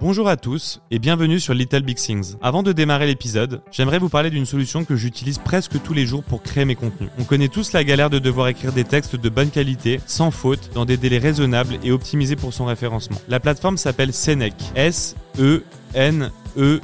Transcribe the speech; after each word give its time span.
Bonjour 0.00 0.28
à 0.28 0.36
tous 0.36 0.80
et 0.92 1.00
bienvenue 1.00 1.40
sur 1.40 1.54
Little 1.54 1.82
Big 1.82 1.96
Things. 1.96 2.36
Avant 2.40 2.62
de 2.62 2.70
démarrer 2.70 3.08
l'épisode, 3.08 3.62
j'aimerais 3.72 3.98
vous 3.98 4.08
parler 4.08 4.30
d'une 4.30 4.46
solution 4.46 4.84
que 4.84 4.94
j'utilise 4.94 5.38
presque 5.38 5.82
tous 5.82 5.92
les 5.92 6.06
jours 6.06 6.22
pour 6.22 6.40
créer 6.40 6.64
mes 6.64 6.76
contenus. 6.76 7.10
On 7.18 7.24
connaît 7.24 7.48
tous 7.48 7.72
la 7.72 7.82
galère 7.82 8.08
de 8.08 8.20
devoir 8.20 8.46
écrire 8.46 8.72
des 8.72 8.84
textes 8.84 9.16
de 9.16 9.28
bonne 9.28 9.50
qualité, 9.50 9.98
sans 10.06 10.30
faute, 10.30 10.70
dans 10.72 10.84
des 10.84 10.96
délais 10.96 11.18
raisonnables 11.18 11.80
et 11.82 11.90
optimisés 11.90 12.36
pour 12.36 12.54
son 12.54 12.66
référencement. 12.66 13.20
La 13.26 13.40
plateforme 13.40 13.76
s'appelle 13.76 14.12
Senec. 14.12 14.54
S 14.76 15.16
E 15.40 15.64
N 15.94 16.30
E 16.56 16.80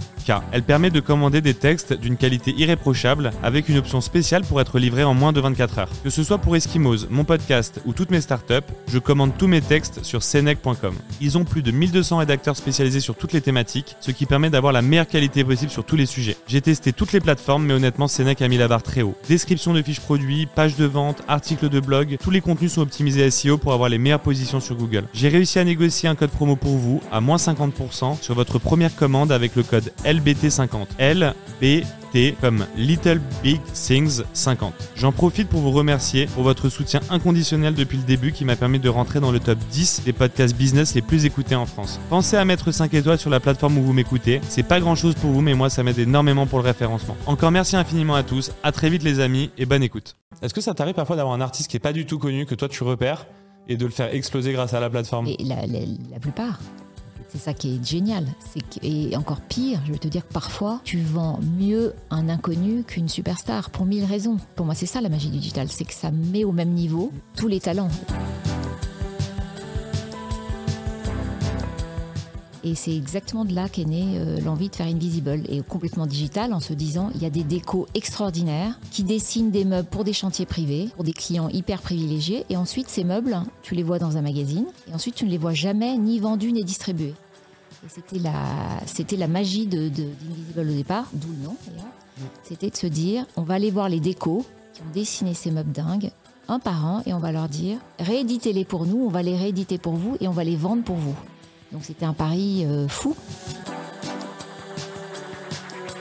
Elle 0.53 0.63
permet 0.63 0.91
de 0.91 1.01
commander 1.01 1.41
des 1.41 1.55
textes 1.55 1.93
d'une 1.93 2.17
qualité 2.17 2.55
irréprochable 2.57 3.33
avec 3.43 3.69
une 3.69 3.79
option 3.79 4.01
spéciale 4.01 4.43
pour 4.45 4.61
être 4.61 4.79
livré 4.79 5.05
en 5.05 5.15
moins 5.15 5.33
de 5.33 5.41
24 5.41 5.79
heures. 5.79 5.89
Que 6.03 6.11
ce 6.11 6.23
soit 6.23 6.39
pour 6.39 6.57
Eskimos, 6.57 7.09
mon 7.11 7.25
podcast 7.25 7.81
ou 7.85 7.93
toutes 7.93 8.11
mes 8.11 8.21
startups, 8.21 8.67
je 8.89 8.99
commande 8.99 9.33
tous 9.37 9.47
mes 9.47 9.61
textes 9.61 10.05
sur 10.05 10.23
senec.com. 10.23 10.95
Ils 11.21 11.39
ont 11.39 11.45
plus 11.45 11.63
de 11.63 11.71
1200 11.71 12.19
rédacteurs 12.19 12.57
spécialisés 12.57 13.01
sur 13.01 13.17
toutes 13.17 13.33
les 13.33 13.41
thématiques, 13.41 13.97
ce 14.01 14.11
qui 14.11 14.27
permet 14.27 14.51
d'avoir 14.51 14.73
la 14.73 14.83
meilleure 14.83 15.09
qualité 15.09 15.45
possible 15.45 15.71
sur 15.71 15.85
tous 15.85 15.97
les 15.97 16.07
sujets. 16.07 16.37
J'ai 16.47 16.61
testé 16.61 16.93
toutes 16.93 17.13
les 17.13 17.21
plateformes, 17.21 17.65
mais 17.65 17.75
honnêtement, 17.75 18.09
Senec 18.09 18.43
a 18.43 18.49
mis 18.49 18.59
la 18.59 18.69
barre 18.69 18.83
très 18.83 19.03
haut. 19.03 19.17
Description 19.29 19.73
de 19.73 19.83
fiches 19.83 20.01
produits, 20.01 20.47
pages 20.47 20.77
de 20.77 20.85
vente, 20.85 21.23
articles 21.29 21.69
de 21.69 21.81
blog, 21.81 22.17
tous 22.23 22.31
les 22.31 22.41
contenus 22.41 22.73
sont 22.73 22.83
optimisés 22.83 23.31
SEO 23.31 23.59
pour 23.59 23.73
avoir 23.73 23.89
les 23.89 23.99
meilleures 23.99 24.21
positions 24.21 24.61
sur 24.61 24.77
Google. 24.77 25.05
J'ai 25.13 25.29
réussi 25.29 25.59
à 25.59 25.65
négocier 25.65 26.09
un 26.09 26.15
code 26.15 26.31
promo 26.31 26.57
pour 26.57 26.77
vous 26.77 27.03
à 27.13 27.21
moins 27.21 27.37
50% 27.37 28.21
sur 28.21 28.35
votre 28.35 28.59
première 28.59 28.95
commande 28.95 29.33
avec 29.33 29.57
le 29.57 29.63
code 29.63 29.93
LBT50. 30.21 30.87
LBT 30.99 32.37
comme 32.41 32.65
Little 32.77 33.21
Big 33.43 33.61
Things 33.73 34.23
50. 34.33 34.73
J'en 34.97 35.11
profite 35.13 35.49
pour 35.49 35.61
vous 35.61 35.73
remercier 35.73 36.27
pour 36.27 36.43
votre 36.45 36.69
soutien 36.69 37.01
inconditionnel 37.11 37.75
depuis 37.75 37.97
le 37.99 38.05
début 38.05 38.33
qui 38.33 38.45
m'a 38.45 38.55
permis 38.57 38.79
de 38.79 38.89
rentrer 38.89 39.19
dans 39.21 39.33
le 39.33 39.41
top 39.41 39.59
10 39.71 40.03
des 40.05 40.13
podcasts 40.13 40.55
business 40.57 40.95
les 40.95 41.03
plus 41.03 41.25
écoutés 41.25 41.55
en 41.57 41.67
France. 41.67 41.99
Pensez 42.11 42.37
à 42.37 42.45
mettre 42.45 42.71
5 42.71 42.93
étoiles 42.95 43.19
sur 43.19 43.31
la 43.31 43.41
plateforme 43.41 43.79
où 43.79 43.83
vous 43.83 43.93
m'écoutez. 43.93 44.41
C'est 44.49 44.63
pas 44.63 44.79
grand 44.81 44.95
chose 44.95 45.15
pour 45.15 45.31
vous, 45.31 45.41
mais 45.41 45.55
moi 45.55 45.71
ça 45.71 45.83
m'aide 45.83 45.99
énormément 45.99 46.47
pour 46.47 46.61
le 46.61 46.65
référencement. 46.65 47.17
Encore 47.27 47.51
merci 47.51 47.77
infiniment 47.77 48.15
à 48.15 48.23
tous. 48.23 48.53
À 48.63 48.71
très 48.73 48.91
vite 48.91 49.03
les 49.03 49.19
amis 49.21 49.51
et 49.59 49.67
bonne 49.67 49.83
écoute. 49.83 50.17
Est-ce 50.43 50.55
que 50.55 50.61
ça 50.61 50.75
t'arrive 50.75 50.95
parfois 50.95 51.17
d'avoir 51.17 51.35
un 51.35 51.41
artiste 51.41 51.69
qui 51.71 51.77
est 51.77 51.81
pas 51.81 51.93
du 51.93 52.07
tout 52.07 52.19
connu, 52.19 52.47
que 52.47 52.55
toi 52.55 52.69
tu 52.69 52.85
repères 52.85 53.27
et 53.69 53.77
de 53.77 53.85
le 53.87 53.91
faire 53.91 54.15
exploser 54.15 54.53
grâce 54.53 54.75
à 54.75 54.81
la 54.81 54.91
plateforme? 54.91 55.27
Et 55.27 55.37
la, 55.43 55.67
la- 55.67 55.81
la 56.13 56.19
plupart. 56.21 56.61
C'est 57.35 57.41
ça 57.41 57.53
qui 57.53 57.75
est 57.75 57.85
génial. 57.85 58.25
Et 58.85 59.17
encore 59.17 59.41
pire, 59.41 59.81
je 59.87 59.93
vais 59.93 59.99
te 59.99 60.07
dire 60.07 60.25
que 60.25 60.33
parfois, 60.33 60.81
tu 60.85 61.01
vends 61.01 61.41
mieux 61.59 61.93
un 62.11 62.29
inconnu 62.29 62.85
qu'une 62.85 63.09
superstar 63.09 63.71
pour 63.71 63.87
mille 63.87 64.05
raisons. 64.05 64.37
Pour 64.55 64.67
moi, 64.67 64.77
c'est 64.77 64.87
ça 64.87 65.01
la 65.01 65.09
magie 65.09 65.31
du 65.31 65.39
digital, 65.39 65.67
c'est 65.69 65.85
que 65.85 65.95
ça 65.95 66.13
met 66.13 66.45
au 66.45 66.53
même 66.53 66.71
niveau 66.71 67.11
tous 67.37 67.49
les 67.49 67.59
talents. 67.59 67.91
Et 72.63 72.77
c'est 72.77 72.97
exactement 72.97 73.45
de 73.45 73.53
là 73.53 73.69
qu'est 73.69 73.85
née 73.85 74.15
euh, 74.17 74.41
l'envie 74.41 74.71
de 74.71 74.77
faire 74.77 74.87
Invisible 74.87 75.43
et 75.49 75.61
complètement 75.61 76.07
digital 76.07 76.55
en 76.55 76.61
se 76.61 76.73
disant 76.73 77.11
il 77.17 77.23
y 77.23 77.27
a 77.27 77.31
des 77.31 77.43
décos 77.43 77.89
extraordinaires 77.95 78.79
qui 78.93 79.03
dessinent 79.03 79.51
des 79.51 79.65
meubles 79.65 79.89
pour 79.89 80.05
des 80.05 80.13
chantiers 80.13 80.47
privés, 80.47 80.89
pour 80.95 81.05
des 81.05 81.13
clients 81.13 81.49
hyper 81.49 81.83
privilégiés. 81.83 82.47
Et 82.49 82.57
ensuite, 82.57 82.89
ces 82.89 83.03
meubles, 83.03 83.37
tu 83.63 83.75
les 83.75 83.83
vois 83.83 83.99
dans 83.99 84.17
un 84.17 84.23
magazine 84.23 84.67
et 84.89 84.95
ensuite 84.95 85.17
tu 85.17 85.27
ne 85.27 85.31
les 85.31 85.39
vois 85.39 85.53
jamais 85.53 85.99
ni 85.99 86.21
vendus 86.21 86.53
ni 86.53 86.65
distribués. 86.65 87.15
C'était 87.89 88.19
la, 88.19 88.33
c'était 88.87 89.17
la 89.17 89.29
magie 89.29 89.67
de, 89.67 89.89
de- 89.89 89.89
d'Invisible 89.89 90.61
au 90.61 90.65
départ, 90.75 91.07
d'où 91.13 91.29
le 91.29 91.45
nom 91.47 91.57
d'ailleurs. 91.67 91.91
C'était 92.43 92.71
de 92.71 92.77
se 92.77 92.87
dire 92.87 93.27
on 93.37 93.43
va 93.43 93.55
aller 93.55 93.71
voir 93.71 93.89
les 93.89 94.01
décos 94.01 94.45
qui 94.73 94.81
ont 94.83 94.93
dessiné 94.95 95.35
ces 95.35 95.51
meubles 95.51 95.73
dingues 95.73 96.11
un 96.49 96.59
par 96.59 96.85
un 96.87 97.03
et 97.07 97.13
on 97.15 97.19
va 97.19 97.33
leur 97.33 97.49
dire 97.49 97.79
rééditez-les 97.99 98.65
pour 98.65 98.87
nous, 98.87 99.05
on 99.05 99.09
va 99.09 99.23
les 99.23 99.37
rééditer 99.37 99.79
pour 99.79 99.95
vous 99.95 100.17
et 100.21 100.29
on 100.29 100.33
va 100.33 100.45
les 100.45 100.57
vendre 100.57 100.83
pour 100.85 100.97
vous. 100.97 101.15
Donc 101.73 101.83
c'était 101.85 102.05
un 102.07 102.13
pari 102.13 102.65
euh, 102.65 102.87
fou. 102.89 103.15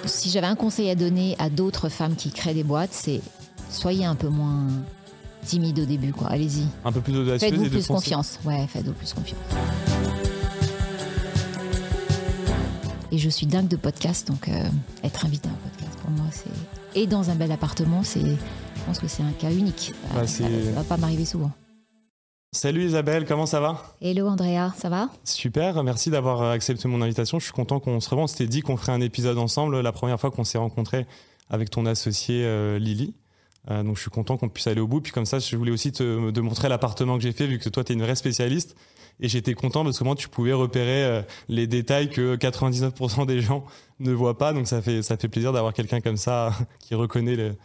Si 0.06 0.30
j'avais 0.30 0.48
un 0.48 0.56
conseil 0.56 0.90
à 0.90 0.96
donner 0.96 1.36
à 1.40 1.50
d'autres 1.50 1.90
femmes 1.90 2.16
qui 2.16 2.32
créent 2.32 2.54
des 2.54 2.64
boîtes, 2.64 2.94
c'est 2.94 3.22
soyez 3.70 4.06
un 4.06 4.16
peu 4.16 4.28
moins 4.28 4.68
timide 5.46 5.80
au 5.80 5.86
début, 5.86 6.12
quoi. 6.14 6.28
Allez-y. 6.28 6.66
Un 6.86 6.92
peu 6.92 7.02
plus 7.02 7.18
audacieuse 7.18 7.50
Faites-vous 7.52 7.66
et 7.66 7.70
plus 7.70 7.88
confiance. 7.88 8.40
Ouais, 8.46 8.68
faites-vous 8.68 8.94
plus 8.94 9.14
confiance. 9.14 9.40
Et 13.14 13.20
je 13.20 13.30
suis 13.30 13.46
dingue 13.46 13.68
de 13.68 13.76
podcast, 13.76 14.28
donc 14.28 14.48
euh, 14.50 14.64
être 15.04 15.24
invité 15.26 15.48
à 15.48 15.52
un 15.52 15.70
podcast 15.70 16.00
pour 16.02 16.10
moi, 16.10 16.26
c'est. 16.32 17.00
Et 17.00 17.06
dans 17.06 17.30
un 17.30 17.36
bel 17.36 17.52
appartement, 17.52 18.02
c'est. 18.02 18.22
Je 18.22 18.82
pense 18.88 18.98
que 18.98 19.08
c'est 19.08 19.22
un 19.22 19.32
cas 19.34 19.52
unique. 19.52 19.94
Ça- 20.10 20.16
Bah, 20.16 20.26
ça, 20.28 20.44
ça 20.46 20.72
va 20.72 20.84
pas 20.84 20.98
m'arriver 20.98 21.26
souvent. 21.26 21.52
Salut 22.52 22.86
Isabelle, 22.86 23.26
comment 23.28 23.46
ça 23.46 23.60
va? 23.60 23.84
Hello 24.02 24.28
Andrea, 24.28 24.74
ça 24.78 24.90
va? 24.90 25.10
Super, 25.26 25.84
merci 25.84 26.10
d'avoir 26.10 26.42
accepté 26.42 26.88
mon 26.88 27.02
invitation. 27.04 27.38
Je 27.38 27.44
suis 27.46 27.54
content 27.54 27.80
qu'on 27.80 28.00
se 28.00 28.10
revoie. 28.10 28.24
On 28.24 28.28
s'était 28.28 28.48
dit 28.48 28.62
qu'on 28.62 28.78
ferait 28.78 28.92
un 28.94 29.02
épisode 29.02 29.38
ensemble 29.38 29.80
la 29.82 29.92
première 29.92 30.20
fois 30.20 30.32
qu'on 30.32 30.44
s'est 30.44 30.58
rencontrés 30.58 31.06
avec 31.52 31.70
ton 31.70 31.86
associé 31.86 32.44
euh, 32.46 32.80
Lily. 32.80 33.14
Euh, 33.72 33.84
donc 33.84 33.96
je 33.96 34.02
suis 34.02 34.12
content 34.12 34.38
qu'on 34.38 34.50
puisse 34.50 34.68
aller 34.68 34.82
au 34.82 34.88
bout. 34.88 35.02
Puis 35.02 35.12
comme 35.12 35.26
ça, 35.26 35.38
je 35.40 35.56
voulais 35.56 35.72
aussi 35.72 35.92
te, 35.92 36.32
te 36.32 36.40
montrer 36.40 36.68
l'appartement 36.68 37.16
que 37.18 37.24
j'ai 37.24 37.32
fait, 37.32 37.46
vu 37.48 37.60
que 37.60 37.70
toi, 37.70 37.84
tu 37.84 37.94
es 37.94 37.96
une 37.96 38.02
vraie 38.04 38.16
spécialiste. 38.16 38.76
Et 39.20 39.30
j'étais 39.30 39.54
content 39.54 39.84
parce 39.84 40.00
que 40.00 40.04
moi, 40.04 40.16
tu 40.16 40.28
pouvais 40.28 40.54
repérer 40.54 41.04
euh, 41.04 41.22
les 41.48 41.68
détails 41.68 42.10
que 42.10 42.36
99% 42.36 43.26
des 43.26 43.42
gens 43.42 43.64
ne 44.00 44.12
voient 44.12 44.38
pas. 44.38 44.54
Donc 44.54 44.68
ça 44.68 44.82
fait, 44.82 45.02
ça 45.02 45.18
fait 45.18 45.28
plaisir 45.30 45.54
d'avoir 45.54 45.74
quelqu'un 45.74 46.02
comme 46.02 46.18
ça 46.18 46.54
qui 46.80 46.96
reconnaît 46.96 47.36
le, 47.36 47.56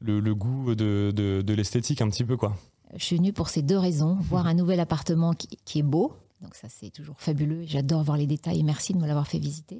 le, 0.00 0.20
le 0.20 0.34
goût 0.34 0.74
de, 0.74 1.12
de, 1.14 1.42
de 1.42 1.54
l'esthétique 1.54 2.00
un 2.00 2.08
petit 2.08 2.24
peu. 2.24 2.36
quoi. 2.36 2.56
Je 2.96 3.04
suis 3.04 3.16
venue 3.16 3.32
pour 3.32 3.48
ces 3.48 3.62
deux 3.62 3.78
raisons. 3.78 4.16
Voir 4.20 4.46
un 4.46 4.54
nouvel 4.54 4.80
appartement 4.80 5.32
qui, 5.32 5.48
qui 5.64 5.80
est 5.80 5.84
beau. 5.84 6.14
Donc 6.42 6.54
ça, 6.56 6.68
c'est 6.68 6.90
toujours 6.90 7.20
fabuleux. 7.20 7.62
J'adore 7.66 8.02
voir 8.02 8.16
les 8.16 8.26
détails 8.26 8.60
et 8.60 8.62
merci 8.64 8.92
de 8.92 8.98
me 8.98 9.06
l'avoir 9.06 9.28
fait 9.28 9.38
visiter. 9.38 9.78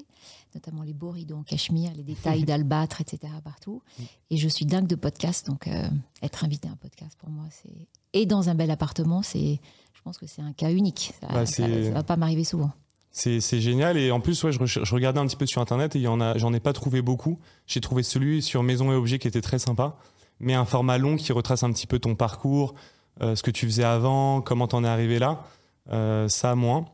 Notamment 0.54 0.82
les 0.82 0.92
beaux 0.92 1.10
rideaux 1.10 1.37
en 1.37 1.42
cachemire, 1.42 1.92
les 1.94 2.04
détails 2.04 2.44
d'albâtre, 2.47 3.00
etc. 3.00 3.32
partout. 3.42 3.82
Et 4.31 4.37
je 4.37 4.48
suis 4.48 4.65
dingue 4.65 4.87
de 4.87 4.94
podcast. 4.94 5.47
Donc 5.47 5.66
euh, 5.66 5.88
être 6.22 6.44
invité 6.44 6.69
à 6.69 6.72
un 6.72 6.76
podcast 6.76 7.16
pour 7.19 7.31
moi, 7.31 7.44
c'est... 7.50 7.88
Et 8.15 8.26
dans 8.26 8.48
un 8.48 8.54
bel 8.54 8.71
appartement, 8.71 9.22
c'est... 9.22 9.60
Je 10.03 10.05
pense 10.05 10.19
que 10.19 10.27
c'est 10.27 10.43
un 10.43 10.53
cas 10.53 10.73
unique. 10.73 11.13
Ça, 11.21 11.29
Bah, 11.29 11.47
ça, 11.47 11.63
ça 11.63 11.91
va 11.93 12.03
pas 12.03 12.17
m'arriver 12.17 12.43
souvent. 12.43 12.73
C'est 13.13 13.61
génial 13.61 13.97
et 13.97 14.11
en 14.11 14.19
plus 14.19 14.43
ouais, 14.43 14.51
je, 14.51 14.95
regardais 14.95 15.21
un 15.21 15.27
petit 15.27 15.37
peu 15.37 15.47
sur 15.47 15.63
internet 15.63 15.95
et 15.95 16.01
il 16.01 16.03
y 16.03 16.09
en 16.09 16.21
a 16.21 16.37
j'en 16.39 16.53
ai 16.53 16.59
pas 16.59 16.73
trouvé 16.73 17.03
beaucoup. 17.03 17.39
J'ai 17.69 17.81
trouvé 17.81 18.03
celui 18.03 18.43
sur 18.43 18.65
Maison 18.65 18.91
et 18.91 18.97
Objets 18.97 19.21
qui 19.21 19.29
était 19.29 19.43
très 19.43 19.61
sympa, 19.61 19.97
mais 20.41 20.55
un 20.55 20.65
format 20.65 20.99
long 20.99 21.17
qui 21.17 21.31
retrace 21.33 21.63
un 21.63 21.71
petit 21.71 21.87
peu 21.87 22.01
ton 22.01 22.17
parcours, 22.17 22.75
euh, 23.21 23.37
ce 23.37 23.45
que 23.45 23.53
tu 23.53 23.67
faisais 23.67 23.85
avant, 23.85 24.41
comment 24.41 24.67
t'en 24.67 24.83
es 24.83 24.89
arrivé 24.89 25.21
là, 25.21 25.45
euh, 25.93 26.27
ça 26.27 26.57
moins. 26.57 26.87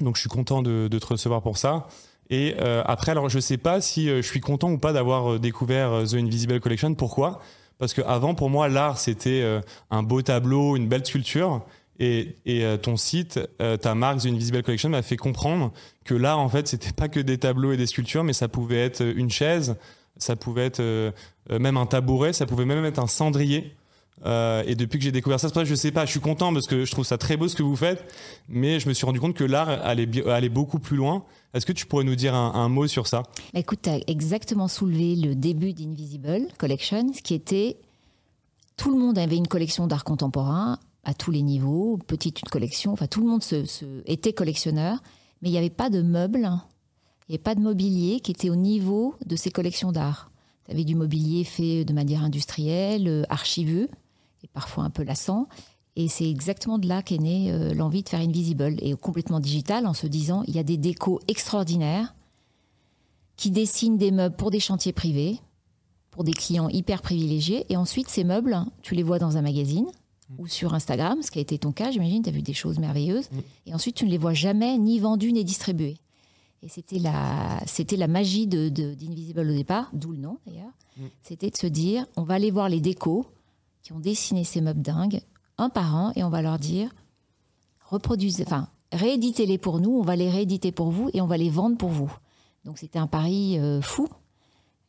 Donc 0.00 0.16
je 0.16 0.22
suis 0.22 0.30
content 0.30 0.60
de, 0.60 0.88
de 0.90 0.98
te 0.98 1.06
recevoir 1.06 1.40
pour 1.40 1.56
ça. 1.56 1.86
Et 2.30 2.56
euh, 2.58 2.82
après 2.84 3.12
alors 3.12 3.28
je 3.28 3.38
sais 3.38 3.58
pas 3.58 3.80
si 3.80 4.08
je 4.08 4.22
suis 4.22 4.40
content 4.40 4.72
ou 4.72 4.78
pas 4.78 4.92
d'avoir 4.92 5.38
découvert 5.38 6.02
The 6.10 6.14
Invisible 6.14 6.58
Collection. 6.58 6.94
Pourquoi? 6.94 7.40
Parce 7.78 7.94
que 7.94 8.00
avant 8.00 8.34
pour 8.34 8.48
moi 8.48 8.68
l'art 8.68 8.98
c'était 8.98 9.60
un 9.90 10.02
beau 10.02 10.22
tableau, 10.22 10.74
une 10.74 10.88
belle 10.88 11.04
sculpture. 11.04 11.62
Et, 12.00 12.36
euh, 12.48 12.76
ton 12.76 12.96
site, 12.96 13.38
euh, 13.62 13.76
ta 13.76 13.94
marque 13.94 14.20
The 14.20 14.26
Invisible 14.26 14.62
Collection 14.62 14.88
m'a 14.88 15.02
fait 15.02 15.16
comprendre 15.16 15.72
que 16.04 16.14
l'art, 16.14 16.38
en 16.38 16.48
fait, 16.48 16.66
c'était 16.66 16.92
pas 16.92 17.08
que 17.08 17.20
des 17.20 17.38
tableaux 17.38 17.72
et 17.72 17.76
des 17.76 17.86
sculptures, 17.86 18.24
mais 18.24 18.32
ça 18.32 18.48
pouvait 18.48 18.84
être 18.84 19.02
une 19.02 19.30
chaise, 19.30 19.76
ça 20.16 20.36
pouvait 20.36 20.66
être 20.66 20.80
euh, 20.80 21.10
euh, 21.50 21.58
même 21.58 21.76
un 21.76 21.86
tabouret, 21.86 22.32
ça 22.32 22.46
pouvait 22.46 22.64
même 22.64 22.84
être 22.84 22.98
un 22.98 23.06
cendrier. 23.06 23.74
Euh, 24.24 24.62
et 24.66 24.74
depuis 24.74 24.98
que 24.98 25.04
j'ai 25.04 25.12
découvert 25.12 25.40
ça, 25.40 25.48
c'est 25.48 25.54
pour 25.54 25.64
je 25.64 25.74
sais 25.74 25.90
pas, 25.90 26.06
je 26.06 26.12
suis 26.12 26.20
content 26.20 26.52
parce 26.52 26.66
que 26.66 26.84
je 26.84 26.90
trouve 26.90 27.04
ça 27.04 27.18
très 27.18 27.36
beau 27.36 27.48
ce 27.48 27.56
que 27.56 27.62
vous 27.62 27.76
faites, 27.76 28.04
mais 28.48 28.80
je 28.80 28.88
me 28.88 28.94
suis 28.94 29.04
rendu 29.04 29.20
compte 29.20 29.34
que 29.34 29.44
l'art 29.44 29.68
allait 29.68 30.48
beaucoup 30.48 30.78
plus 30.78 30.96
loin. 30.96 31.24
Est-ce 31.52 31.66
que 31.66 31.72
tu 31.72 31.86
pourrais 31.86 32.04
nous 32.04 32.14
dire 32.14 32.34
un, 32.34 32.54
un 32.54 32.68
mot 32.68 32.86
sur 32.86 33.06
ça? 33.06 33.22
Bah, 33.52 33.60
Écoute, 33.60 33.80
tu 33.82 33.90
as 33.90 34.00
exactement 34.06 34.68
soulevé 34.68 35.16
le 35.16 35.34
début 35.34 35.72
d'Invisible 35.72 36.46
Collection, 36.58 37.12
ce 37.12 37.22
qui 37.22 37.34
était. 37.34 37.76
Tout 38.76 38.90
le 38.90 38.98
monde 38.98 39.18
avait 39.18 39.36
une 39.36 39.46
collection 39.46 39.86
d'art 39.86 40.04
contemporain 40.04 40.78
à 41.04 41.14
tous 41.14 41.30
les 41.30 41.42
niveaux, 41.42 41.98
petite 42.06 42.42
une 42.42 42.48
collection, 42.48 42.92
enfin 42.92 43.06
tout 43.06 43.20
le 43.20 43.28
monde 43.28 43.42
se, 43.42 43.64
était 44.06 44.32
collectionneur, 44.32 45.02
mais 45.42 45.48
il 45.48 45.52
n'y 45.52 45.58
avait 45.58 45.70
pas 45.70 45.90
de 45.90 46.02
meubles, 46.02 46.50
il 47.28 47.32
n'y 47.32 47.34
avait 47.36 47.42
pas 47.42 47.54
de 47.54 47.60
mobilier 47.60 48.20
qui 48.20 48.30
était 48.30 48.50
au 48.50 48.56
niveau 48.56 49.14
de 49.24 49.36
ces 49.36 49.50
collections 49.50 49.92
d'art. 49.92 50.30
Tu 50.64 50.72
avais 50.72 50.84
du 50.84 50.94
mobilier 50.94 51.44
fait 51.44 51.84
de 51.84 51.92
manière 51.92 52.22
industrielle, 52.22 53.08
euh, 53.08 53.22
archiveux, 53.28 53.88
et 54.42 54.48
parfois 54.48 54.84
un 54.84 54.90
peu 54.90 55.02
lassant. 55.02 55.46
Et 55.96 56.08
c'est 56.08 56.28
exactement 56.28 56.78
de 56.78 56.88
là 56.88 57.02
qu'est 57.02 57.18
née 57.18 57.52
euh, 57.52 57.74
l'envie 57.74 58.02
de 58.02 58.08
faire 58.08 58.20
Invisible, 58.20 58.76
et 58.80 58.94
complètement 58.94 59.40
digital, 59.40 59.86
en 59.86 59.94
se 59.94 60.06
disant 60.06 60.42
il 60.46 60.54
y 60.54 60.58
a 60.58 60.64
des 60.64 60.76
décos 60.76 61.20
extraordinaires 61.28 62.14
qui 63.36 63.50
dessinent 63.50 63.98
des 63.98 64.10
meubles 64.10 64.36
pour 64.36 64.50
des 64.50 64.60
chantiers 64.60 64.92
privés, 64.92 65.40
pour 66.10 66.24
des 66.24 66.32
clients 66.32 66.68
hyper 66.68 67.02
privilégiés. 67.02 67.66
Et 67.68 67.76
ensuite, 67.76 68.08
ces 68.08 68.24
meubles, 68.24 68.56
tu 68.82 68.94
les 68.94 69.02
vois 69.02 69.18
dans 69.18 69.36
un 69.36 69.42
magazine 69.42 69.86
ou 70.38 70.46
sur 70.46 70.74
Instagram, 70.74 71.22
ce 71.22 71.30
qui 71.30 71.38
a 71.38 71.42
été 71.42 71.58
ton 71.58 71.72
cas, 71.72 71.90
j'imagine, 71.90 72.22
tu 72.22 72.30
as 72.30 72.32
vu 72.32 72.42
des 72.42 72.54
choses 72.54 72.78
merveilleuses. 72.78 73.28
Et 73.66 73.74
ensuite, 73.74 73.96
tu 73.96 74.06
ne 74.06 74.10
les 74.10 74.18
vois 74.18 74.34
jamais 74.34 74.78
ni 74.78 74.98
vendus 74.98 75.32
ni 75.32 75.44
distribués. 75.44 75.98
Et 76.62 76.68
c'était 76.68 76.98
la, 76.98 77.60
c'était 77.66 77.96
la 77.96 78.08
magie 78.08 78.46
de, 78.46 78.68
d'Invisible 78.68 79.40
au 79.40 79.54
départ, 79.54 79.90
d'où 79.92 80.12
le 80.12 80.18
nom 80.18 80.38
d'ailleurs. 80.46 80.72
C'était 81.22 81.50
de 81.50 81.56
se 81.56 81.66
dire, 81.66 82.06
on 82.16 82.22
va 82.22 82.34
aller 82.34 82.50
voir 82.50 82.68
les 82.68 82.80
décos 82.80 83.26
qui 83.82 83.92
ont 83.92 83.98
dessiné 83.98 84.44
ces 84.44 84.60
meubles 84.60 84.80
dingues, 84.80 85.20
un 85.58 85.68
par 85.68 85.94
un, 85.94 86.12
et 86.16 86.24
on 86.24 86.30
va 86.30 86.40
leur 86.40 86.58
dire, 86.58 86.90
reproduisez, 87.90 88.44
enfin, 88.46 88.68
rééditez-les 88.92 89.58
pour 89.58 89.80
nous, 89.80 89.90
on 89.90 90.02
va 90.02 90.16
les 90.16 90.30
rééditer 90.30 90.72
pour 90.72 90.90
vous 90.90 91.10
et 91.12 91.20
on 91.20 91.26
va 91.26 91.36
les 91.36 91.50
vendre 91.50 91.76
pour 91.76 91.90
vous. 91.90 92.12
Donc 92.64 92.78
c'était 92.78 92.98
un 92.98 93.06
pari 93.06 93.58
euh, 93.58 93.82
fou 93.82 94.08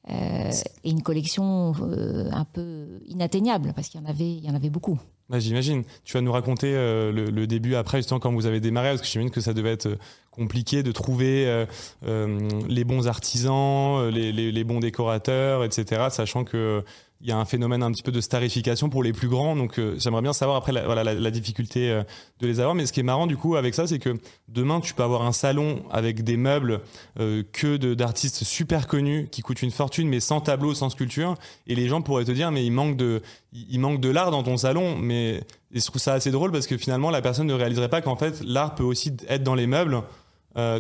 euh, 0.09 0.51
et 0.83 0.89
une 0.89 1.01
collection 1.01 1.73
euh, 1.81 2.29
un 2.31 2.45
peu 2.45 3.01
inatteignable 3.07 3.73
parce 3.75 3.89
qu'il 3.89 3.99
y 3.99 4.03
en 4.03 4.07
avait, 4.07 4.31
il 4.31 4.45
y 4.45 4.49
en 4.49 4.55
avait 4.55 4.69
beaucoup. 4.69 4.99
Bah, 5.29 5.39
j'imagine. 5.39 5.83
Tu 6.03 6.13
vas 6.13 6.21
nous 6.21 6.31
raconter 6.31 6.71
le, 6.71 7.45
début 7.47 7.75
après, 7.75 7.97
justement, 7.97 8.19
quand 8.19 8.31
vous 8.31 8.45
avez 8.45 8.59
démarré, 8.59 8.89
parce 8.89 9.01
que 9.01 9.07
j'imagine 9.07 9.31
que 9.31 9.41
ça 9.41 9.53
devait 9.53 9.71
être 9.71 9.97
compliqué 10.29 10.83
de 10.83 10.91
trouver 10.91 11.65
les 12.03 12.83
bons 12.83 13.07
artisans, 13.07 14.07
les, 14.09 14.31
les, 14.31 14.63
bons 14.63 14.79
décorateurs, 14.79 15.63
etc., 15.63 16.09
sachant 16.11 16.43
que 16.43 16.83
il 17.21 17.29
y 17.29 17.31
a 17.31 17.37
un 17.37 17.45
phénomène 17.45 17.81
un 17.81 17.91
petit 17.91 18.03
peu 18.03 18.11
de 18.11 18.21
starification 18.21 18.89
pour 18.89 19.01
les 19.01 19.13
plus 19.13 19.27
grands. 19.27 19.55
Donc, 19.55 19.79
euh, 19.79 19.95
j'aimerais 19.97 20.21
bien 20.21 20.33
savoir 20.33 20.57
après 20.57 20.71
la, 20.71 20.85
voilà, 20.85 21.03
la, 21.03 21.31
difficulté 21.31 21.89
euh, 21.89 22.03
de 22.39 22.47
les 22.47 22.59
avoir. 22.59 22.75
Mais 22.75 22.85
ce 22.85 22.93
qui 22.93 22.99
est 22.99 23.03
marrant 23.03 23.25
du 23.25 23.37
coup 23.37 23.55
avec 23.55 23.73
ça, 23.73 23.87
c'est 23.87 23.99
que 23.99 24.15
demain, 24.49 24.81
tu 24.81 24.93
peux 24.93 25.03
avoir 25.03 25.23
un 25.23 25.31
salon 25.31 25.83
avec 25.91 26.23
des 26.23 26.37
meubles 26.37 26.81
euh, 27.19 27.43
que 27.53 27.77
d'artistes 27.93 28.43
super 28.43 28.87
connus 28.87 29.29
qui 29.31 29.41
coûtent 29.41 29.61
une 29.61 29.71
fortune, 29.71 30.09
mais 30.09 30.19
sans 30.19 30.41
tableau, 30.41 30.73
sans 30.73 30.89
sculpture. 30.89 31.35
Et 31.67 31.75
les 31.75 31.87
gens 31.87 32.01
pourraient 32.01 32.25
te 32.25 32.31
dire, 32.31 32.51
mais 32.51 32.65
il 32.65 32.71
manque 32.71 32.97
de, 32.97 33.21
il 33.53 33.79
manque 33.79 34.01
de 34.01 34.09
l'art 34.09 34.31
dans 34.31 34.43
ton 34.43 34.57
salon. 34.57 34.97
Mais 34.97 35.41
je 35.73 35.85
trouve 35.85 36.01
ça 36.01 36.13
assez 36.13 36.31
drôle 36.31 36.51
parce 36.51 36.67
que 36.67 36.77
finalement, 36.77 37.11
la 37.11 37.21
personne 37.21 37.47
ne 37.47 37.53
réaliserait 37.53 37.89
pas 37.89 38.01
qu'en 38.01 38.17
fait, 38.17 38.41
l'art 38.43 38.75
peut 38.75 38.83
aussi 38.83 39.13
être 39.29 39.43
dans 39.43 39.55
les 39.55 39.67
meubles. 39.67 40.03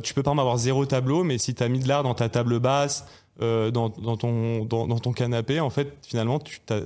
tu 0.03 0.13
peux 0.13 0.23
pas 0.23 0.31
avoir 0.31 0.57
zéro 0.57 0.85
tableau, 0.85 1.23
mais 1.23 1.37
si 1.37 1.55
tu 1.55 1.63
as 1.63 1.69
mis 1.69 1.79
de 1.79 1.87
l'art 1.87 2.03
dans 2.03 2.13
ta 2.13 2.27
table 2.27 2.59
basse, 2.59 3.05
euh, 3.41 3.69
dans, 3.69 3.89
ton, 3.89 4.63
dans, 4.65 4.87
ton 4.99 5.11
canapé, 5.11 5.59
en 5.59 5.69
fait, 5.69 5.93
finalement, 6.07 6.39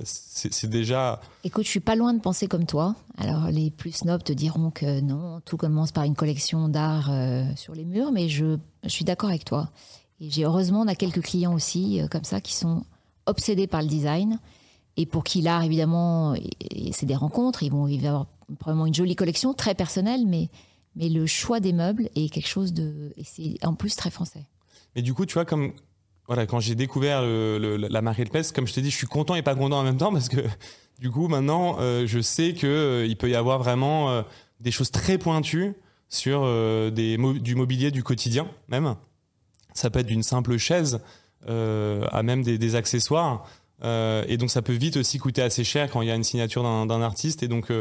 c'est 0.04 0.68
déjà. 0.68 1.20
Écoute, 1.44 1.64
je 1.64 1.70
suis 1.70 1.80
pas 1.80 1.94
loin 1.94 2.12
de 2.12 2.20
penser 2.20 2.48
comme 2.48 2.66
toi. 2.66 2.96
Alors, 3.18 3.46
les 3.50 3.70
plus 3.70 3.92
snobs 3.92 4.24
te 4.24 4.32
diront 4.32 4.70
que 4.70 5.00
non, 5.00 5.40
tout 5.44 5.56
commence 5.56 5.92
par 5.92 6.04
une 6.04 6.16
collection 6.16 6.68
d'art 6.68 7.08
euh, 7.10 7.44
sur 7.54 7.74
les 7.74 7.84
murs, 7.84 8.10
mais 8.10 8.28
je, 8.28 8.56
je 8.82 8.88
suis 8.88 9.04
d'accord 9.04 9.28
avec 9.28 9.44
toi. 9.44 9.70
Et 10.20 10.28
j'ai 10.28 10.44
heureusement, 10.44 10.80
on 10.80 10.88
a 10.88 10.96
quelques 10.96 11.22
clients 11.22 11.54
aussi, 11.54 12.00
euh, 12.00 12.08
comme 12.08 12.24
ça, 12.24 12.40
qui 12.40 12.54
sont 12.54 12.84
obsédés 13.26 13.68
par 13.68 13.82
le 13.82 13.88
design 13.88 14.40
et 14.96 15.06
pour 15.06 15.24
qui 15.24 15.40
l'art, 15.40 15.62
évidemment, 15.62 16.34
c'est 16.92 17.06
des 17.06 17.14
rencontres. 17.14 17.62
Ils 17.62 17.70
vont, 17.70 17.86
ils 17.86 18.00
vont 18.00 18.08
avoir 18.08 18.26
probablement 18.58 18.86
une 18.86 18.94
jolie 18.94 19.16
collection, 19.16 19.54
très 19.54 19.74
personnelle, 19.74 20.26
mais, 20.26 20.50
mais 20.96 21.08
le 21.08 21.26
choix 21.26 21.60
des 21.60 21.72
meubles 21.72 22.10
est 22.16 22.28
quelque 22.28 22.48
chose 22.48 22.72
de. 22.72 23.12
Et 23.16 23.24
c'est 23.24 23.54
en 23.64 23.74
plus 23.74 23.96
très 23.96 24.10
français. 24.10 24.46
Mais 24.96 25.02
du 25.02 25.14
coup, 25.14 25.26
tu 25.26 25.34
vois, 25.34 25.44
comme 25.44 25.72
voilà, 26.30 26.46
quand 26.46 26.60
j'ai 26.60 26.76
découvert 26.76 27.22
la 27.24 28.02
marée 28.02 28.22
de 28.22 28.30
peste, 28.30 28.54
comme 28.54 28.64
je 28.64 28.72
t'ai 28.72 28.82
dit, 28.82 28.90
je 28.92 28.96
suis 28.96 29.08
content 29.08 29.34
et 29.34 29.42
pas 29.42 29.56
content 29.56 29.80
en 29.80 29.82
même 29.82 29.96
temps 29.96 30.12
parce 30.12 30.28
que 30.28 30.36
du 31.00 31.10
coup, 31.10 31.26
maintenant, 31.26 31.78
euh, 31.80 32.06
je 32.06 32.20
sais 32.20 32.54
que 32.54 32.68
euh, 32.68 33.04
il 33.04 33.16
peut 33.16 33.28
y 33.28 33.34
avoir 33.34 33.58
vraiment 33.58 34.10
euh, 34.10 34.22
des 34.60 34.70
choses 34.70 34.92
très 34.92 35.18
pointues 35.18 35.74
sur 36.08 36.42
des 36.92 37.16
du 37.40 37.56
mobilier 37.56 37.90
du 37.90 38.04
quotidien, 38.04 38.46
même. 38.68 38.94
Ça 39.74 39.90
peut 39.90 39.98
être 39.98 40.06
d'une 40.06 40.22
simple 40.22 40.56
chaise 40.56 41.00
à 41.48 42.22
même 42.22 42.42
des, 42.42 42.74
accessoires. 42.76 43.44
et 43.82 44.36
donc, 44.36 44.50
ça 44.50 44.62
peut 44.62 44.72
vite 44.72 44.96
aussi 44.98 45.18
coûter 45.18 45.42
assez 45.42 45.64
cher 45.64 45.90
quand 45.90 46.02
il 46.02 46.08
y 46.08 46.10
a 46.12 46.16
une 46.16 46.24
signature 46.24 46.62
d'un 46.62 47.02
artiste. 47.02 47.44
Et 47.44 47.48
donc, 47.48 47.72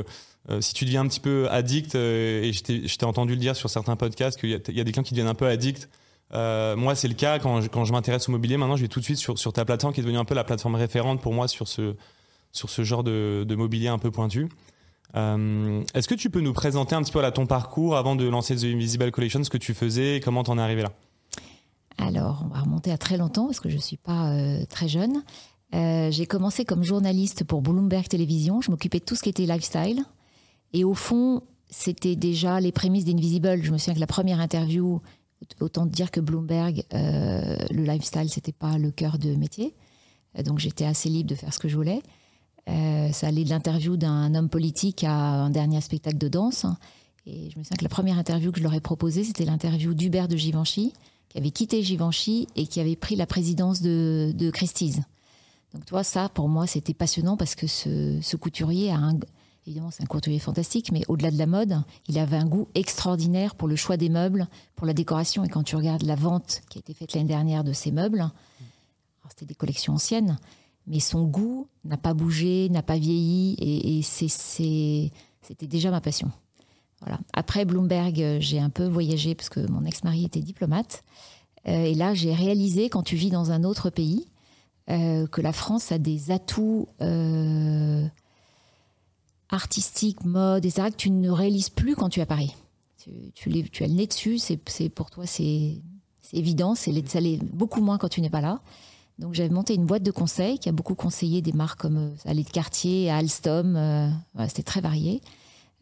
si 0.59 0.73
tu 0.75 0.85
deviens 0.85 1.01
un 1.01 1.07
petit 1.07 1.19
peu 1.19 1.47
addict, 1.49 1.95
et 1.95 2.51
je 2.53 2.97
t'ai 2.97 3.05
entendu 3.05 3.33
le 3.33 3.39
dire 3.39 3.55
sur 3.55 3.69
certains 3.69 3.95
podcasts 3.95 4.39
qu'il 4.39 4.49
y, 4.49 4.53
y, 4.53 4.81
a 4.81 4.83
des 4.83 4.91
clients 4.91 5.03
qui 5.03 5.15
deviennent 5.15 5.27
un 5.27 5.33
peu 5.33 5.47
addicts 5.47 5.89
euh, 6.33 6.75
moi, 6.75 6.95
c'est 6.95 7.07
le 7.07 7.15
cas 7.15 7.39
quand 7.39 7.61
je, 7.61 7.91
m'intéresse 7.91 8.29
au 8.29 8.31
mobilier. 8.31 8.57
Maintenant, 8.57 8.75
je 8.75 8.81
vais 8.81 8.87
tout 8.87 8.99
de 8.99 9.05
suite 9.05 9.17
sur, 9.17 9.53
ta 9.53 9.65
plateforme 9.65 9.93
qui 9.93 9.99
est 9.99 10.03
devenue 10.03 10.19
un 10.19 10.25
peu 10.25 10.35
la 10.35 10.43
plateforme 10.43 10.75
référente 10.75 11.21
pour 11.21 11.33
moi 11.33 11.47
sur 11.47 11.67
ce, 11.67 11.95
genre 12.83 13.03
de, 13.03 13.55
mobilier 13.55 13.87
un 13.87 13.97
peu 13.97 14.11
pointu. 14.11 14.49
Euh, 15.15 15.83
Est-ce 15.95 16.07
que 16.07 16.15
tu 16.15 16.29
peux 16.29 16.41
nous 16.41 16.53
présenter 16.53 16.93
un 16.95 17.01
petit 17.01 17.11
peu 17.11 17.21
là, 17.21 17.31
ton 17.31 17.47
parcours 17.47 17.97
avant 17.97 18.15
de 18.15 18.27
lancer 18.27 18.55
The 18.55 18.65
Invisible 18.65 19.11
Collection, 19.11 19.43
ce 19.43 19.49
que 19.49 19.57
tu 19.57 19.73
faisais 19.73 20.17
et 20.17 20.19
comment 20.19 20.43
t'en 20.43 20.57
es 20.59 20.61
arrivé 20.61 20.83
là? 20.83 20.91
Alors, 21.97 22.43
on 22.45 22.53
va 22.53 22.61
remonter 22.61 22.91
à 22.91 22.97
très 22.97 23.17
longtemps 23.17 23.47
parce 23.47 23.59
que 23.59 23.69
je 23.69 23.77
suis 23.77 23.97
pas 23.97 24.29
euh, 24.29 24.63
très 24.69 24.87
jeune. 24.87 25.23
J'ai 25.71 26.25
commencé 26.25 26.65
comme 26.65 26.83
journaliste 26.83 27.43
pour 27.43 27.61
Bloomberg 27.61 28.07
Télévision. 28.07 28.61
Je 28.61 28.71
m'occupais 28.71 28.99
de 28.99 29.03
tout 29.03 29.15
ce 29.15 29.21
qui 29.21 29.29
était 29.29 29.45
lifestyle. 29.45 30.03
Et 30.73 30.83
au 30.83 30.95
fond, 30.95 31.43
c'était 31.69 32.15
déjà 32.15 32.59
les 32.59 32.71
prémices 32.71 33.05
d'Invisible. 33.05 33.61
Je 33.61 33.71
me 33.71 33.77
souviens 33.77 33.93
que 33.93 33.99
la 33.99 34.07
première 34.07 34.39
interview, 34.39 35.01
Autant 35.61 35.85
dire 35.85 36.11
que 36.11 36.19
Bloomberg, 36.19 36.83
euh, 36.93 37.55
le 37.71 37.83
lifestyle, 37.83 38.29
c'était 38.29 38.51
pas 38.51 38.77
le 38.77 38.91
cœur 38.91 39.17
de 39.17 39.35
métier. 39.35 39.73
Euh, 40.37 40.43
donc 40.43 40.59
j'étais 40.59 40.85
assez 40.85 41.09
libre 41.09 41.29
de 41.29 41.35
faire 41.35 41.53
ce 41.53 41.59
que 41.59 41.69
je 41.69 41.75
voulais. 41.75 42.01
Euh, 42.67 43.11
ça 43.11 43.27
allait 43.27 43.45
de 43.45 43.49
l'interview 43.49 43.97
d'un 43.97 44.35
homme 44.35 44.49
politique 44.49 45.03
à 45.03 45.13
un 45.13 45.49
dernier 45.49 45.81
spectacle 45.81 46.17
de 46.17 46.27
danse. 46.27 46.65
Et 47.25 47.49
je 47.51 47.59
me 47.59 47.63
souviens 47.63 47.77
que 47.77 47.83
la 47.83 47.89
première 47.89 48.17
interview 48.17 48.51
que 48.51 48.59
je 48.59 48.63
leur 48.63 48.73
ai 48.73 48.81
proposée, 48.81 49.23
c'était 49.23 49.45
l'interview 49.45 49.93
d'Hubert 49.93 50.27
de 50.27 50.35
Givenchy, 50.35 50.93
qui 51.29 51.37
avait 51.37 51.51
quitté 51.51 51.81
Givenchy 51.83 52.47
et 52.55 52.67
qui 52.67 52.79
avait 52.79 52.95
pris 52.95 53.15
la 53.15 53.25
présidence 53.25 53.81
de, 53.81 54.51
Christie's. 54.53 54.99
Donc, 55.73 55.85
toi, 55.85 56.03
ça, 56.03 56.29
pour 56.29 56.49
moi, 56.49 56.67
c'était 56.67 56.93
passionnant 56.93 57.37
parce 57.37 57.55
que 57.55 57.67
ce 57.67 58.35
couturier 58.35 58.91
a 58.91 58.97
un, 58.97 59.19
Évidemment, 59.69 59.91
c'est 59.91 60.01
un 60.01 60.07
couturier 60.07 60.39
fantastique, 60.39 60.91
mais 60.91 61.03
au-delà 61.09 61.29
de 61.29 61.37
la 61.37 61.45
mode, 61.45 61.83
il 62.07 62.17
avait 62.17 62.37
un 62.37 62.47
goût 62.47 62.69
extraordinaire 62.73 63.53
pour 63.53 63.67
le 63.67 63.75
choix 63.75 63.97
des 63.97 64.09
meubles, 64.09 64.47
pour 64.75 64.87
la 64.87 64.93
décoration. 64.93 65.43
Et 65.43 65.47
quand 65.47 65.61
tu 65.61 65.75
regardes 65.75 66.01
la 66.01 66.15
vente 66.15 66.63
qui 66.71 66.79
a 66.79 66.81
été 66.81 66.95
faite 66.95 67.13
l'année 67.13 67.27
dernière 67.27 67.63
de 67.63 67.71
ces 67.71 67.91
meubles, 67.91 68.31
c'était 69.29 69.45
des 69.45 69.53
collections 69.53 69.93
anciennes, 69.93 70.39
mais 70.87 70.99
son 70.99 71.23
goût 71.23 71.67
n'a 71.83 71.97
pas 71.97 72.15
bougé, 72.15 72.67
n'a 72.69 72.81
pas 72.81 72.97
vieilli, 72.97 73.57
et, 73.59 74.01
c'était 74.01 75.67
déjà 75.67 75.91
ma 75.91 76.01
passion. 76.01 76.31
Voilà. 77.01 77.19
Après 77.33 77.63
Bloomberg, 77.63 78.39
j'ai 78.39 78.57
un 78.57 78.71
peu 78.71 78.87
voyagé 78.87 79.35
parce 79.35 79.49
que 79.49 79.59
mon 79.69 79.85
ex-mari 79.85 80.25
était 80.25 80.41
diplomate. 80.41 81.03
Euh, 81.67 81.83
et 81.83 81.93
là, 81.93 82.15
j'ai 82.15 82.33
réalisé, 82.33 82.89
quand 82.89 83.03
tu 83.03 83.15
vis 83.15 83.29
dans 83.29 83.51
un 83.51 83.63
autre 83.63 83.91
pays, 83.91 84.31
euh, 84.89 85.27
que 85.27 85.41
la 85.41 85.53
France 85.53 85.91
a 85.91 85.99
des 85.99 86.31
atouts 86.31 86.87
euh, 87.03 88.07
artistique, 89.49 90.23
mode, 90.23 90.65
etc., 90.65 90.89
que 90.91 90.95
tu 90.95 91.09
ne 91.09 91.29
réalises 91.29 91.69
plus 91.69 91.95
quand 91.95 92.09
tu 92.09 92.19
es 92.19 92.23
à 92.23 92.25
Paris. 92.25 92.55
Tu, 92.97 93.31
tu, 93.33 93.69
tu 93.69 93.83
as 93.83 93.87
le 93.87 93.93
nez 93.93 94.07
dessus, 94.07 94.37
c'est 94.37 94.89
pour 94.89 95.09
toi, 95.09 95.25
c'est 95.25 95.81
évident, 96.33 96.75
c'est 96.75 97.07
ça 97.07 97.19
l'est 97.19 97.43
beaucoup 97.43 97.81
moins 97.81 97.97
quand 97.97 98.09
tu 98.09 98.21
n'es 98.21 98.29
pas 98.29 98.41
là. 98.41 98.61
Donc 99.19 99.33
j'avais 99.33 99.49
monté 99.49 99.75
une 99.75 99.85
boîte 99.85 100.03
de 100.03 100.11
conseils 100.11 100.59
qui 100.59 100.69
a 100.69 100.71
beaucoup 100.71 100.95
conseillé 100.95 101.41
des 101.41 101.51
marques 101.51 101.79
comme 101.79 101.97
euh, 101.97 102.09
Allée 102.25 102.43
de 102.43 102.49
Quartier, 102.49 103.11
Alstom, 103.11 103.75
euh, 103.75 104.09
c'était 104.47 104.63
très 104.63 104.79
varié. 104.79 105.21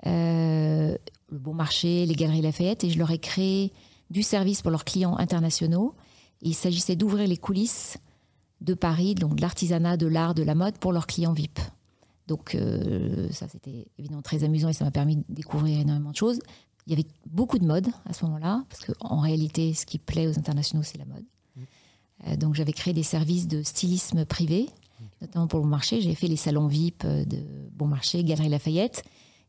Euh, 0.08 0.98
le 1.30 1.38
Bon 1.38 1.54
Marché, 1.54 2.06
les 2.06 2.16
Galeries 2.16 2.42
Lafayette, 2.42 2.84
et 2.84 2.90
je 2.90 2.98
leur 2.98 3.12
ai 3.12 3.20
créé 3.20 3.72
du 4.10 4.24
service 4.24 4.62
pour 4.62 4.72
leurs 4.72 4.86
clients 4.86 5.18
internationaux. 5.18 5.94
il 6.42 6.56
s'agissait 6.56 6.96
d'ouvrir 6.96 7.28
les 7.28 7.38
coulisses 7.38 7.98
de 8.62 8.74
Paris, 8.74 9.14
donc 9.14 9.36
de 9.36 9.42
l'artisanat, 9.42 9.98
de 9.98 10.08
l'art, 10.08 10.34
de 10.34 10.44
la 10.44 10.56
mode 10.56 10.78
pour 10.80 10.92
leurs 10.92 11.06
clients 11.06 11.34
VIP. 11.34 11.60
Donc 12.28 12.56
euh, 12.56 13.30
ça, 13.32 13.48
c'était 13.48 13.88
évidemment 13.98 14.22
très 14.22 14.44
amusant 14.44 14.70
et 14.70 14.74
ça 14.74 14.86
m'a 14.86 14.92
permis 14.92 15.18
de 15.18 15.24
découvrir 15.30 15.80
énormément 15.80 16.12
de 16.12 16.16
choses. 16.16 16.40
Il 16.86 16.92
y 16.92 16.94
avait 16.94 17.08
beaucoup 17.26 17.60
de 17.60 17.66
mode 17.66 17.88
à 18.06 18.14
ce 18.14 18.26
moment-là, 18.26 18.64
parce 18.70 18.86
qu'en 18.86 19.20
réalité, 19.20 19.74
ce 19.74 19.86
qui 19.86 19.98
plaît 19.98 20.28
aux 20.28 20.38
internationaux, 20.38 20.84
c'est 20.84 20.98
la 20.98 21.06
mode. 21.06 21.26
Mmh. 21.56 21.62
Euh, 22.28 22.36
donc 22.38 22.56
j'avais 22.56 22.74
créé 22.74 22.94
des 22.94 23.04
services 23.04 23.48
de 23.48 23.64
stylisme 23.64 24.26
privé, 24.26 24.68
notamment 25.22 25.48
pour 25.48 25.60
le 25.60 25.68
marché. 25.68 26.02
J'ai 26.02 26.16
fait 26.16 26.28
les 26.28 26.38
salons 26.38 26.68
VIP 26.68 27.06
de 27.06 27.44
Bon 27.74 27.88
Marché, 27.88 28.24
Galerie 28.24 28.50
Lafayette. 28.50 29.04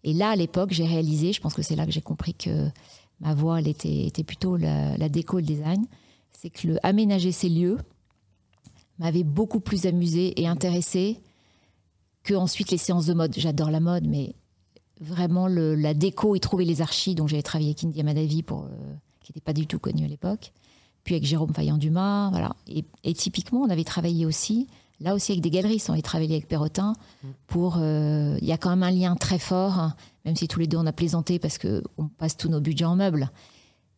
Et 0.05 0.13
là, 0.13 0.31
à 0.31 0.37
l'époque, 0.37 0.73
j'ai 0.73 0.87
réalisé, 0.87 1.33
je 1.33 1.41
pense 1.41 1.55
que 1.55 1.63
c'est 1.63 1.77
là 1.77 1.85
que 1.85 1.93
j'ai 1.93 2.01
compris 2.01 2.35
que 2.35 2.69
ma 3.21 3.35
voie, 3.35 3.59
elle 3.59 3.69
était, 3.69 4.07
était 4.07 4.25
plutôt 4.25 4.57
la, 4.57 4.97
la 4.97 5.09
déco 5.09 5.39
et 5.39 5.43
le 5.43 5.47
design, 5.47 5.87
c'est 6.33 6.51
que 6.51 6.69
le 6.69 6.87
aménager 6.87 7.33
ces 7.33 7.49
lieux 7.49 7.79
m'avait 8.99 9.25
beaucoup 9.25 9.61
plus 9.61 9.87
amusé 9.87 10.41
et 10.41 10.47
intéressé 10.47 11.21
que 12.29 12.35
ensuite 12.35 12.71
les 12.71 12.77
séances 12.77 13.07
de 13.07 13.15
mode. 13.15 13.33
J'adore 13.37 13.71
la 13.71 13.81
mode, 13.81 14.07
mais 14.07 14.35
vraiment 15.01 15.49
le, 15.49 15.75
la 15.75 15.95
déco 15.95 16.35
et 16.35 16.41
trouver 16.41 16.67
les 16.67 16.83
archives. 16.83 17.15
Donc 17.15 17.29
j'avais 17.29 17.43
travaillé 17.43 17.71
avec 17.71 17.83
India 17.85 18.03
Madavi, 18.03 18.43
pour, 18.43 18.65
euh, 18.65 18.95
qui 19.21 19.33
n'était 19.33 19.41
pas 19.41 19.55
du 19.55 19.67
tout 19.67 19.79
connu 19.79 20.05
à 20.05 20.09
l'époque. 20.09 20.53
Puis 21.05 21.15
avec 21.15 21.25
Jérôme 21.25 21.55
Faillant-Dumas, 21.55 22.29
voilà. 22.29 22.55
Et, 22.67 23.15
typiquement, 23.15 23.61
on 23.61 23.71
avait 23.71 23.85
travaillé 23.85 24.27
aussi, 24.27 24.67
là 25.01 25.15
aussi 25.15 25.33
avec 25.33 25.41
des 25.41 25.49
galeries, 25.49 25.83
on 25.89 25.93
avait 25.93 26.03
travaillé 26.03 26.35
avec 26.35 26.49
Perrotin 26.49 26.93
pour. 27.47 27.79
Euh, 27.79 28.37
il 28.43 28.47
y 28.47 28.53
a 28.53 28.59
quand 28.59 28.69
même 28.69 28.83
un 28.83 28.91
lien 28.91 29.17
très 29.17 29.39
fort, 29.39 29.79
hein, 29.79 29.95
même 30.27 30.37
si 30.37 30.49
tous 30.49 30.61
les 30.61 30.67
deux 30.67 30.77
on 30.77 30.87
a 30.87 30.93
plaisanté 30.93 31.39
parce 31.39 31.57
que 31.57 31.83
on 31.97 32.09
passe 32.09 32.37
tous 32.37 32.51
nos 32.51 32.61
budgets 32.61 32.85
en 32.85 32.97
meubles. 32.97 33.31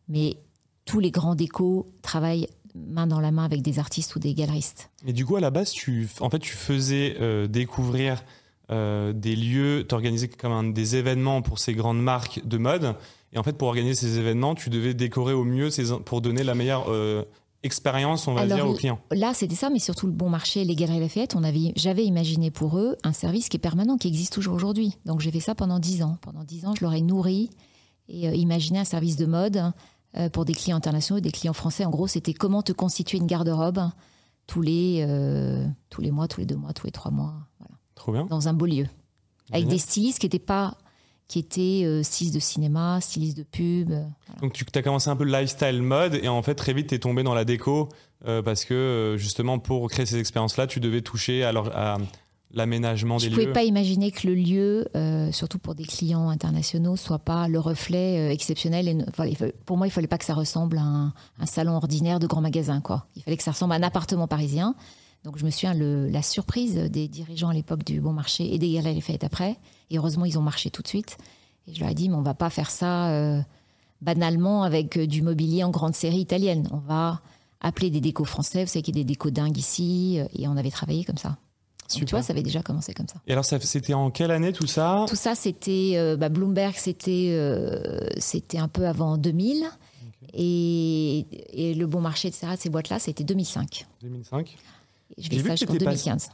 Mais 0.07 0.37
tous 0.85 1.01
les 1.01 1.11
grands 1.11 1.35
décos 1.35 1.91
travaillent 2.01 2.47
main 2.75 3.07
dans 3.07 3.19
la 3.19 3.31
main 3.31 3.45
avec 3.45 3.61
des 3.61 3.79
artistes 3.79 4.15
ou 4.15 4.19
des 4.19 4.33
galeristes. 4.33 4.89
Et 5.05 5.13
du 5.13 5.25
coup, 5.25 5.35
à 5.35 5.39
la 5.39 5.49
base, 5.49 5.71
tu, 5.71 6.07
en 6.19 6.29
fait, 6.29 6.39
tu 6.39 6.53
faisais 6.53 7.17
euh, 7.19 7.47
découvrir 7.47 8.23
euh, 8.71 9.13
des 9.13 9.35
lieux, 9.35 9.85
tu 9.87 9.93
organisais 9.93 10.27
comme 10.27 10.73
des 10.73 10.95
événements 10.95 11.41
pour 11.41 11.59
ces 11.59 11.73
grandes 11.73 12.01
marques 12.01 12.41
de 12.45 12.57
mode. 12.57 12.95
Et 13.33 13.37
en 13.37 13.43
fait, 13.43 13.57
pour 13.57 13.67
organiser 13.67 14.07
ces 14.07 14.19
événements, 14.19 14.55
tu 14.55 14.69
devais 14.69 14.93
décorer 14.93 15.33
au 15.33 15.43
mieux 15.43 15.69
ces, 15.69 15.93
pour 16.05 16.21
donner 16.21 16.43
la 16.43 16.55
meilleure 16.55 16.85
euh, 16.89 17.23
expérience, 17.63 18.27
on 18.27 18.33
va 18.33 18.45
dire, 18.45 18.67
aux 18.67 18.73
clients. 18.73 18.99
Là, 19.11 19.33
c'était 19.33 19.55
ça, 19.55 19.69
mais 19.69 19.79
surtout 19.79 20.07
le 20.07 20.13
bon 20.13 20.29
marché, 20.29 20.63
les 20.63 20.75
galeries 20.75 20.99
Lafayette, 20.99 21.35
on 21.35 21.43
avait, 21.43 21.73
j'avais 21.75 22.05
imaginé 22.05 22.51
pour 22.51 22.77
eux 22.77 22.97
un 23.03 23.13
service 23.13 23.49
qui 23.49 23.57
est 23.57 23.61
permanent, 23.61 23.97
qui 23.97 24.07
existe 24.07 24.33
toujours 24.33 24.55
aujourd'hui. 24.55 24.97
Donc 25.05 25.21
j'ai 25.21 25.31
fait 25.31 25.39
ça 25.39 25.55
pendant 25.55 25.79
dix 25.79 26.01
ans. 26.03 26.17
Pendant 26.21 26.43
dix 26.43 26.65
ans, 26.65 26.73
je 26.75 26.83
leur 26.83 26.93
ai 26.93 27.01
nourri 27.01 27.49
et 28.09 28.27
euh, 28.27 28.35
imaginer 28.35 28.79
un 28.79 28.85
service 28.85 29.15
de 29.15 29.25
mode 29.25 29.57
euh, 29.57 29.69
pour 30.33 30.45
des 30.45 30.53
clients 30.53 30.77
internationaux 30.77 31.19
et 31.19 31.21
des 31.21 31.31
clients 31.31 31.53
français. 31.53 31.85
En 31.85 31.89
gros, 31.89 32.07
c'était 32.07 32.33
comment 32.33 32.61
te 32.61 32.71
constituer 32.73 33.17
une 33.17 33.27
garde-robe 33.27 33.81
tous 34.47 34.61
les, 34.61 35.05
euh, 35.07 35.65
tous 35.89 36.01
les 36.01 36.11
mois, 36.11 36.27
tous 36.27 36.41
les 36.41 36.45
deux 36.45 36.57
mois, 36.57 36.73
tous 36.73 36.85
les 36.85 36.91
trois 36.91 37.11
mois. 37.11 37.35
Voilà. 37.59 37.75
Trop 37.95 38.11
bien. 38.11 38.25
Dans 38.25 38.47
un 38.49 38.53
beau 38.53 38.65
lieu. 38.65 38.85
Avec 39.51 39.63
Génial. 39.63 39.67
des 39.69 39.77
stylistes 39.77 40.19
qui 40.19 40.25
étaient 40.25 40.39
pas 40.39 40.77
qui 41.27 41.39
étaient 41.39 41.83
euh, 41.85 42.03
stylistes 42.03 42.35
de 42.35 42.41
cinéma, 42.41 42.99
stylistes 42.99 43.37
de 43.37 43.43
pub. 43.43 43.91
euh, 43.91 44.03
voilà. 44.27 44.41
Donc 44.41 44.51
tu 44.51 44.65
as 44.75 44.81
commencé 44.81 45.09
un 45.09 45.15
peu 45.15 45.23
le 45.23 45.31
lifestyle 45.31 45.81
mode 45.81 46.15
et 46.15 46.27
en 46.27 46.41
fait 46.41 46.55
très 46.55 46.73
vite 46.73 46.87
tu 46.87 46.95
es 46.95 46.99
tombé 46.99 47.23
dans 47.23 47.33
la 47.33 47.45
déco 47.45 47.87
euh, 48.27 48.41
parce 48.41 48.65
que 48.65 48.73
euh, 48.73 49.17
justement 49.17 49.57
pour 49.57 49.89
créer 49.89 50.05
ces 50.05 50.17
expériences-là 50.17 50.67
tu 50.67 50.81
devais 50.81 51.01
toucher 51.01 51.45
à, 51.45 51.53
leur- 51.53 51.73
à 51.77 51.99
l'aménagement 52.53 53.17
Je 53.17 53.25
des 53.25 53.29
ne 53.31 53.35
pouvais 53.35 53.45
lieux. 53.47 53.53
pas 53.53 53.63
imaginer 53.63 54.11
que 54.11 54.27
le 54.27 54.35
lieu, 54.35 54.87
euh, 54.95 55.31
surtout 55.31 55.59
pour 55.59 55.75
des 55.75 55.83
clients 55.85 56.29
internationaux, 56.29 56.95
soit 56.95 57.19
pas 57.19 57.47
le 57.47 57.59
reflet 57.59 58.29
euh, 58.29 58.31
exceptionnel. 58.31 58.87
Et 58.87 58.93
ne- 58.93 59.05
enfin, 59.07 59.25
pour 59.65 59.77
moi, 59.77 59.87
il 59.87 59.91
fallait 59.91 60.07
pas 60.07 60.17
que 60.17 60.25
ça 60.25 60.33
ressemble 60.33 60.77
à 60.77 60.81
un, 60.83 61.13
un 61.39 61.45
salon 61.45 61.73
ordinaire 61.75 62.19
de 62.19 62.27
grand 62.27 62.41
magasin. 62.41 62.81
Quoi. 62.81 63.05
Il 63.15 63.23
fallait 63.23 63.37
que 63.37 63.43
ça 63.43 63.51
ressemble 63.51 63.73
à 63.73 63.77
un 63.77 63.83
appartement 63.83 64.27
parisien. 64.27 64.75
Donc 65.23 65.37
je 65.37 65.45
me 65.45 65.51
souviens 65.51 65.73
le, 65.75 66.07
la 66.09 66.21
surprise 66.23 66.75
des 66.75 67.07
dirigeants 67.07 67.49
à 67.49 67.53
l'époque 67.53 67.83
du 67.83 68.01
Bon 68.01 68.11
Marché 68.11 68.53
et 68.53 68.57
des 68.57 68.71
Galeries 68.73 68.95
Lafayette 68.95 69.23
après. 69.23 69.57
Et 69.91 69.97
heureusement, 69.97 70.25
ils 70.25 70.37
ont 70.39 70.41
marché 70.41 70.71
tout 70.71 70.81
de 70.81 70.87
suite. 70.87 71.17
Et 71.67 71.75
je 71.75 71.79
leur 71.79 71.89
ai 71.89 71.93
dit, 71.93 72.09
mais 72.09 72.15
on 72.15 72.23
va 72.23 72.33
pas 72.33 72.49
faire 72.49 72.71
ça 72.71 73.09
euh, 73.11 73.39
banalement 74.01 74.63
avec 74.63 74.97
euh, 74.97 75.05
du 75.07 75.21
mobilier 75.21 75.63
en 75.63 75.69
grande 75.69 75.93
série 75.93 76.19
italienne. 76.19 76.67
On 76.71 76.77
va 76.79 77.21
appeler 77.61 77.91
des 77.91 78.01
décos 78.01 78.25
français. 78.25 78.63
Vous 78.65 78.69
savez 78.71 78.81
qu'il 78.81 78.95
y 78.95 78.99
a 78.99 79.03
des 79.03 79.07
décos 79.07 79.29
dingues 79.29 79.57
ici. 79.57 80.19
Et 80.33 80.47
on 80.47 80.57
avait 80.57 80.71
travaillé 80.71 81.03
comme 81.03 81.17
ça. 81.17 81.37
Super. 81.93 82.07
tu 82.07 82.15
vois, 82.15 82.21
ça 82.23 82.33
avait 82.33 82.41
déjà 82.43 82.61
commencé 82.61 82.93
comme 82.93 83.07
ça. 83.07 83.15
Et 83.27 83.31
alors 83.33 83.45
ça- 83.45 83.59
c'était 83.59 83.93
en 83.93 84.09
quelle 84.11 84.31
année 84.31 84.53
tout 84.53 84.67
ça? 84.67 85.05
Tout 85.07 85.15
ça, 85.15 85.35
c'était 85.35 85.93
euh, 85.95 86.15
bah, 86.17 86.29
Bloomberg, 86.29 86.73
c'était 86.77 87.29
euh, 87.31 87.99
c'était 88.17 88.57
un 88.57 88.67
peu 88.67 88.87
avant 88.87 89.17
2000. 89.17 89.65
Et, 90.33 91.25
et 91.53 91.73
le 91.73 91.87
bon 91.87 92.01
marché, 92.01 92.27
etc., 92.29 92.47
ces 92.57 92.69
boîtes-là, 92.69 92.99
c'était 92.99 93.23
2005. 93.23 93.85
2005 94.01 94.47
Et 95.17 95.21
je 95.21 95.23
J'ai 95.23 95.29
vais 95.29 95.35
vu 95.37 95.41
ça 95.43 95.49
que 95.49 95.59
jusqu'en 95.59 95.73
t'étais 95.73 95.85
pas- 95.85 95.91
2015. 95.91 96.29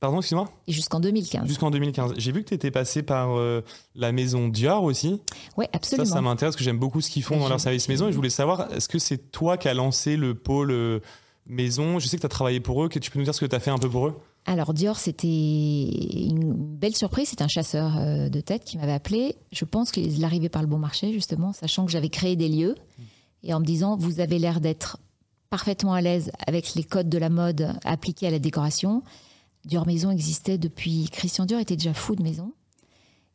Pardon, 0.00 0.18
excuse-moi? 0.18 0.50
Et 0.66 0.72
jusqu'en 0.72 1.00
2015. 1.00 1.46
Jusqu'en 1.48 1.70
2015. 1.70 2.14
J'ai 2.18 2.32
vu 2.32 2.42
que 2.42 2.48
tu 2.48 2.54
étais 2.54 2.70
passé 2.70 3.02
par 3.02 3.38
euh, 3.38 3.62
la 3.94 4.12
maison 4.12 4.48
Dior 4.48 4.82
aussi. 4.82 5.20
Oui, 5.56 5.64
Ça, 5.66 5.70
absolument. 5.74 6.04
ça 6.12 6.20
m'intéresse 6.20 6.52
parce 6.54 6.56
que 6.58 6.64
j'aime 6.64 6.78
beaucoup 6.78 7.00
ce 7.00 7.08
qu'ils 7.08 7.22
font 7.22 7.38
dans 7.38 7.48
leur 7.48 7.60
service 7.60 7.88
maison 7.88 8.08
et 8.08 8.10
je 8.12 8.16
voulais 8.16 8.28
savoir, 8.30 8.70
est-ce 8.72 8.88
que 8.88 8.98
c'est 8.98 9.30
toi 9.32 9.56
qui 9.56 9.68
as 9.68 9.74
lancé 9.74 10.16
le 10.16 10.34
pôle 10.34 11.00
maison? 11.46 11.98
Je 11.98 12.08
sais 12.08 12.16
que 12.16 12.20
tu 12.22 12.26
as 12.26 12.30
travaillé 12.30 12.60
pour 12.60 12.84
eux, 12.84 12.88
que 12.88 12.98
tu 12.98 13.10
peux 13.10 13.18
nous 13.18 13.24
dire 13.24 13.34
ce 13.34 13.40
que 13.40 13.46
tu 13.46 13.56
as 13.56 13.60
fait 13.60 13.70
un 13.70 13.78
peu 13.78 13.88
pour 13.88 14.06
eux? 14.08 14.20
Alors 14.48 14.74
Dior, 14.74 14.96
c'était 14.96 15.26
une 15.26 16.54
belle 16.54 16.94
surprise. 16.94 17.28
C'est 17.28 17.42
un 17.42 17.48
chasseur 17.48 17.96
euh, 17.96 18.28
de 18.28 18.40
tête 18.40 18.64
qui 18.64 18.78
m'avait 18.78 18.92
appelé. 18.92 19.36
Je 19.50 19.64
pense 19.64 19.90
qu'il 19.90 20.24
arrivait 20.24 20.48
par 20.48 20.62
le 20.62 20.68
bon 20.68 20.78
marché, 20.78 21.12
justement, 21.12 21.52
sachant 21.52 21.84
que 21.84 21.90
j'avais 21.90 22.08
créé 22.08 22.36
des 22.36 22.48
lieux. 22.48 22.76
Et 23.42 23.52
en 23.52 23.60
me 23.60 23.64
disant, 23.64 23.96
vous 23.96 24.20
avez 24.20 24.38
l'air 24.38 24.60
d'être 24.60 24.98
parfaitement 25.50 25.94
à 25.94 26.00
l'aise 26.00 26.30
avec 26.46 26.74
les 26.74 26.84
codes 26.84 27.08
de 27.08 27.18
la 27.18 27.28
mode 27.28 27.76
appliqués 27.84 28.28
à 28.28 28.30
la 28.30 28.38
décoration. 28.38 29.02
Dior 29.64 29.84
Maison 29.84 30.10
existait 30.10 30.58
depuis... 30.58 31.08
Christian 31.10 31.44
Dior 31.44 31.60
était 31.60 31.76
déjà 31.76 31.92
fou 31.92 32.14
de 32.14 32.22
maison. 32.22 32.52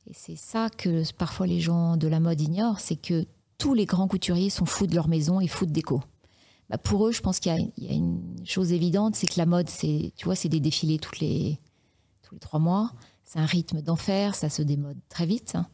Et 0.07 0.13
c'est 0.13 0.37
ça 0.37 0.69
que 0.69 1.03
parfois 1.13 1.45
les 1.45 1.59
gens 1.59 1.97
de 1.97 2.07
la 2.07 2.21
mode 2.21 2.39
ignorent, 2.39 2.79
c'est 2.79 2.95
que 2.95 3.25
tous 3.57 3.73
les 3.73 3.85
grands 3.85 4.07
couturiers 4.07 4.49
sont 4.49 4.65
fous 4.65 4.87
de 4.87 4.95
leur 4.95 5.09
maison 5.09 5.41
et 5.41 5.47
fous 5.47 5.65
de 5.65 5.71
déco. 5.71 6.01
Bah, 6.71 6.77
pour 6.77 7.05
eux, 7.05 7.11
je 7.11 7.21
pense 7.21 7.39
qu'il 7.41 7.51
y 7.77 7.89
a, 7.89 7.93
une 7.93 8.21
chose 8.45 8.71
évidente, 8.71 9.15
c'est 9.15 9.27
que 9.27 9.37
la 9.37 9.45
mode, 9.45 9.69
c'est, 9.69 10.13
tu 10.15 10.25
vois, 10.25 10.35
c'est 10.35 10.47
des 10.47 10.61
défilés 10.61 10.99
les, 11.19 11.59
tous 12.23 12.33
les 12.33 12.39
trois 12.39 12.59
mois. 12.59 12.93
C'est 13.25 13.39
un 13.39 13.45
rythme 13.45 13.81
d'enfer, 13.81 14.35
ça 14.35 14.49
se 14.49 14.61
démode 14.61 14.97
très 15.09 15.25
vite. 15.25 15.55
hein. 15.55 15.67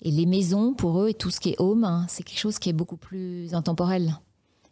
Et 0.00 0.12
les 0.12 0.26
maisons, 0.26 0.74
pour 0.74 1.00
eux, 1.00 1.08
et 1.08 1.14
tout 1.14 1.30
ce 1.30 1.40
qui 1.40 1.50
est 1.50 1.60
home, 1.60 1.82
hein, 1.82 2.06
c'est 2.08 2.22
quelque 2.22 2.38
chose 2.38 2.60
qui 2.60 2.68
est 2.68 2.72
beaucoup 2.72 2.96
plus 2.96 3.52
intemporel, 3.52 4.16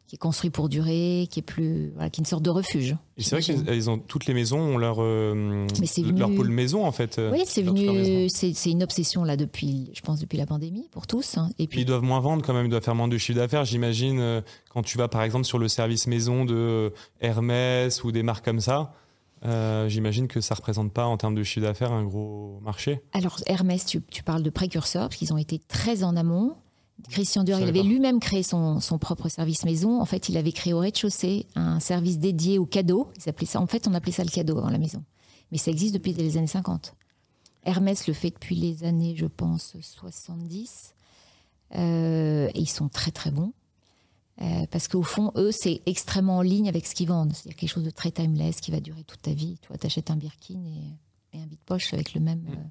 qui 0.07 0.15
est 0.15 0.19
construit 0.19 0.51
pour 0.51 0.69
durer, 0.69 1.27
qui 1.31 1.41
est 1.41 1.43
plus, 1.43 1.91
voilà, 1.95 2.11
qui 2.11 2.21
est 2.21 2.23
une 2.23 2.27
sorte 2.27 2.43
de 2.45 2.51
refuge. 2.51 2.95
Et 3.17 3.23
c'est 3.23 3.41
vrai 3.41 3.43
qu'elles 3.43 3.91
ont 3.91 3.99
toutes 3.99 4.27
les 4.27 4.35
maisons 4.35 4.61
ont 4.61 4.79
leur 4.79 4.99
euh, 5.01 5.67
Mais 5.81 5.87
c'est 5.87 6.03
leur 6.03 6.29
venu- 6.29 6.37
pôle 6.37 6.49
maison 6.51 6.85
en 6.87 6.93
fait. 6.93 7.19
euh, 7.19 7.33
Oui, 7.33 7.43
c'est 7.47 7.63
venu, 7.63 8.29
c'est, 8.29 8.53
une 8.71 8.83
obsession 8.85 9.25
là 9.25 9.37
depuis, 9.37 9.91
je 9.95 10.01
pense 10.03 10.21
depuis 10.21 10.39
la 10.39 10.47
pandémie 10.47 10.89
pour 10.93 11.07
tous. 11.09 11.39
hein. 11.39 11.51
Et 11.59 11.67
Puis 11.67 11.81
ils 11.81 11.85
doivent 11.87 12.03
moins 12.05 12.21
vendre 12.21 12.45
quand 12.45 12.55
même, 12.55 12.67
ils 12.67 12.71
doivent 12.71 12.85
faire 12.85 12.95
moins 12.95 13.09
de 13.09 13.19
chiffre 13.19 13.39
d'affaires, 13.39 13.65
j'imagine, 13.65 14.21
euh, 14.21 14.41
quand 14.71 14.83
tu 14.83 14.97
vas 14.97 15.09
par 15.09 15.23
exemple 15.23 15.45
sur 15.45 15.59
le 15.59 15.67
service 15.69 16.07
maison 16.07 16.45
de 16.45 16.55
euh, 16.55 16.91
Hermès 17.21 18.05
ou 18.05 18.13
des 18.13 18.23
marques 18.23 18.45
comme 18.45 18.61
ça. 18.61 18.93
euh, 19.45 19.89
j'imagine 19.89 20.29
que 20.29 20.41
ça 20.41 20.55
représente 20.55 20.93
pas 20.93 21.07
en 21.07 21.17
termes 21.17 21.35
de 21.35 21.43
chiffre 21.43 21.67
d'affaires 21.67 21.93
un 21.93 22.05
gros 22.05 22.59
marché. 22.63 23.01
alors 23.13 23.39
Hermès, 23.47 23.85
tu, 23.85 24.01
tu 24.11 24.23
parles 24.23 24.43
de 24.43 24.51
précurseurs 24.51 25.09
parce 25.09 25.17
qu'ils 25.17 25.33
ont 25.33 25.39
été 25.39 25.59
très 25.69 26.05
en 26.05 26.17
amont. 26.17 26.55
Christian 27.11 27.45
Dior, 27.45 27.61
il 27.61 27.69
avait 27.69 27.83
lui-même 27.83 28.21
créé 28.21 28.43
son, 28.43 28.81
son 28.81 28.99
propre 28.99 29.29
service 29.29 29.65
maison. 29.65 30.01
En 30.01 30.07
fait, 30.07 30.29
il 30.29 30.37
avait 30.37 30.53
créé 30.53 30.73
au 30.73 30.79
rez-de-chaussée 30.79 31.47
un 31.55 31.79
service 31.79 32.19
dédié 32.19 32.59
aux 32.59 32.67
cadeaux. 32.67 33.11
Ils 33.19 33.29
appelaient 33.29 33.47
ça, 33.47 33.61
en 33.61 33.67
fait, 33.67 33.87
on 33.87 33.95
appelait 33.95 34.13
ça 34.13 34.25
le 34.25 34.31
cadeau 34.31 34.61
dans 34.61 34.71
la 34.71 34.79
maison. 34.79 35.05
Mais 35.53 35.59
ça 35.59 35.71
existe 35.71 35.95
depuis 35.95 36.13
les 36.13 36.37
années 36.37 36.47
50. 36.47 36.95
Hermès 37.65 38.07
le 38.07 38.15
fait 38.15 38.31
depuis 38.31 38.57
les 38.57 38.85
années, 38.85 39.15
je 39.17 39.27
pense, 39.27 39.77
70. 39.81 40.95
Euh, 41.75 42.49
et 42.55 42.61
ils 42.61 42.69
sont 42.69 42.89
très, 42.89 43.11
très 43.11 43.31
bons. 43.31 43.53
Euh, 44.43 44.67
parce 44.71 44.89
qu'au 44.89 45.03
fond, 45.03 45.33
eux, 45.37 45.51
c'est 45.51 45.83
extrêmement 45.87 46.39
en 46.39 46.43
ligne 46.43 46.69
avec 46.69 46.87
ce 46.87 46.95
qu'ils 46.95 47.09
vendent. 47.09 47.33
C'est 47.35 47.55
quelque 47.55 47.71
chose 47.71 47.85
de 47.85 47.91
très 47.91 48.11
timeless 48.11 48.61
qui 48.61 48.71
va 48.71 48.81
durer 48.81 49.03
toute 49.05 49.23
ta 49.23 49.33
vie. 49.33 49.59
Tu 49.63 49.69
vois, 49.69 49.79
t'achètes 49.79 50.11
un 50.11 50.17
Birkin 50.17 50.63
et, 50.65 51.37
et 51.37 51.41
un 51.41 51.47
vide-poche 51.47 51.95
avec 51.95 52.15
le 52.15 52.21
même, 52.21 52.45
euh, 52.51 52.63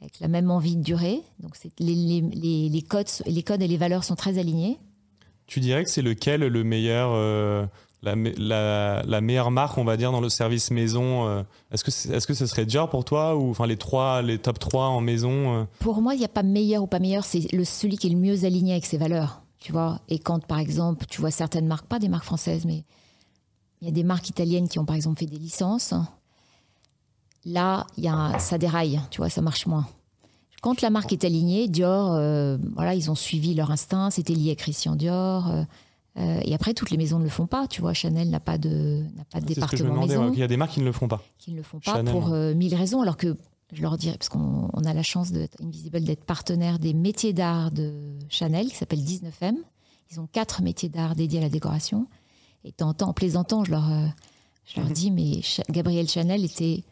avec 0.00 0.20
la 0.20 0.28
même 0.28 0.50
envie 0.50 0.76
de 0.76 0.82
durer. 0.82 1.20
Donc, 1.40 1.56
les, 1.78 1.94
les, 1.94 2.20
les, 2.20 2.68
les 2.68 2.82
codes, 2.82 3.06
les 3.26 3.42
codes 3.42 3.62
et 3.62 3.68
les 3.68 3.76
valeurs 3.76 4.04
sont 4.04 4.14
très 4.16 4.38
alignés. 4.38 4.78
Tu 5.46 5.60
dirais 5.60 5.84
que 5.84 5.90
c'est 5.90 6.02
lequel 6.02 6.40
le 6.40 6.64
meilleur, 6.64 7.10
euh, 7.14 7.64
la, 8.02 8.16
me- 8.16 8.34
la, 8.36 9.02
la 9.06 9.20
meilleure 9.20 9.50
marque, 9.50 9.78
on 9.78 9.84
va 9.84 9.96
dire, 9.96 10.12
dans 10.12 10.20
le 10.20 10.28
service 10.28 10.70
maison 10.70 11.26
euh, 11.28 11.42
Est-ce 11.70 11.84
que, 11.84 12.12
est-ce 12.14 12.26
que 12.26 12.34
ce 12.34 12.46
serait 12.46 12.66
Dior 12.66 12.90
pour 12.90 13.04
toi 13.04 13.36
ou 13.36 13.50
enfin 13.50 13.66
les 13.66 13.76
trois, 13.76 14.22
les 14.22 14.38
top 14.38 14.58
3 14.58 14.86
en 14.88 15.00
maison 15.00 15.60
euh, 15.60 15.64
Pour 15.78 16.02
moi, 16.02 16.14
il 16.14 16.18
n'y 16.18 16.24
a 16.24 16.28
pas 16.28 16.42
meilleur 16.42 16.82
ou 16.82 16.86
pas 16.88 16.98
meilleur, 16.98 17.24
c'est 17.24 17.50
le, 17.52 17.64
celui 17.64 17.96
qui 17.96 18.08
est 18.08 18.10
le 18.10 18.16
mieux 18.18 18.44
aligné 18.44 18.72
avec 18.72 18.86
ses 18.86 18.98
valeurs. 18.98 19.42
Tu 19.60 19.72
vois 19.72 20.00
Et 20.08 20.18
quand, 20.18 20.44
par 20.46 20.58
exemple, 20.58 21.06
tu 21.08 21.20
vois 21.20 21.30
certaines 21.30 21.66
marques, 21.66 21.86
pas 21.86 21.98
des 21.98 22.08
marques 22.08 22.24
françaises, 22.26 22.64
mais 22.66 22.84
il 23.80 23.86
y 23.86 23.90
a 23.90 23.92
des 23.94 24.04
marques 24.04 24.28
italiennes 24.28 24.68
qui 24.68 24.78
ont, 24.78 24.84
par 24.84 24.96
exemple, 24.96 25.18
fait 25.20 25.26
des 25.26 25.38
licences. 25.38 25.94
Là, 27.46 27.86
il 27.96 28.02
y 28.04 28.08
a, 28.08 28.38
ça 28.40 28.58
déraille, 28.58 29.00
tu 29.10 29.18
vois, 29.22 29.30
ça 29.30 29.40
marche 29.40 29.66
moins. 29.66 29.86
Quand 30.62 30.80
la 30.82 30.90
marque 30.90 31.12
est 31.12 31.24
alignée, 31.24 31.68
Dior, 31.68 32.12
euh, 32.14 32.58
voilà, 32.74 32.94
ils 32.94 33.10
ont 33.10 33.14
suivi 33.14 33.54
leur 33.54 33.70
instinct, 33.70 34.10
c'était 34.10 34.34
lié 34.34 34.50
à 34.50 34.54
Christian 34.56 34.96
Dior. 34.96 35.48
euh, 35.48 35.62
euh, 36.18 36.40
et 36.44 36.54
après, 36.54 36.74
toutes 36.74 36.90
les 36.90 36.96
maisons 36.96 37.18
ne 37.18 37.24
le 37.24 37.30
font 37.30 37.46
pas. 37.46 37.68
Tu 37.68 37.80
vois, 37.82 37.92
Chanel 37.92 38.30
n'a 38.30 38.40
pas 38.40 38.58
de, 38.58 39.04
n'a 39.16 39.24
pas 39.30 39.40
de 39.40 39.46
département 39.46 40.06
maison 40.06 40.32
Il 40.32 40.38
y 40.38 40.42
a 40.42 40.48
des 40.48 40.56
marques 40.56 40.72
qui 40.72 40.80
ne 40.80 40.86
le 40.86 40.92
font 40.92 41.06
pas. 41.08 41.22
qui 41.38 41.52
ne 41.52 41.56
le 41.58 41.62
font 41.62 41.78
pas 41.78 41.92
Chanel, 41.96 42.12
pour 42.12 42.32
euh, 42.32 42.52
mille 42.54 42.74
raisons, 42.74 43.00
alors 43.02 43.16
que 43.18 43.36
je 43.72 43.82
leur 43.82 43.96
dirais, 43.96 44.16
parce 44.18 44.28
qu'on 44.30 44.68
on 44.72 44.84
a 44.84 44.92
la 44.94 45.02
chance 45.02 45.30
d'être 45.30 45.62
Invisible 45.62 46.00
d'être 46.02 46.24
partenaire 46.24 46.78
des 46.80 46.94
métiers 46.94 47.32
d'art 47.32 47.70
de 47.70 48.18
Chanel, 48.28 48.68
qui 48.68 48.74
s'appelle 48.76 49.00
19M. 49.04 49.54
Ils 50.10 50.18
ont 50.20 50.26
quatre 50.26 50.62
métiers 50.62 50.88
d'art 50.88 51.14
dédiés 51.14 51.38
à 51.38 51.42
la 51.42 51.48
décoration. 51.48 52.06
Et 52.64 52.72
en 52.82 53.12
plaisantant, 53.12 53.62
je 53.64 53.70
leur, 53.72 53.88
je 54.64 54.80
leur 54.80 54.86
Mhm. 54.88 54.92
dis, 54.94 55.10
mais 55.12 55.42
Cha- 55.42 55.64
Gabriel 55.70 56.08
Chanel 56.08 56.44
était 56.44 56.82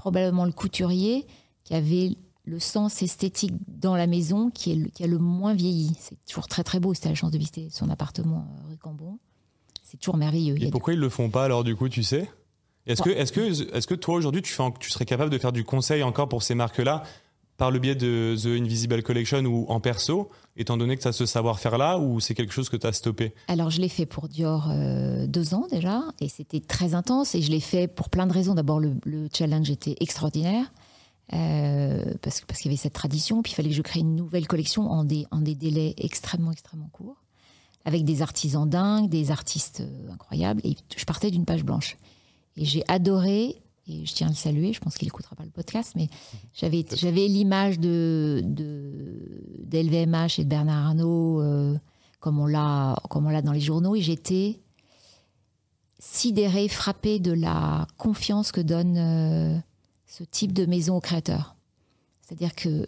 probablement 0.00 0.44
le 0.46 0.52
couturier 0.52 1.26
qui 1.64 1.74
avait 1.74 2.16
le 2.44 2.58
sens 2.58 3.02
esthétique 3.02 3.52
dans 3.68 3.94
la 3.94 4.06
maison 4.06 4.50
qui, 4.50 4.72
est 4.72 4.74
le- 4.74 4.88
qui 4.88 5.04
a 5.04 5.06
le 5.06 5.18
moins 5.18 5.52
vieilli. 5.54 5.92
C'est 6.00 6.16
toujours 6.26 6.48
très 6.48 6.64
très 6.64 6.80
beau. 6.80 6.94
C'était 6.94 7.10
la 7.10 7.14
chance 7.14 7.30
de 7.30 7.38
visiter 7.38 7.68
son 7.70 7.90
appartement 7.90 8.46
euh, 8.66 8.70
rue 8.70 8.76
Cambon. 8.78 9.18
C'est 9.82 9.98
toujours 9.98 10.16
merveilleux. 10.16 10.56
Et 10.62 10.70
pourquoi 10.70 10.94
ils 10.94 10.98
le 11.00 11.08
font 11.10 11.28
pas 11.30 11.44
alors 11.44 11.64
du 11.64 11.76
coup, 11.76 11.88
tu 11.88 12.02
sais? 12.02 12.30
Est-ce 12.86 13.02
que, 13.02 13.10
est-ce 13.10 13.30
que, 13.32 13.74
est-ce 13.76 13.86
que 13.86 13.94
toi 13.94 14.14
aujourd'hui 14.14 14.40
tu, 14.42 14.52
fais 14.52 14.62
en- 14.62 14.70
tu 14.72 14.90
serais 14.90 15.04
capable 15.04 15.30
de 15.30 15.38
faire 15.38 15.52
du 15.52 15.64
conseil 15.64 16.02
encore 16.02 16.28
pour 16.28 16.42
ces 16.42 16.54
marques-là? 16.54 17.02
Par 17.60 17.70
le 17.70 17.78
biais 17.78 17.94
de 17.94 18.34
The 18.42 18.58
Invisible 18.58 19.02
Collection 19.02 19.44
ou 19.44 19.66
en 19.68 19.80
perso, 19.80 20.30
étant 20.56 20.78
donné 20.78 20.96
que 20.96 21.02
tu 21.02 21.08
as 21.08 21.12
ce 21.12 21.26
savoir-faire-là 21.26 21.98
ou 21.98 22.18
c'est 22.18 22.34
quelque 22.34 22.54
chose 22.54 22.70
que 22.70 22.76
tu 22.78 22.86
as 22.86 22.94
stoppé? 22.94 23.34
Alors, 23.48 23.68
je 23.68 23.82
l'ai 23.82 23.90
fait 23.90 24.06
pour 24.06 24.28
Dior 24.28 24.70
euh, 24.70 25.26
deux 25.26 25.52
ans 25.52 25.66
déjà, 25.70 26.04
et 26.22 26.30
c'était 26.30 26.60
très 26.60 26.94
intense. 26.94 27.34
Et 27.34 27.42
je 27.42 27.50
l'ai 27.50 27.60
fait 27.60 27.86
pour 27.86 28.08
plein 28.08 28.26
de 28.26 28.32
raisons. 28.32 28.54
D'abord, 28.54 28.80
le, 28.80 28.94
le 29.04 29.28
challenge 29.30 29.68
était 29.68 29.94
extraordinaire, 30.00 30.72
euh, 31.34 32.14
parce, 32.22 32.40
parce 32.48 32.60
qu'il 32.60 32.70
y 32.70 32.74
avait 32.74 32.80
cette 32.80 32.94
tradition. 32.94 33.42
Puis, 33.42 33.52
il 33.52 33.56
fallait 33.56 33.68
que 33.68 33.74
je 33.74 33.82
crée 33.82 34.00
une 34.00 34.16
nouvelle 34.16 34.46
collection 34.46 34.90
en 34.90 35.04
des, 35.04 35.26
en 35.30 35.42
des 35.42 35.54
délais 35.54 35.94
extrêmement, 35.98 36.52
extrêmement 36.52 36.88
courts, 36.90 37.22
avec 37.84 38.06
des 38.06 38.22
artisans 38.22 38.66
dingues, 38.66 39.10
des 39.10 39.30
artistes 39.30 39.82
euh, 39.82 40.12
incroyables. 40.14 40.62
Et 40.64 40.76
je 40.96 41.04
partais 41.04 41.30
d'une 41.30 41.44
page 41.44 41.62
blanche. 41.62 41.98
Et 42.56 42.64
j'ai 42.64 42.84
adoré, 42.88 43.60
et 43.90 44.06
je 44.06 44.14
tiens 44.14 44.28
à 44.28 44.30
le 44.30 44.36
saluer, 44.36 44.72
je 44.72 44.80
pense 44.80 44.96
qu'il 44.96 45.06
n'écoutera 45.06 45.36
pas 45.36 45.44
le 45.44 45.50
podcast, 45.50 45.92
mais 45.96 46.08
j'avais, 46.54 46.86
j'avais 46.94 47.26
l'image 47.26 47.78
de, 47.78 48.40
de, 48.44 49.42
d'LVMH 49.64 50.38
et 50.38 50.44
de 50.44 50.48
Bernard 50.48 50.86
Arnault. 50.88 51.40
euh, 51.40 51.76
comme 52.20 52.38
on 52.38 52.46
l'a 52.46 52.96
comme 53.08 53.26
on 53.26 53.30
l'a 53.30 53.42
dans 53.42 53.52
les 53.52 53.60
journaux 53.60 53.96
et 53.96 54.02
j'étais 54.02 54.60
sidérée, 55.98 56.68
frappée 56.68 57.18
de 57.18 57.32
la 57.32 57.86
confiance 57.98 58.52
que 58.52 58.60
donne 58.60 58.96
euh, 58.96 59.58
ce 60.06 60.24
type 60.24 60.52
de 60.52 60.66
maison 60.66 60.96
aux 60.96 61.00
créateurs. 61.00 61.56
C'est-à-dire 62.22 62.54
que 62.54 62.86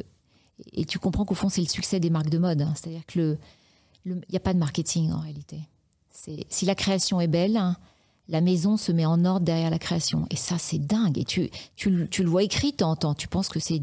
Et 0.73 0.85
tu 0.85 0.99
comprends 0.99 1.25
qu'au 1.25 1.35
fond, 1.35 1.49
c'est 1.49 1.61
le 1.61 1.69
succès 1.69 1.99
des 1.99 2.11
marques 2.11 2.31
de 2.31 2.39
mode. 2.39 2.63
Hein. 2.63 2.73
C'est-à-dire 2.77 3.05
que 3.07 3.37
il 4.05 4.21
n'y 4.31 4.37
a 4.37 4.41
pas 4.41 4.55
de 4.55 4.59
marketing 4.59 5.13
en 5.13 5.21
réalité. 5.21 5.61
Si 6.11 6.67
la 6.67 6.75
création 6.75 7.21
est 7.21 7.29
belle, 7.29 7.57
la 8.29 8.41
maison 8.41 8.77
se 8.77 8.93
met 8.93 9.07
en 9.07 9.25
ordre 9.25 9.45
derrière 9.45 9.71
la 9.71 9.79
création. 9.79 10.27
Et 10.31 10.37
ça, 10.37 10.59
c'est 10.59 10.79
dingue. 10.79 11.19
Et 11.19 11.25
tu, 11.25 11.51
tu, 11.77 11.91
le 11.91 12.29
vois 12.29 12.43
écrit, 12.43 12.73
t'entends. 12.73 13.15
Tu 13.15 13.29
penses 13.29 13.49
que 13.49 13.61
c'est 13.61 13.83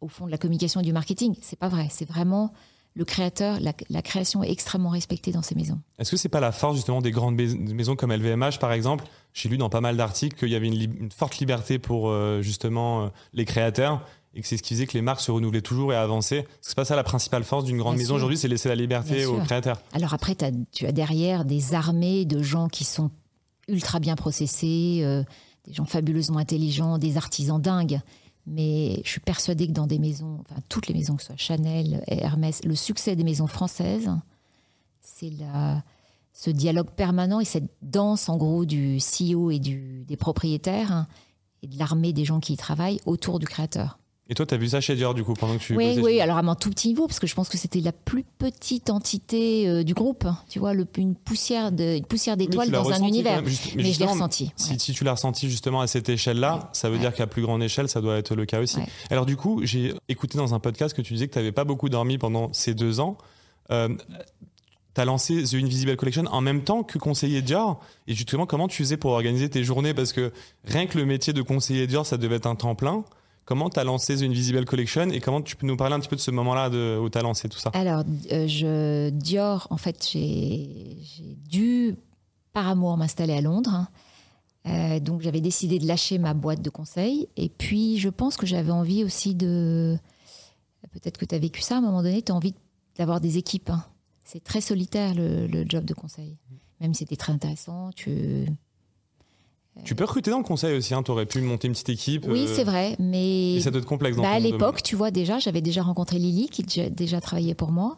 au 0.00 0.08
fond 0.08 0.26
de 0.26 0.30
la 0.30 0.38
communication 0.38 0.80
et 0.80 0.84
du 0.84 0.92
marketing. 0.92 1.34
C'est 1.40 1.58
pas 1.58 1.68
vrai. 1.68 1.88
C'est 1.90 2.08
vraiment 2.08 2.52
le 2.94 3.04
créateur, 3.04 3.58
la, 3.60 4.02
création 4.02 4.44
est 4.44 4.50
extrêmement 4.50 4.90
respectée 4.90 5.32
dans 5.32 5.40
ces 5.40 5.54
maisons. 5.54 5.80
Est-ce 5.98 6.10
que 6.10 6.16
c'est 6.16 6.28
pas 6.28 6.40
la 6.40 6.52
force 6.52 6.76
justement 6.76 7.00
des 7.00 7.10
grandes 7.10 7.36
maisons 7.36 7.96
comme 7.96 8.12
LVMH 8.12 8.58
par 8.60 8.72
exemple? 8.72 9.04
J'ai 9.32 9.48
lu 9.48 9.56
dans 9.56 9.70
pas 9.70 9.80
mal 9.80 9.96
d'articles 9.96 10.36
qu'il 10.36 10.50
y 10.50 10.54
avait 10.54 10.68
une, 10.68 11.10
forte 11.10 11.38
liberté 11.38 11.78
pour 11.78 12.10
euh, 12.10 12.42
justement 12.42 13.04
euh, 13.04 13.08
les 13.32 13.46
créateurs 13.46 14.06
et 14.34 14.42
que 14.42 14.46
c'est 14.46 14.58
ce 14.58 14.62
qui 14.62 14.74
faisait 14.74 14.86
que 14.86 14.92
les 14.92 15.02
marques 15.02 15.20
se 15.20 15.30
renouvelaient 15.30 15.62
toujours 15.62 15.92
et 15.92 15.96
avançaient. 15.96 16.46
C'est 16.60 16.74
pas 16.74 16.84
ça 16.84 16.96
la 16.96 17.04
principale 17.04 17.44
force 17.44 17.64
d'une 17.64 17.78
grande 17.78 17.96
maison 17.96 18.14
aujourd'hui, 18.14 18.36
c'est 18.36 18.48
laisser 18.48 18.68
la 18.68 18.74
liberté 18.74 19.24
aux 19.26 19.38
créateurs? 19.38 19.80
Alors 19.92 20.14
après, 20.14 20.34
tu 20.72 20.86
as 20.86 20.92
derrière 20.92 21.44
des 21.44 21.74
armées 21.74 22.24
de 22.24 22.42
gens 22.42 22.68
qui 22.68 22.84
sont 22.84 23.10
ultra 23.68 24.00
bien 24.00 24.16
processés, 24.16 25.00
euh, 25.02 25.22
des 25.64 25.72
gens 25.72 25.84
fabuleusement 25.84 26.38
intelligents, 26.38 26.98
des 26.98 27.16
artisans 27.16 27.60
dingues. 27.60 28.00
Mais 28.46 29.00
je 29.04 29.10
suis 29.10 29.20
persuadée 29.20 29.68
que 29.68 29.72
dans 29.72 29.86
des 29.86 29.98
maisons, 29.98 30.38
enfin 30.40 30.60
toutes 30.68 30.88
les 30.88 30.94
maisons, 30.94 31.14
que 31.14 31.22
ce 31.22 31.28
soit 31.28 31.36
Chanel, 31.36 32.02
Hermès, 32.08 32.64
le 32.64 32.74
succès 32.74 33.14
des 33.14 33.22
maisons 33.22 33.46
françaises, 33.46 34.10
c'est 35.00 35.30
ce 36.32 36.50
dialogue 36.50 36.90
permanent 36.90 37.40
et 37.40 37.44
cette 37.44 37.70
danse 37.82 38.28
en 38.28 38.36
gros 38.36 38.64
du 38.64 38.98
CEO 38.98 39.50
et 39.50 39.58
du, 39.58 40.04
des 40.04 40.16
propriétaires 40.16 40.90
hein, 40.90 41.06
et 41.62 41.68
de 41.68 41.78
l'armée 41.78 42.12
des 42.12 42.24
gens 42.24 42.40
qui 42.40 42.54
y 42.54 42.56
travaillent 42.56 43.00
autour 43.06 43.38
du 43.38 43.46
créateur. 43.46 43.98
Et 44.28 44.34
toi, 44.34 44.46
tu 44.46 44.54
as 44.54 44.56
vu 44.56 44.68
ça 44.68 44.80
chez 44.80 44.94
Dior, 44.94 45.14
du 45.14 45.24
coup, 45.24 45.34
pendant 45.34 45.58
que 45.58 45.62
tu. 45.62 45.76
Oui, 45.76 45.98
oui, 46.00 46.20
alors 46.20 46.38
à 46.38 46.40
un 46.40 46.54
tout 46.54 46.70
petit 46.70 46.88
niveau, 46.88 47.06
parce 47.06 47.18
que 47.18 47.26
je 47.26 47.34
pense 47.34 47.48
que 47.48 47.58
c'était 47.58 47.80
la 47.80 47.92
plus 47.92 48.24
petite 48.38 48.88
entité 48.88 49.68
euh, 49.68 49.82
du 49.82 49.94
groupe. 49.94 50.24
Hein. 50.24 50.38
Tu 50.48 50.60
vois, 50.60 50.74
le, 50.74 50.86
une 50.96 51.16
poussière 51.16 51.72
d'étoiles 51.72 52.70
dans 52.70 52.90
un 52.90 53.02
univers. 53.02 53.42
mais, 53.42 53.92
je 53.92 53.98
l'ai 53.98 54.06
ressenti. 54.06 54.52
Si, 54.56 54.76
tu 54.76 55.04
l'as 55.04 55.12
ressenti 55.12 55.50
justement 55.50 55.80
à 55.80 55.86
cette 55.88 56.08
échelle-là, 56.08 56.70
ça 56.72 56.88
veut 56.88 56.98
dire 56.98 57.12
qu'à 57.12 57.26
plus 57.26 57.42
grande 57.42 57.62
échelle, 57.62 57.88
ça 57.88 58.00
doit 58.00 58.16
être 58.16 58.34
le 58.34 58.46
cas 58.46 58.60
aussi. 58.60 58.78
Alors, 59.10 59.26
du 59.26 59.36
coup, 59.36 59.60
j'ai 59.64 59.92
écouté 60.08 60.38
dans 60.38 60.54
un 60.54 60.60
podcast 60.60 60.96
que 60.96 61.02
tu 61.02 61.14
disais 61.14 61.26
que 61.26 61.32
tu 61.32 61.38
n'avais 61.38 61.52
pas 61.52 61.64
beaucoup 61.64 61.88
dormi 61.88 62.16
pendant 62.16 62.52
ces 62.52 62.74
deux 62.74 63.00
ans. 63.00 63.18
Euh, 63.70 63.88
tu 64.94 65.00
as 65.00 65.04
lancé 65.04 65.42
The 65.42 65.54
Invisible 65.54 65.96
Collection 65.96 66.24
en 66.26 66.40
même 66.40 66.62
temps 66.62 66.82
que 66.84 66.98
conseiller 66.98 67.42
Dior. 67.42 67.80
Et 68.06 68.14
justement, 68.14 68.46
comment 68.46 68.68
tu 68.68 68.82
faisais 68.82 68.96
pour 68.96 69.12
organiser 69.12 69.48
tes 69.48 69.64
journées? 69.64 69.94
Parce 69.94 70.12
que 70.12 70.32
rien 70.64 70.86
que 70.86 70.96
le 70.96 71.06
métier 71.06 71.32
de 71.32 71.42
conseiller 71.42 71.86
Dior, 71.86 72.06
ça 72.06 72.18
devait 72.18 72.36
être 72.36 72.46
un 72.46 72.54
temps 72.54 72.74
plein. 72.74 73.04
Comment 73.44 73.70
tu 73.70 73.80
as 73.80 73.84
lancé 73.84 74.16
The 74.16 74.22
Invisible 74.22 74.64
Collection 74.64 75.08
et 75.10 75.20
comment 75.20 75.42
tu 75.42 75.56
peux 75.56 75.66
nous 75.66 75.76
parler 75.76 75.94
un 75.94 76.00
petit 76.00 76.08
peu 76.08 76.16
de 76.16 76.20
ce 76.20 76.30
moment-là 76.30 76.68
où 77.00 77.10
tu 77.10 77.18
as 77.18 77.22
lancé 77.22 77.48
tout 77.48 77.58
ça? 77.58 77.70
Alors, 77.74 78.04
euh, 78.30 78.46
je, 78.46 79.10
Dior, 79.10 79.66
en 79.70 79.76
fait, 79.76 80.08
j'ai 80.12 80.96
dû, 81.48 81.96
par 82.52 82.68
amour, 82.68 82.96
m'installer 82.96 83.34
à 83.34 83.40
Londres. 83.40 83.86
Euh, 84.68 85.00
donc, 85.00 85.22
j'avais 85.22 85.40
décidé 85.40 85.80
de 85.80 85.86
lâcher 85.86 86.18
ma 86.18 86.34
boîte 86.34 86.62
de 86.62 86.70
conseil. 86.70 87.28
Et 87.36 87.48
puis, 87.48 87.98
je 87.98 88.08
pense 88.08 88.36
que 88.36 88.46
j'avais 88.46 88.70
envie 88.70 89.02
aussi 89.02 89.34
de. 89.34 89.98
Peut-être 90.92 91.18
que 91.18 91.24
tu 91.24 91.34
as 91.34 91.38
vécu 91.38 91.62
ça 91.62 91.76
à 91.76 91.78
un 91.78 91.80
moment 91.80 92.02
donné, 92.02 92.22
tu 92.22 92.30
as 92.30 92.34
envie 92.34 92.54
d'avoir 92.96 93.20
des 93.20 93.38
équipes. 93.38 93.70
Hein. 93.70 93.84
C'est 94.24 94.44
très 94.44 94.60
solitaire 94.60 95.14
le, 95.14 95.46
le, 95.46 95.64
job 95.68 95.84
de 95.84 95.94
conseil. 95.94 96.36
Même 96.80 96.94
si 96.94 97.00
c'était 97.00 97.16
très 97.16 97.32
intéressant, 97.32 97.90
tu 97.94 98.46
tu 99.84 99.94
peux 99.94 100.04
recruter 100.04 100.30
dans 100.30 100.38
le 100.38 100.44
conseil 100.44 100.76
aussi, 100.76 100.94
hein. 100.94 101.02
tu 101.02 101.10
aurais 101.10 101.26
pu 101.26 101.40
monter 101.40 101.66
une 101.66 101.72
petite 101.72 101.88
équipe. 101.88 102.26
Oui, 102.28 102.44
euh, 102.46 102.54
c'est 102.54 102.64
vrai, 102.64 102.94
mais. 102.98 103.58
ça 103.60 103.70
doit 103.70 103.80
être 103.80 103.86
complexe 103.86 104.16
bah, 104.16 104.30
À 104.30 104.38
l'époque, 104.38 104.82
tu 104.82 104.96
vois, 104.96 105.10
déjà, 105.10 105.38
j'avais 105.38 105.62
déjà 105.62 105.82
rencontré 105.82 106.18
Lily, 106.18 106.48
qui 106.48 106.62
déjà 106.90 107.20
travaillait 107.20 107.54
pour 107.54 107.72
moi. 107.72 107.96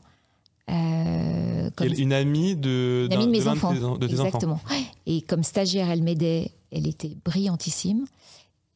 Euh, 0.71 1.71
une 1.81 2.13
amie 2.13 2.57
de, 2.57 3.07
une 3.11 3.13
amie 3.13 3.27
de 3.27 3.31
mes 3.31 3.49
enfants. 3.49 3.75
Exactement. 4.01 4.61
Et 5.07 5.21
comme 5.21 5.43
stagiaire, 5.43 5.91
elle 5.91 6.03
m'aidait, 6.03 6.53
elle 6.71 6.87
était 6.87 7.17
brillantissime. 7.25 8.07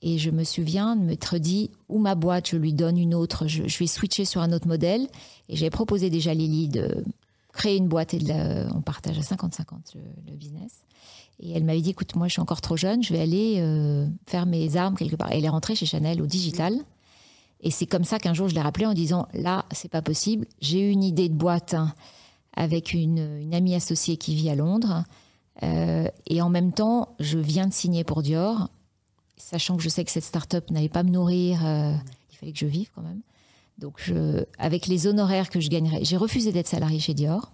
Et 0.01 0.19
je 0.19 0.31
me 0.31 0.45
souviens 0.45 0.95
de 0.95 1.03
m'être 1.03 1.39
dit, 1.39 1.71
ou 1.89 1.99
ma 1.99 2.15
boîte, 2.15 2.51
je 2.51 2.57
lui 2.57 2.73
donne 2.73 2.99
une 2.99 3.17
autre, 3.17 3.49
je, 3.49 3.67
je 3.67 3.79
vais 3.79 3.89
switcher 3.89 4.25
sur 4.25 4.41
un 4.41 4.53
autre 4.53 4.69
modèle. 4.69 5.09
Et 5.49 5.57
j'avais 5.57 5.71
proposé 5.71 6.09
déjà 6.09 6.33
à 6.33 6.35
Lily 6.35 6.69
de 6.69 7.05
créer 7.59 7.77
une 7.77 7.89
boîte 7.89 8.15
et 8.15 8.21
on 8.73 8.81
partage 8.81 9.19
à 9.19 9.21
50-50 9.21 9.97
le, 9.97 10.37
business. 10.37 10.85
Et 11.41 11.53
elle 11.53 11.65
m'avait 11.65 11.81
dit, 11.81 11.91
écoute, 11.91 12.15
moi 12.15 12.29
je 12.29 12.33
suis 12.33 12.41
encore 12.41 12.61
trop 12.61 12.77
jeune, 12.77 13.03
je 13.03 13.13
vais 13.13 13.21
aller 13.21 13.57
euh, 13.59 14.07
faire 14.27 14.47
mes 14.47 14.77
armes 14.77 14.97
quelque 14.97 15.17
part. 15.17 15.29
elle 15.33 15.45
est 15.45 15.49
rentrée 15.49 15.75
chez 15.75 15.87
Chanel 15.87 16.23
au 16.23 16.27
digital. 16.27 16.75
Et 17.61 17.73
c'est 17.73 17.87
comme 17.87 18.05
ça 18.05 18.21
qu'un 18.21 18.35
jour 18.35 18.49
je 18.49 18.55
l'ai 18.55 18.61
rappelé 18.61 18.87
en 18.87 18.95
disant, 18.95 19.27
là, 19.35 19.65
c'est 19.73 19.91
pas 19.91 20.03
possible. 20.03 20.47
J'ai 20.61 20.89
eu 20.89 20.91
une 20.91 21.03
idée 21.03 21.29
de 21.29 21.35
boîte 21.35 21.75
hein, 21.75 21.93
avec 22.55 22.93
une, 22.93 23.53
amie 23.53 23.75
associée 23.75 24.17
qui 24.17 24.37
vit 24.37 24.51
à 24.51 24.55
Londres. 24.55 25.05
Euh, 25.65 26.09
et 26.27 26.41
en 26.41 26.51
même 26.51 26.73
temps, 26.73 27.17
je 27.19 27.39
viens 27.39 27.67
de 27.67 27.73
signer 27.73 28.05
pour 28.05 28.23
Dior, 28.23 28.69
sachant 29.37 29.77
que 29.77 29.83
je 29.83 29.89
sais 29.89 30.05
que 30.05 30.13
cette 30.13 30.25
start-up 30.25 30.71
n'allait 30.71 30.89
pas 30.89 31.03
me 31.03 31.11
nourrir. 31.11 31.67
Euh, 31.67 31.93
il 32.31 32.37
fallait 32.37 32.53
que 32.53 32.59
je 32.59 32.67
vive 32.67 32.91
quand 32.95 33.03
même. 33.03 33.23
Donc, 33.79 33.95
je, 33.99 34.45
avec 34.59 34.87
les 34.87 35.07
honoraires 35.07 35.51
que 35.51 35.61
je 35.61 35.71
gagnerais, 35.71 36.01
j'ai 36.03 36.17
refusé 36.17 36.53
d'être 36.53 36.67
salarié 36.67 36.99
chez 36.99 37.15
Dior. 37.15 37.53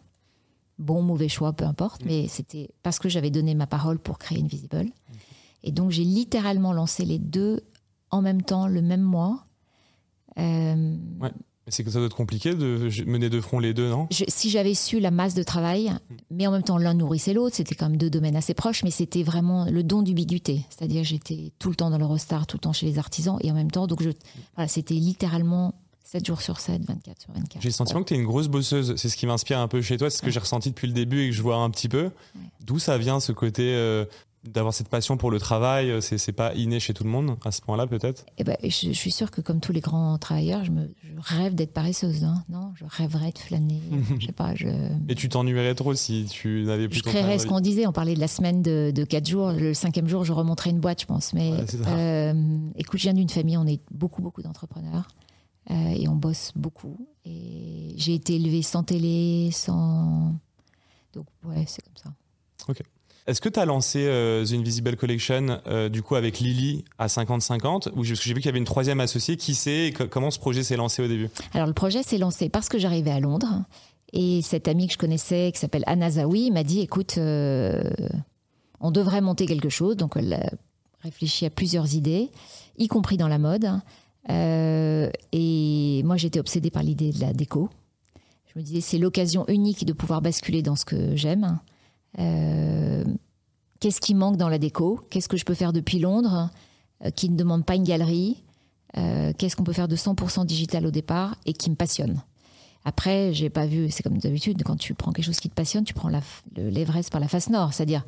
Bon, 0.78 1.02
mauvais 1.02 1.28
choix, 1.28 1.52
peu 1.52 1.64
importe, 1.64 2.02
mm. 2.02 2.08
mais 2.08 2.28
c'était 2.28 2.70
parce 2.82 2.98
que 2.98 3.08
j'avais 3.08 3.30
donné 3.30 3.54
ma 3.54 3.66
parole 3.66 3.98
pour 3.98 4.18
créer 4.18 4.40
Invisible. 4.40 4.86
Et 5.62 5.70
donc, 5.70 5.90
j'ai 5.90 6.04
littéralement 6.04 6.72
lancé 6.72 7.04
les 7.04 7.18
deux 7.18 7.60
en 8.10 8.22
même 8.22 8.42
temps, 8.42 8.66
le 8.66 8.82
même 8.82 9.02
mois. 9.02 9.46
Euh, 10.38 10.96
ouais. 11.20 11.30
C'est 11.68 11.82
que 11.82 11.90
ça 11.90 11.98
doit 11.98 12.06
être 12.06 12.16
compliqué 12.16 12.54
de 12.54 12.90
mener 13.06 13.30
de 13.30 13.40
front 13.40 13.58
les 13.58 13.72
deux, 13.72 13.88
non? 13.88 14.06
Si 14.10 14.50
j'avais 14.50 14.74
su 14.74 15.00
la 15.00 15.10
masse 15.10 15.34
de 15.34 15.42
travail, 15.42 15.90
mm. 15.90 16.14
mais 16.30 16.46
en 16.46 16.50
même 16.52 16.62
temps 16.62 16.78
l'un 16.78 16.94
nourrissait 16.94 17.34
l'autre, 17.34 17.56
c'était 17.56 17.74
quand 17.74 17.88
même 17.88 17.98
deux 17.98 18.10
domaines 18.10 18.36
assez 18.36 18.54
proches, 18.54 18.82
mais 18.82 18.90
c'était 18.90 19.22
vraiment 19.22 19.66
le 19.66 19.82
don 19.82 20.02
d'ubiquité. 20.02 20.66
C'est-à-dire 20.70 21.04
j'étais 21.04 21.52
tout 21.58 21.70
le 21.70 21.74
temps 21.74 21.90
dans 21.90 21.98
l'Eurostar, 21.98 22.46
tout 22.46 22.56
le 22.56 22.60
temps 22.60 22.72
chez 22.72 22.86
les 22.86 22.98
artisans, 22.98 23.38
et 23.42 23.50
en 23.50 23.54
même 23.54 23.70
temps, 23.70 23.86
donc 23.86 24.02
je, 24.02 24.10
voilà, 24.56 24.68
c'était 24.68 24.94
littéralement 24.94 25.74
7 26.14 26.26
jours 26.26 26.42
sur 26.42 26.60
7, 26.60 26.84
24 26.86 27.22
sur 27.22 27.32
24. 27.32 27.60
J'ai 27.60 27.68
le 27.68 27.72
sentiment 27.72 28.00
que 28.00 28.08
tu 28.08 28.14
es 28.14 28.16
une 28.16 28.24
grosse 28.24 28.46
bosseuse. 28.46 28.94
C'est 28.96 29.08
ce 29.08 29.16
qui 29.16 29.26
m'inspire 29.26 29.58
un 29.58 29.66
peu 29.66 29.82
chez 29.82 29.96
toi. 29.96 30.10
C'est 30.10 30.18
ce 30.18 30.22
que 30.22 30.30
j'ai 30.30 30.38
ressenti 30.38 30.70
depuis 30.70 30.86
le 30.86 30.92
début 30.92 31.22
et 31.24 31.30
que 31.30 31.34
je 31.34 31.42
vois 31.42 31.56
un 31.56 31.70
petit 31.70 31.88
peu. 31.88 32.10
D'où 32.64 32.78
ça 32.78 32.98
vient 32.98 33.18
ce 33.18 33.32
côté 33.32 33.74
euh, 33.74 34.04
d'avoir 34.44 34.72
cette 34.72 34.88
passion 34.88 35.16
pour 35.16 35.32
le 35.32 35.40
travail 35.40 35.90
euh, 35.90 36.00
C'est 36.00 36.30
pas 36.30 36.54
inné 36.54 36.78
chez 36.78 36.94
tout 36.94 37.02
le 37.02 37.10
monde 37.10 37.36
à 37.44 37.50
ce 37.50 37.60
point-là 37.62 37.88
peut-être? 37.88 38.26
Eh 38.38 38.44
ben, 38.44 38.56
je, 38.62 38.92
suis 38.92 39.10
sûre 39.10 39.32
que 39.32 39.40
comme 39.40 39.58
tous 39.58 39.72
les 39.72 39.80
grands 39.80 40.16
travailleurs, 40.18 40.64
je, 40.64 40.70
me, 40.70 40.88
rêve 41.18 41.56
d'être 41.56 41.72
paresseuse. 41.72 42.22
Hein. 42.22 42.44
Non, 42.48 42.70
je 42.76 42.84
rêverais 42.86 43.32
de 43.32 43.38
flâner. 43.38 43.80
je 44.20 44.26
sais 44.26 44.32
pas. 44.32 44.54
Je... 44.54 44.68
Et 45.08 45.16
tu 45.16 45.28
t'ennuierais 45.28 45.74
trop 45.74 45.94
si 45.94 46.26
tu 46.30 46.62
n'avais 46.64 46.88
plus. 46.88 46.98
Je 46.98 47.02
créerais 47.02 47.40
ce 47.40 47.48
qu'on 47.48 47.58
disait. 47.58 47.88
On 47.88 47.92
parlait 47.92 48.14
de 48.14 48.20
la 48.20 48.28
semaine 48.28 48.62
de, 48.62 48.92
de 48.94 49.02
4 49.02 49.28
jours. 49.28 49.50
Le 49.50 49.74
cinquième 49.74 50.06
jour, 50.06 50.24
je 50.24 50.32
remonterais 50.32 50.70
une 50.70 50.80
boîte, 50.80 51.00
je 51.00 51.06
pense. 51.06 51.32
Mais 51.32 51.50
euh, 51.88 52.34
écoute, 52.76 53.00
je 53.00 53.02
viens 53.02 53.14
d'une 53.14 53.30
famille. 53.30 53.56
On 53.56 53.66
est 53.66 53.80
beaucoup, 53.90 54.22
beaucoup 54.22 54.42
d'entrepreneurs. 54.42 55.08
Euh, 55.70 55.74
et 55.96 56.08
on 56.08 56.14
bosse 56.14 56.52
beaucoup. 56.54 57.06
Et 57.24 57.94
j'ai 57.96 58.14
été 58.14 58.34
élevée 58.36 58.62
sans 58.62 58.82
télé, 58.82 59.50
sans. 59.52 60.34
Donc, 61.14 61.26
ouais, 61.44 61.64
c'est 61.66 61.82
comme 61.82 61.96
ça. 61.96 62.10
Ok. 62.68 62.82
Est-ce 63.26 63.40
que 63.40 63.48
tu 63.48 63.58
as 63.58 63.64
lancé 63.64 64.04
euh, 64.06 64.44
The 64.44 64.52
Invisible 64.52 64.96
Collection 64.96 65.58
euh, 65.66 65.88
du 65.88 66.02
coup 66.02 66.14
avec 66.14 66.40
Lily 66.40 66.84
à 66.98 67.06
50-50 67.06 67.92
ou 67.96 68.04
j'ai 68.04 68.14
vu 68.14 68.34
qu'il 68.34 68.44
y 68.44 68.48
avait 68.48 68.58
une 68.58 68.66
troisième 68.66 69.00
associée 69.00 69.38
qui 69.38 69.54
sait 69.54 69.94
comment 70.10 70.30
ce 70.30 70.38
projet 70.38 70.62
s'est 70.62 70.76
lancé 70.76 71.02
au 71.02 71.08
début? 71.08 71.30
Alors 71.54 71.66
le 71.66 71.72
projet 71.72 72.02
s'est 72.02 72.18
lancé 72.18 72.50
parce 72.50 72.68
que 72.68 72.78
j'arrivais 72.78 73.12
à 73.12 73.20
Londres 73.20 73.62
et 74.12 74.42
cette 74.42 74.68
amie 74.68 74.88
que 74.88 74.92
je 74.92 74.98
connaissais 74.98 75.52
qui 75.54 75.58
s'appelle 75.58 75.84
Anna 75.86 76.10
Zawi 76.10 76.50
m'a 76.50 76.64
dit 76.64 76.80
écoute 76.80 77.14
on 77.16 78.90
devrait 78.90 79.22
monter 79.22 79.46
quelque 79.46 79.70
chose 79.70 79.96
donc 79.96 80.16
elle 80.16 80.34
a 80.34 80.50
réfléchi 81.02 81.46
à 81.46 81.50
plusieurs 81.50 81.94
idées 81.94 82.30
y 82.76 82.88
compris 82.88 83.16
dans 83.16 83.28
la 83.28 83.38
mode 83.38 83.70
euh, 84.30 85.10
et 85.32 86.02
moi, 86.04 86.16
j'étais 86.16 86.40
obsédée 86.40 86.70
par 86.70 86.82
l'idée 86.82 87.12
de 87.12 87.20
la 87.20 87.32
déco. 87.32 87.68
Je 88.46 88.58
me 88.58 88.64
disais, 88.64 88.80
c'est 88.80 88.98
l'occasion 88.98 89.46
unique 89.48 89.84
de 89.84 89.92
pouvoir 89.92 90.22
basculer 90.22 90.62
dans 90.62 90.76
ce 90.76 90.84
que 90.84 91.16
j'aime. 91.16 91.58
Euh, 92.18 93.04
qu'est-ce 93.80 94.00
qui 94.00 94.14
manque 94.14 94.36
dans 94.36 94.48
la 94.48 94.58
déco? 94.58 95.00
Qu'est-ce 95.10 95.28
que 95.28 95.36
je 95.36 95.44
peux 95.44 95.54
faire 95.54 95.72
depuis 95.72 95.98
Londres 95.98 96.50
euh, 97.04 97.10
qui 97.10 97.28
ne 97.28 97.36
demande 97.36 97.64
pas 97.64 97.74
une 97.74 97.84
galerie? 97.84 98.42
Qu'est-ce 99.38 99.56
qu'on 99.56 99.64
peut 99.64 99.72
faire 99.72 99.88
de 99.88 99.96
100% 99.96 100.46
digital 100.46 100.86
au 100.86 100.92
départ 100.92 101.34
et 101.46 101.52
qui 101.52 101.68
me 101.68 101.74
passionne? 101.74 102.22
Après, 102.84 103.34
j'ai 103.34 103.50
pas 103.50 103.66
vu, 103.66 103.90
c'est 103.90 104.04
comme 104.04 104.18
d'habitude, 104.18 104.62
quand 104.62 104.76
tu 104.76 104.94
prends 104.94 105.10
quelque 105.12 105.24
chose 105.24 105.40
qui 105.40 105.48
te 105.48 105.54
passionne, 105.54 105.82
tu 105.82 105.94
prends 105.94 106.10
l'Everest 106.54 107.10
par 107.10 107.20
la 107.20 107.26
face 107.26 107.50
nord. 107.50 107.74
C'est-à-dire 107.74 108.04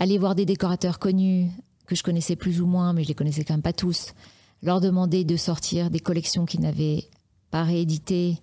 aller 0.00 0.18
voir 0.18 0.34
des 0.34 0.44
décorateurs 0.44 0.98
connus 0.98 1.48
que 1.86 1.94
je 1.94 2.02
connaissais 2.02 2.34
plus 2.34 2.60
ou 2.60 2.66
moins, 2.66 2.92
mais 2.92 3.04
je 3.04 3.08
les 3.08 3.14
connaissais 3.14 3.44
quand 3.44 3.54
même 3.54 3.62
pas 3.62 3.72
tous, 3.72 4.14
leur 4.62 4.80
demander 4.80 5.24
de 5.24 5.36
sortir 5.36 5.90
des 5.90 6.00
collections 6.00 6.46
qu'ils 6.46 6.60
n'avaient 6.60 7.08
pas 7.50 7.64
rééditées 7.64 8.38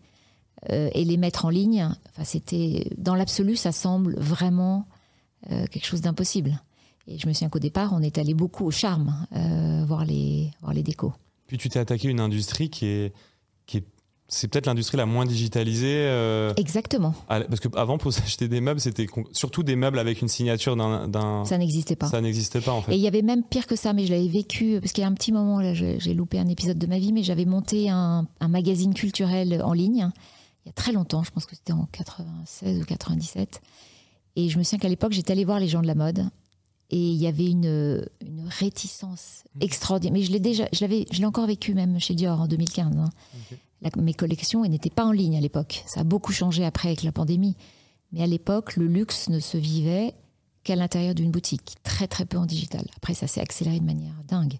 euh, 0.72 0.90
et 0.94 1.04
les 1.04 1.18
mettre 1.18 1.46
en 1.46 1.50
ligne. 1.50 1.90
Enfin, 2.10 2.24
c'était 2.24 2.90
dans 2.98 3.16
l'absolu, 3.16 3.56
ça 3.56 3.72
semble 3.72 4.16
vraiment 4.18 4.88
euh, 5.52 5.66
quelque 5.68 5.86
chose 5.86 6.02
d'impossible. 6.02 6.62
Et 7.08 7.18
je 7.18 7.28
me 7.28 7.34
souviens 7.34 7.50
qu'au 7.50 7.60
départ, 7.60 7.92
on 7.94 8.02
est 8.02 8.18
allé 8.18 8.34
beaucoup 8.34 8.66
au 8.66 8.72
charme, 8.72 9.28
euh, 9.36 9.84
voir 9.86 10.06
les 10.06 10.52
voir 10.62 10.74
les 10.74 10.84
décos. 10.84 11.14
Puis 11.48 11.58
tu 11.58 11.68
t'es 11.68 11.80
attaqué 11.80 12.08
à 12.08 12.12
une 12.12 12.22
industrie 12.22 12.70
qui 12.70 12.86
est 12.86 13.14
qui 13.66 13.78
est 13.78 13.86
c'est 14.28 14.48
peut-être 14.48 14.66
l'industrie 14.66 14.98
la 14.98 15.06
moins 15.06 15.26
digitalisée. 15.26 16.06
euh, 16.08 16.54
Exactement. 16.58 17.14
à- 17.30 17.42
parce 17.42 17.60
qu'avant, 17.60 17.98
pour 17.98 18.12
s'acheter 18.14 18.48
des 18.48 18.62
meubles, 18.62 18.80
c'était 18.80 19.06
surtout 19.32 19.62
des 19.64 19.76
meubles 19.76 20.00
avec 20.00 20.22
une 20.22 20.28
signature 20.28 20.76
d'un. 20.76 21.46
Ça 21.46 21.58
n'existait 21.58 21.96
pas. 21.96 22.08
Ça 22.08 22.22
n'existait 22.22 22.62
pas 22.62 22.72
en 22.72 22.82
fait. 22.82 22.94
Et 22.94 22.96
il 22.96 23.02
y 23.02 23.08
avait 23.08 23.22
même 23.22 23.44
pire 23.44 23.68
que 23.68 23.76
ça, 23.76 23.94
mais 23.94 24.06
je 24.06 24.12
l'avais 24.14 24.28
vécu, 24.28 24.80
parce 24.82 24.92
qu'il 24.94 25.02
y 25.04 25.06
a 25.06 25.08
un 25.08 25.14
petit 25.14 25.32
moment, 25.32 25.60
là, 25.60 25.74
j'ai 25.74 26.00
j'ai 26.00 26.14
loupé 26.14 26.40
un 26.40 26.48
épisode 26.48 26.78
de 26.80 26.88
ma 26.88 26.98
vie, 27.00 27.12
mais 27.14 27.22
j'avais 27.24 27.46
monté 27.46 27.90
un, 27.90 28.28
un 28.40 28.48
magazine 28.48 28.94
culturel 28.94 29.62
en 29.64 29.74
ligne, 29.74 30.10
il 30.66 30.68
y 30.68 30.70
a 30.70 30.74
très 30.74 30.94
longtemps, 30.94 31.24
je 31.24 31.32
pense 31.32 31.46
que 31.46 31.56
c'était 31.56 31.74
en 31.74 31.88
96 31.92 32.82
ou 32.82 32.86
97. 32.86 33.62
Et 34.36 34.50
je 34.50 34.58
me 34.58 34.64
souviens 34.64 34.80
qu'à 34.80 34.90
l'époque, 34.90 35.12
j'étais 35.12 35.32
allée 35.34 35.46
voir 35.46 35.60
les 35.60 35.68
gens 35.68 35.82
de 35.82 35.88
la 35.88 35.96
mode, 35.96 36.26
et 36.94 36.98
il 37.12 37.16
y 37.22 37.26
avait 37.28 37.50
une, 37.50 38.06
une 38.22 38.48
réticence 38.48 39.44
extraordinaire. 39.62 40.14
Mais 40.14 40.24
je 40.24 40.32
l'ai 40.32 40.40
déjà, 40.40 40.68
je 40.72 40.82
l'avais, 40.82 41.06
je 41.12 41.20
l'ai 41.20 41.26
encore 41.26 41.48
vécu 41.48 41.74
même 41.74 42.00
chez 42.00 42.14
Dior 42.14 42.40
en 42.42 42.48
2015. 42.48 42.96
hein. 42.98 43.10
La- 43.82 43.90
mes 44.02 44.14
collections 44.14 44.62
n'étaient 44.64 44.90
pas 44.90 45.06
en 45.06 45.12
ligne 45.12 45.36
à 45.36 45.42
l'époque. 45.42 45.84
Ça 45.88 46.02
a 46.02 46.04
beaucoup 46.04 46.32
changé 46.34 46.64
après 46.64 46.90
avec 46.90 47.04
la 47.04 47.12
pandémie. 47.12 47.56
Mais 48.12 48.22
à 48.22 48.28
l'époque, 48.28 48.76
le 48.78 48.86
luxe 48.88 49.30
ne 49.30 49.40
se 49.40 49.58
vivait 49.58 50.14
qu'à 50.64 50.76
l'intérieur 50.76 51.16
d'une 51.16 51.32
boutique, 51.32 51.76
très 51.84 52.08
très 52.08 52.26
peu 52.26 52.38
en 52.38 52.46
digital. 52.46 52.86
Après, 52.98 53.14
ça 53.16 53.26
s'est 53.28 53.42
accéléré 53.42 53.80
de 53.80 53.86
manière 53.86 54.16
dingue. 54.28 54.60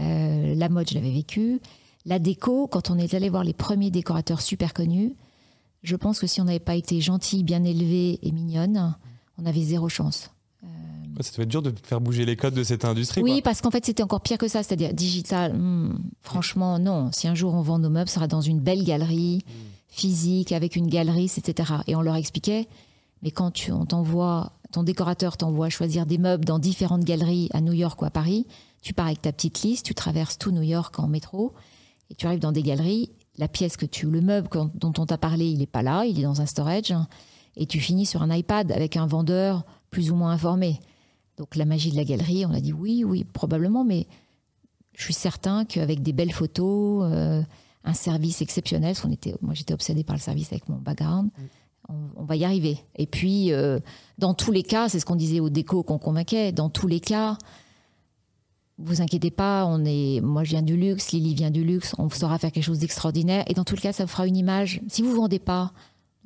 Euh, 0.00 0.54
la 0.54 0.68
mode, 0.68 0.88
je 0.90 0.94
l'avais 0.94 1.12
vécu. 1.12 1.60
La 2.04 2.18
déco, 2.18 2.66
quand 2.66 2.90
on 2.90 2.98
est 2.98 3.14
allé 3.14 3.28
voir 3.30 3.42
les 3.44 3.54
premiers 3.54 3.90
décorateurs 3.90 4.42
super 4.42 4.74
connus, 4.74 5.14
je 5.82 5.96
pense 5.96 6.18
que 6.20 6.26
si 6.26 6.40
on 6.40 6.44
n'avait 6.44 6.58
pas 6.58 6.76
été 6.76 7.00
gentil, 7.00 7.42
bien 7.42 7.64
élevé 7.64 8.18
et 8.22 8.32
mignonne, 8.32 8.94
on 9.38 9.46
avait 9.46 9.62
zéro 9.62 9.88
chance. 9.88 10.30
Ça 11.20 11.30
devait 11.32 11.42
être 11.44 11.48
dur 11.48 11.62
de 11.62 11.72
faire 11.82 12.00
bouger 12.00 12.24
les 12.24 12.36
codes 12.36 12.54
de 12.54 12.64
cette 12.64 12.84
industrie. 12.84 13.22
Oui, 13.22 13.32
quoi. 13.34 13.42
parce 13.42 13.60
qu'en 13.60 13.70
fait, 13.70 13.84
c'était 13.86 14.02
encore 14.02 14.20
pire 14.20 14.38
que 14.38 14.48
ça, 14.48 14.62
c'est-à-dire 14.62 14.92
digital. 14.92 15.54
hmm, 15.54 15.98
franchement, 16.22 16.78
non. 16.78 17.10
Si 17.12 17.28
un 17.28 17.34
jour 17.34 17.54
on 17.54 17.62
vend 17.62 17.78
nos 17.78 17.90
meubles, 17.90 18.08
ce 18.08 18.14
sera 18.14 18.26
dans 18.26 18.40
une 18.40 18.60
belle 18.60 18.84
galerie 18.84 19.44
physique 19.88 20.50
avec 20.52 20.74
une 20.74 20.88
galerie, 20.88 21.30
etc. 21.36 21.72
Et 21.86 21.94
on 21.94 22.02
leur 22.02 22.16
expliquait, 22.16 22.66
mais 23.22 23.30
quand 23.30 23.52
tu, 23.52 23.70
on 23.70 23.86
t'envoie, 23.86 24.52
ton 24.72 24.82
décorateur 24.82 25.36
t'envoie 25.36 25.70
choisir 25.70 26.04
des 26.04 26.18
meubles 26.18 26.44
dans 26.44 26.58
différentes 26.58 27.04
galeries 27.04 27.48
à 27.52 27.60
New 27.60 27.72
York 27.72 28.02
ou 28.02 28.04
à 28.04 28.10
Paris, 28.10 28.46
tu 28.82 28.92
pars 28.92 29.06
avec 29.06 29.22
ta 29.22 29.32
petite 29.32 29.62
liste, 29.62 29.86
tu 29.86 29.94
traverses 29.94 30.36
tout 30.36 30.50
New 30.50 30.62
York 30.62 30.98
en 30.98 31.06
métro 31.06 31.54
et 32.10 32.14
tu 32.14 32.26
arrives 32.26 32.40
dans 32.40 32.52
des 32.52 32.62
galeries. 32.62 33.10
La 33.38 33.48
pièce 33.48 33.76
que 33.76 33.86
tu, 33.86 34.06
le 34.06 34.20
meuble 34.20 34.48
dont 34.74 34.92
on 34.98 35.06
t'a 35.06 35.18
parlé, 35.18 35.46
il 35.46 35.58
n'est 35.58 35.66
pas 35.66 35.82
là, 35.82 36.04
il 36.04 36.18
est 36.18 36.22
dans 36.22 36.40
un 36.40 36.46
storage, 36.46 36.94
et 37.56 37.66
tu 37.66 37.80
finis 37.80 38.06
sur 38.06 38.22
un 38.22 38.34
iPad 38.34 38.70
avec 38.70 38.96
un 38.96 39.06
vendeur 39.06 39.64
plus 39.90 40.10
ou 40.10 40.16
moins 40.16 40.32
informé. 40.32 40.80
Donc 41.36 41.56
la 41.56 41.64
magie 41.64 41.90
de 41.90 41.96
la 41.96 42.04
galerie, 42.04 42.46
on 42.46 42.52
a 42.52 42.60
dit 42.60 42.72
oui, 42.72 43.04
oui, 43.04 43.24
probablement, 43.24 43.84
mais 43.84 44.06
je 44.94 45.02
suis 45.02 45.14
certain 45.14 45.64
qu'avec 45.64 46.02
des 46.02 46.12
belles 46.12 46.32
photos, 46.32 47.08
euh, 47.10 47.42
un 47.84 47.94
service 47.94 48.40
exceptionnel, 48.40 48.94
parce 48.94 49.12
était, 49.12 49.34
moi 49.42 49.54
j'étais 49.54 49.74
obsédée 49.74 50.04
par 50.04 50.16
le 50.16 50.20
service 50.20 50.52
avec 50.52 50.68
mon 50.68 50.76
background, 50.76 51.30
on, 51.88 51.94
on 52.16 52.24
va 52.24 52.36
y 52.36 52.44
arriver. 52.44 52.78
Et 52.96 53.06
puis, 53.06 53.52
euh, 53.52 53.80
dans 54.18 54.34
tous 54.34 54.52
les 54.52 54.62
cas, 54.62 54.88
c'est 54.88 55.00
ce 55.00 55.04
qu'on 55.04 55.16
disait 55.16 55.40
au 55.40 55.50
déco 55.50 55.82
qu'on 55.82 55.98
convainquait, 55.98 56.52
dans 56.52 56.70
tous 56.70 56.86
les 56.86 57.00
cas, 57.00 57.36
vous 58.78 59.02
inquiétez 59.02 59.30
pas, 59.30 59.66
on 59.66 59.84
est, 59.84 60.20
moi 60.20 60.44
je 60.44 60.50
viens 60.50 60.62
du 60.62 60.76
luxe, 60.76 61.12
Lily 61.12 61.34
vient 61.34 61.50
du 61.50 61.64
luxe, 61.64 61.94
on 61.98 62.08
saura 62.10 62.38
faire 62.38 62.52
quelque 62.52 62.64
chose 62.64 62.78
d'extraordinaire, 62.78 63.44
et 63.48 63.54
dans 63.54 63.64
tous 63.64 63.76
les 63.76 63.82
cas, 63.82 63.92
ça 63.92 64.04
vous 64.04 64.10
fera 64.10 64.26
une 64.26 64.36
image. 64.36 64.80
Si 64.88 65.02
vous 65.02 65.14
vendez 65.14 65.38
pas, 65.38 65.72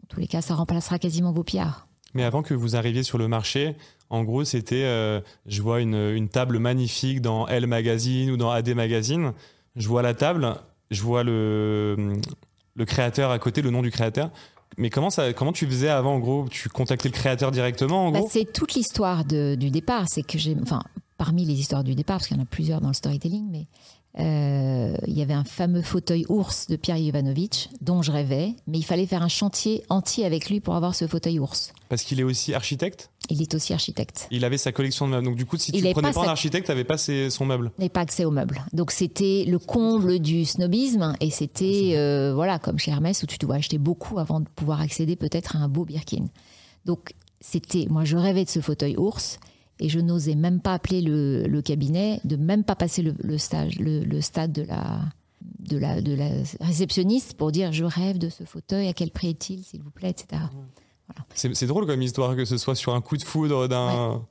dans 0.01 0.07
tous 0.09 0.21
les 0.21 0.27
cas, 0.27 0.42
ça 0.42 0.55
remplacera 0.55 0.99
quasiment 0.99 1.33
vos 1.33 1.44
pillards. 1.44 1.88
Mais 2.14 2.25
avant 2.25 2.42
que 2.42 2.55
vous 2.55 2.75
arriviez 2.77 3.03
sur 3.03 3.18
le 3.18 3.29
marché, 3.29 3.77
en 4.11 4.25
gros, 4.25 4.44
c'était, 4.44 4.85
euh, 4.85 5.21
je 5.47 5.61
vois 5.62 5.81
une, 5.81 5.94
une 5.94 6.29
table 6.29 6.59
magnifique 6.59 7.21
dans 7.21 7.47
Elle 7.47 7.66
Magazine 7.66 8.31
ou 8.31 8.37
dans 8.37 8.51
AD 8.51 8.71
Magazine. 8.75 9.33
Je 9.77 9.87
vois 9.88 10.03
la 10.03 10.14
table, 10.14 10.55
je 10.90 11.03
vois 11.03 11.23
le, 11.23 12.14
le 12.75 12.85
créateur 12.85 13.31
à 13.31 13.38
côté, 13.38 13.62
le 13.62 13.71
nom 13.71 13.83
du 13.83 13.90
créateur. 13.90 14.31
Mais 14.77 14.90
comment, 14.90 15.11
ça, 15.11 15.33
comment 15.33 15.53
tu 15.53 15.66
faisais 15.66 15.88
avant, 15.88 16.14
en 16.14 16.18
gros? 16.21 16.47
Tu 16.51 16.68
contactais 16.68 17.09
le 17.09 17.14
créateur 17.14 17.51
directement, 17.51 18.07
en 18.07 18.12
Bah, 18.12 18.21
gros? 18.21 18.29
c'est 18.31 18.53
toute 18.53 18.75
l'histoire 18.75 19.25
du 19.25 19.71
départ. 19.71 20.05
C'est 20.09 20.23
que 20.23 20.38
j'ai, 20.38 20.57
enfin, 20.62 20.83
parmi 21.16 21.44
les 21.44 21.55
histoires 21.55 21.85
du 21.85 21.94
départ, 21.94 22.18
parce 22.18 22.29
qu'il 22.29 22.37
y 22.37 22.40
en 22.40 22.42
a 22.42 22.47
plusieurs 22.47 22.81
dans 22.81 22.88
le 22.88 22.94
storytelling, 22.94 23.49
mais 23.51 23.66
euh, 24.18 24.94
il 25.07 25.16
y 25.16 25.23
avait 25.23 25.35
un 25.35 25.44
fameux 25.44 25.83
fauteuil 25.83 26.25
ours 26.29 26.66
de 26.66 26.77
Pierre 26.77 26.97
Ivanovitch 26.97 27.68
dont 27.81 28.03
je 28.03 28.11
rêvais, 28.11 28.55
mais 28.66 28.79
il 28.79 28.83
fallait 28.83 29.07
faire 29.07 29.23
un 29.23 29.29
chantier 29.29 29.85
entier 29.90 30.25
avec 30.25 30.51
lui 30.51 30.61
pour 30.61 30.75
avoir 30.75 30.94
ce 30.94 31.07
fauteuil 31.07 31.38
ours. 31.38 31.73
Parce 31.88 32.03
qu'il 32.03 32.18
est 32.18 32.25
aussi 32.25 32.53
architecte? 32.55 33.11
Il 33.31 33.42
est 33.42 33.55
aussi 33.55 33.73
architecte. 33.75 34.27
Il 34.31 34.44
avait 34.44 34.59
sa 34.59 34.73
collection 34.73 35.07
de 35.07 35.12
meubles. 35.12 35.27
Donc, 35.27 35.37
du 35.37 35.44
coup, 35.47 35.57
si 35.59 35.71
Il 35.73 35.81
tu 35.81 35.85
avait 35.85 35.92
prenais 35.92 36.09
pas 36.12 36.23
pas 36.23 36.27
un 36.27 36.31
architecte, 36.31 36.66
tu 36.66 36.71
n'avais 36.73 36.85
pas 36.85 36.97
ses- 36.99 37.31
son 37.31 37.44
meuble. 37.44 37.71
n'avait 37.79 37.88
pas 37.90 38.01
accès 38.01 38.25
aux 38.25 38.31
meubles. 38.31 38.64
Donc 38.73 38.90
c'était 38.90 39.44
le 39.47 39.59
comble 39.59 40.18
du 40.18 40.44
snobisme 40.44 41.14
et 41.21 41.31
c'était 41.31 41.92
euh, 41.97 42.33
voilà 42.35 42.59
comme 42.59 42.79
chez 42.79 42.90
Hermès 42.90 43.23
où 43.23 43.27
tu 43.27 43.37
dois 43.38 43.57
acheter 43.57 43.79
beaucoup 43.79 44.18
avant 44.18 44.40
de 44.40 44.49
pouvoir 44.49 44.81
accéder 44.81 45.14
peut-être 45.16 45.57
à 45.57 45.61
un 45.61 45.68
beau 45.68 45.85
Birkin. 45.85 46.27
Donc 46.87 47.12
c'était 47.40 47.87
moi 47.88 48.05
je 48.05 48.16
rêvais 48.16 48.44
de 48.44 48.51
ce 48.51 48.61
fauteuil 48.61 48.97
ours 48.97 49.38
et 49.81 49.88
je 49.88 50.01
n'osais 50.01 50.35
même 50.35 50.61
pas 50.61 50.75
appeler 50.75 51.01
le, 51.01 51.45
le 51.47 51.62
cabinet, 51.62 52.21
de 52.25 52.37
même 52.37 52.64
pas 52.64 52.75
passer 52.77 53.03
le, 53.03 53.14
le 53.19 53.38
stage, 53.38 53.79
le, 53.79 54.05
le 54.05 54.21
stade 54.21 54.53
de 54.53 54.62
la 54.62 55.01
de 55.61 55.79
la 55.79 56.01
de 56.01 56.14
la 56.14 56.29
réceptionniste 56.61 57.35
pour 57.35 57.53
dire 57.53 57.73
je 57.73 57.85
rêve 57.85 58.19
de 58.19 58.29
ce 58.29 58.45
fauteuil, 58.45 58.88
à 58.88 58.93
quel 58.93 59.11
prix 59.11 59.29
est-il 59.31 59.64
s'il 59.64 59.83
vous 59.83 59.91
plaît, 59.91 60.11
etc. 60.11 60.43
C'est 61.35 61.55
c'est 61.55 61.67
drôle 61.67 61.87
comme 61.87 62.03
histoire 62.03 62.37
que 62.37 62.45
ce 62.45 62.59
soit 62.59 62.75
sur 62.75 62.95
un 62.95 63.01
coup 63.01 63.17
de 63.17 63.23
foudre 63.23 63.67
d'un 63.69 64.23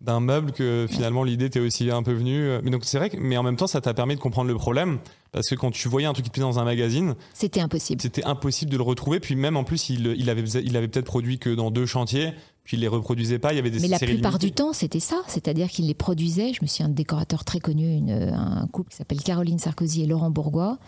d'un 0.00 0.20
meuble 0.20 0.52
que 0.52 0.86
finalement 0.90 1.24
l'idée 1.24 1.48
t'est 1.48 1.60
aussi 1.60 1.90
un 1.90 2.02
peu 2.02 2.12
venue. 2.12 2.48
Mais 2.62 2.70
donc 2.70 2.84
c'est 2.84 2.98
vrai 2.98 3.08
que, 3.10 3.16
mais 3.16 3.36
en 3.36 3.42
même 3.42 3.56
temps 3.56 3.66
ça 3.66 3.80
t'a 3.80 3.94
permis 3.94 4.16
de 4.16 4.20
comprendre 4.20 4.48
le 4.48 4.56
problème 4.56 4.98
parce 5.32 5.48
que 5.48 5.54
quand 5.54 5.70
tu 5.70 5.88
voyais 5.88 6.06
un 6.06 6.12
truc 6.12 6.24
qui 6.26 6.30
te 6.30 6.34
plaisait 6.34 6.46
dans 6.46 6.58
un 6.58 6.64
magazine, 6.64 7.14
C'était 7.32 7.60
impossible. 7.60 8.00
c'était 8.02 8.24
impossible 8.24 8.70
de 8.70 8.76
le 8.76 8.82
retrouver. 8.82 9.18
Puis 9.20 9.34
même 9.34 9.56
en 9.56 9.64
plus 9.64 9.88
il, 9.90 10.06
il 10.18 10.28
avait 10.30 10.42
il 10.42 10.76
avait 10.76 10.88
peut-être 10.88 11.06
produit 11.06 11.38
que 11.38 11.50
dans 11.50 11.70
deux 11.70 11.86
chantiers, 11.86 12.32
puis 12.64 12.76
il 12.76 12.80
les 12.80 12.88
reproduisait 12.88 13.38
pas. 13.38 13.52
Il 13.52 13.56
y 13.56 13.58
avait 13.58 13.70
des 13.70 13.78
Mais 13.80 13.88
la 13.88 13.98
plupart 13.98 14.38
du 14.38 14.50
temps, 14.52 14.72
c'était 14.72 15.00
ça. 15.00 15.22
C'est-à-dire 15.28 15.68
qu'ils 15.70 15.86
les 15.86 15.94
produisaient. 15.94 16.52
Je 16.52 16.60
me 16.62 16.66
suis 16.66 16.82
un 16.82 16.88
décorateur 16.88 17.44
très 17.44 17.60
connu, 17.60 17.94
une- 17.94 18.10
un 18.10 18.66
couple 18.68 18.90
qui 18.90 18.96
s'appelle 18.96 19.22
Caroline 19.22 19.58
Sarkozy 19.58 20.02
et 20.02 20.06
Laurent 20.06 20.30
Bourgois, 20.30 20.78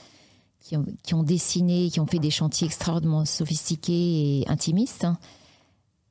qui 0.60 0.76
ont, 0.76 0.84
qui 1.02 1.14
ont 1.14 1.22
dessiné, 1.22 1.90
qui 1.90 2.00
ont 2.00 2.06
fait 2.06 2.18
des 2.18 2.30
chantiers 2.30 2.66
extraordinairement 2.66 3.24
sophistiqués 3.26 4.40
et 4.40 4.48
intimistes. 4.48 5.04
hein. 5.04 5.18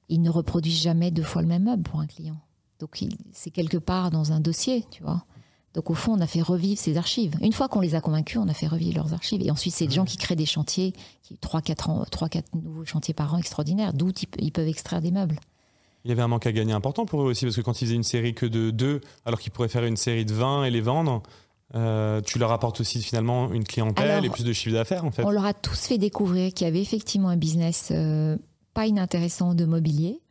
Ils 0.07 0.21
ne 0.21 0.29
reproduisent 0.29 0.81
jamais 0.81 1.09
deux 1.11 1.23
fois 1.23 1.41
le 1.41 1.47
même 1.47 1.63
meuble 1.63 1.83
pour 1.83 1.99
un 1.99 2.05
client. 2.07 2.37
Donc 2.79 3.03
c'est 3.33 3.49
quelque 3.51 3.77
part 3.77 4.11
dans 4.11 4.31
un 4.33 4.39
dossier, 4.39 4.85
tu 4.91 5.01
vois. 5.01 5.25
Donc 5.73 5.89
au 5.89 5.93
fond, 5.93 6.13
on 6.13 6.21
a 6.21 6.27
fait 6.27 6.41
revivre 6.41 6.79
ces 6.79 6.95
archives. 6.95 7.35
Une 7.41 7.51
fois 7.53 7.67
qu'on 7.67 7.81
les 7.81 7.95
a 7.95 8.01
convaincus, 8.01 8.39
on 8.41 8.47
a 8.47 8.53
fait 8.53 8.67
revivre 8.67 8.95
leurs 8.97 9.13
archives. 9.13 9.41
Et 9.41 9.51
ensuite, 9.51 9.73
c'est 9.73 9.87
des 9.87 9.93
gens 9.95 10.05
qui 10.05 10.15
créent 10.17 10.35
des 10.37 10.45
chantiers, 10.45 10.93
qui 11.23 11.35
trois, 11.37 11.61
quatre 11.61 11.89
ans, 11.89 12.05
trois, 12.11 12.29
quatre 12.29 12.53
nouveaux 12.55 12.85
chantiers 12.85 13.13
par 13.13 13.33
an 13.33 13.37
extraordinaires, 13.39 13.93
d'où 13.93 14.11
ils 14.39 14.51
peuvent 14.51 14.67
extraire 14.67 15.01
des 15.01 15.11
meubles. 15.11 15.39
Il 16.05 16.09
y 16.09 16.11
avait 16.11 16.21
un 16.21 16.27
manque 16.27 16.45
à 16.45 16.51
gagner 16.51 16.71
important 16.71 17.05
pour 17.05 17.23
eux 17.23 17.25
aussi 17.25 17.45
parce 17.45 17.55
que 17.55 17.61
quand 17.61 17.81
ils 17.81 17.85
faisaient 17.85 17.95
une 17.95 18.03
série 18.03 18.35
que 18.35 18.45
de 18.45 18.69
deux, 18.69 19.01
alors 19.25 19.39
qu'ils 19.39 19.51
pourraient 19.51 19.67
faire 19.67 19.85
une 19.85 19.97
série 19.97 20.23
de 20.23 20.33
20 20.33 20.65
et 20.65 20.69
les 20.69 20.81
vendre. 20.81 21.23
euh, 21.73 22.21
tu 22.21 22.37
leur 22.37 22.51
apportes 22.51 22.79
aussi 22.79 23.01
finalement 23.01 23.51
une 23.51 23.63
clientèle 23.63 24.11
Alors, 24.11 24.23
et 24.23 24.29
plus 24.29 24.43
de 24.43 24.53
chiffre 24.53 24.75
d'affaires 24.75 25.03
en 25.03 25.09
fait. 25.09 25.23
On 25.23 25.31
leur 25.31 25.45
a 25.45 25.55
tous 25.55 25.87
fait 25.87 25.97
découvrir 25.97 26.53
qu'il 26.53 26.65
y 26.65 26.67
avait 26.67 26.81
effectivement 26.81 27.29
un 27.29 27.37
business 27.37 27.89
euh, 27.91 28.37
pas 28.75 28.85
inintéressant 28.85 29.55
de 29.55 29.65
mobilier. 29.65 30.21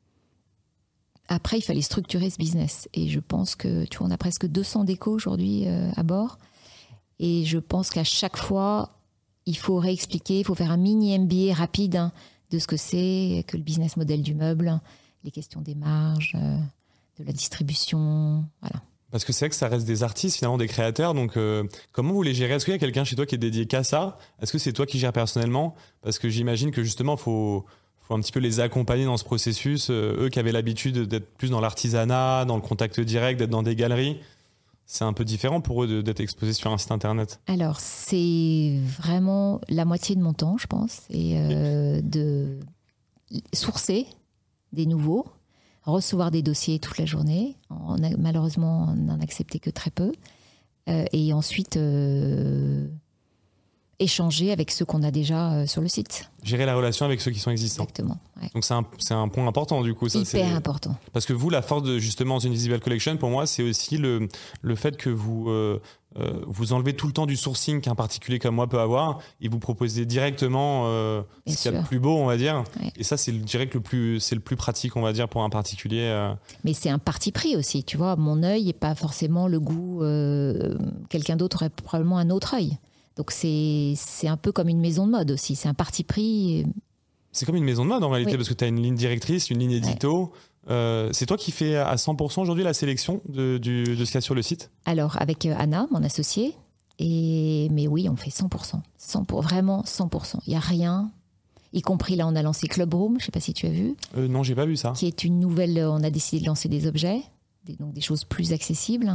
Après, 1.26 1.58
il 1.58 1.62
fallait 1.62 1.82
structurer 1.82 2.30
ce 2.30 2.36
business. 2.36 2.88
Et 2.94 3.08
je 3.08 3.18
pense 3.18 3.56
que, 3.56 3.84
tu 3.86 3.98
vois, 3.98 4.06
on 4.06 4.10
a 4.10 4.18
presque 4.18 4.46
200 4.46 4.84
décos 4.84 5.12
aujourd'hui 5.12 5.66
euh, 5.66 5.90
à 5.96 6.02
bord. 6.02 6.38
Et 7.18 7.44
je 7.44 7.58
pense 7.58 7.90
qu'à 7.90 8.04
chaque 8.04 8.36
fois, 8.36 8.90
il 9.46 9.56
faut 9.56 9.78
réexpliquer, 9.78 10.40
il 10.40 10.44
faut 10.44 10.54
faire 10.54 10.70
un 10.70 10.76
mini 10.76 11.18
MBA 11.18 11.54
rapide 11.54 11.96
hein, 11.96 12.12
de 12.50 12.58
ce 12.58 12.66
que 12.66 12.76
c'est 12.76 13.44
que 13.48 13.56
le 13.56 13.62
business 13.62 13.96
model 13.96 14.22
du 14.22 14.34
meuble, 14.34 14.80
les 15.24 15.30
questions 15.30 15.60
des 15.60 15.74
marges, 15.74 16.36
euh, 16.36 16.56
de 17.18 17.24
la 17.24 17.32
distribution. 17.32 18.44
Voilà. 18.60 18.82
Parce 19.10 19.24
que 19.24 19.32
c'est 19.32 19.44
vrai 19.44 19.50
que 19.50 19.56
ça 19.56 19.68
reste 19.68 19.86
des 19.86 20.02
artistes, 20.02 20.38
finalement, 20.38 20.58
des 20.58 20.66
créateurs. 20.66 21.14
Donc, 21.14 21.36
euh, 21.36 21.64
comment 21.92 22.12
vous 22.12 22.22
les 22.22 22.34
gérez? 22.34 22.54
Est-ce 22.54 22.64
qu'il 22.64 22.74
y 22.74 22.76
a 22.76 22.80
quelqu'un 22.80 23.04
chez 23.04 23.14
toi 23.14 23.26
qui 23.26 23.36
est 23.36 23.38
dédié 23.38 23.66
qu'à 23.66 23.84
ça? 23.84 24.18
Est-ce 24.42 24.52
que 24.52 24.58
c'est 24.58 24.72
toi 24.72 24.86
qui 24.86 24.98
gères 24.98 25.12
personnellement? 25.12 25.76
Parce 26.02 26.18
que 26.18 26.28
j'imagine 26.28 26.72
que 26.72 26.82
justement, 26.82 27.14
il 27.14 27.20
faut, 27.20 27.64
faut 28.00 28.14
un 28.14 28.20
petit 28.20 28.32
peu 28.32 28.40
les 28.40 28.58
accompagner 28.58 29.04
dans 29.04 29.16
ce 29.16 29.24
processus. 29.24 29.88
Euh, 29.90 30.24
eux 30.24 30.28
qui 30.30 30.40
avaient 30.40 30.52
l'habitude 30.52 30.98
d'être 30.98 31.32
plus 31.36 31.50
dans 31.50 31.60
l'artisanat, 31.60 32.44
dans 32.44 32.56
le 32.56 32.62
contact 32.62 32.98
direct, 33.00 33.38
d'être 33.38 33.50
dans 33.50 33.62
des 33.62 33.76
galeries, 33.76 34.18
c'est 34.86 35.04
un 35.04 35.12
peu 35.12 35.24
différent 35.24 35.60
pour 35.60 35.84
eux 35.84 36.02
d'être 36.02 36.20
exposés 36.20 36.52
sur 36.52 36.72
un 36.72 36.78
site 36.78 36.90
internet. 36.90 37.40
Alors, 37.46 37.80
c'est 37.80 38.78
vraiment 38.98 39.60
la 39.68 39.84
moitié 39.84 40.14
de 40.16 40.20
mon 40.20 40.32
temps, 40.32 40.58
je 40.58 40.66
pense, 40.66 41.02
et 41.08 41.38
euh, 41.38 42.00
de 42.02 42.58
sourcer 43.52 44.06
des 44.74 44.86
nouveaux, 44.86 45.26
recevoir 45.84 46.30
des 46.30 46.42
dossiers 46.42 46.78
toute 46.78 46.98
la 46.98 47.06
journée. 47.06 47.56
Malheureusement, 48.18 48.88
on 48.90 48.94
n'en 48.94 49.20
a 49.20 49.22
accepté 49.22 49.58
que 49.58 49.70
très 49.70 49.90
peu. 49.90 50.12
Euh, 50.88 51.04
et 51.12 51.32
ensuite, 51.32 51.76
euh, 51.76 52.88
échanger 53.98 54.52
avec 54.52 54.70
ceux 54.70 54.84
qu'on 54.84 55.02
a 55.02 55.10
déjà 55.10 55.52
euh, 55.52 55.66
sur 55.66 55.80
le 55.82 55.88
site. 55.88 56.30
Gérer 56.42 56.66
la 56.66 56.74
relation 56.76 57.06
avec 57.06 57.20
ceux 57.20 57.30
qui 57.30 57.38
sont 57.38 57.50
existants. 57.50 57.84
Exactement. 57.84 58.18
ouais. 58.42 58.50
Donc 58.54 58.64
c'est 58.64 58.74
un, 58.74 58.84
un 59.22 59.28
point 59.28 59.46
important 59.46 59.82
du 59.82 59.94
coup. 59.94 60.08
Ça, 60.08 60.24
c'est- 60.24 60.38
Hyper 60.40 60.54
important. 60.56 60.96
Parce 61.12 61.26
que 61.26 61.32
vous, 61.32 61.48
la 61.50 61.62
force 61.62 61.82
de 61.82 61.98
justement 61.98 62.38
The 62.38 62.46
Invisible 62.46 62.80
Collection, 62.80 63.16
pour 63.16 63.30
moi, 63.30 63.46
c'est 63.46 63.62
aussi 63.62 63.96
le, 63.96 64.28
le 64.62 64.74
fait 64.74 64.96
que 64.96 65.08
vous, 65.10 65.48
euh, 65.48 65.80
euh, 66.18 66.32
vous 66.46 66.72
enlevez 66.72 66.92
tout 66.94 67.06
le 67.06 67.12
temps 67.12 67.26
du 67.26 67.36
sourcing 67.36 67.80
qu'un 67.80 67.94
particulier 67.94 68.38
comme 68.38 68.54
moi 68.56 68.68
peut 68.68 68.78
avoir 68.80 69.20
et 69.40 69.48
vous 69.48 69.58
proposez 69.58 70.04
directement 70.06 70.84
euh, 70.86 71.22
ce 71.46 71.56
qu'il 71.56 71.72
y 71.72 71.76
a 71.76 71.80
de 71.80 71.86
plus 71.86 71.98
beau, 71.98 72.16
on 72.16 72.26
va 72.26 72.36
dire. 72.36 72.62
Ouais. 72.80 72.92
Et 72.96 73.04
ça, 73.04 73.16
c'est 73.16 73.32
le- 73.32 73.80
plus, 73.80 74.20
c'est 74.20 74.34
le 74.34 74.40
plus 74.40 74.56
pratique, 74.56 74.96
on 74.96 75.02
va 75.02 75.12
dire, 75.12 75.28
pour 75.28 75.42
un 75.42 75.50
particulier. 75.50 76.02
euh. 76.02 76.32
Mais 76.64 76.72
c'est 76.74 76.90
un 76.90 76.98
parti 76.98 77.32
pris 77.32 77.56
aussi, 77.56 77.84
tu 77.84 77.96
vois. 77.96 78.16
Mon 78.16 78.42
œil 78.42 78.66
n'est 78.66 78.72
pas 78.72 78.94
forcément 78.94 79.48
le 79.48 79.60
goût. 79.60 80.02
euh, 80.02 80.76
Quelqu'un 81.08 81.36
d'autre 81.36 81.56
aurait 81.56 81.70
probablement 81.70 82.18
un 82.18 82.30
autre 82.30 82.54
œil. 82.54 82.76
Donc 83.16 83.30
c'est 83.30 83.94
un 84.24 84.36
peu 84.36 84.50
comme 84.52 84.68
une 84.68 84.80
maison 84.80 85.06
de 85.06 85.12
mode 85.12 85.30
aussi. 85.30 85.54
C'est 85.56 85.68
un 85.68 85.74
parti 85.74 86.02
pris. 86.04 86.66
C'est 87.32 87.46
comme 87.46 87.56
une 87.56 87.64
maison 87.64 87.84
de 87.84 87.88
mode 87.90 88.02
en 88.04 88.10
réalité, 88.10 88.32
Oui. 88.32 88.36
parce 88.38 88.48
que 88.48 88.54
tu 88.54 88.64
as 88.64 88.68
une 88.68 88.80
ligne 88.80 88.94
directrice, 88.96 89.50
une 89.50 89.58
ligne 89.58 89.72
édito. 89.72 90.32
Euh, 90.70 91.10
c'est 91.12 91.26
toi 91.26 91.36
qui 91.36 91.50
fais 91.52 91.76
à 91.76 91.94
100% 91.96 92.40
aujourd'hui 92.40 92.64
la 92.64 92.72
sélection 92.74 93.20
de, 93.28 93.58
du- 93.58 93.84
de 93.84 94.04
ce 94.04 94.10
qu'il 94.10 94.14
y 94.14 94.18
a 94.18 94.20
sur 94.22 94.34
le 94.34 94.40
site? 94.42 94.70
Alors 94.86 95.20
avec 95.20 95.44
euh, 95.46 95.54
Anna, 95.58 95.86
mon 95.90 96.02
associée. 96.02 96.54
Et 96.98 97.68
mais 97.72 97.86
oui, 97.88 98.08
on 98.08 98.16
fait 98.16 98.30
100%. 98.30 98.80
100 98.98 99.24
pour, 99.24 99.42
vraiment 99.42 99.82
100%. 99.82 100.38
Il 100.46 100.52
y 100.52 100.56
a 100.56 100.60
rien. 100.60 101.10
Y 101.72 101.82
compris 101.82 102.14
là, 102.14 102.26
on 102.28 102.36
a 102.36 102.42
lancé 102.42 102.68
Club 102.68 102.94
Room. 102.94 103.16
Je 103.18 103.26
sais 103.26 103.32
pas 103.32 103.40
si 103.40 103.52
tu 103.52 103.66
as 103.66 103.70
vu. 103.70 103.96
euh, 104.16 104.28
Non, 104.28 104.42
j'ai 104.44 104.54
pas 104.54 104.64
vu 104.64 104.76
ça. 104.76 104.92
qui 104.94 105.06
est 105.06 105.24
une 105.24 105.40
nouvelle. 105.40 105.76
euh, 105.76 105.90
On 105.90 106.02
a 106.04 106.10
décidé 106.10 106.40
de 106.40 106.46
lancer 106.46 106.68
des 106.68 106.86
objets, 106.86 107.20
des, 107.64 107.74
donc 107.74 107.92
des 107.92 108.00
choses 108.00 108.24
plus 108.24 108.52
accessibles. 108.52 109.12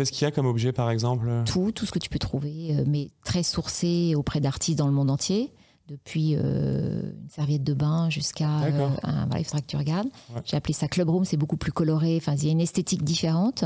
Qu'est-ce 0.00 0.12
qu'il 0.12 0.24
y 0.24 0.28
a 0.28 0.30
comme 0.30 0.46
objet, 0.46 0.72
par 0.72 0.90
exemple? 0.90 1.28
Tout, 1.44 1.72
tout 1.72 1.84
ce 1.84 1.90
que 1.92 1.98
tu 1.98 2.08
peux 2.08 2.18
trouver, 2.18 2.74
euh, 2.74 2.84
mais 2.86 3.10
très 3.22 3.42
sourcé 3.42 4.14
auprès 4.14 4.40
d'artistes 4.40 4.78
dans 4.78 4.86
le 4.86 4.94
monde 4.94 5.10
entier. 5.10 5.52
Depuis 5.88 6.36
euh, 6.36 7.02
une 7.02 7.28
serviette 7.28 7.64
de 7.64 7.74
bain 7.74 8.08
jusqu'à 8.08 8.62
euh, 8.62 8.88
un. 9.02 9.26
Voilà, 9.26 9.40
il 9.40 9.44
faudra 9.44 9.60
que 9.60 9.66
tu 9.66 9.76
regardes. 9.76 10.08
Ouais. 10.34 10.40
J'ai 10.46 10.56
appelé 10.56 10.72
ça 10.72 10.88
Club 10.88 11.10
Room, 11.10 11.26
c'est 11.26 11.36
beaucoup 11.36 11.58
plus 11.58 11.70
coloré. 11.70 12.16
Enfin, 12.16 12.34
il 12.34 12.46
y 12.46 12.48
a 12.48 12.52
une 12.52 12.62
esthétique 12.62 13.04
différente. 13.04 13.64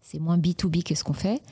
C'est 0.00 0.18
moins 0.18 0.38
B2B 0.38 0.84
que 0.84 0.94
ce 0.94 1.04
qu'on 1.04 1.12
fait. 1.12 1.42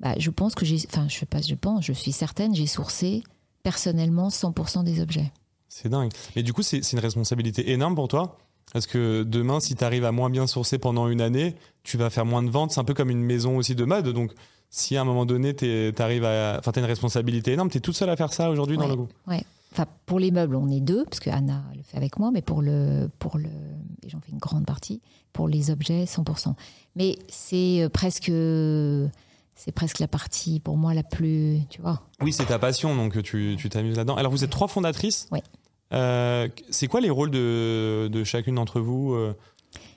Bah, 0.00 0.12
je 0.18 0.28
pense 0.28 0.54
que 0.54 0.66
j'ai. 0.66 0.86
Enfin, 0.90 1.08
je 1.08 1.16
sais 1.16 1.24
pas, 1.24 1.40
je 1.40 1.54
pense, 1.54 1.82
je 1.82 1.94
suis 1.94 2.12
certaine, 2.12 2.54
j'ai 2.54 2.66
sourcé 2.66 3.22
personnellement 3.62 4.28
100% 4.28 4.84
des 4.84 5.00
objets. 5.00 5.32
C'est 5.70 5.88
dingue. 5.88 6.12
Mais 6.36 6.42
du 6.42 6.52
coup, 6.52 6.62
c'est 6.62 6.92
une 6.92 6.98
responsabilité 6.98 7.70
énorme 7.70 7.94
pour 7.94 8.08
toi? 8.08 8.36
Parce 8.72 8.86
que 8.86 9.22
demain, 9.22 9.60
si 9.60 9.74
tu 9.74 9.84
arrives 9.84 10.04
à 10.04 10.12
moins 10.12 10.30
bien 10.30 10.46
sourcer 10.46 10.78
pendant 10.78 11.08
une 11.08 11.20
année, 11.20 11.56
tu 11.84 11.96
vas 11.96 12.10
faire 12.10 12.26
moins 12.26 12.42
de 12.42 12.50
ventes. 12.50 12.72
C'est 12.72 12.80
un 12.80 12.84
peu 12.84 12.94
comme 12.94 13.10
une 13.10 13.22
maison 13.22 13.56
aussi 13.56 13.74
de 13.74 13.84
mode. 13.84 14.08
Donc, 14.08 14.32
si 14.70 14.96
à 14.96 15.00
un 15.00 15.04
moment 15.04 15.24
donné, 15.24 15.54
tu 15.54 15.92
arrives 15.98 16.24
à. 16.24 16.56
Enfin, 16.58 16.72
tu 16.72 16.78
as 16.78 16.82
une 16.82 16.88
responsabilité 16.88 17.52
énorme, 17.52 17.70
tu 17.70 17.78
es 17.78 17.80
toute 17.80 17.96
seule 17.96 18.10
à 18.10 18.16
faire 18.16 18.32
ça 18.32 18.50
aujourd'hui 18.50 18.76
dans 18.76 18.82
Ouais. 18.84 18.88
le 18.90 18.96
groupe. 18.96 19.12
Enfin, 19.72 19.86
pour 20.06 20.18
les 20.18 20.30
meubles, 20.30 20.56
on 20.56 20.68
est 20.70 20.80
deux, 20.80 21.04
parce 21.04 21.20
que 21.20 21.28
Anna 21.30 21.62
le 21.76 21.82
fait 21.82 21.96
avec 21.98 22.18
moi, 22.18 22.30
mais 22.32 22.40
pour 22.42 22.62
le, 22.62 23.10
pour 23.18 23.36
le, 23.38 23.48
et 24.02 24.08
j'en 24.08 24.18
fais 24.20 24.32
une 24.32 24.38
grande 24.38 24.64
partie. 24.66 25.00
Pour 25.34 25.46
les 25.46 25.70
objets, 25.70 26.04
100%. 26.04 26.54
Mais 26.96 27.16
c'est 27.28 27.82
euh, 27.82 27.88
presque, 27.90 28.32
c'est 29.54 29.72
presque 29.72 29.98
la 29.98 30.08
partie 30.08 30.58
pour 30.60 30.76
moi 30.76 30.94
la 30.94 31.02
plus, 31.02 31.60
tu 31.68 31.80
vois. 31.82 32.02
Oui, 32.22 32.32
c'est 32.32 32.46
ta 32.46 32.58
passion, 32.58 32.96
donc 32.96 33.22
tu 33.22 33.56
tu 33.58 33.68
t'amuses 33.68 33.96
là-dedans. 33.96 34.16
Alors, 34.16 34.32
vous 34.32 34.42
êtes 34.44 34.50
trois 34.50 34.68
fondatrices. 34.68 35.28
Oui. 35.32 35.40
Euh, 35.92 36.48
c'est 36.70 36.86
quoi 36.86 37.00
les 37.00 37.10
rôles 37.10 37.30
de, 37.30 38.22
chacune 38.24 38.56
d'entre 38.56 38.80
vous 38.80 39.14
euh, 39.14 39.34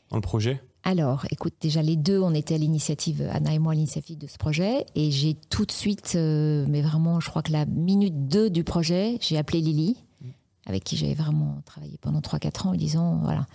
dans 0.09 0.17
le 0.17 0.21
projet? 0.21 0.61
Alors, 0.83 1.25
écoute, 1.29 1.53
déjà 1.61 1.81
les 1.81 1.95
deux, 1.95 2.19
on 2.19 2.33
était 2.33 2.55
à 2.55 2.57
l'initiative, 2.57 3.27
Anna 3.31 3.53
et 3.53 3.59
moi, 3.59 3.73
à 3.73 3.75
l'initiative 3.75 4.17
de 4.17 4.25
ce 4.25 4.37
projet, 4.37 4.85
et 4.95 5.11
j'ai 5.11 5.35
tout 5.49 5.65
de 5.65 5.71
suite, 5.71 6.13
euh, 6.15 6.65
mais 6.67 6.81
vraiment, 6.81 7.19
je 7.19 7.29
crois 7.29 7.43
que 7.43 7.51
la 7.51 7.65
minute 7.65 8.27
2 8.27 8.49
du 8.49 8.63
projet, 8.63 9.17
j'ai 9.21 9.37
appelé 9.37 9.61
Lily, 9.61 9.95
avec 10.65 10.83
qui 10.83 10.97
j'avais 10.97 11.13
vraiment 11.13 11.61
travaillé 11.65 11.97
pendant 12.01 12.19
3-4 12.19 12.67
ans, 12.67 12.71
en 12.71 12.75
disant, 12.75 13.19
voilà, 13.23 13.45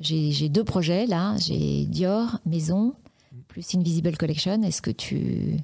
j'ai 0.00 0.48
deux 0.48 0.64
projets 0.64 1.06
là, 1.06 1.36
j'ai 1.38 1.86
Dior, 1.86 2.38
Maison, 2.46 2.94
plus 3.48 3.74
Invisible 3.74 4.16
Collection, 4.16 4.62
est-ce 4.62 4.82
que 4.82 4.92
tu 4.92 5.58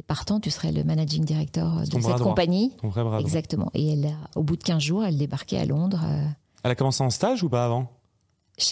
es 0.00 0.02
partant, 0.02 0.40
tu 0.40 0.50
serais 0.50 0.72
le 0.72 0.84
managing 0.84 1.24
director 1.24 1.80
de 1.82 1.86
ton 1.86 1.98
bras 2.00 2.12
cette 2.12 2.22
compagnie 2.22 2.72
Ton 2.80 2.88
vrai 2.88 3.04
bras. 3.04 3.20
Exactement. 3.20 3.70
Et 3.74 3.92
elle, 3.92 4.06
a- 4.06 4.38
au 4.38 4.42
bout 4.42 4.56
de 4.56 4.62
15 4.62 4.82
jours, 4.82 5.04
elle 5.04 5.16
débarquait 5.18 5.58
à 5.58 5.64
Londres. 5.64 6.00
euh, 6.04 6.24
Elle 6.64 6.70
a 6.70 6.74
commencé 6.74 7.02
en 7.02 7.10
stage 7.10 7.42
ou 7.42 7.48
pas 7.48 7.64
avant? 7.64 7.88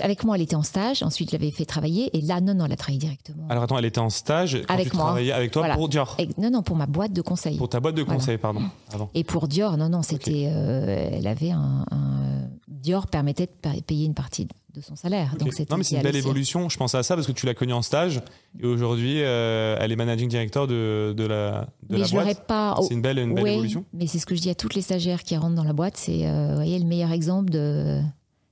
Avec 0.01 0.25
moi, 0.25 0.35
elle 0.35 0.43
était 0.43 0.57
en 0.57 0.65
stage. 0.65 1.05
Ensuite, 1.05 1.31
je 1.31 1.37
l'avais 1.37 1.53
fait 1.53 1.65
travailler. 1.65 2.11
Et 2.17 2.21
là, 2.21 2.41
non, 2.41 2.55
non, 2.55 2.65
elle 2.65 2.73
a 2.73 2.77
travaillé 2.77 2.99
directement. 2.99 3.47
Alors, 3.49 3.62
attends, 3.62 3.79
elle 3.79 3.85
était 3.85 4.01
en 4.01 4.11
stage 4.11 4.61
quand 4.67 4.75
Avec 4.75 4.91
tu 4.91 4.97
moi. 4.97 5.12
avec 5.12 5.53
toi 5.53 5.62
Voilà. 5.62 5.77
pour 5.77 5.89
Dior. 5.89 6.17
Et- 6.19 6.29
non, 6.39 6.51
non, 6.51 6.62
pour 6.62 6.75
ma 6.75 6.87
boîte 6.87 7.12
de 7.12 7.23
conseil. 7.23 7.57
Pour 7.57 7.69
ta 7.69 7.79
boîte 7.79 7.95
de 7.95 8.03
Voilà. 8.03 8.19
conseil, 8.19 8.37
pardon. 8.37 8.62
Avant. 8.93 9.11
Et 9.15 9.23
pour 9.23 9.47
Dior, 9.47 9.77
non, 9.77 9.89
non, 9.89 10.03
c'était. 10.03 10.49
euh, 10.51 11.11
elle 11.12 11.27
avait 11.29 11.53
un, 11.53 11.85
un- 11.93 12.49
Dior 12.67 13.07
permettait 13.07 13.47
de 13.47 13.53
pa- 13.62 13.81
payer 13.87 14.07
une 14.07 14.15
partie 14.15 14.49
de 14.77 14.85
son 14.85 14.97
salaire. 14.97 15.35
Donc 15.39 15.53
c'était 15.53 15.73
non, 15.73 15.79
mais 15.79 15.85
c'est 15.85 15.97
une 15.97 16.03
belle 16.03 16.17
évolution. 16.17 16.69
Je 16.69 16.77
pensais 16.77 16.97
à 16.99 17.03
ça 17.03 17.15
parce 17.15 17.27
que 17.27 17.33
tu 17.33 17.47
l'as 17.47 17.55
connue 17.55 17.73
en 17.73 17.83
stage 17.83 18.21
et 18.61 18.67
aujourd'hui, 18.67 19.23
euh, 19.23 19.77
elle 19.81 19.93
est 19.93 19.97
managing 19.97 20.29
director 20.29 20.67
de, 20.67 21.15
de 21.17 21.25
la, 21.25 21.69
de 21.89 21.95
Mais 21.95 21.99
la 21.99 22.07
je 22.07 22.12
boîte. 22.12 22.47
pas. 22.47 22.77
C'est 22.83 22.95
une 22.95 23.03
belle, 23.03 23.19
une 23.19 23.35
belle 23.35 23.45
Ouais, 23.45 23.53
évolution. 23.55 23.85
Mais 23.93 24.07
c'est 24.07 24.19
ce 24.19 24.27
que 24.27 24.35
je 24.35 24.41
dis 24.41 24.51
à 24.51 24.55
toutes 24.55 24.75
les 24.75 24.83
stagiaires 24.83 25.23
qui 25.23 25.37
rentrent 25.37 25.55
dans 25.57 25.65
la 25.65 25.73
boîte. 25.73 25.97
C'est, 25.97 26.27
euh, 26.27 26.49
vous 26.51 26.55
voyez, 26.57 26.79
le 26.79 26.85
meilleur 26.87 27.12
exemple 27.12 27.51
de. 27.51 28.01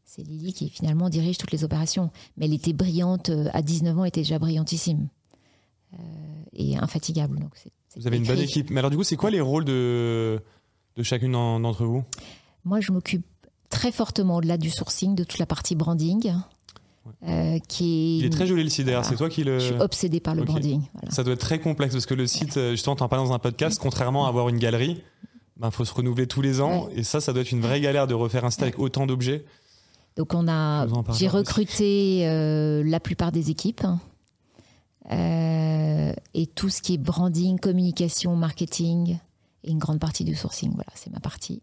C'est 0.04 0.22
Lily 0.22 0.52
qui 0.52 0.68
finalement 0.68 1.08
dirige 1.08 1.38
toutes 1.38 1.50
les 1.50 1.64
opérations. 1.64 2.10
Mais 2.36 2.46
elle 2.46 2.54
était 2.54 2.72
brillante 2.72 3.30
euh, 3.30 3.48
à 3.52 3.62
19 3.62 3.98
ans, 3.98 4.04
elle 4.04 4.08
était 4.08 4.20
déjà 4.20 4.38
brillantissime 4.38 5.08
Euh, 5.94 5.96
et 6.52 6.76
infatigable. 6.76 7.38
Donc 7.38 7.50
c'est- 7.54 7.70
c'est 7.88 8.00
Vous 8.00 8.06
avez 8.06 8.16
une 8.16 8.24
bonne 8.26 8.38
équipe. 8.38 8.70
Mais 8.70 8.78
alors, 8.78 8.90
du 8.90 8.96
coup, 8.96 9.04
c'est 9.04 9.16
quoi 9.16 9.30
les 9.30 9.40
rôles 9.40 9.64
de, 9.64 10.40
de 10.96 11.02
chacune 11.02 11.32
d'en- 11.32 11.60
d'entre 11.60 11.84
vous? 11.84 12.04
Moi, 12.64 12.80
je 12.80 12.92
m'occupe 12.92 13.24
très 13.70 13.92
fortement 13.92 14.36
au-delà 14.36 14.56
du 14.58 14.70
sourcing 14.70 15.14
de 15.14 15.24
toute 15.24 15.38
la 15.38 15.46
partie 15.46 15.74
branding, 15.74 16.32
euh, 17.28 17.58
qui 17.68 17.84
est. 17.84 18.18
Il 18.18 18.24
est 18.26 18.30
très 18.30 18.46
joli 18.46 18.64
le 18.64 18.70
site 18.70 18.86
d'ailleurs. 18.86 19.02
Voilà. 19.02 19.16
C'est 19.16 19.18
toi 19.18 19.28
qui 19.28 19.44
le. 19.44 19.58
Je 19.58 19.66
suis 19.66 19.74
obsédée 19.80 20.20
par 20.20 20.34
le 20.34 20.44
branding. 20.44 20.82
voilà. 20.94 21.10
Ça 21.10 21.22
doit 21.22 21.34
être 21.34 21.40
très 21.40 21.58
complexe 21.58 21.94
parce 21.94 22.06
que 22.06 22.14
le 22.14 22.26
site, 22.26 22.56
euh, 22.56 22.72
justement, 22.72 22.96
t'en 22.96 23.08
parles 23.08 23.26
dans 23.26 23.32
un 23.32 23.38
podcast, 23.38 23.78
contrairement 23.80 24.26
à 24.26 24.28
avoir 24.28 24.48
une 24.48 24.58
galerie, 24.58 25.02
il 25.62 25.70
faut 25.70 25.84
se 25.84 25.94
renouveler 25.94 26.26
tous 26.26 26.42
les 26.42 26.60
ans. 26.60 26.88
Et 26.94 27.02
ça, 27.02 27.20
ça 27.20 27.32
doit 27.32 27.42
être 27.42 27.52
une 27.52 27.60
vraie 27.60 27.80
galère 27.80 28.06
de 28.06 28.14
refaire 28.14 28.44
un 28.44 28.50
site 28.50 28.62
avec 28.62 28.78
autant 28.78 29.06
d'objets. 29.06 29.44
Donc 30.16 30.32
on 30.32 30.46
a, 30.46 30.86
en 30.86 31.04
j'ai 31.12 31.28
recruté 31.28 32.26
euh, 32.28 32.84
la 32.84 33.00
plupart 33.00 33.32
des 33.32 33.50
équipes 33.50 33.84
euh, 35.10 36.12
et 36.34 36.46
tout 36.46 36.68
ce 36.68 36.80
qui 36.82 36.94
est 36.94 36.98
branding, 36.98 37.58
communication, 37.58 38.36
marketing 38.36 39.18
et 39.64 39.72
une 39.72 39.78
grande 39.78 39.98
partie 39.98 40.24
du 40.24 40.36
sourcing. 40.36 40.70
Voilà, 40.72 40.90
c'est 40.94 41.12
ma 41.12 41.18
partie. 41.20 41.62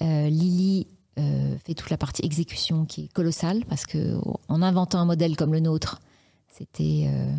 Lily 0.00 0.88
euh, 1.18 1.56
fait 1.64 1.74
toute 1.74 1.90
la 1.90 1.96
partie 1.98 2.24
exécution 2.24 2.84
qui 2.86 3.04
est 3.04 3.12
colossale 3.12 3.64
parce 3.68 3.86
que 3.86 4.16
en 4.48 4.62
inventant 4.62 4.98
un 5.00 5.04
modèle 5.04 5.36
comme 5.36 5.52
le 5.52 5.60
nôtre, 5.60 6.00
c'était 6.48 7.04
euh, 7.06 7.34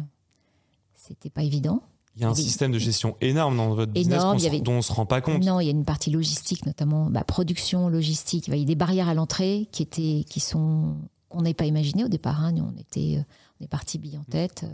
c'était 0.96 1.30
pas 1.30 1.44
évident. 1.44 1.82
Il 2.16 2.22
y 2.22 2.26
a 2.26 2.30
un 2.30 2.36
système 2.36 2.72
de 2.72 2.78
gestion 2.78 3.18
énorme 3.22 3.58
dans 3.58 3.74
votre 3.74 3.92
business 3.92 4.22
Énorme, 4.22 4.38
avait- 4.46 4.62
dont 4.62 4.74
on 4.74 4.82
se 4.84 4.94
rend 4.94 5.08
pas 5.08 5.20
compte. 5.20 5.44
Non, 5.44 5.60
il 5.60 5.66
y 5.66 5.70
a 5.70 5.72
une 5.72 5.84
partie 5.84 6.12
logistique, 6.12 6.64
notamment 6.68 7.10
bah, 7.10 7.24
production, 7.24 7.90
logistique. 7.90 8.48
Il 8.50 8.56
y 8.56 8.62
a 8.62 8.66
des 8.66 8.76
barrières 8.76 9.10
à 9.10 9.16
l'entrée 9.16 9.68
qui 9.72 9.82
étaient, 9.82 10.24
qui 10.30 10.40
sont, 10.40 10.96
qu'on 11.30 11.42
n'avait 11.42 11.56
pas 11.56 11.66
imaginé 11.66 12.04
au 12.04 12.08
départ. 12.10 12.40
hein. 12.44 12.52
Nous, 12.52 12.64
on 12.64 12.80
était, 12.80 13.18
euh, 13.18 13.24
on 13.60 13.64
est 13.66 13.68
parti 13.68 13.98
bille 13.98 14.20
en 14.20 14.24
tête. 14.26 14.62
Euh, 14.64 14.68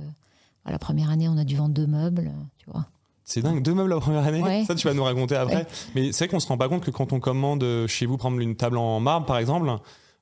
voilà, 0.66 0.74
La 0.76 0.80
première 0.80 1.10
année, 1.12 1.30
on 1.30 1.38
a 1.38 1.46
dû 1.46 1.56
vendre 1.56 1.74
deux 1.74 1.88
meubles, 1.88 2.28
euh, 2.28 2.44
tu 2.58 2.70
vois. 2.70 2.86
C'est 3.30 3.42
dingue, 3.42 3.62
deux 3.62 3.74
meubles 3.74 3.92
la 3.92 4.00
première 4.00 4.26
année. 4.26 4.42
Ouais. 4.42 4.64
Ça, 4.66 4.74
tu 4.76 4.88
vas 4.88 4.94
nous 4.94 5.04
raconter 5.04 5.36
après. 5.36 5.56
Ouais. 5.56 5.66
Mais 5.96 6.12
c'est 6.12 6.26
vrai 6.26 6.28
qu'on 6.30 6.40
se 6.40 6.48
rend 6.48 6.58
pas 6.58 6.68
compte 6.68 6.84
que 6.84 6.92
quand 6.92 7.14
on 7.14 7.20
commande 7.20 7.64
chez 7.88 8.06
vous, 8.06 8.18
prendre 8.18 8.40
une 8.40 8.56
table 8.56 8.78
en 8.78 9.00
marbre, 9.00 9.26
par 9.28 9.38
exemple, 9.38 9.70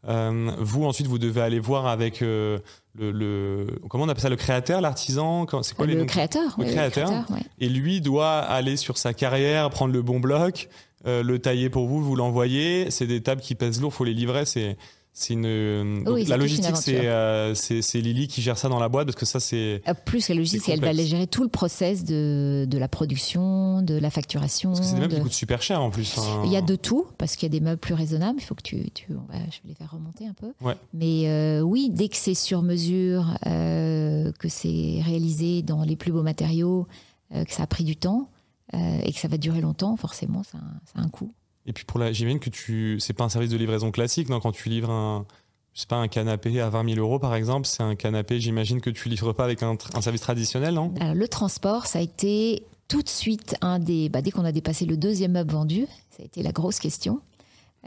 euh, 0.08 0.52
vous 0.60 0.84
ensuite 0.86 1.08
vous 1.08 1.18
devez 1.18 1.42
aller 1.42 1.60
voir 1.60 1.88
avec 1.88 2.22
euh, 2.22 2.60
le, 2.98 3.12
le- 3.12 3.68
comment 3.90 4.04
on 4.04 4.10
appelle 4.10 4.22
ça, 4.22 4.30
le 4.30 4.36
créateur, 4.36 4.82
l'artisan. 4.82 5.46
C'est 5.64 5.76
quoi 5.76 5.86
les 5.88 5.94
le 5.94 6.02
noms 6.02 6.06
créateur, 6.06 6.54
Le 6.58 6.66
oui, 6.66 6.72
créateur. 6.72 7.10
ouais. 7.30 7.42
Et 7.60 7.70
lui 7.70 8.02
doit 8.02 8.38
aller 8.40 8.78
sur 8.78 8.98
sa 8.98 9.14
carrière, 9.14 9.70
prendre 9.70 9.94
le 9.94 10.02
bon 10.02 10.20
bloc, 10.20 10.70
euh, 11.08 11.24
le 11.24 11.40
tailler 11.40 11.70
pour 11.70 11.88
vous, 11.88 12.02
vous 12.04 12.16
l'envoyer. 12.16 12.92
C'est 12.92 13.08
des 13.08 13.22
tables 13.22 13.42
qui 13.42 13.56
pèsent 13.56 13.82
lourd, 13.82 13.94
faut 13.94 14.04
les 14.04 14.14
livrer. 14.14 14.46
C'est 14.46 14.78
c'est 15.20 15.34
une 15.34 16.04
donc 16.04 16.14
Oui, 16.16 16.24
c'est 16.26 16.30
la 16.30 16.38
logistique, 16.38 16.76
c'est 16.78 17.02
euh, 17.08 17.54
Lily 17.96 18.28
qui 18.28 18.42
gère 18.44 18.58
ça 18.58 18.70
dans 18.70 18.80
la 18.80 18.88
boîte 18.88 19.08
parce 19.08 19.16
que 19.16 19.26
ça 19.26 19.40
c'est 19.40 19.82
Euh, 19.88 19.94
Plus 20.06 20.30
la 20.30 20.36
logistique, 20.36 20.70
elle 20.70 20.80
va 20.80 20.94
gérer 20.94 21.26
tout 21.26 21.42
le 21.42 21.50
process 21.50 22.04
de, 22.04 22.66
de 22.70 22.78
la 22.78 22.88
production, 22.88 23.82
de 23.82 23.96
la 23.96 24.10
facturation. 24.12 24.70
parce 24.72 24.82
que 24.82 24.86
c'est 24.86 24.94
des 24.96 25.00
meubles 25.02 25.14
de- 25.14 25.18
qui 25.18 25.24
coûtent 25.24 25.34
super 25.34 25.62
cher 25.64 25.82
en 25.82 25.90
plus. 25.90 26.18
hein. 26.20 26.44
Il 26.46 26.52
y 26.52 26.56
a 26.56 26.62
de 26.62 26.76
tout, 26.76 27.08
parce 27.18 27.36
qu'il 27.36 27.48
y 27.52 27.52
a 27.52 27.60
des 27.60 27.64
meubles 27.66 27.80
plus 27.80 27.96
raisonnables. 27.96 28.40
Il 28.40 28.44
faut 28.44 28.54
que 28.56 28.62
tu. 28.62 28.78
je 28.78 29.14
vais 29.14 29.50
les 29.66 29.74
faire 29.74 29.92
remonter 29.92 30.28
un 30.28 30.34
peu. 30.34 30.54
Ouais. 30.62 30.76
Mais 30.94 31.24
euh, 31.28 31.62
oui, 31.62 31.90
dès 31.92 32.10
que 32.10 32.16
c'est 32.18 32.36
sur 32.36 32.62
mesure, 32.62 33.38
euh, 33.48 34.32
que 34.40 34.50
c'est 34.50 35.02
réalisé 35.04 35.64
dans 35.64 35.84
les 35.84 35.96
plus 35.96 36.12
beaux 36.12 36.24
matériaux, 36.24 36.88
euh, 37.34 37.44
que 37.44 37.52
ça 37.54 37.64
a 37.64 37.68
pris 37.68 37.84
du 37.84 37.96
temps 37.96 38.30
et 38.74 39.14
que 39.14 39.18
ça 39.20 39.30
va 39.30 39.38
durer 39.38 39.62
longtemps, 39.62 39.96
forcément, 39.96 40.44
ça, 40.44 40.58
a- 40.58 40.62
ça 40.94 41.00
a 41.00 41.02
un 41.02 41.08
coût. 41.08 41.32
Et 41.68 41.74
puis 41.74 41.86
pour 41.86 42.00
la, 42.00 42.12
j'imagine 42.14 42.40
que 42.40 42.50
tu, 42.50 42.98
c'est 43.00 43.14
pas 43.14 43.26
un 43.26 43.30
service 43.30 43.52
de 43.52 43.58
livraison 43.58 43.92
classique, 43.92 44.30
non 44.30 44.40
Quand 44.40 44.54
tu 44.54 44.70
livres 44.70 44.90
un, 44.90 45.26
je 45.74 45.82
sais 45.82 45.88
pas, 45.88 45.98
un 45.98 46.08
canapé 46.08 46.62
à 46.62 46.70
20 46.70 46.96
000 46.96 47.00
euros 47.00 47.20
par 47.20 47.36
exemple, 47.36 47.68
c'est 47.68 47.84
un 47.84 47.96
canapé, 47.96 48.40
j'imagine 48.40 48.80
que 48.82 48.90
tu 48.90 49.10
livres 49.10 49.34
pas 49.34 49.44
avec 49.44 49.62
un, 49.62 49.78
service 50.02 50.22
traditionnel, 50.22 50.74
non? 50.74 50.94
Alors, 51.00 51.14
le 51.14 51.28
transport, 51.28 51.86
ça 51.86 52.00
a 52.00 52.02
été 52.02 52.64
tout 52.88 53.02
de 53.02 53.10
suite, 53.10 53.56
un 53.62 53.80
des, 53.80 54.08
bah, 54.08 54.22
dès 54.22 54.32
qu'on 54.32 54.46
a 54.46 54.54
dépassé 54.54 54.86
le 54.86 54.96
deuxième 54.96 55.34
meuble 55.34 55.52
vendu, 55.52 55.88
ça 56.10 56.24
a 56.24 56.26
été 56.26 56.42
la 56.42 56.54
grosse 56.54 56.80
question. 56.80 57.20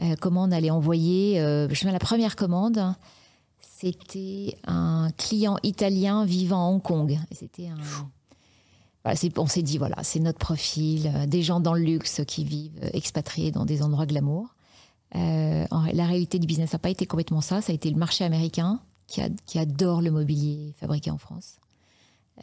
Euh, 0.01 0.15
comment 0.19 0.43
on 0.43 0.51
allait 0.51 0.69
envoyer 0.69 1.41
euh, 1.41 1.67
Je 1.71 1.87
me 1.87 1.91
la 1.91 1.99
première 1.99 2.35
commande, 2.35 2.79
c'était 3.59 4.57
un 4.67 5.09
client 5.17 5.57
italien 5.63 6.23
vivant 6.23 6.67
à 6.67 6.69
Hong 6.69 6.81
Kong. 6.81 7.17
C'était 7.31 7.67
un. 7.67 7.77
On 9.03 9.47
s'est 9.47 9.63
dit, 9.63 9.77
voilà, 9.77 10.03
c'est 10.03 10.19
notre 10.19 10.37
profil, 10.37 11.11
euh, 11.13 11.25
des 11.25 11.41
gens 11.41 11.59
dans 11.59 11.73
le 11.73 11.81
luxe 11.81 12.21
qui 12.27 12.43
vivent 12.43 12.79
expatriés 12.93 13.51
dans 13.51 13.65
des 13.65 13.81
endroits 13.81 14.05
glamour. 14.05 14.55
Euh, 15.15 15.65
la 15.71 16.05
réalité 16.05 16.39
du 16.39 16.47
business 16.47 16.73
n'a 16.73 16.79
pas 16.79 16.89
été 16.89 17.05
complètement 17.05 17.41
ça. 17.41 17.61
Ça 17.61 17.71
a 17.71 17.75
été 17.75 17.89
le 17.89 17.97
marché 17.97 18.23
américain 18.23 18.79
qui, 19.07 19.59
adore 19.59 20.01
le 20.01 20.09
mobilier 20.09 20.73
fabriqué 20.77 21.11
en 21.11 21.17
France. 21.17 21.57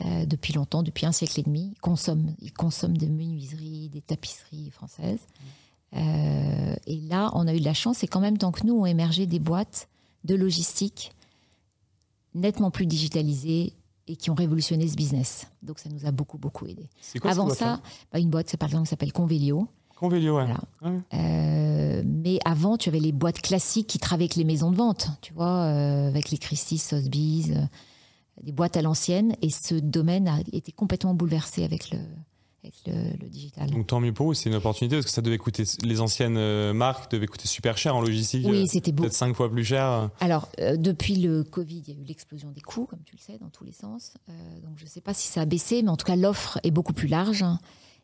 Euh, 0.04 0.26
depuis 0.26 0.52
longtemps, 0.52 0.82
depuis 0.82 1.06
un 1.06 1.12
siècle 1.12 1.40
et 1.40 1.42
demi. 1.42 1.72
Ils 1.74 1.80
consomment, 1.80 2.34
ils 2.40 2.52
consomment 2.52 2.96
des 2.96 3.08
menuiseries, 3.08 3.88
des 3.88 4.02
tapisseries 4.02 4.70
françaises. 4.70 5.20
Euh, 5.96 6.76
et 6.86 7.00
là, 7.00 7.30
on 7.32 7.48
a 7.48 7.54
eu 7.54 7.60
de 7.60 7.64
la 7.64 7.74
chance, 7.74 7.98
c'est 7.98 8.06
qu'en 8.06 8.20
même 8.20 8.38
temps 8.38 8.52
que 8.52 8.66
nous, 8.66 8.78
ont 8.78 8.86
émergé 8.86 9.26
des 9.26 9.38
boîtes 9.38 9.88
de 10.24 10.34
logistique 10.34 11.12
nettement 12.34 12.70
plus 12.70 12.86
digitalisées 12.86 13.72
et 14.08 14.16
qui 14.16 14.30
ont 14.30 14.34
révolutionné 14.34 14.88
ce 14.88 14.96
business. 14.96 15.46
Donc 15.62 15.78
ça 15.78 15.88
nous 15.90 16.06
a 16.06 16.10
beaucoup, 16.10 16.38
beaucoup 16.38 16.66
aidé. 16.66 16.88
Quoi, 17.20 17.30
Avant 17.30 17.50
ça, 17.50 17.80
bah, 18.12 18.18
une 18.18 18.30
boîte, 18.30 18.56
par 18.56 18.68
exemple, 18.68 18.84
qui 18.86 18.90
s'appelle 18.90 19.12
Convelio. 19.12 19.68
Convelio, 19.96 20.36
ouais. 20.36 20.46
Euh, 21.14 22.02
mais 22.06 22.38
avant, 22.44 22.76
tu 22.76 22.88
avais 22.88 23.00
les 23.00 23.12
boîtes 23.12 23.42
classiques 23.42 23.88
qui 23.88 23.98
travaillaient 23.98 24.24
avec 24.24 24.36
les 24.36 24.44
maisons 24.44 24.70
de 24.70 24.76
vente, 24.76 25.08
tu 25.20 25.32
vois, 25.34 25.64
euh, 25.64 26.08
avec 26.08 26.30
les 26.30 26.38
Christie, 26.38 26.78
Sotheby's, 26.78 27.50
euh, 27.50 27.62
des 28.42 28.52
boîtes 28.52 28.76
à 28.76 28.82
l'ancienne. 28.82 29.34
Et 29.42 29.50
ce 29.50 29.74
domaine 29.74 30.28
a 30.28 30.38
été 30.52 30.72
complètement 30.72 31.14
bouleversé 31.14 31.64
avec 31.64 31.90
le, 31.90 31.98
le, 32.86 33.28
digital. 33.28 33.70
Donc 33.70 33.86
tant 33.86 34.00
mieux 34.00 34.12
pour 34.12 34.26
vous, 34.26 34.34
c'est 34.34 34.48
une 34.48 34.56
opportunité 34.56 34.96
parce 34.96 35.06
que 35.06 35.12
ça 35.12 35.22
devait 35.22 35.38
coûter, 35.38 35.64
les 35.82 36.00
anciennes 36.00 36.72
marques 36.72 37.10
devaient 37.10 37.26
coûter 37.26 37.48
super 37.48 37.78
cher 37.78 37.96
en 37.96 38.00
logistique. 38.00 38.46
Oui, 38.48 38.68
c'était 38.68 38.92
Peut-être 38.92 39.12
cinq 39.12 39.34
fois 39.34 39.50
plus 39.50 39.64
cher. 39.64 40.10
Alors, 40.20 40.48
depuis 40.76 41.16
le 41.16 41.44
Covid, 41.44 41.82
il 41.86 41.94
y 41.94 41.96
a 41.96 42.00
eu 42.00 42.04
l'explosion 42.04 42.50
des 42.50 42.60
coûts, 42.60 42.86
comme 42.86 43.02
tu 43.04 43.16
le 43.16 43.20
sais, 43.20 43.38
dans 43.38 43.50
tous 43.50 43.64
les 43.64 43.72
sens. 43.72 44.14
donc 44.62 44.76
je 44.76 44.84
ne 44.84 44.88
sais 44.88 45.00
pas 45.00 45.14
si 45.14 45.28
ça 45.28 45.42
a 45.42 45.44
baissé, 45.44 45.82
mais 45.82 45.90
en 45.90 45.96
tout 45.96 46.06
cas, 46.06 46.16
l'offre 46.16 46.58
est 46.62 46.70
beaucoup 46.70 46.92
plus 46.92 47.08
large 47.08 47.44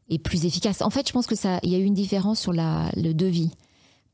et 0.09 0.19
plus 0.19 0.45
efficace. 0.45 0.83
En 0.83 0.91
fait, 0.91 1.07
je 1.09 1.13
pense 1.13 1.27
que 1.27 1.37
ça, 1.37 1.61
il 1.63 1.71
y 1.71 1.75
a 1.75 1.79
eu 1.79 1.85
une 1.85 1.95
différence 1.95 2.41
sur 2.41 2.53
la, 2.53 2.91
le 2.97 3.13
devis. 3.13 3.51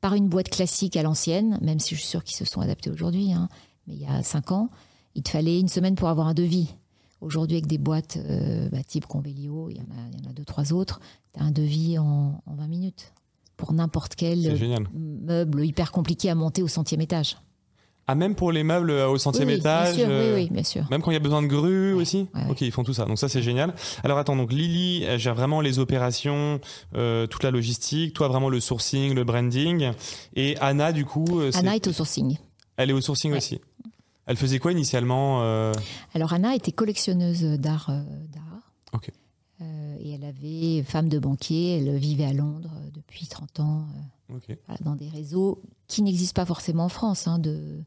Par 0.00 0.14
une 0.14 0.29
boîte 0.29 0.48
classique 0.48 0.96
à 0.96 1.03
l'ancienne, 1.03 1.59
même 1.61 1.79
si 1.79 1.94
je 1.94 2.00
suis 2.00 2.09
sûre 2.09 2.24
qu'ils 2.24 2.37
se 2.37 2.46
sont 2.46 2.62
adaptés 2.62 2.90
aujourd'hui, 2.90 3.33
hein, 3.33 3.48
mais 3.87 3.94
il 3.94 4.00
y 4.00 4.07
a 4.07 4.22
cinq 4.22 4.50
ans, 4.50 4.70
il 5.14 5.22
te 5.22 5.31
fallait 5.31 5.61
une 5.61 5.68
semaine 5.68 5.94
pour 5.94 6.09
avoir 6.09 6.26
un 6.26 6.35
devis. 6.35 6.68
Aujourd'hui, 7.20 7.56
avec 7.56 7.66
des 7.66 7.78
boîtes 7.78 8.16
euh, 8.16 8.68
bah, 8.70 8.83
type 8.83 9.06
Convelio, 9.06 9.68
il 9.70 9.76
y, 9.76 9.80
en 9.80 9.85
a, 9.85 10.09
il 10.12 10.24
y 10.24 10.26
en 10.26 10.30
a 10.30 10.33
deux, 10.33 10.44
trois 10.44 10.72
autres, 10.72 11.00
tu 11.35 11.40
as 11.40 11.44
un 11.44 11.50
devis 11.50 11.98
en, 11.98 12.42
en 12.46 12.54
20 12.54 12.66
minutes 12.66 13.12
pour 13.56 13.74
n'importe 13.74 14.14
quel 14.14 14.56
meuble 14.94 15.64
hyper 15.64 15.92
compliqué 15.92 16.30
à 16.30 16.35
monter 16.35 16.62
au 16.62 16.68
centième 16.68 17.02
étage. 17.02 17.37
Ah, 18.06 18.16
même 18.16 18.35
pour 18.35 18.50
les 18.50 18.64
meubles 18.64 18.90
au 18.90 19.18
centième 19.18 19.50
étage 19.50 19.94
bien 19.94 20.06
sûr, 20.06 20.14
oui, 20.14 20.33
oui, 20.35 20.48
bien 20.50 20.64
sûr. 20.64 20.85
Même 20.90 21.00
quand 21.00 21.12
il 21.12 21.14
y 21.14 21.16
a 21.18 21.20
besoin 21.20 21.42
de 21.42 21.46
grues 21.46 21.92
aussi 21.92 22.26
Ok, 22.48 22.61
ils 22.62 22.72
font 22.72 22.83
tout 22.83 22.94
ça. 22.94 23.04
Donc 23.04 23.18
ça, 23.20 23.28
c'est 23.28 23.42
génial. 23.42 23.72
Alors 24.02 24.18
attends, 24.18 24.35
donc 24.35 24.52
Lily 24.52 25.04
elle 25.04 25.20
gère 25.20 25.37
vraiment 25.37 25.61
les 25.61 25.78
opérations, 25.78 26.59
euh, 26.96 27.28
toute 27.28 27.44
la 27.44 27.52
logistique, 27.52 28.14
toi 28.14 28.26
vraiment 28.26 28.48
le 28.48 28.59
sourcing, 28.59 29.14
le 29.14 29.22
branding. 29.22 29.92
Et 30.35 30.56
Anna, 30.61 30.90
du 30.90 31.04
coup... 31.04 31.38
Euh, 31.38 31.52
Anna 31.54 31.76
est 31.76 31.87
au 31.87 31.92
sourcing. 31.92 32.37
Elle 32.76 32.90
est 32.90 32.94
au 32.94 33.00
sourcing 33.00 33.33
aussi. 33.33 33.61
Elle 34.30 34.36
faisait 34.36 34.58
quoi 34.58 34.72
initialement 34.72 35.42
euh 35.42 35.72
Alors 36.14 36.32
Anna 36.32 36.54
était 36.54 36.72
collectionneuse 36.72 37.42
d'art. 37.42 37.90
ok. 38.92 39.10
et 39.60 40.12
elle 40.12 40.24
avait 40.24 40.82
femme 40.84 41.08
de 41.08 41.18
banquier, 41.18 41.78
elle 41.78 41.96
vivait 41.96 42.24
à 42.24 42.32
Londres 42.32 42.70
depuis 42.94 43.26
30 43.26 43.60
ans. 43.60 43.86
dans 44.80 44.94
des 44.94 45.08
réseaux 45.08 45.60
qui 45.88 46.02
n'existent 46.02 46.40
pas 46.40 46.46
forcément 46.46 46.84
en 46.84 46.88
France, 46.88 47.26
hein, 47.26 47.38
de 47.38 47.82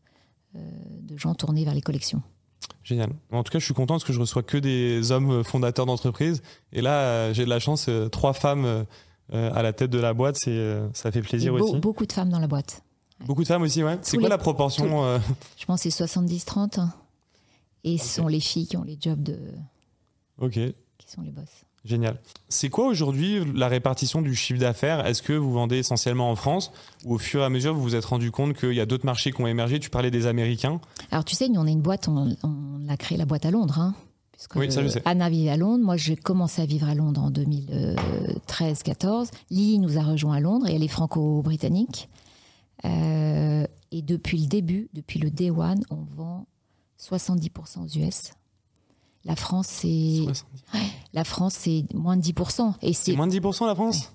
euh, 0.56 0.60
de 1.02 1.18
gens 1.18 1.34
tournés 1.34 1.66
vers 1.66 1.74
les 1.74 1.82
collections. 1.82 2.22
Génial. 2.84 3.10
En 3.32 3.44
tout 3.44 3.52
cas, 3.52 3.58
je 3.58 3.66
suis 3.66 3.74
content 3.74 3.96
parce 3.96 4.04
que 4.04 4.14
je 4.14 4.20
reçois 4.20 4.44
que 4.44 4.58
des 4.58 5.12
hommes 5.12 5.44
fondateurs 5.44 5.88
d'entreprises. 5.88 6.44
Et 6.72 6.82
là, 6.82 7.00
euh, 7.00 7.34
j'ai 7.34 7.44
de 7.44 7.50
la 7.50 7.60
chance, 7.60 7.88
euh, 7.90 8.08
trois 8.08 8.34
femmes 8.34 8.86
à 9.32 9.64
la 9.64 9.74
tête 9.74 9.90
de 9.90 9.98
la 9.98 10.14
boîte, 10.14 10.36
c'est, 10.38 10.80
ça 10.94 11.12
fait 11.12 11.22
plaisir 11.22 11.56
aussi. 11.56 11.80
Beaucoup 11.80 12.06
de 12.06 12.12
femmes 12.12 12.30
dans 12.30 12.40
la 12.40 12.46
boîte. 12.46 12.84
Beaucoup 13.22 13.44
de 13.44 13.48
femmes 13.48 13.64
aussi, 13.64 13.84
ouais. 13.84 13.98
C'est 14.02 14.18
quoi 14.18 14.30
la 14.30 14.38
proportion 14.38 15.20
Je 15.58 15.66
pense 15.66 15.84
que 15.84 15.90
c'est 15.90 16.04
70-30. 16.04 16.80
Hein. 16.80 16.94
Et 17.84 17.98
ce 17.98 18.16
sont 18.16 18.28
les 18.28 18.40
filles 18.40 18.68
qui 18.68 18.78
ont 18.78 18.84
les 18.84 18.98
jobs 19.00 19.22
de. 19.22 19.38
Ok. 20.40 20.54
Qui 20.54 21.12
sont 21.12 21.22
les 21.22 21.32
boss. 21.32 21.50
Génial. 21.86 22.18
C'est 22.48 22.70
quoi 22.70 22.88
aujourd'hui 22.88 23.42
la 23.54 23.68
répartition 23.68 24.22
du 24.22 24.36
chiffre 24.36 24.60
d'affaires? 24.60 25.06
Est-ce 25.06 25.22
que 25.22 25.34
vous 25.34 25.52
vendez 25.52 25.80
essentiellement 25.80 26.32
en 26.32 26.38
France 26.38 26.72
ou 27.04 27.16
au 27.16 27.18
fur 27.18 27.42
et 27.42 27.44
à 27.44 27.50
mesure 27.50 27.74
vous 27.74 27.82
vous 27.82 27.96
êtes 27.96 28.06
rendu 28.06 28.32
compte 28.32 28.56
qu'il 28.56 28.74
y 28.74 28.80
a 28.80 28.86
d'autres 28.86 29.06
marchés 29.06 29.34
qui 29.34 29.42
ont 29.42 29.48
émergé? 29.48 29.82
Tu 29.82 29.90
parlais 29.90 30.10
des 30.10 30.26
Américains. 30.26 30.80
Alors 31.12 31.26
tu 31.26 31.36
sais, 31.36 31.50
nous 31.50 31.60
on 31.60 31.68
a 31.68 31.70
une 31.70 31.82
boîte, 31.82 32.08
on, 32.08 32.38
a 32.88 32.98
créé 32.98 33.18
la 33.18 33.26
boîte 33.26 33.46
à 33.46 33.52
Londres. 33.52 33.80
Hein, 33.80 33.96
oui, 34.56 34.72
ça 34.72 34.82
je 34.82 34.88
sais. 34.88 35.02
Anna 35.04 35.30
vit 35.30 35.50
à 35.50 35.58
Londres. 35.58 35.84
Moi 35.84 35.98
j'ai 35.98 36.16
commencé 36.16 36.62
à 36.62 36.66
vivre 36.66 36.88
à 36.88 36.96
Londres 36.96 37.22
en 37.22 37.32
2013-14. 37.32 39.32
Lily 39.50 39.80
nous 39.80 39.98
a 39.98 40.04
rejoint 40.04 40.38
à 40.38 40.40
Londres 40.40 40.70
et 40.70 40.76
elle 40.76 40.84
est 40.84 40.88
franco-britannique. 40.88 42.08
Euh, 42.86 43.66
et 43.92 44.02
depuis 44.02 44.38
le 44.38 44.48
début, 44.48 44.90
depuis 44.94 45.20
le 45.20 45.30
day 45.30 45.52
one, 45.52 45.84
on 45.90 46.04
vend 46.16 46.48
70% 47.00 47.84
aux 47.84 48.00
US. 48.00 48.32
La 49.26 49.36
France, 49.36 49.68
c'est. 49.68 50.26
la 51.14 51.24
France, 51.24 51.68
moins 51.94 52.18
de 52.18 52.22
10%. 52.22 52.74
Et 52.82 52.94
c'est 52.94 53.16
moins 53.16 53.28
de 53.28 53.34
10% 53.34 53.68
la 53.68 53.76
France 53.76 54.12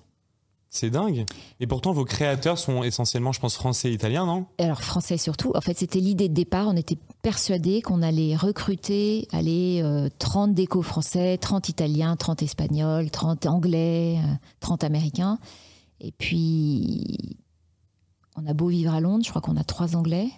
C'est 0.67 0.91
dingue. 0.91 1.25
Et 1.59 1.65
pourtant, 1.65 1.93
vos 1.93 2.05
créateurs 2.05 2.59
sont 2.59 2.83
essentiellement, 2.83 3.31
je 3.31 3.39
pense, 3.39 3.55
français 3.55 3.89
et 3.89 3.93
italiens, 3.93 4.27
non? 4.27 4.45
Alors, 4.59 4.83
français 4.83 5.17
surtout. 5.17 5.51
En 5.55 5.61
fait, 5.61 5.79
c'était 5.79 5.99
l'idée 5.99 6.29
de 6.29 6.35
départ. 6.35 6.67
On 6.67 6.75
était 6.75 6.97
persuadés 7.23 7.81
qu'on 7.81 8.03
allait 8.03 8.35
recruter 8.35 9.27
allez, 9.31 9.83
30 10.19 10.53
décos 10.53 10.83
français, 10.83 11.39
30 11.39 11.69
italiens, 11.69 12.15
30 12.15 12.43
espagnols, 12.43 13.09
30 13.09 13.47
anglais, 13.47 14.19
30 14.59 14.83
euh, 14.83 14.87
américains. 14.87 15.39
Et 16.01 16.11
puis, 16.11 17.37
on 18.41 18.47
a 18.47 18.53
beau 18.53 18.67
vivre 18.67 18.93
à 18.93 19.01
Londres, 19.01 19.23
je 19.23 19.29
crois 19.29 19.41
qu'on 19.41 19.57
a 19.57 19.63
trois 19.63 19.95
anglais. 19.95 20.29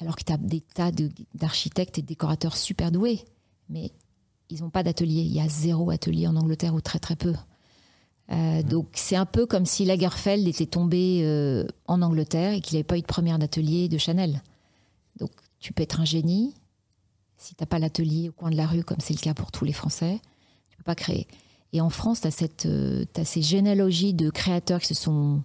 Alors 0.00 0.16
que 0.16 0.22
tu 0.22 0.32
as 0.32 0.36
des 0.36 0.60
tas 0.60 0.90
d'architectes 1.34 1.98
et 1.98 2.02
de 2.02 2.06
décorateurs 2.06 2.56
super 2.56 2.92
doués 2.92 3.24
mais 3.68 3.92
ils 4.50 4.60
n'ont 4.62 4.70
pas 4.70 4.82
d'atelier. 4.82 5.20
Il 5.20 5.32
y 5.32 5.40
a 5.40 5.48
zéro 5.48 5.90
atelier 5.90 6.26
en 6.26 6.36
Angleterre 6.36 6.74
ou 6.74 6.80
très 6.80 6.98
très 6.98 7.16
peu. 7.16 7.34
Euh, 8.30 8.62
donc 8.62 8.88
c'est 8.94 9.16
un 9.16 9.26
peu 9.26 9.46
comme 9.46 9.64
si 9.64 9.84
Lagerfeld 9.84 10.46
était 10.46 10.66
tombé 10.66 11.20
euh, 11.22 11.66
en 11.86 12.02
Angleterre 12.02 12.52
et 12.52 12.60
qu'il 12.60 12.76
n'avait 12.76 12.84
pas 12.84 12.98
eu 12.98 13.02
de 13.02 13.06
première 13.06 13.38
d'atelier 13.38 13.88
de 13.88 13.98
Chanel. 13.98 14.42
Donc 15.18 15.30
tu 15.60 15.72
peux 15.72 15.82
être 15.82 16.00
un 16.00 16.04
génie. 16.04 16.54
Si 17.36 17.54
tu 17.54 17.62
n'as 17.62 17.66
pas 17.66 17.78
l'atelier 17.78 18.28
au 18.28 18.32
coin 18.32 18.50
de 18.50 18.56
la 18.56 18.66
rue, 18.66 18.84
comme 18.84 19.00
c'est 19.00 19.14
le 19.14 19.20
cas 19.20 19.34
pour 19.34 19.52
tous 19.52 19.64
les 19.64 19.72
Français, 19.72 20.20
tu 20.68 20.74
ne 20.74 20.78
peux 20.78 20.84
pas 20.84 20.96
créer. 20.96 21.28
Et 21.72 21.80
en 21.80 21.90
France, 21.90 22.22
tu 22.22 22.26
as, 22.26 23.20
as, 23.20 23.24
ces 23.24 23.42
généalogies 23.42 24.14
de 24.14 24.30
créateurs 24.30 24.80
qui 24.80 24.88
se 24.88 24.94
sont 24.94 25.42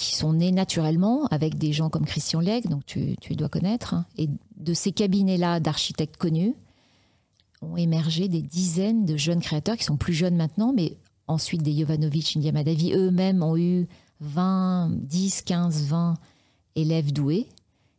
qui 0.00 0.16
sont 0.16 0.32
nés 0.32 0.50
naturellement 0.50 1.26
avec 1.26 1.58
des 1.58 1.72
gens 1.72 1.90
comme 1.90 2.06
Christian 2.06 2.40
Legge, 2.40 2.64
donc 2.64 2.86
tu, 2.86 3.16
tu 3.20 3.36
dois 3.36 3.50
connaître, 3.50 3.92
hein. 3.92 4.06
et 4.16 4.30
de 4.56 4.72
ces 4.72 4.92
cabinets-là 4.92 5.60
d'architectes 5.60 6.16
connus 6.16 6.54
ont 7.60 7.76
émergé 7.76 8.28
des 8.28 8.40
dizaines 8.40 9.04
de 9.04 9.18
jeunes 9.18 9.40
créateurs 9.40 9.76
qui 9.76 9.84
sont 9.84 9.98
plus 9.98 10.14
jeunes 10.14 10.36
maintenant, 10.36 10.72
mais 10.74 10.96
ensuite 11.26 11.62
des 11.62 11.78
Jovanovic, 11.78 12.34
Indiamadavi 12.34 12.94
eux-mêmes 12.94 13.42
ont 13.42 13.58
eu 13.58 13.86
20, 14.20 14.90
10, 15.02 15.42
15, 15.42 15.82
20 15.84 16.14
élèves 16.76 17.12
doués 17.12 17.46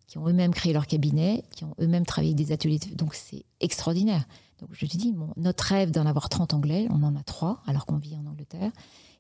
qui 0.07 0.17
ont 0.17 0.27
eux-mêmes 0.27 0.53
créé 0.53 0.73
leur 0.73 0.87
cabinet, 0.87 1.43
qui 1.55 1.63
ont 1.63 1.73
eux-mêmes 1.79 2.05
travaillé 2.05 2.33
des 2.33 2.51
ateliers. 2.51 2.79
Donc 2.95 3.13
c'est 3.13 3.45
extraordinaire. 3.61 4.25
Donc 4.59 4.69
je 4.73 4.85
te 4.85 4.97
dis, 4.97 5.15
notre 5.37 5.63
rêve 5.63 5.91
d'en 5.91 6.05
avoir 6.05 6.27
30 6.27 6.53
anglais, 6.53 6.87
on 6.89 7.03
en 7.03 7.15
a 7.15 7.23
3 7.23 7.61
alors 7.65 7.85
qu'on 7.85 7.97
vit 7.97 8.17
en 8.17 8.25
Angleterre. 8.25 8.71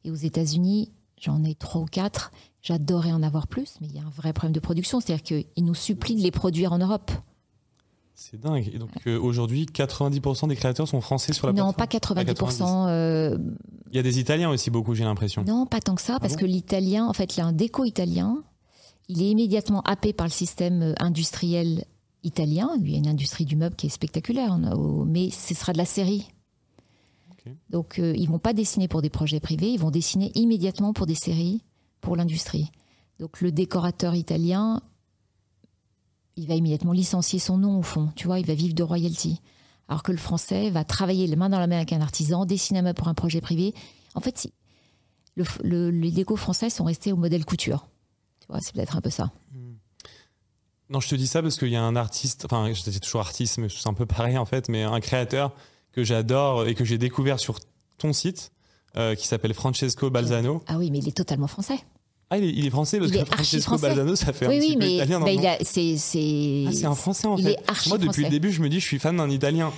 Et 0.03 0.11
aux 0.11 0.15
États-Unis, 0.15 0.91
j'en 1.17 1.43
ai 1.43 1.55
3 1.55 1.81
ou 1.81 1.85
4 1.85 2.31
J'adorais 2.61 3.11
en 3.11 3.23
avoir 3.23 3.47
plus, 3.47 3.77
mais 3.81 3.87
il 3.87 3.95
y 3.95 3.99
a 3.99 4.03
un 4.03 4.09
vrai 4.09 4.33
problème 4.33 4.53
de 4.53 4.59
production. 4.59 4.99
C'est-à-dire 4.99 5.23
qu'ils 5.23 5.65
nous 5.65 5.73
supplient 5.73 6.15
de 6.15 6.21
les 6.21 6.31
produire 6.31 6.73
en 6.73 6.77
Europe. 6.77 7.11
C'est 8.13 8.39
dingue. 8.39 8.69
Et 8.71 8.77
donc 8.77 8.91
euh, 9.07 9.19
aujourd'hui, 9.19 9.65
90% 9.65 10.47
des 10.47 10.55
créateurs 10.55 10.87
sont 10.87 11.01
français 11.01 11.33
sur 11.33 11.47
la 11.47 11.53
non, 11.53 11.73
plateforme 11.73 12.19
Non, 12.19 12.33
pas 12.33 12.53
90%. 12.53 12.87
Euh, 12.89 13.37
il 13.89 13.95
y 13.95 13.99
a 13.99 14.03
des 14.03 14.19
Italiens 14.19 14.51
aussi 14.51 14.69
beaucoup, 14.69 14.93
j'ai 14.93 15.03
l'impression. 15.03 15.43
Non, 15.43 15.65
pas 15.65 15.79
tant 15.79 15.95
que 15.95 16.01
ça, 16.03 16.15
ah 16.17 16.19
parce 16.19 16.35
que 16.35 16.45
l'italien, 16.45 17.07
en 17.07 17.13
fait, 17.13 17.35
il 17.35 17.39
y 17.39 17.41
a 17.41 17.47
un 17.47 17.51
déco 17.51 17.83
italien. 17.83 18.43
Il 19.07 19.23
est 19.23 19.29
immédiatement 19.29 19.81
happé 19.81 20.13
par 20.13 20.27
le 20.27 20.31
système 20.31 20.83
euh, 20.83 20.93
industriel 20.99 21.85
italien. 22.23 22.69
Il 22.79 22.91
y 22.91 22.93
a 22.93 22.97
une 22.99 23.07
industrie 23.07 23.45
du 23.45 23.55
meuble 23.55 23.75
qui 23.75 23.87
est 23.87 23.89
spectaculaire, 23.89 24.59
mais 25.07 25.31
ce 25.31 25.55
sera 25.55 25.73
de 25.73 25.79
la 25.79 25.85
série. 25.85 26.27
Donc, 27.71 27.97
ils 27.97 28.27
vont 28.27 28.37
pas 28.37 28.53
dessiner 28.53 28.87
pour 28.87 29.01
des 29.01 29.09
projets 29.09 29.39
privés, 29.39 29.71
ils 29.71 29.79
vont 29.79 29.89
dessiner 29.89 30.31
immédiatement 30.35 30.93
pour 30.93 31.07
des 31.07 31.15
séries 31.15 31.63
pour 32.01 32.15
l'industrie. 32.15 32.71
Donc 33.19 33.41
le 33.41 33.51
décorateur 33.51 34.15
italien, 34.15 34.81
il 36.35 36.47
va 36.47 36.55
immédiatement 36.55 36.91
licencier 36.91 37.39
son 37.39 37.57
nom 37.57 37.77
au 37.77 37.83
fond, 37.83 38.11
tu 38.15 38.27
vois, 38.27 38.39
il 38.39 38.45
va 38.45 38.55
vivre 38.55 38.73
de 38.73 38.83
royalty. 38.83 39.41
alors 39.87 40.03
que 40.03 40.11
le 40.11 40.17
français 40.17 40.69
va 40.69 40.83
travailler 40.83 41.27
les 41.27 41.35
main 41.35 41.49
dans 41.49 41.59
la 41.59 41.67
main 41.67 41.77
avec 41.77 41.93
un 41.93 42.01
artisan, 42.01 42.45
dessiner 42.45 42.79
un 42.79 42.83
meuble 42.83 42.97
pour 42.97 43.07
un 43.07 43.13
projet 43.13 43.41
privé. 43.41 43.73
En 44.15 44.21
fait, 44.21 44.51
les 45.63 46.11
décos 46.11 46.35
français 46.35 46.69
sont 46.69 46.83
restés 46.83 47.11
au 47.11 47.17
modèle 47.17 47.45
couture. 47.45 47.87
Tu 48.39 48.47
vois, 48.47 48.59
c'est 48.61 48.73
peut-être 48.73 48.97
un 48.97 49.01
peu 49.01 49.09
ça. 49.09 49.31
Non, 50.89 50.99
je 50.99 51.07
te 51.07 51.15
dis 51.15 51.27
ça 51.27 51.41
parce 51.41 51.57
qu'il 51.57 51.69
y 51.69 51.77
a 51.77 51.83
un 51.83 51.95
artiste, 51.95 52.43
enfin, 52.43 52.71
j'étais 52.73 52.99
toujours 52.99 53.21
artiste, 53.21 53.57
mais 53.59 53.69
c'est 53.69 53.87
un 53.87 53.93
peu 53.93 54.05
pareil 54.05 54.37
en 54.37 54.45
fait, 54.45 54.67
mais 54.67 54.83
un 54.83 54.99
créateur 54.99 55.53
que 55.93 56.03
j'adore 56.03 56.67
et 56.67 56.75
que 56.75 56.83
j'ai 56.83 56.97
découvert 56.97 57.39
sur 57.39 57.59
ton 57.97 58.11
site, 58.11 58.51
euh, 58.97 59.15
qui 59.15 59.25
s'appelle 59.25 59.53
Francesco 59.53 60.09
Balzano. 60.09 60.61
Ah 60.67 60.77
oui, 60.77 60.91
mais 60.91 60.99
il 60.99 61.07
est 61.07 61.15
totalement 61.15 61.47
français. 61.47 61.79
Ah, 62.33 62.37
il 62.37 62.65
est, 62.65 62.69
français 62.69 62.97
parce 62.97 63.11
que 63.11 63.25
Francesco 63.25 63.77
Balzano, 63.77 64.15
ça 64.15 64.31
fait 64.31 64.45
un 64.45 64.49
petit 64.49 64.77
peu 64.77 64.85
italien. 64.85 65.19
Bah, 65.19 65.57
c'est, 65.63 65.97
c'est... 65.97 66.63
Ah, 66.65 66.71
c'est 66.71 66.85
un 66.85 66.95
français 66.95 67.27
en 67.27 67.35
fait. 67.35 67.57
Moi, 67.89 67.97
depuis 67.97 68.23
le 68.23 68.29
début, 68.29 68.53
je 68.53 68.61
me 68.61 68.69
dis, 68.69 68.79
je 68.79 68.85
suis 68.85 68.99
fan 68.99 69.17
d'un 69.17 69.29
italien. 69.29 69.73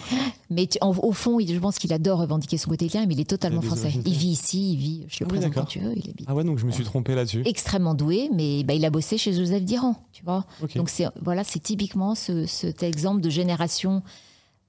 Mais 0.51 0.70
au 0.82 1.12
fond, 1.14 1.39
je 1.39 1.58
pense 1.58 1.80
qu'il 1.80 1.91
adore 1.93 2.20
revendiquer 2.20 2.58
son 2.58 2.70
côté 2.70 2.86
italien, 2.86 3.08
mais 3.08 3.16
il 3.16 3.22
est 3.22 3.30
totalement 3.30 3.64
français. 3.64 3.91
Il 4.06 4.14
vit 4.14 4.30
ici, 4.30 4.74
il 4.74 4.78
vit, 4.78 5.06
je 5.08 5.24
le 5.24 5.26
ah 5.26 5.34
présente 5.34 5.54
quand 5.54 5.66
tu 5.66 5.80
veux, 5.80 5.93
il 5.95 6.08
habite. 6.08 6.28
Ah 6.28 6.36
ouais, 6.36 6.43
donc 6.43 6.60
je 6.60 6.66
me 6.68 6.72
suis 6.72 6.84
trompé 6.84 7.16
là-dessus. 7.16 7.41
Extrêmement 7.45 7.95
doué, 7.95 8.30
mais 8.32 8.64
bah, 8.64 8.76
il 8.76 8.86
a 8.86 8.91
bossé 8.91 9.18
chez 9.18 9.34
Joseph 9.34 9.64
Diran, 9.64 9.95
tu 10.12 10.24
vois. 10.24 10.45
Donc 10.76 10.89
c'est, 10.89 11.08
voilà, 11.24 11.43
c'est 11.43 11.60
typiquement 11.60 12.14
ce, 12.14 12.45
cet 12.45 12.84
exemple 12.84 13.22
de 13.22 13.32
génération 13.32 14.04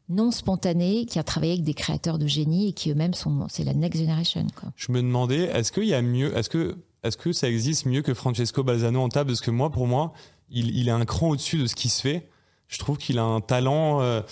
non 0.08 0.30
spontanée 0.30 1.04
qui 1.04 1.18
a 1.18 1.22
travaillé 1.22 1.52
avec 1.52 1.64
des 1.64 1.74
créateurs 1.74 2.18
de 2.18 2.26
génie 2.26 2.68
et 2.68 2.72
qui 2.72 2.90
eux-mêmes 2.90 3.14
sont, 3.14 3.46
c'est 3.48 3.64
la 3.64 3.74
next 3.74 4.00
generation. 4.00 4.46
Quoi. 4.58 4.70
Je 4.76 4.90
me 4.90 5.02
demandais, 5.02 5.44
est-ce 5.44 5.70
qu'il 5.70 5.84
y 5.84 5.94
a 5.94 6.02
mieux, 6.02 6.36
est-ce 6.36 6.48
que 6.48 6.76
est-ce 7.04 7.18
que 7.18 7.32
ça 7.32 7.48
existe 7.48 7.84
mieux 7.86 8.02
que 8.02 8.14
Francesco 8.14 8.64
Balzano 8.64 9.00
en 9.00 9.08
table? 9.10 9.28
Parce 9.28 9.42
que 9.42 9.50
moi, 9.50 9.70
pour 9.70 9.86
moi, 9.86 10.14
il, 10.50 10.88
est 10.88 10.90
un 10.90 11.04
cran 11.04 11.30
au-dessus 11.30 11.58
de 11.58 11.66
ce 11.66 11.74
qui 11.74 11.90
se 11.90 12.00
fait. 12.00 12.28
Je 12.66 12.78
trouve 12.78 12.96
qu'il 12.96 13.18
a 13.18 13.22
un 13.22 13.40
talent. 13.40 14.00
Euh, 14.00 14.22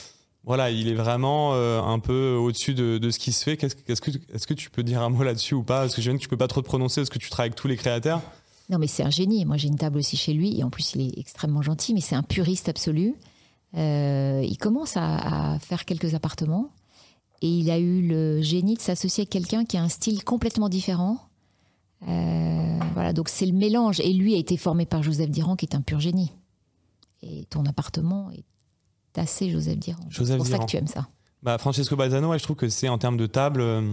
voilà, 0.44 0.70
il 0.70 0.88
est 0.88 0.94
vraiment 0.94 1.52
euh, 1.54 1.82
un 1.82 1.98
peu 1.98 2.34
au-dessus 2.34 2.74
de, 2.74 3.10
ce 3.10 3.18
qui 3.18 3.32
se 3.32 3.44
fait. 3.44 3.56
Qu'est-ce, 3.58 3.76
est-ce, 3.86 4.46
que, 4.46 4.54
tu 4.54 4.70
peux 4.70 4.82
dire 4.82 5.02
un 5.02 5.10
mot 5.10 5.22
là-dessus 5.22 5.54
ou 5.54 5.62
pas? 5.62 5.80
Parce 5.80 5.94
que 5.94 6.00
je 6.00 6.10
viens 6.10 6.16
que 6.16 6.22
tu 6.22 6.28
peux 6.28 6.38
pas 6.38 6.48
trop 6.48 6.62
te 6.62 6.66
prononcer 6.66 7.02
parce 7.02 7.10
que 7.10 7.18
tu 7.18 7.28
travailles 7.28 7.50
avec 7.50 7.56
tous 7.56 7.68
les 7.68 7.76
créateurs. 7.76 8.22
Non, 8.70 8.78
mais 8.78 8.86
c'est 8.86 9.02
un 9.02 9.10
génie. 9.10 9.44
Moi, 9.44 9.58
j'ai 9.58 9.68
une 9.68 9.76
table 9.76 9.98
aussi 9.98 10.16
chez 10.16 10.32
lui 10.32 10.58
et 10.58 10.64
en 10.64 10.70
plus, 10.70 10.94
il 10.94 11.02
est 11.02 11.18
extrêmement 11.18 11.62
gentil, 11.62 11.92
mais 11.92 12.00
c'est 12.00 12.16
un 12.16 12.22
puriste 12.22 12.70
absolu. 12.70 13.14
Euh, 13.76 14.42
il 14.48 14.56
commence 14.56 14.96
à, 14.96 15.52
à, 15.54 15.58
faire 15.58 15.84
quelques 15.84 16.14
appartements 16.14 16.70
et 17.42 17.48
il 17.48 17.70
a 17.70 17.78
eu 17.78 18.00
le 18.00 18.40
génie 18.40 18.74
de 18.74 18.80
s'associer 18.80 19.22
avec 19.22 19.30
quelqu'un 19.30 19.64
qui 19.66 19.76
a 19.76 19.82
un 19.82 19.88
style 19.88 20.24
complètement 20.24 20.68
différent 20.68 21.18
euh, 22.08 22.78
voilà, 22.94 23.12
donc 23.12 23.28
c'est 23.28 23.46
le 23.46 23.52
mélange. 23.52 24.00
Et 24.00 24.12
lui 24.12 24.34
a 24.34 24.38
été 24.38 24.56
formé 24.56 24.86
par 24.86 25.02
Joseph 25.02 25.30
Diran, 25.30 25.56
qui 25.56 25.66
est 25.66 25.74
un 25.74 25.80
pur 25.80 26.00
génie. 26.00 26.32
Et 27.22 27.44
ton 27.46 27.64
appartement 27.66 28.30
est 28.32 29.18
assez 29.18 29.50
Joseph 29.50 29.78
Diran. 29.78 30.02
C'est 30.10 30.36
pour 30.36 30.46
ça 30.46 30.58
que 30.58 30.66
tu 30.66 30.76
aimes 30.76 30.86
ça. 30.86 31.08
Bah, 31.42 31.58
Francesco 31.58 31.96
Balzano, 31.96 32.36
je 32.36 32.42
trouve 32.42 32.56
que 32.56 32.68
c'est 32.68 32.88
en 32.88 32.98
termes 32.98 33.16
de 33.16 33.26
table. 33.26 33.60
Euh, 33.60 33.92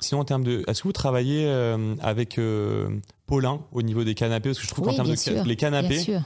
sinon, 0.00 0.20
en 0.20 0.24
termes 0.24 0.44
de. 0.44 0.64
Est-ce 0.66 0.82
que 0.82 0.88
vous 0.88 0.92
travaillez 0.92 1.46
euh, 1.46 1.94
avec 2.00 2.40
Paulin 3.26 3.60
au 3.72 3.82
niveau 3.82 4.04
des 4.04 4.14
canapés? 4.14 4.50
Parce 4.50 4.58
que 4.58 4.64
je 4.64 4.70
trouve 4.70 4.86
qu'en 4.86 4.94
termes 4.94 5.08
de 5.08 5.48
les 5.48 5.56
canapés. 5.56 5.88
Bien 5.88 6.02
sûr. 6.02 6.22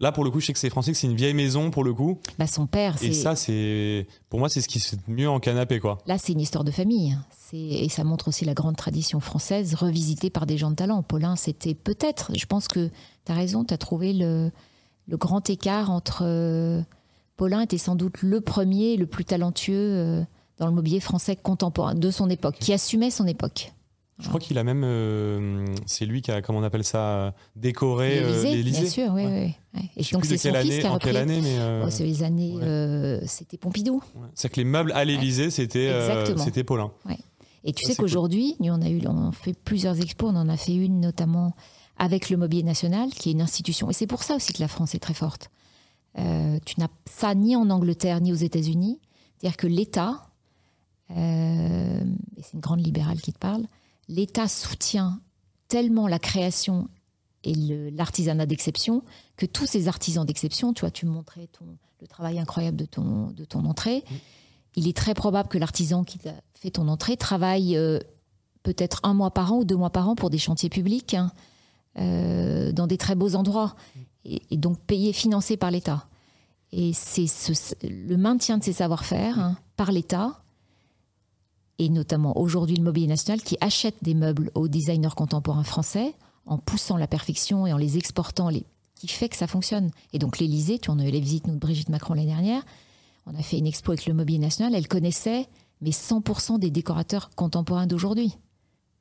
Là, 0.00 0.12
pour 0.12 0.24
le 0.24 0.30
coup, 0.30 0.40
je 0.40 0.46
sais 0.46 0.52
que 0.52 0.58
c'est 0.58 0.70
français, 0.70 0.92
que 0.92 0.98
c'est 0.98 1.06
une 1.06 1.16
vieille 1.16 1.34
maison 1.34 1.70
pour 1.70 1.84
le 1.84 1.94
coup. 1.94 2.18
Bah, 2.38 2.46
son 2.46 2.66
père. 2.66 2.96
Et 3.02 3.12
ça, 3.12 3.36
c'est 3.36 4.06
pour 4.28 4.38
moi, 4.38 4.48
c'est 4.48 4.60
ce 4.60 4.68
qui 4.68 4.80
se 4.80 4.90
fait 4.90 4.98
mieux 5.08 5.28
en 5.28 5.40
canapé, 5.40 5.80
quoi. 5.80 5.98
Là, 6.06 6.18
c'est 6.18 6.32
une 6.32 6.40
histoire 6.40 6.64
de 6.64 6.70
famille. 6.70 7.16
Et 7.52 7.88
ça 7.88 8.04
montre 8.04 8.28
aussi 8.28 8.44
la 8.44 8.54
grande 8.54 8.76
tradition 8.76 9.20
française 9.20 9.74
revisitée 9.74 10.30
par 10.30 10.46
des 10.46 10.58
gens 10.58 10.70
de 10.70 10.76
talent. 10.76 11.02
Paulin, 11.02 11.36
c'était 11.36 11.74
peut-être, 11.74 12.32
je 12.36 12.46
pense 12.46 12.68
que 12.68 12.90
tu 13.24 13.32
as 13.32 13.34
raison, 13.34 13.64
tu 13.64 13.72
as 13.72 13.78
trouvé 13.78 14.12
le, 14.12 14.50
le, 15.06 15.16
grand 15.16 15.48
écart 15.48 15.90
entre. 15.90 16.22
Euh, 16.22 16.82
Paulin 17.36 17.60
était 17.60 17.78
sans 17.78 17.94
doute 17.94 18.22
le 18.22 18.40
premier, 18.40 18.96
le 18.96 19.06
plus 19.06 19.24
talentueux 19.24 19.74
euh, 19.74 20.22
dans 20.58 20.66
le 20.66 20.72
mobilier 20.72 21.00
français 21.00 21.36
contemporain 21.36 21.94
de 21.94 22.10
son 22.10 22.30
époque, 22.30 22.56
qui 22.58 22.72
assumait 22.72 23.10
son 23.10 23.26
époque. 23.26 23.72
Je 24.18 24.28
crois 24.28 24.40
qu'il 24.40 24.56
a 24.56 24.64
même, 24.64 24.82
euh, 24.84 25.66
c'est 25.84 26.06
lui 26.06 26.22
qui 26.22 26.30
a, 26.30 26.40
comment 26.40 26.60
on 26.60 26.62
appelle 26.62 26.84
ça, 26.84 27.34
décoré 27.54 28.20
l'Élysée. 28.42 28.80
Bien 28.80 28.90
sûr, 28.90 29.12
oui, 29.12 29.24
oui. 29.26 29.54
Et 29.96 30.02
donc 30.12 30.24
c'est 30.24 30.38
son 30.38 30.54
fils 30.54 30.78
qui 30.78 30.86
a 30.86 30.90
repris. 30.90 31.16
Année, 31.16 31.40
mais 31.42 31.58
oh, 31.84 31.90
c'est 31.90 32.04
les 32.04 32.22
années, 32.22 32.56
c'était 33.26 33.58
Pompidou. 33.58 34.02
C'est 34.34 34.48
que 34.48 34.56
les 34.56 34.64
meubles 34.64 34.92
à 34.92 35.04
l'Élysée, 35.04 35.50
c'était, 35.50 35.92
c'était 36.36 36.64
Paulin. 36.64 36.90
Et 37.64 37.72
tu 37.72 37.84
sais 37.84 37.96
qu'aujourd'hui, 37.96 38.56
nous, 38.60 38.72
on 38.72 38.80
a 38.80 38.88
eu, 38.88 39.00
on 39.08 39.32
fait 39.32 39.52
plusieurs 39.52 40.00
expos. 40.00 40.30
On 40.32 40.36
en 40.36 40.48
a 40.48 40.56
fait 40.56 40.76
une 40.76 41.00
notamment 41.00 41.54
avec 41.98 42.30
le 42.30 42.36
Mobilier 42.36 42.62
National, 42.62 43.10
qui 43.10 43.30
est 43.30 43.32
une 43.32 43.40
institution. 43.40 43.90
Et 43.90 43.92
c'est 43.92 44.06
pour 44.06 44.22
ça 44.22 44.36
aussi 44.36 44.52
que 44.52 44.60
la 44.60 44.68
France 44.68 44.94
est 44.94 45.00
très 45.00 45.14
forte. 45.14 45.50
Euh, 46.18 46.58
tu 46.64 46.78
n'as 46.78 46.88
ça 47.10 47.34
ni 47.34 47.56
en 47.56 47.68
Angleterre 47.70 48.20
ni 48.20 48.32
aux 48.32 48.36
États-Unis. 48.36 49.00
C'est-à-dire 49.36 49.56
que 49.56 49.66
l'État, 49.66 50.28
euh, 51.10 52.00
et 52.36 52.42
c'est 52.42 52.54
une 52.54 52.60
grande 52.60 52.84
libérale 52.84 53.20
qui 53.20 53.32
te 53.32 53.38
parle, 53.38 53.64
l'État 54.08 54.48
soutient 54.48 55.20
tellement 55.68 56.08
la 56.08 56.18
création 56.18 56.88
et 57.44 57.54
l'artisanat 57.90 58.46
d'exception 58.46 59.02
que 59.36 59.46
tous 59.46 59.66
ces 59.66 59.88
artisans 59.88 60.26
d'exception, 60.26 60.72
tu 60.72 60.80
vois, 60.80 60.90
tu 60.90 61.06
montrais 61.06 61.48
ton, 61.48 61.64
le 62.00 62.06
travail 62.06 62.38
incroyable 62.38 62.76
de 62.76 62.86
ton, 62.86 63.30
de 63.30 63.44
ton 63.44 63.64
entrée. 63.64 64.04
Mmh 64.10 64.14
il 64.76 64.86
est 64.86 64.96
très 64.96 65.14
probable 65.14 65.48
que 65.48 65.58
l'artisan 65.58 66.04
qui 66.04 66.18
a 66.28 66.34
fait 66.54 66.70
ton 66.70 66.88
entrée 66.88 67.16
travaille 67.16 67.76
euh, 67.76 67.98
peut-être 68.62 69.00
un 69.02 69.14
mois 69.14 69.30
par 69.30 69.52
an 69.52 69.58
ou 69.58 69.64
deux 69.64 69.76
mois 69.76 69.90
par 69.90 70.08
an 70.08 70.14
pour 70.14 70.30
des 70.30 70.38
chantiers 70.38 70.68
publics 70.68 71.14
hein, 71.14 71.32
euh, 71.98 72.72
dans 72.72 72.86
des 72.86 72.98
très 72.98 73.14
beaux 73.14 73.34
endroits 73.34 73.74
et, 74.24 74.56
donc 74.56 74.78
payé, 74.80 75.12
financé 75.12 75.56
par 75.56 75.70
l'État. 75.70 76.06
Et 76.72 76.92
c'est 76.92 77.26
le 77.82 78.16
maintien 78.16 78.58
de 78.58 78.64
ces 78.64 78.74
savoir-faire 78.74 79.38
hein, 79.38 79.56
par 79.76 79.92
l'État 79.92 80.42
et 81.78 81.88
notamment 81.88 82.38
aujourd'hui 82.38 82.76
le 82.76 82.82
Mobilier 82.82 83.06
National 83.06 83.40
qui 83.42 83.56
achète 83.60 83.96
des 84.02 84.14
meubles 84.14 84.50
aux 84.54 84.68
designers 84.68 85.14
contemporains 85.16 85.64
français 85.64 86.14
en 86.46 86.58
poussant 86.58 86.96
la 86.96 87.06
perfection 87.06 87.66
et 87.66 87.72
en 87.72 87.76
les 87.76 87.98
exportant, 87.98 88.48
les, 88.48 88.64
qui 88.94 89.08
fait 89.08 89.28
que 89.28 89.36
ça 89.36 89.46
fonctionne. 89.46 89.90
Et 90.12 90.18
donc 90.18 90.38
l'Élysée, 90.38 90.78
tu 90.78 90.90
en 90.90 90.98
as 90.98 91.06
eu 91.06 91.10
les 91.10 91.20
visites 91.20 91.46
nous, 91.46 91.54
de 91.54 91.58
Brigitte 91.58 91.88
Macron 91.88 92.14
l'année 92.14 92.28
dernière, 92.28 92.62
on 93.26 93.34
a 93.34 93.42
fait 93.42 93.58
une 93.58 93.66
expo 93.66 93.92
avec 93.92 94.06
le 94.06 94.14
Mobilier 94.14 94.38
National, 94.38 94.74
elle 94.74 94.88
connaissait 94.88 95.48
mais 95.80 95.90
100% 95.90 96.58
des 96.58 96.70
décorateurs 96.70 97.30
contemporains 97.34 97.86
d'aujourd'hui. 97.86 98.32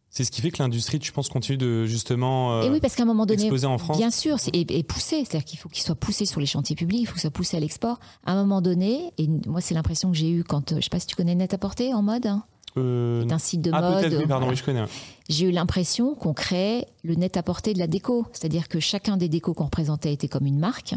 C'est 0.10 0.24
ce 0.24 0.32
qui 0.32 0.42
fait 0.42 0.50
que 0.50 0.64
l'industrie, 0.64 1.00
tu 1.00 1.12
penses, 1.12 1.28
continue 1.28 1.58
de 1.58 1.86
justement 1.86 2.54
euh, 2.54 2.62
et 2.62 2.70
oui, 2.70 2.80
parce 2.80 2.96
qu'à 2.96 3.04
un 3.04 3.06
moment 3.06 3.26
donné, 3.26 3.52
en 3.66 3.78
France. 3.78 3.98
Bien 3.98 4.12
sûr, 4.12 4.38
et, 4.54 4.84
pousser, 4.84 5.26
c'est-à-dire 5.26 5.44
qu'il 5.44 5.60
faut 5.60 5.68
qu'il 5.68 5.84
soit 5.84 5.96
poussé 5.96 6.26
sur 6.26 6.40
les 6.40 6.46
chantiers 6.46 6.76
publics, 6.76 7.02
il 7.02 7.06
faut 7.06 7.16
que 7.16 7.20
soit 7.20 7.32
poussé 7.32 7.58
à 7.58 7.60
l'export. 7.60 8.00
À 8.26 8.32
un 8.32 8.36
moment 8.36 8.62
donné, 8.62 9.12
et 9.18 9.28
moi 9.46 9.60
c'est 9.60 9.74
l'impression 9.74 10.12
que 10.12 10.18
j'ai 10.18 10.32
eue 10.32 10.46
quand, 10.46 10.72
euh, 10.72 10.78
je 10.78 10.84
sais 10.84 10.90
pas 10.90 11.02
si 11.02 11.08
tu 11.08 11.16
connais 11.16 11.36
Net-à-Porter 11.36 11.94
en 11.94 12.02
mode. 12.02 12.28
Hein. 12.28 12.46
Euh, 12.78 13.24
c'est 13.26 13.34
un 13.34 13.40
site 13.40 13.62
de 13.62 13.72
ah, 13.74 13.82
mode. 13.82 14.14
Oui, 14.14 14.28
pardon, 14.28 14.50
oui, 14.50 14.56
je 14.56 14.64
connais. 14.64 14.84
J'ai 15.30 15.48
eu 15.48 15.52
l'impression 15.52 16.16
qu'on 16.16 16.34
créait 16.34 16.88
le 17.04 17.16
net-à-porter 17.16 17.74
de 17.74 17.80
la 17.80 17.88
déco, 17.88 18.26
c'est-à-dire 18.34 18.68
que 18.68 18.80
chacun 18.80 19.18
des 19.18 19.30
décos 19.30 19.54
qu'on 19.54 19.66
représentait 19.66 20.14
était 20.14 20.28
comme 20.28 20.46
une 20.46 20.60
marque. 20.60 20.96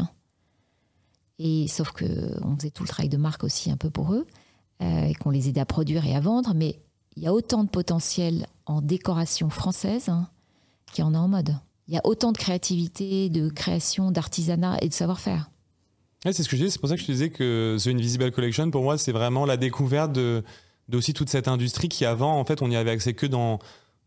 Et 1.39 1.67
sauf 1.67 1.91
que 1.91 2.05
on 2.43 2.57
faisait 2.57 2.69
tout 2.69 2.83
le 2.83 2.89
travail 2.89 3.09
de 3.09 3.17
marque 3.17 3.43
aussi 3.43 3.71
un 3.71 3.77
peu 3.77 3.89
pour 3.89 4.13
eux 4.13 4.27
euh, 4.81 5.05
et 5.05 5.13
qu'on 5.15 5.29
les 5.29 5.47
aidait 5.47 5.61
à 5.61 5.65
produire 5.65 6.05
et 6.05 6.15
à 6.15 6.19
vendre. 6.19 6.53
Mais 6.53 6.79
il 7.15 7.23
y 7.23 7.27
a 7.27 7.33
autant 7.33 7.63
de 7.63 7.69
potentiel 7.69 8.47
en 8.65 8.81
décoration 8.81 9.49
française 9.49 10.09
hein, 10.09 10.27
qu'il 10.91 11.03
y 11.03 11.07
en 11.07 11.13
a 11.13 11.17
en 11.17 11.29
mode. 11.29 11.55
Il 11.87 11.93
y 11.93 11.97
a 11.97 12.01
autant 12.03 12.33
de 12.33 12.37
créativité, 12.37 13.29
de 13.29 13.49
création, 13.49 14.11
d'artisanat 14.11 14.77
et 14.81 14.89
de 14.89 14.93
savoir-faire. 14.93 15.49
c'est 16.23 16.33
ce 16.33 16.49
que 16.49 16.55
je 16.55 16.63
disais. 16.63 16.69
C'est 16.69 16.79
pour 16.79 16.89
ça 16.89 16.95
que 16.95 17.01
je 17.01 17.07
disais 17.07 17.29
que 17.29 17.77
The 17.81 17.87
Invisible 17.87 18.31
Collection, 18.31 18.69
pour 18.69 18.83
moi, 18.83 18.97
c'est 18.97 19.13
vraiment 19.13 19.45
la 19.45 19.57
découverte 19.57 20.11
de, 20.11 20.43
aussi 20.97 21.13
toute 21.13 21.29
cette 21.29 21.47
industrie 21.47 21.89
qui 21.89 22.05
avant, 22.05 22.39
en 22.39 22.45
fait, 22.45 22.61
on 22.61 22.67
n'y 22.67 22.75
avait 22.75 22.91
accès 22.91 23.13
que 23.13 23.25
dans 23.25 23.59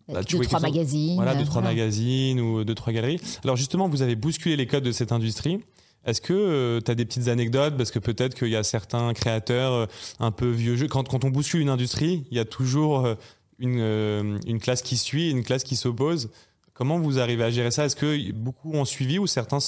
bah, 0.08 0.22
deux, 0.22 0.40
trois 0.40 0.60
magazines. 0.60 1.16
Voilà, 1.16 1.34
deux, 1.34 1.44
trois 1.44 1.62
magazines 1.62 2.40
ou 2.40 2.64
deux, 2.64 2.74
trois 2.74 2.92
galeries. 2.92 3.20
Alors 3.44 3.56
justement, 3.56 3.88
vous 3.88 4.02
avez 4.02 4.16
bousculé 4.16 4.56
les 4.56 4.66
codes 4.66 4.84
de 4.84 4.92
cette 4.92 5.12
industrie. 5.12 5.60
Est-ce 6.04 6.20
que 6.20 6.32
euh, 6.32 6.80
tu 6.80 6.90
as 6.90 6.94
des 6.96 7.04
petites 7.04 7.28
anecdotes? 7.28 7.76
Parce 7.76 7.92
que 7.92 8.00
peut-être 8.00 8.34
qu'il 8.34 8.48
y 8.48 8.56
a 8.56 8.64
certains 8.64 9.12
créateurs 9.12 9.72
euh, 9.72 9.86
un 10.18 10.32
peu 10.32 10.50
vieux 10.50 10.74
jeux. 10.74 10.88
Quand, 10.88 11.06
quand 11.08 11.24
on 11.24 11.30
bouscule 11.30 11.60
une 11.60 11.68
industrie, 11.68 12.24
il 12.30 12.36
y 12.36 12.40
a 12.40 12.44
toujours 12.44 13.06
euh, 13.06 13.14
une, 13.60 14.40
une 14.46 14.58
classe 14.58 14.82
qui 14.82 14.96
suit, 14.96 15.30
une 15.30 15.44
classe 15.44 15.62
qui 15.62 15.76
s'oppose. 15.76 16.30
Comment 16.74 16.98
vous 16.98 17.20
arrivez 17.20 17.44
à 17.44 17.50
gérer 17.50 17.70
ça? 17.70 17.84
Est-ce 17.84 17.94
que 17.94 18.32
beaucoup 18.32 18.72
ont 18.72 18.84
suivi 18.84 19.20
ou 19.20 19.28
certains 19.28 19.58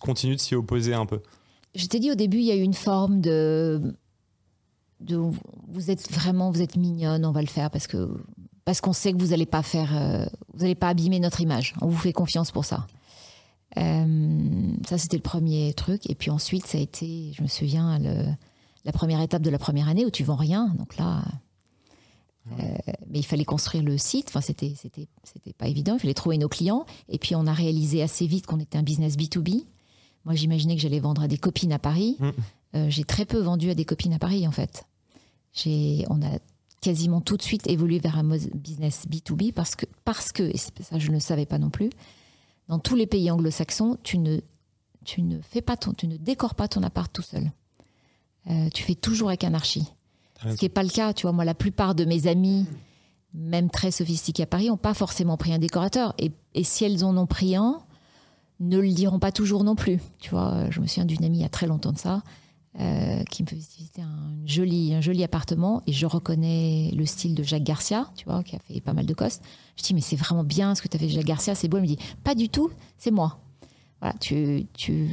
continuent 0.00 0.34
de 0.34 0.40
s'y 0.40 0.56
opposer 0.56 0.94
un 0.94 1.06
peu? 1.06 1.20
Je 1.76 1.86
t'ai 1.86 2.00
dit 2.00 2.10
au 2.10 2.14
début, 2.16 2.38
il 2.38 2.44
y 2.44 2.50
a 2.50 2.56
eu 2.56 2.62
une 2.62 2.74
forme 2.74 3.20
de, 3.20 3.94
de 5.04 5.16
vous 5.16 5.90
êtes 5.90 6.10
vraiment 6.12 6.50
vous 6.50 6.62
êtes 6.62 6.76
mignonne, 6.76 7.24
on 7.24 7.32
va 7.32 7.40
le 7.40 7.46
faire 7.46 7.70
parce 7.70 7.86
que 7.86 8.10
parce 8.64 8.80
qu'on 8.80 8.92
sait 8.92 9.12
que 9.12 9.18
vous 9.18 9.28
n'allez 9.28 9.46
pas 9.46 9.62
faire, 9.62 9.90
vous 10.54 10.60
n'allez 10.60 10.74
pas 10.74 10.88
abîmer 10.88 11.20
notre 11.20 11.42
image. 11.42 11.74
On 11.82 11.88
vous 11.88 11.98
fait 11.98 12.14
confiance 12.14 12.50
pour 12.50 12.64
ça. 12.64 12.86
Euh, 13.76 14.72
ça, 14.86 14.98
c'était 14.98 15.16
le 15.16 15.22
premier 15.22 15.72
truc. 15.74 16.08
Et 16.08 16.14
puis 16.14 16.30
ensuite, 16.30 16.66
ça 16.66 16.78
a 16.78 16.80
été, 16.80 17.32
je 17.36 17.42
me 17.42 17.48
souviens, 17.48 17.98
le, 17.98 18.26
la 18.84 18.92
première 18.92 19.20
étape 19.20 19.42
de 19.42 19.50
la 19.50 19.58
première 19.58 19.88
année 19.88 20.04
où 20.04 20.10
tu 20.10 20.24
vends 20.24 20.36
rien. 20.36 20.74
Donc 20.78 20.96
là, 20.96 21.24
euh, 22.52 22.62
mais 23.08 23.20
il 23.20 23.24
fallait 23.24 23.44
construire 23.44 23.82
le 23.82 23.98
site. 23.98 24.26
Enfin, 24.28 24.40
c'était, 24.40 24.74
c'était, 24.76 25.08
c'était 25.22 25.52
pas 25.52 25.68
évident. 25.68 25.94
Il 25.94 26.00
fallait 26.00 26.14
trouver 26.14 26.38
nos 26.38 26.48
clients. 26.48 26.86
Et 27.08 27.18
puis, 27.18 27.34
on 27.34 27.46
a 27.46 27.52
réalisé 27.52 28.02
assez 28.02 28.26
vite 28.26 28.46
qu'on 28.46 28.60
était 28.60 28.78
un 28.78 28.82
business 28.82 29.16
B2B. 29.16 29.64
Moi, 30.24 30.34
j'imaginais 30.34 30.76
que 30.76 30.80
j'allais 30.80 31.00
vendre 31.00 31.22
à 31.22 31.28
des 31.28 31.38
copines 31.38 31.72
à 31.72 31.78
Paris. 31.78 32.16
Mm. 32.18 32.30
Euh, 32.76 32.90
j'ai 32.90 33.04
très 33.04 33.24
peu 33.24 33.38
vendu 33.38 33.70
à 33.70 33.74
des 33.74 33.84
copines 33.84 34.14
à 34.14 34.18
Paris, 34.18 34.46
en 34.46 34.52
fait. 34.52 34.84
On 35.66 36.22
a 36.22 36.38
quasiment 36.80 37.20
tout 37.20 37.36
de 37.36 37.42
suite 37.42 37.66
évolué 37.68 37.98
vers 37.98 38.18
un 38.18 38.24
business 38.54 39.06
B2B 39.08 39.52
parce 39.52 39.74
que, 39.74 39.86
parce 40.04 40.32
que, 40.32 40.42
et 40.42 40.56
ça 40.58 40.98
je 40.98 41.08
ne 41.08 41.14
le 41.14 41.20
savais 41.20 41.46
pas 41.46 41.58
non 41.58 41.70
plus, 41.70 41.90
dans 42.68 42.78
tous 42.78 42.94
les 42.94 43.06
pays 43.06 43.30
anglo-saxons, 43.30 43.98
tu 44.02 44.18
ne, 44.18 44.40
tu 45.04 45.22
ne 45.22 45.40
fais 45.40 45.62
pas 45.62 45.76
ton, 45.76 45.92
tu 45.92 46.06
ne 46.06 46.16
décores 46.16 46.54
pas 46.54 46.68
ton 46.68 46.82
appart 46.82 47.12
tout 47.12 47.22
seul. 47.22 47.52
Euh, 48.50 48.68
tu 48.70 48.82
fais 48.82 48.94
toujours 48.94 49.28
avec 49.28 49.44
un 49.44 49.54
archi. 49.54 49.84
Ce 50.42 50.56
qui 50.56 50.66
n'est 50.66 50.70
pas 50.70 50.82
le 50.82 50.90
cas, 50.90 51.14
tu 51.14 51.22
vois. 51.22 51.32
Moi, 51.32 51.46
la 51.46 51.54
plupart 51.54 51.94
de 51.94 52.04
mes 52.04 52.26
amis, 52.26 52.66
même 53.32 53.70
très 53.70 53.90
sophistiqués 53.90 54.42
à 54.42 54.46
Paris, 54.46 54.68
n'ont 54.68 54.76
pas 54.76 54.92
forcément 54.92 55.38
pris 55.38 55.54
un 55.54 55.58
décorateur. 55.58 56.14
Et, 56.18 56.32
et, 56.54 56.64
si 56.64 56.84
elles 56.84 57.02
en 57.02 57.16
ont 57.16 57.26
pris 57.26 57.56
un, 57.56 57.80
ne 58.60 58.78
le 58.78 58.92
diront 58.92 59.18
pas 59.18 59.32
toujours 59.32 59.64
non 59.64 59.74
plus. 59.74 60.00
Tu 60.18 60.30
vois, 60.30 60.68
je 60.70 60.80
me 60.80 60.86
souviens 60.86 61.06
d'une 61.06 61.24
amie 61.24 61.38
il 61.38 61.42
y 61.42 61.46
a 61.46 61.48
très 61.48 61.66
longtemps 61.66 61.92
de 61.92 61.98
ça. 61.98 62.22
Euh, 62.80 63.22
qui 63.30 63.44
me 63.44 63.46
fait 63.46 63.54
visiter 63.54 64.02
un 64.02 64.34
joli, 64.46 64.94
un 64.94 65.00
joli 65.00 65.22
appartement 65.22 65.84
et 65.86 65.92
je 65.92 66.06
reconnais 66.06 66.90
le 66.96 67.06
style 67.06 67.36
de 67.36 67.44
Jacques 67.44 67.62
Garcia, 67.62 68.10
tu 68.16 68.24
vois, 68.24 68.42
qui 68.42 68.56
a 68.56 68.58
fait 68.58 68.80
pas 68.80 68.92
mal 68.92 69.06
de 69.06 69.14
costes. 69.14 69.44
Je 69.76 69.84
dis, 69.84 69.94
mais 69.94 70.00
c'est 70.00 70.16
vraiment 70.16 70.42
bien 70.42 70.74
ce 70.74 70.82
que 70.82 70.88
tu 70.88 70.96
as 70.96 70.98
fait 70.98 71.08
Jacques 71.08 71.24
Garcia, 71.24 71.54
c'est 71.54 71.68
beau. 71.68 71.76
Elle 71.76 71.84
me 71.84 71.86
dit, 71.86 71.98
pas 72.24 72.34
du 72.34 72.48
tout, 72.48 72.70
c'est 72.98 73.12
moi. 73.12 73.38
Voilà, 74.00 74.16
tu, 74.18 74.66
tu, 74.72 75.08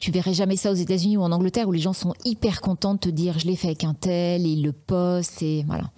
tu 0.00 0.10
verrais 0.10 0.34
jamais 0.34 0.56
ça 0.56 0.70
aux 0.70 0.74
États-Unis 0.74 1.16
ou 1.16 1.22
en 1.22 1.32
Angleterre 1.32 1.66
où 1.66 1.72
les 1.72 1.80
gens 1.80 1.94
sont 1.94 2.12
hyper 2.26 2.60
contents 2.60 2.92
de 2.92 2.98
te 2.98 3.08
dire, 3.08 3.38
je 3.38 3.46
l'ai 3.46 3.56
fait 3.56 3.68
avec 3.68 3.84
un 3.84 3.94
tel, 3.94 4.44
et 4.44 4.50
ils 4.50 4.62
le 4.62 4.72
postent, 4.72 5.42
et 5.42 5.64
voilà. 5.66 5.92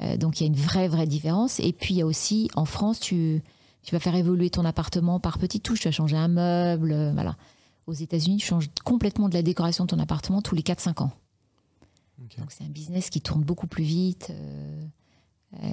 Euh, 0.00 0.16
donc 0.16 0.38
il 0.38 0.44
y 0.44 0.46
a 0.46 0.46
une 0.46 0.54
vraie, 0.54 0.86
vraie 0.86 1.08
différence. 1.08 1.58
Et 1.58 1.72
puis 1.72 1.94
il 1.94 1.96
y 1.96 2.02
a 2.02 2.06
aussi, 2.06 2.48
en 2.54 2.66
France, 2.66 3.00
tu, 3.00 3.42
tu 3.82 3.94
vas 3.96 3.98
faire 3.98 4.14
évoluer 4.14 4.48
ton 4.48 4.64
appartement 4.64 5.18
par 5.18 5.38
petites 5.38 5.64
touches, 5.64 5.80
tu 5.80 5.88
vas 5.88 5.92
changer 5.92 6.16
un 6.16 6.28
meuble, 6.28 6.92
euh, 6.92 7.12
voilà. 7.14 7.36
Aux 7.86 7.92
États-Unis, 7.92 8.38
tu 8.38 8.46
changes 8.46 8.70
complètement 8.84 9.28
de 9.28 9.34
la 9.34 9.42
décoration 9.42 9.84
de 9.84 9.90
ton 9.90 9.98
appartement 9.98 10.42
tous 10.42 10.54
les 10.54 10.62
4-5 10.62 11.02
ans. 11.02 11.12
Donc 12.38 12.52
c'est 12.52 12.64
un 12.64 12.68
business 12.68 13.10
qui 13.10 13.20
tourne 13.20 13.42
beaucoup 13.42 13.66
plus 13.66 13.84
vite. 13.84 14.28
Euh, 14.30 14.84
euh, 15.52 15.66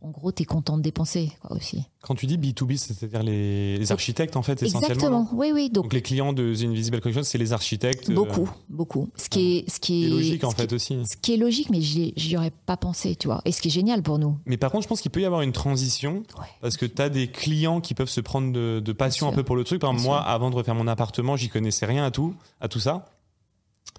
en 0.00 0.08
gros, 0.08 0.32
tu 0.32 0.42
es 0.42 0.46
content 0.46 0.78
de 0.78 0.82
dépenser 0.82 1.32
aussi. 1.50 1.84
Quand 2.00 2.14
tu 2.14 2.24
dis 2.24 2.38
B2B, 2.38 2.78
c'est-à-dire 2.78 3.22
les, 3.22 3.92
architectes, 3.92 4.36
en 4.36 4.42
fait, 4.42 4.62
essentiellement 4.62 4.94
Exactement, 4.94 5.28
oui, 5.34 5.50
oui. 5.52 5.68
Donc, 5.68 5.92
les 5.92 6.00
clients 6.00 6.32
de 6.32 6.54
The 6.54 6.62
Invisible 6.62 7.02
Collection, 7.02 7.22
c'est 7.22 7.36
les 7.36 7.52
architectes 7.52 8.08
euh, 8.08 8.14
Beaucoup, 8.14 8.48
beaucoup. 8.70 9.10
Ce 9.16 9.28
qui 9.28 9.58
est, 9.58 9.70
ce 9.70 9.80
qui 9.80 10.06
est, 10.06 10.08
logique, 10.08 10.44
en 10.44 10.50
fait, 10.50 10.72
aussi. 10.72 10.96
Ce 11.04 11.16
qui 11.18 11.34
est 11.34 11.36
logique, 11.36 11.68
mais 11.68 11.82
j'y 11.82 12.36
aurais 12.38 12.52
pas 12.64 12.78
pensé, 12.78 13.16
tu 13.16 13.26
vois. 13.26 13.42
Et 13.44 13.52
ce 13.52 13.60
qui 13.60 13.68
est 13.68 13.70
génial 13.70 14.02
pour 14.02 14.18
nous. 14.18 14.38
Mais 14.46 14.56
par 14.56 14.70
contre, 14.70 14.84
je 14.84 14.88
pense 14.88 15.02
qu'il 15.02 15.10
peut 15.10 15.20
y 15.20 15.26
avoir 15.26 15.42
une 15.42 15.52
transition, 15.52 16.22
parce 16.62 16.78
que 16.78 16.86
tu 16.86 17.02
as 17.02 17.10
des 17.10 17.28
clients 17.28 17.82
qui 17.82 17.92
peuvent 17.92 18.08
se 18.08 18.22
prendre 18.22 18.50
de, 18.50 18.92
passion 18.92 19.28
un 19.28 19.32
peu 19.32 19.42
pour 19.42 19.56
le 19.56 19.64
truc. 19.64 19.82
Par 19.82 19.90
exemple, 19.90 20.08
moi, 20.08 20.22
avant 20.22 20.48
de 20.48 20.56
refaire 20.56 20.74
mon 20.74 20.88
appartement, 20.88 21.36
j'y 21.36 21.50
connaissais 21.50 21.84
rien 21.84 22.04
à 22.04 22.10
tout, 22.10 22.34
à 22.62 22.68
tout 22.68 22.80
ça. 22.80 23.04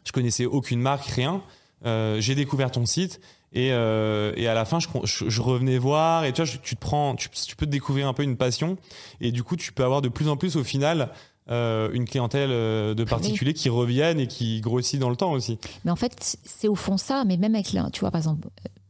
Je 0.04 0.12
connaissais 0.12 0.46
aucune 0.46 0.82
marque, 0.82 1.06
rien. 1.06 1.44
Euh, 1.86 2.20
j'ai 2.20 2.36
découvert 2.36 2.72
ton 2.72 2.86
site 2.86 3.22
et, 3.52 3.72
euh, 3.72 4.32
et 4.36 4.48
à 4.48 4.54
la 4.54 4.66
fin, 4.66 4.80
je, 4.80 4.88
je, 5.06 5.42
revenais 5.42 5.80
voir 5.80 6.26
et 6.26 6.34
tu 6.34 6.44
vois, 6.44 6.52
tu 6.62 6.76
te 6.76 6.80
prends, 6.80 7.16
tu, 7.16 7.30
tu, 7.30 7.56
peux 7.56 7.66
te 7.66 7.72
découvrir 7.72 8.08
un 8.08 8.14
peu 8.14 8.24
une 8.24 8.38
passion 8.38 8.78
et 9.22 9.32
du 9.32 9.44
coup, 9.44 9.56
tu 9.56 9.72
peux 9.72 9.84
avoir 9.84 10.02
de 10.02 10.10
plus 10.10 10.28
en 10.28 10.38
plus 10.38 10.56
au 10.56 10.64
final 10.64 11.10
euh, 11.50 11.90
une 11.94 12.06
clientèle 12.06 12.52
euh, 12.52 12.94
de 12.94 13.04
particuliers 13.04 13.56
qui 13.56 13.70
reviennent 13.70 14.20
et 14.20 14.28
qui 14.28 14.62
grossit 14.62 15.00
dans 15.00 15.10
le 15.10 15.16
temps 15.16 15.32
aussi. 15.32 15.58
Mais 15.84 15.90
en 15.90 15.96
fait, 15.96 16.38
c'est 16.44 16.68
au 16.68 16.76
fond 16.76 16.98
ça. 16.98 17.24
Mais 17.26 17.38
même 17.38 17.56
avec, 17.56 17.66
tu 17.92 18.00
vois, 18.02 18.12
par 18.12 18.20
exemple, 18.20 18.48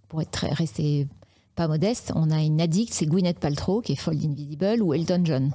pour 0.10 0.22
être 0.22 0.32
très, 0.32 0.50
rester 0.50 1.08
pas 1.56 1.70
modeste, 1.70 2.12
on 2.16 2.30
a 2.30 2.42
une 2.42 2.60
addict, 2.60 2.94
c'est 2.94 3.06
Gwyneth 3.06 3.40
Paltrow 3.40 3.82
qui 3.82 3.94
est 3.94 3.96
folle 3.96 4.18
d'Invisible 4.18 4.82
ou 4.82 4.94
Elton 4.94 5.22
John. 5.24 5.52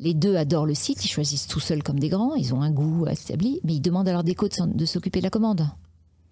Les 0.00 0.12
deux 0.12 0.34
adorent 0.34 0.66
le 0.66 0.74
site, 0.74 1.04
ils 1.04 1.08
choisissent 1.08 1.46
tout 1.46 1.60
seuls 1.60 1.84
comme 1.84 2.00
des 2.00 2.08
grands, 2.08 2.34
ils 2.34 2.52
ont 2.52 2.62
un 2.62 2.70
goût 2.72 3.06
établi, 3.06 3.60
mais 3.62 3.74
ils 3.74 3.80
demandent 3.80 4.08
à 4.08 4.12
leur 4.12 4.24
déco 4.24 4.48
de 4.48 4.84
s'occuper 4.86 5.20
de 5.20 5.24
la 5.24 5.30
commande. 5.30 5.68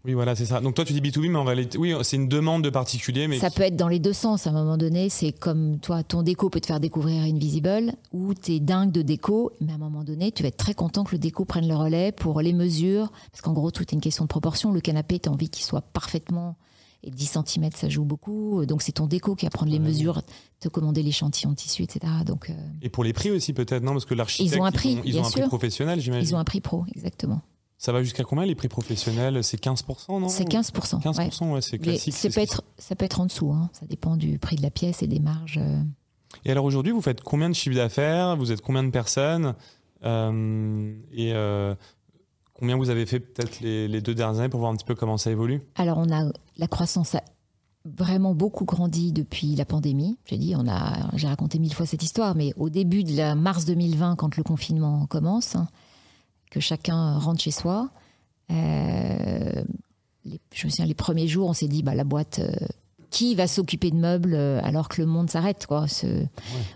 Oui, 0.05 0.14
voilà, 0.14 0.34
c'est 0.34 0.46
ça. 0.46 0.61
Donc 0.61 0.74
toi, 0.74 0.84
tu 0.84 0.92
dis 0.92 1.00
B2B, 1.00 1.30
mais 1.30 1.38
en 1.38 1.44
réalité, 1.44 1.78
oui, 1.78 1.94
c'est 2.03 2.16
une 2.16 2.28
demande 2.28 2.64
de 2.64 2.70
particulier. 2.70 3.28
Mais 3.28 3.38
ça 3.38 3.50
peut 3.50 3.62
être 3.62 3.76
dans 3.76 3.88
les 3.88 4.00
deux 4.00 4.12
sens. 4.12 4.46
À 4.46 4.50
un 4.50 4.53
moment 4.53 4.76
donné, 4.76 5.09
c'est 5.09 5.30
comme 5.30 5.78
toi, 5.78 6.03
ton 6.03 6.22
déco 6.22 6.50
peut 6.50 6.61
te 6.61 6.66
faire 6.66 6.80
découvrir 6.80 7.22
Invisible, 7.22 7.92
ou 8.12 8.34
t'es 8.34 8.59
dingue 8.59 8.90
de 8.90 9.03
déco, 9.03 9.53
mais 9.61 9.72
à 9.72 9.76
un 9.76 9.78
moment 9.78 10.03
donné, 10.03 10.32
tu 10.32 10.42
vas 10.42 10.48
être 10.48 10.57
très 10.57 10.74
content 10.74 11.05
que 11.05 11.12
le 11.12 11.18
déco 11.18 11.44
prenne 11.44 11.68
le 11.68 11.76
relais 11.76 12.11
pour 12.11 12.40
les 12.40 12.53
mesures, 12.53 13.12
parce 13.30 13.42
qu'en 13.42 13.53
gros, 13.53 13.70
tout 13.70 13.82
est 13.82 13.92
une 13.92 14.00
question 14.00 14.24
de 14.24 14.28
proportion. 14.28 14.72
Le 14.72 14.80
canapé, 14.80 15.20
tu 15.20 15.28
as 15.28 15.32
envie 15.32 15.48
qu'il 15.48 15.64
soit 15.64 15.82
parfaitement 15.82 16.57
et 17.05 17.11
10 17.11 17.38
cm, 17.46 17.70
ça 17.74 17.88
joue 17.88 18.05
beaucoup. 18.05 18.64
Donc 18.66 18.82
c'est 18.82 18.92
ton 18.92 19.07
déco 19.07 19.34
qui 19.34 19.46
va 19.46 19.50
prendre 19.50 19.72
les 19.72 19.80
mesures, 19.80 20.22
te 20.61 20.68
commander 20.68 21.03
l'échantillon 21.03 21.50
de 21.50 21.57
tissu, 21.57 21.82
etc. 21.82 22.00
Donc, 22.24 22.50
euh, 22.50 22.55
Et 22.80 22.88
pour 22.88 23.05
les 23.05 23.12
prix 23.12 23.30
aussi 23.30 23.53
peut-être, 23.53 23.82
non? 23.82 23.92
Parce 23.92 24.05
que 24.05 24.14
l'architecte, 24.14 24.55
ils 24.55 24.61
ont 24.61 24.64
un 24.64 24.72
prix, 24.72 24.98
ils 25.05 25.18
ont, 25.18 25.24
un 25.24 25.30
prix 25.30 25.42
professionnel, 25.42 26.00
j'imagine. 26.00 26.28
Ils 26.28 26.34
ont 26.34 26.38
un 26.38 26.44
prix 26.44 26.61
pro, 26.61 26.84
exactement. 26.94 27.40
Ça 27.83 27.91
va 27.91 28.01
jusqu'à 28.05 28.22
combien 28.22 28.47
les 28.47 28.55
prix 28.55 28.68
professionnels? 28.68 29.43
C'est 29.43 29.61
15%, 29.61 30.20
non? 30.20 30.28
C'est 30.28 30.45
15%. 30.45 31.03
15%, 31.03 31.51
ouais, 31.51 31.61
c'est 31.61 31.80
classique. 31.80 32.14
Ça 32.14 32.30
peut, 32.30 32.41
être, 32.41 32.62
ça 32.78 32.95
peut 32.95 33.05
être 33.05 33.20
en 33.20 33.26
dessous, 33.26 33.51
hein. 33.51 33.70
ça 33.72 33.87
dépend 33.87 34.16
du 34.16 34.39
prix 34.39 34.55
de 34.55 34.62
la 34.62 34.70
pièce 34.70 35.03
et 35.03 35.09
des 35.09 35.18
marges. 35.18 35.59
Euh. 35.61 35.83
Et 36.45 36.53
alors 36.53 36.64
aujourd'hui, 36.64 36.93
vous 36.93 37.03
faites 37.03 37.22
combien 37.22 37.49
de 37.49 37.57
chiffres 37.57 37.74
d'affaires? 37.74 38.37
Vous 38.37 38.53
êtes 38.53 38.61
combien 38.61 38.85
de 38.85 38.91
personnes? 38.91 39.57
Euh, 40.05 40.95
Et 41.12 41.33
euh, 41.35 41.74
combien 42.55 42.76
vous 42.76 42.89
avez 42.89 43.05
fait 43.05 43.18
peut-être 43.18 43.59
les, 43.59 44.01
deux 44.01 44.14
dernières 44.14 44.39
années 44.39 44.49
pour 44.49 44.61
voir 44.61 44.70
un 44.70 44.76
petit 44.76 44.87
peu 44.87 44.95
comment 44.95 45.16
ça 45.16 45.33
évolue? 45.33 45.61
Alors 45.74 45.99
on 45.99 46.09
a 46.12 46.30
la 46.59 46.68
croissance 46.68 47.16
a 47.16 47.24
vraiment 47.85 48.33
beaucoup 48.33 48.64
grandi 48.64 49.11
depuis 49.11 49.57
la 49.57 49.64
pandémie. 49.64 50.18
J'ai 50.26 50.39
dit, 50.39 50.55
on 50.57 50.68
a, 50.68 51.16
j'ai 51.16 51.26
raconté 51.26 51.59
mille 51.59 51.74
fois 51.74 51.87
cette 51.87 52.05
histoire, 52.05 52.37
mais 52.37 52.53
au 52.57 52.70
début 52.70 53.03
de 53.03 53.16
la 53.16 53.35
mars 53.35 53.64
2020, 53.64 54.14
quand 54.14 54.37
le 54.37 54.45
confinement 54.45 55.07
commence, 55.07 55.57
hein, 55.57 55.66
que 56.53 56.61
chacun 56.61 57.18
rentre 57.18 57.40
chez 57.40 57.50
soi. 57.50 57.88
Euh, 58.50 59.64
les, 60.26 60.38
je 60.53 60.66
me 60.66 60.70
souviens, 60.70 60.84
les 60.84 60.94
premiers 60.94 61.26
jours, 61.26 61.48
on 61.48 61.55
s'est 61.55 61.66
dit, 61.66 61.82
bah, 61.82 61.94
la 61.94 62.05
boîte, 62.05 62.40
euh, 62.40 62.53
qui 63.09 63.34
va 63.34 63.46
s'occuper 63.46 63.90
de 63.90 63.96
meubles 63.96 64.34
euh, 64.34 64.61
alors 64.62 64.88
que 64.88 65.00
le 65.00 65.07
monde 65.07 65.30
s'arrête 65.30 65.66
quoi 65.66 65.86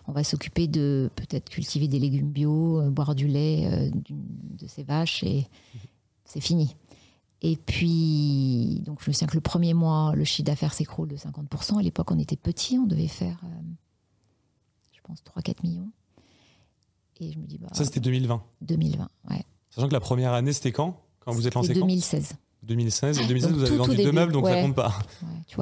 On 0.06 0.12
va 0.12 0.24
s'occuper 0.24 0.66
de 0.66 1.10
peut-être 1.14 1.50
cultiver 1.50 1.88
des 1.88 1.98
légumes 1.98 2.30
bio, 2.30 2.90
boire 2.90 3.14
du 3.14 3.26
lait 3.26 3.90
de 3.92 4.66
ces 4.66 4.82
vaches 4.82 5.22
et 5.24 5.46
c'est 6.24 6.40
fini. 6.40 6.74
Et 7.42 7.56
puis, 7.56 8.82
donc 8.86 9.02
je 9.02 9.10
me 9.10 9.12
souviens 9.12 9.28
que 9.28 9.34
le 9.34 9.42
premier 9.42 9.74
mois, 9.74 10.14
le 10.14 10.24
chiffre 10.24 10.46
d'affaires 10.46 10.72
s'écroule 10.72 11.08
de 11.08 11.16
50%. 11.16 11.78
À 11.78 11.82
l'époque, 11.82 12.10
on 12.10 12.18
était 12.18 12.36
petit, 12.36 12.78
on 12.78 12.86
devait 12.86 13.08
faire, 13.08 13.40
je 14.92 15.00
pense, 15.02 15.22
3-4 15.22 15.62
millions. 15.62 15.90
Et 17.20 17.32
je 17.32 17.38
me 17.38 17.46
dis, 17.46 17.58
bah, 17.58 17.68
Ça, 17.72 17.84
c'était 17.84 18.00
2020 18.00 18.42
2020, 18.62 19.08
ouais. 19.30 19.44
Sachant 19.76 19.88
que 19.88 19.92
la 19.92 20.00
première 20.00 20.32
année, 20.32 20.52
c'était 20.52 20.72
quand 20.72 20.96
Quand 21.20 21.32
vous 21.32 21.46
êtes 21.46 21.54
lancé 21.54 21.74
2016. 21.74 22.34
2016 22.62 23.20
et 23.20 23.26
2016 23.26 23.52
vous 23.52 23.64
avez 23.64 23.76
vendu 23.76 23.96
deux 23.96 24.10
meubles 24.10 24.32
donc 24.32 24.46
ça 24.46 24.60
compte 24.60 24.74
pas. 24.74 24.98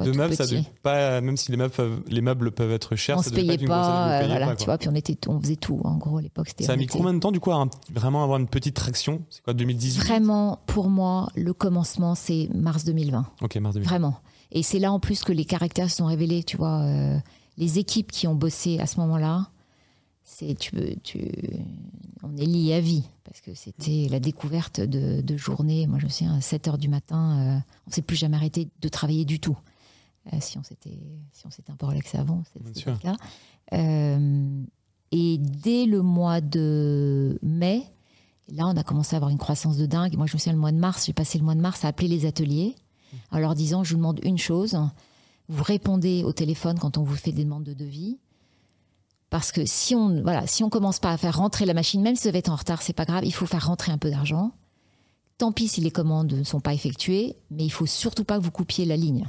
deux 0.03 0.13
meubles 0.13 0.35
ça 0.35 0.45
pas 0.81 1.21
même 1.21 1.37
si 1.37 1.51
les 1.51 1.57
meubles 1.57 1.73
peuvent, 1.73 2.01
les 2.07 2.21
meubles 2.21 2.51
peuvent 2.51 2.71
être 2.71 2.95
chers 2.95 3.17
on 3.17 3.21
ça 3.21 3.29
se 3.29 3.35
payait 3.35 3.57
pas, 3.59 4.21
euh, 4.21 4.27
voilà, 4.27 4.55
tu 4.55 4.65
vois 4.65 4.77
puis 4.77 4.89
on 4.89 4.95
était 4.95 5.15
on 5.27 5.39
faisait 5.39 5.55
tout 5.55 5.79
en 5.83 5.97
gros 5.97 6.17
à 6.17 6.21
l'époque 6.21 6.51
Ça 6.59 6.73
a 6.73 6.75
mis 6.75 6.87
combien 6.87 7.13
de 7.13 7.19
temps 7.19 7.31
du 7.31 7.39
coup 7.39 7.51
à 7.51 7.63
vraiment 7.93 8.23
avoir 8.23 8.39
une 8.39 8.47
petite 8.47 8.75
traction 8.75 9.21
C'est 9.29 9.43
quoi 9.43 9.53
2018 9.53 10.03
Vraiment 10.03 10.59
pour 10.65 10.89
moi 10.89 11.29
le 11.35 11.53
commencement 11.53 12.15
c'est 12.15 12.49
mars 12.55 12.85
2020. 12.85 13.25
OK, 13.41 13.55
mars 13.57 13.75
2020. 13.75 13.89
Vraiment. 13.89 14.19
Et 14.51 14.63
c'est 14.63 14.79
là 14.79 14.91
en 14.91 14.99
plus 14.99 15.23
que 15.23 15.33
les 15.33 15.45
caractères 15.45 15.89
se 15.91 15.97
sont 15.97 16.05
révélés, 16.05 16.43
tu 16.43 16.57
vois 16.57 16.81
euh, 16.81 17.17
les 17.57 17.77
équipes 17.77 18.11
qui 18.11 18.27
ont 18.27 18.35
bossé 18.35 18.79
à 18.79 18.87
ce 18.87 18.99
moment-là 19.01 19.49
c'est 20.25 20.55
tu, 20.57 20.71
tu 21.03 21.31
on 22.23 22.35
est 22.35 22.45
lié 22.45 22.73
à 22.73 22.81
vie 22.81 23.03
parce 23.23 23.41
que 23.41 23.53
c'était 23.53 24.07
la 24.09 24.19
découverte 24.19 24.81
de, 24.81 25.21
de 25.21 25.37
journées. 25.37 25.85
Moi, 25.85 25.99
je 25.99 26.05
me 26.05 26.09
souviens 26.09 26.35
à 26.35 26.41
7 26.41 26.67
heures 26.67 26.77
du 26.79 26.89
matin, 26.89 27.37
euh, 27.37 27.59
on 27.85 27.89
ne 27.89 27.93
s'est 27.93 28.01
plus 28.01 28.17
jamais 28.17 28.35
arrêté 28.35 28.67
de 28.81 28.89
travailler 28.89 29.23
du 29.23 29.39
tout. 29.39 29.57
Euh, 30.33 30.37
si 30.41 30.57
on 30.57 30.63
s'était 30.63 30.97
si 31.31 31.45
on 31.45 31.51
s'était 31.51 31.71
un 31.71 31.75
peu 31.75 31.85
relaxé 31.85 32.17
avant, 32.17 32.43
c'était 32.51 32.89
le 32.89 32.97
cas. 32.97 33.15
Euh, 33.73 34.63
et 35.11 35.37
dès 35.37 35.85
le 35.85 36.01
mois 36.01 36.41
de 36.41 37.37
mai, 37.43 37.83
là, 38.49 38.65
on 38.67 38.75
a 38.75 38.83
commencé 38.83 39.15
à 39.15 39.17
avoir 39.17 39.29
une 39.29 39.37
croissance 39.37 39.77
de 39.77 39.85
dingue. 39.85 40.17
Moi, 40.17 40.25
je 40.25 40.33
me 40.33 40.39
souviens 40.39 40.53
le 40.53 40.59
mois 40.59 40.71
de 40.71 40.79
mars, 40.79 41.05
j'ai 41.05 41.13
passé 41.13 41.37
le 41.37 41.45
mois 41.45 41.55
de 41.55 41.61
mars 41.61 41.85
à 41.85 41.89
appeler 41.89 42.07
les 42.07 42.25
ateliers 42.25 42.75
en 43.31 43.37
leur 43.37 43.53
disant 43.53 43.83
je 43.83 43.91
vous 43.91 43.97
demande 43.97 44.19
une 44.23 44.39
chose. 44.39 44.75
Vous 45.47 45.63
répondez 45.63 46.23
au 46.23 46.33
téléphone 46.33 46.79
quand 46.79 46.97
on 46.97 47.03
vous 47.03 47.15
fait 47.15 47.31
des 47.31 47.43
demandes 47.43 47.63
de 47.63 47.75
devis 47.75 48.17
parce 49.29 49.51
que 49.51 49.65
si 49.65 49.95
on 49.95 50.21
voilà, 50.21 50.47
si 50.47 50.63
on 50.63 50.69
commence 50.69 50.99
pas 50.99 51.11
à 51.11 51.17
faire 51.17 51.37
rentrer 51.37 51.65
la 51.65 51.73
machine, 51.73 52.01
même 52.01 52.15
si 52.15 52.23
ça 52.23 52.31
va 52.31 52.37
être 52.37 52.49
en 52.49 52.55
retard, 52.55 52.81
c'est 52.81 52.93
pas 52.93 53.05
grave, 53.05 53.25
il 53.25 53.33
faut 53.33 53.45
faire 53.45 53.67
rentrer 53.67 53.91
un 53.91 53.97
peu 53.97 54.09
d'argent. 54.09 54.51
Tant 55.37 55.51
pis 55.51 55.67
si 55.67 55.81
les 55.81 55.91
commandes 55.91 56.31
ne 56.31 56.43
sont 56.43 56.61
pas 56.61 56.73
effectuées, 56.73 57.35
mais 57.51 57.65
il 57.65 57.69
faut 57.69 57.85
surtout 57.85 58.23
pas 58.23 58.37
que 58.39 58.43
vous 58.43 58.51
coupiez 58.51 58.85
la 58.85 58.95
ligne. 58.95 59.25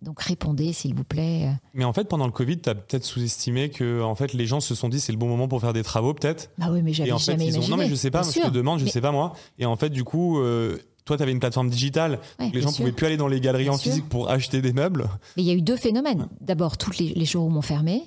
donc 0.00 0.22
répondez 0.22 0.72
s'il 0.72 0.94
vous 0.94 1.04
plaît. 1.04 1.50
Mais 1.74 1.84
en 1.84 1.92
fait, 1.92 2.04
pendant 2.08 2.24
le 2.26 2.32
Covid, 2.32 2.60
tu 2.60 2.70
as 2.70 2.74
peut-être 2.74 3.04
sous-estimé 3.04 3.68
que 3.68 4.00
en 4.02 4.14
fait, 4.14 4.32
les 4.32 4.46
gens 4.46 4.60
se 4.60 4.74
sont 4.74 4.88
dit 4.88 5.00
c'est 5.00 5.12
le 5.12 5.18
bon 5.18 5.28
moment 5.28 5.48
pour 5.48 5.60
faire 5.60 5.74
des 5.74 5.82
travaux, 5.82 6.14
peut-être. 6.14 6.50
Bah 6.56 6.68
oui, 6.70 6.80
mais 6.82 6.92
j'avais 6.94 7.10
jamais 7.18 7.52
fait, 7.52 7.68
Non, 7.68 7.76
mais 7.76 7.88
je 7.88 7.94
sais 7.94 8.10
pas, 8.10 8.22
je 8.22 8.40
te 8.40 8.48
demande, 8.48 8.80
je 8.80 8.86
sais 8.86 9.00
pas 9.02 9.12
moi. 9.12 9.34
Et 9.58 9.66
en 9.66 9.76
fait, 9.76 9.90
du 9.90 10.04
coup, 10.04 10.38
euh, 10.38 10.78
toi, 11.04 11.16
tu 11.16 11.22
avais 11.22 11.32
une 11.32 11.40
plateforme 11.40 11.68
digitale. 11.68 12.20
les 12.38 12.62
gens 12.62 12.70
ne 12.70 12.76
pouvaient 12.76 12.92
plus 12.92 13.06
aller 13.06 13.16
dans 13.16 13.28
les 13.28 13.40
galeries 13.40 13.68
en 13.68 13.76
physique 13.76 14.08
pour 14.08 14.30
acheter 14.30 14.62
des 14.62 14.72
meubles. 14.72 15.08
Mais 15.36 15.42
il 15.42 15.46
y 15.46 15.50
a 15.50 15.54
eu 15.54 15.62
deux 15.62 15.76
phénomènes. 15.76 16.28
D'abord, 16.40 16.78
tous 16.78 16.96
les, 16.98 17.12
les 17.14 17.26
showrooms 17.26 17.56
ont 17.56 17.62
fermé. 17.62 18.04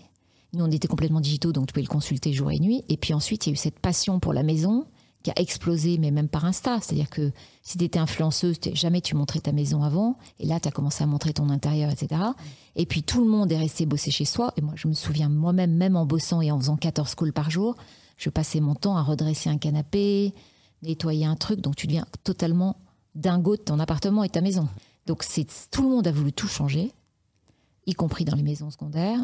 Nous, 0.55 0.63
on 0.63 0.71
était 0.71 0.87
complètement 0.87 1.21
digitaux, 1.21 1.51
donc 1.51 1.67
tu 1.67 1.73
pouvais 1.73 1.83
le 1.83 1.89
consulter 1.89 2.33
jour 2.33 2.51
et 2.51 2.59
nuit. 2.59 2.83
Et 2.89 2.97
puis 2.97 3.13
ensuite, 3.13 3.45
il 3.45 3.49
y 3.49 3.51
a 3.51 3.53
eu 3.53 3.57
cette 3.57 3.79
passion 3.79 4.19
pour 4.19 4.33
la 4.33 4.43
maison 4.43 4.85
qui 5.23 5.31
a 5.31 5.33
explosé, 5.37 5.97
mais 5.97 6.11
même 6.11 6.29
par 6.29 6.45
Insta. 6.45 6.79
C'est-à-dire 6.81 7.09
que 7.09 7.31
si 7.63 7.77
tu 7.77 7.83
étais 7.83 7.97
influenceuse, 7.97 8.57
jamais 8.73 9.01
tu 9.01 9.15
montrais 9.15 9.39
ta 9.39 9.51
maison 9.51 9.83
avant. 9.83 10.17
Et 10.39 10.45
là, 10.45 10.59
tu 10.59 10.67
as 10.67 10.71
commencé 10.71 11.03
à 11.03 11.07
montrer 11.07 11.33
ton 11.33 11.49
intérieur, 11.49 11.91
etc. 11.91 12.21
Et 12.75 12.85
puis 12.85 13.01
tout 13.01 13.23
le 13.23 13.29
monde 13.29 13.51
est 13.51 13.57
resté 13.57 13.85
bosser 13.85 14.11
chez 14.11 14.25
soi. 14.25 14.53
Et 14.55 14.61
moi, 14.61 14.73
je 14.75 14.87
me 14.87 14.93
souviens 14.93 15.27
moi-même, 15.27 15.73
même 15.73 15.95
en 15.95 16.05
bossant 16.05 16.41
et 16.41 16.51
en 16.51 16.59
faisant 16.59 16.77
14 16.77 17.15
calls 17.15 17.33
par 17.33 17.49
jour, 17.49 17.75
je 18.17 18.29
passais 18.29 18.59
mon 18.59 18.75
temps 18.75 18.97
à 18.97 19.01
redresser 19.01 19.49
un 19.49 19.57
canapé, 19.57 20.33
nettoyer 20.83 21.25
un 21.25 21.35
truc. 21.35 21.59
Donc 21.59 21.75
tu 21.75 21.87
deviens 21.87 22.05
totalement 22.23 22.77
dingo 23.15 23.55
de 23.55 23.61
ton 23.61 23.79
appartement 23.79 24.23
et 24.23 24.29
ta 24.29 24.41
maison. 24.41 24.69
Donc 25.07 25.23
c'est 25.23 25.47
tout 25.71 25.83
le 25.83 25.89
monde 25.89 26.07
a 26.07 26.11
voulu 26.11 26.33
tout 26.33 26.47
changer, 26.47 26.91
y 27.87 27.93
compris 27.93 28.25
dans 28.25 28.35
les 28.35 28.43
maisons 28.43 28.69
secondaires. 28.69 29.21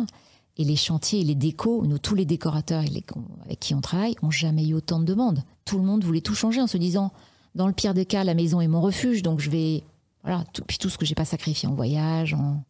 Et 0.61 0.63
les 0.63 0.75
chantiers 0.75 1.21
et 1.21 1.23
les 1.23 1.33
décos, 1.33 1.87
nous, 1.87 1.97
tous 1.97 2.13
les 2.13 2.25
décorateurs 2.25 2.81
avec 2.81 3.59
qui 3.59 3.73
on 3.73 3.81
travaille, 3.81 4.13
ont 4.21 4.29
jamais 4.29 4.67
eu 4.67 4.75
autant 4.75 4.99
de 4.99 5.05
demandes. 5.05 5.43
Tout 5.65 5.79
le 5.79 5.83
monde 5.83 6.03
voulait 6.03 6.21
tout 6.21 6.35
changer 6.35 6.61
en 6.61 6.67
se 6.67 6.77
disant, 6.77 7.11
dans 7.55 7.65
le 7.65 7.73
pire 7.73 7.95
des 7.95 8.05
cas, 8.05 8.23
la 8.23 8.35
maison 8.35 8.61
est 8.61 8.67
mon 8.67 8.79
refuge, 8.79 9.23
donc 9.23 9.39
je 9.39 9.49
vais, 9.49 9.83
voilà, 10.23 10.43
tout, 10.53 10.61
puis 10.67 10.77
tout 10.77 10.89
ce 10.89 10.99
que 10.99 11.05
j'ai 11.05 11.15
pas 11.15 11.25
sacrifié 11.25 11.67
en 11.67 11.73
voyage, 11.73 12.35
en 12.35 12.63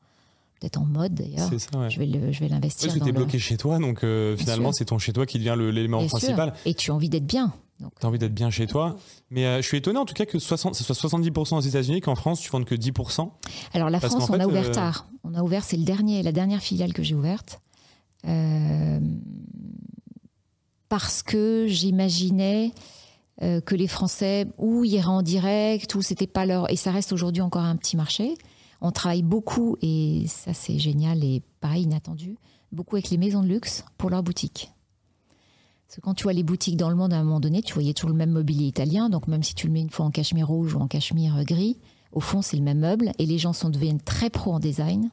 peut-être 0.62 0.78
en 0.78 0.86
mode 0.86 1.16
d'ailleurs, 1.16 1.50
je 1.90 2.00
vais 2.00 2.32
je 2.32 2.40
vais 2.40 2.48
l'investir. 2.48 2.88
Parce 2.88 2.98
que 2.98 3.04
tu 3.04 3.10
es 3.10 3.12
bloqué 3.12 3.40
chez 3.40 3.58
toi, 3.58 3.78
donc 3.78 4.06
euh, 4.06 4.38
finalement 4.38 4.72
c'est 4.72 4.86
ton 4.86 4.98
chez 4.98 5.12
toi 5.12 5.26
qui 5.26 5.38
devient 5.38 5.58
l'élément 5.58 6.06
principal. 6.06 6.54
Et 6.66 6.74
tu 6.74 6.92
as 6.92 6.94
envie 6.94 7.10
d'être 7.10 7.28
bien. 7.28 7.52
Tu 7.80 8.06
as 8.06 8.08
envie 8.08 8.20
d'être 8.20 8.34
bien 8.34 8.52
chez 8.52 8.68
toi. 8.68 8.96
Mais 9.32 9.46
euh, 9.46 9.58
je 9.62 9.68
suis 9.68 9.78
étonné 9.78 9.98
en 9.98 10.06
tout 10.06 10.14
cas 10.14 10.26
que 10.26 10.40
60, 10.40 10.76
ce 10.76 10.84
soit 10.84 10.96
70% 10.96 11.56
aux 11.56 11.60
États-Unis, 11.62 12.00
qu'en 12.00 12.16
France 12.16 12.40
tu 12.40 12.50
vendes 12.52 12.64
que 12.64 12.76
10%. 12.76 13.30
Alors 13.74 13.90
la 13.90 14.00
France, 14.00 14.30
on 14.30 14.40
a 14.40 14.46
ouvert 14.46 14.68
euh, 14.68 14.72
tard. 14.72 15.08
On 15.24 15.34
a 15.34 15.42
ouvert, 15.42 15.64
c'est 15.64 15.78
le 15.78 15.84
dernier, 15.84 16.24
la 16.24 16.32
dernière 16.32 16.62
filiale 16.62 16.94
que 16.94 17.04
j'ai 17.04 17.16
ouverte. 17.16 17.60
Euh, 18.28 19.00
parce 20.90 21.24
que 21.24 21.66
j'imaginais 21.68 22.74
euh, 23.42 23.62
que 23.62 23.76
les 23.76 23.88
Français 23.88 24.48
ou 24.58 24.84
iraient 24.84 25.08
en 25.08 25.22
direct 25.22 25.96
ou 25.96 26.02
c'était 26.02 26.28
pas 26.28 26.46
leur 26.46 26.70
et 26.72 26.76
ça 26.76 26.92
reste 26.92 27.14
aujourd'hui 27.14 27.42
encore 27.42 27.64
un 27.64 27.76
petit 27.76 27.98
marché. 27.98 28.36
On 28.82 28.92
travaille 28.92 29.24
beaucoup 29.24 29.78
et 29.82 30.26
ça 30.28 30.54
c'est 30.54 30.80
génial 30.80 31.24
et 31.24 31.42
pareil 31.60 31.84
inattendu 31.84 32.38
beaucoup 32.72 32.96
avec 32.96 33.10
les 33.10 33.18
maisons 33.18 33.42
de 33.42 33.48
luxe 33.48 33.84
pour 33.98 34.10
leurs 34.10 34.24
boutiques. 34.24 34.72
Parce 35.88 35.98
que 35.98 36.02
quand 36.02 36.14
tu 36.14 36.24
vois 36.24 36.34
les 36.34 36.44
boutiques 36.44 36.78
dans 36.78 36.90
le 36.90 36.96
monde 36.96 37.14
à 37.14 37.18
un 37.18 37.24
moment 37.24 37.42
donné, 37.42 37.62
tu 37.62 37.74
voyais 37.74 37.94
toujours 37.94 38.12
le 38.12 38.16
même 38.16 38.32
mobilier 38.32 38.66
italien, 38.66 39.10
donc 39.10 39.28
même 39.28 39.44
si 39.44 39.56
tu 39.56 39.68
le 39.68 39.74
mets 39.74 39.82
une 39.82 39.90
fois 39.90 40.06
en 40.06 40.12
cachemire 40.12 40.48
rouge 40.48 40.76
ou 40.76 40.80
en 40.80 40.88
cachemire 40.88 41.44
gris, 41.44 41.80
au 42.14 42.22
fond 42.22 42.42
c'est 42.42 42.58
le 42.58 42.64
même 42.64 42.80
meuble 42.80 43.12
et 43.20 43.26
les 43.26 43.38
gens 43.38 43.54
sont 43.54 43.70
deviennent 43.70 44.02
très 44.02 44.30
pro 44.30 44.54
en 44.54 44.60
design. 44.60 45.10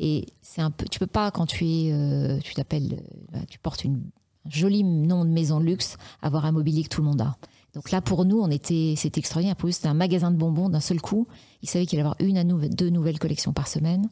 Et 0.00 0.26
c'est 0.40 0.62
un 0.62 0.70
peu, 0.70 0.86
tu 0.90 0.98
peux 0.98 1.06
pas 1.06 1.30
quand 1.30 1.44
tu 1.44 1.66
es, 1.66 1.92
euh, 1.92 2.38
tu 2.40 2.54
t'appelles, 2.54 3.02
euh, 3.34 3.38
tu 3.48 3.58
portes 3.58 3.84
une, 3.84 4.02
un 4.46 4.50
joli 4.50 4.82
nom 4.82 5.26
de 5.26 5.30
maison 5.30 5.60
de 5.60 5.66
luxe, 5.66 5.98
avoir 6.22 6.46
un 6.46 6.52
mobilier 6.52 6.82
que 6.82 6.88
tout 6.88 7.02
le 7.02 7.06
monde 7.06 7.20
a. 7.20 7.36
Donc 7.74 7.90
là, 7.90 8.00
pour 8.00 8.24
nous, 8.24 8.40
on 8.40 8.50
était, 8.50 8.94
c'était 8.96 9.20
extraordinaire. 9.20 9.56
Pour 9.56 9.68
eux, 9.68 9.72
c'était 9.72 9.88
un 9.88 9.94
magasin 9.94 10.30
de 10.30 10.36
bonbons 10.36 10.70
d'un 10.70 10.80
seul 10.80 11.00
coup. 11.00 11.28
Ils 11.62 11.68
savaient 11.68 11.84
qu'il 11.86 12.00
allait 12.00 12.08
avoir 12.08 12.16
une 12.26 12.38
à 12.38 12.44
deux 12.44 12.88
nouvelles 12.88 13.18
collections 13.18 13.52
par 13.52 13.68
semaine. 13.68 14.08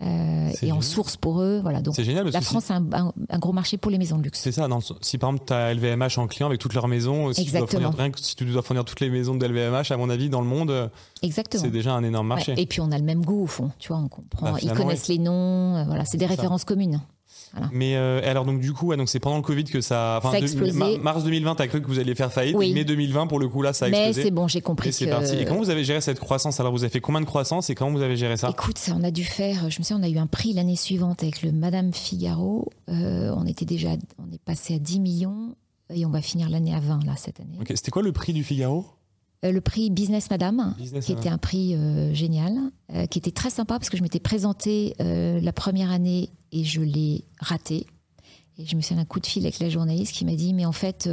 Euh, 0.00 0.50
et 0.62 0.70
en 0.70 0.80
source 0.80 1.16
pour 1.16 1.40
eux. 1.40 1.58
Voilà. 1.60 1.80
Donc, 1.80 2.00
génial, 2.00 2.28
la 2.28 2.40
France 2.40 2.70
a 2.70 2.76
un, 2.76 3.38
gros 3.38 3.52
marché 3.52 3.78
pour 3.78 3.90
les 3.90 3.98
maisons 3.98 4.18
de 4.18 4.22
luxe. 4.22 4.38
C'est 4.40 4.52
ça. 4.52 4.68
si 5.00 5.18
par 5.18 5.30
exemple 5.30 5.46
tu 5.46 5.52
as 5.52 5.74
LVMH 5.74 6.18
en 6.18 6.26
client 6.28 6.46
avec 6.46 6.60
toutes 6.60 6.74
leurs 6.74 6.88
maisons, 6.88 7.32
si 7.32 7.44
tu, 7.44 7.52
dois 7.52 7.66
fournir, 7.66 7.92
si 8.16 8.36
tu 8.36 8.44
dois 8.44 8.62
fournir 8.62 8.84
toutes 8.84 9.00
les 9.00 9.10
maisons 9.10 9.34
de 9.34 9.44
LVMH, 9.44 9.90
à 9.90 9.96
mon 9.96 10.08
avis, 10.08 10.30
dans 10.30 10.40
le 10.40 10.46
monde, 10.46 10.90
c'est 11.22 11.70
déjà 11.70 11.94
un 11.94 12.04
énorme 12.04 12.28
marché. 12.28 12.54
Et 12.56 12.66
puis 12.66 12.80
on 12.80 12.92
a 12.92 12.98
le 12.98 13.04
même 13.04 13.24
goût 13.24 13.42
au 13.42 13.46
fond. 13.46 13.70
Tu 13.78 13.88
vois, 13.88 13.98
on 13.98 14.08
comprend. 14.08 14.52
Bah, 14.52 14.58
ils 14.62 14.72
connaissent 14.72 15.08
les 15.08 15.18
noms. 15.18 15.76
Euh, 15.76 15.84
voilà, 15.84 16.04
c'est 16.04 16.18
des 16.18 16.26
références 16.26 16.64
communes. 16.64 17.00
Mais 17.72 17.96
euh, 17.96 18.20
alors 18.24 18.44
donc 18.44 18.60
du 18.60 18.72
coup, 18.72 18.94
donc 18.94 19.08
c'est 19.08 19.20
pendant 19.20 19.36
le 19.36 19.42
Covid 19.42 19.64
que 19.64 19.80
ça. 19.80 20.20
Enfin, 20.22 20.38
mars 21.00 21.24
2020, 21.24 21.54
t'as 21.54 21.66
cru 21.66 21.80
que 21.82 21.86
vous 21.86 21.98
alliez 21.98 22.14
faire 22.14 22.32
faillite. 22.32 22.56
Oui. 22.56 22.72
mai 22.72 22.84
2020, 22.84 23.26
pour 23.26 23.38
le 23.38 23.48
coup 23.48 23.62
là, 23.62 23.72
ça 23.72 23.86
a 23.86 23.88
explosé. 23.88 24.20
Mais 24.20 24.24
c'est 24.24 24.30
bon, 24.30 24.48
j'ai 24.48 24.60
compris. 24.60 24.90
Et 24.90 24.92
c'est 24.92 25.06
parti. 25.06 25.36
Et 25.36 25.44
comment 25.44 25.60
vous 25.60 25.70
avez 25.70 25.84
géré 25.84 26.00
cette 26.00 26.20
croissance? 26.20 26.60
Alors 26.60 26.72
vous 26.72 26.84
avez 26.84 26.90
fait 26.90 27.00
combien 27.00 27.20
de 27.20 27.26
croissance 27.26 27.70
et 27.70 27.74
comment 27.74 27.92
vous 27.92 28.02
avez 28.02 28.16
géré 28.16 28.36
ça? 28.36 28.50
Écoute, 28.50 28.78
ça, 28.78 28.92
on 28.96 29.04
a 29.04 29.10
dû 29.10 29.24
faire. 29.24 29.70
Je 29.70 29.78
me 29.78 29.84
souviens, 29.84 29.98
on 29.98 30.02
a 30.02 30.08
eu 30.08 30.18
un 30.18 30.26
prix 30.26 30.52
l'année 30.52 30.76
suivante 30.76 31.22
avec 31.22 31.42
le 31.42 31.52
Madame 31.52 31.92
Figaro. 31.92 32.70
Euh, 32.88 33.32
on 33.36 33.46
était 33.46 33.64
déjà, 33.64 33.90
on 34.18 34.32
est 34.32 34.42
passé 34.42 34.74
à 34.74 34.78
10 34.78 35.00
millions 35.00 35.54
et 35.94 36.04
on 36.04 36.10
va 36.10 36.20
finir 36.20 36.50
l'année 36.50 36.74
à 36.74 36.80
20 36.80 37.04
là 37.04 37.14
cette 37.16 37.40
année. 37.40 37.58
Ok. 37.60 37.68
C'était 37.74 37.90
quoi 37.90 38.02
le 38.02 38.12
prix 38.12 38.32
du 38.32 38.44
Figaro? 38.44 38.86
Le 39.42 39.60
prix 39.60 39.90
Business 39.90 40.30
Madame, 40.30 40.74
qui 41.02 41.12
était 41.12 41.28
un 41.28 41.38
prix 41.38 41.74
euh, 41.74 42.12
génial, 42.12 42.58
euh, 42.92 43.06
qui 43.06 43.18
était 43.18 43.30
très 43.30 43.50
sympa 43.50 43.78
parce 43.78 43.90
que 43.90 43.96
je 43.96 44.02
m'étais 44.02 44.20
présentée 44.20 44.94
la 44.98 45.52
première 45.52 45.90
année 45.90 46.30
et 46.52 46.64
je 46.64 46.80
l'ai 46.80 47.24
raté. 47.38 47.86
Et 48.58 48.66
je 48.66 48.74
me 48.74 48.80
suis 48.80 48.94
un 48.94 49.04
coup 49.04 49.20
de 49.20 49.26
fil 49.26 49.44
avec 49.44 49.60
la 49.60 49.68
journaliste 49.68 50.12
qui 50.12 50.24
m'a 50.24 50.34
dit 50.34 50.52
Mais 50.54 50.66
en 50.66 50.72
fait, 50.72 51.08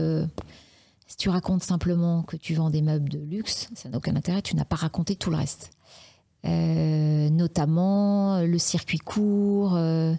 si 1.05 1.17
tu 1.17 1.29
racontes 1.29 1.63
simplement 1.63 2.23
que 2.23 2.37
tu 2.37 2.55
vends 2.55 2.71
des 2.71 2.81
meubles 2.81 3.09
de 3.09 3.19
luxe, 3.19 3.69
ça 3.75 3.89
n'a 3.89 3.97
aucun 3.97 4.15
intérêt, 4.15 4.41
tu 4.41 4.55
n'as 4.55 4.65
pas 4.65 4.77
raconté 4.77 5.15
tout 5.15 5.29
le 5.29 5.37
reste. 5.37 5.69
notamment 6.43 8.41
le 8.41 8.57
circuit 8.57 8.97
court, 8.97 9.77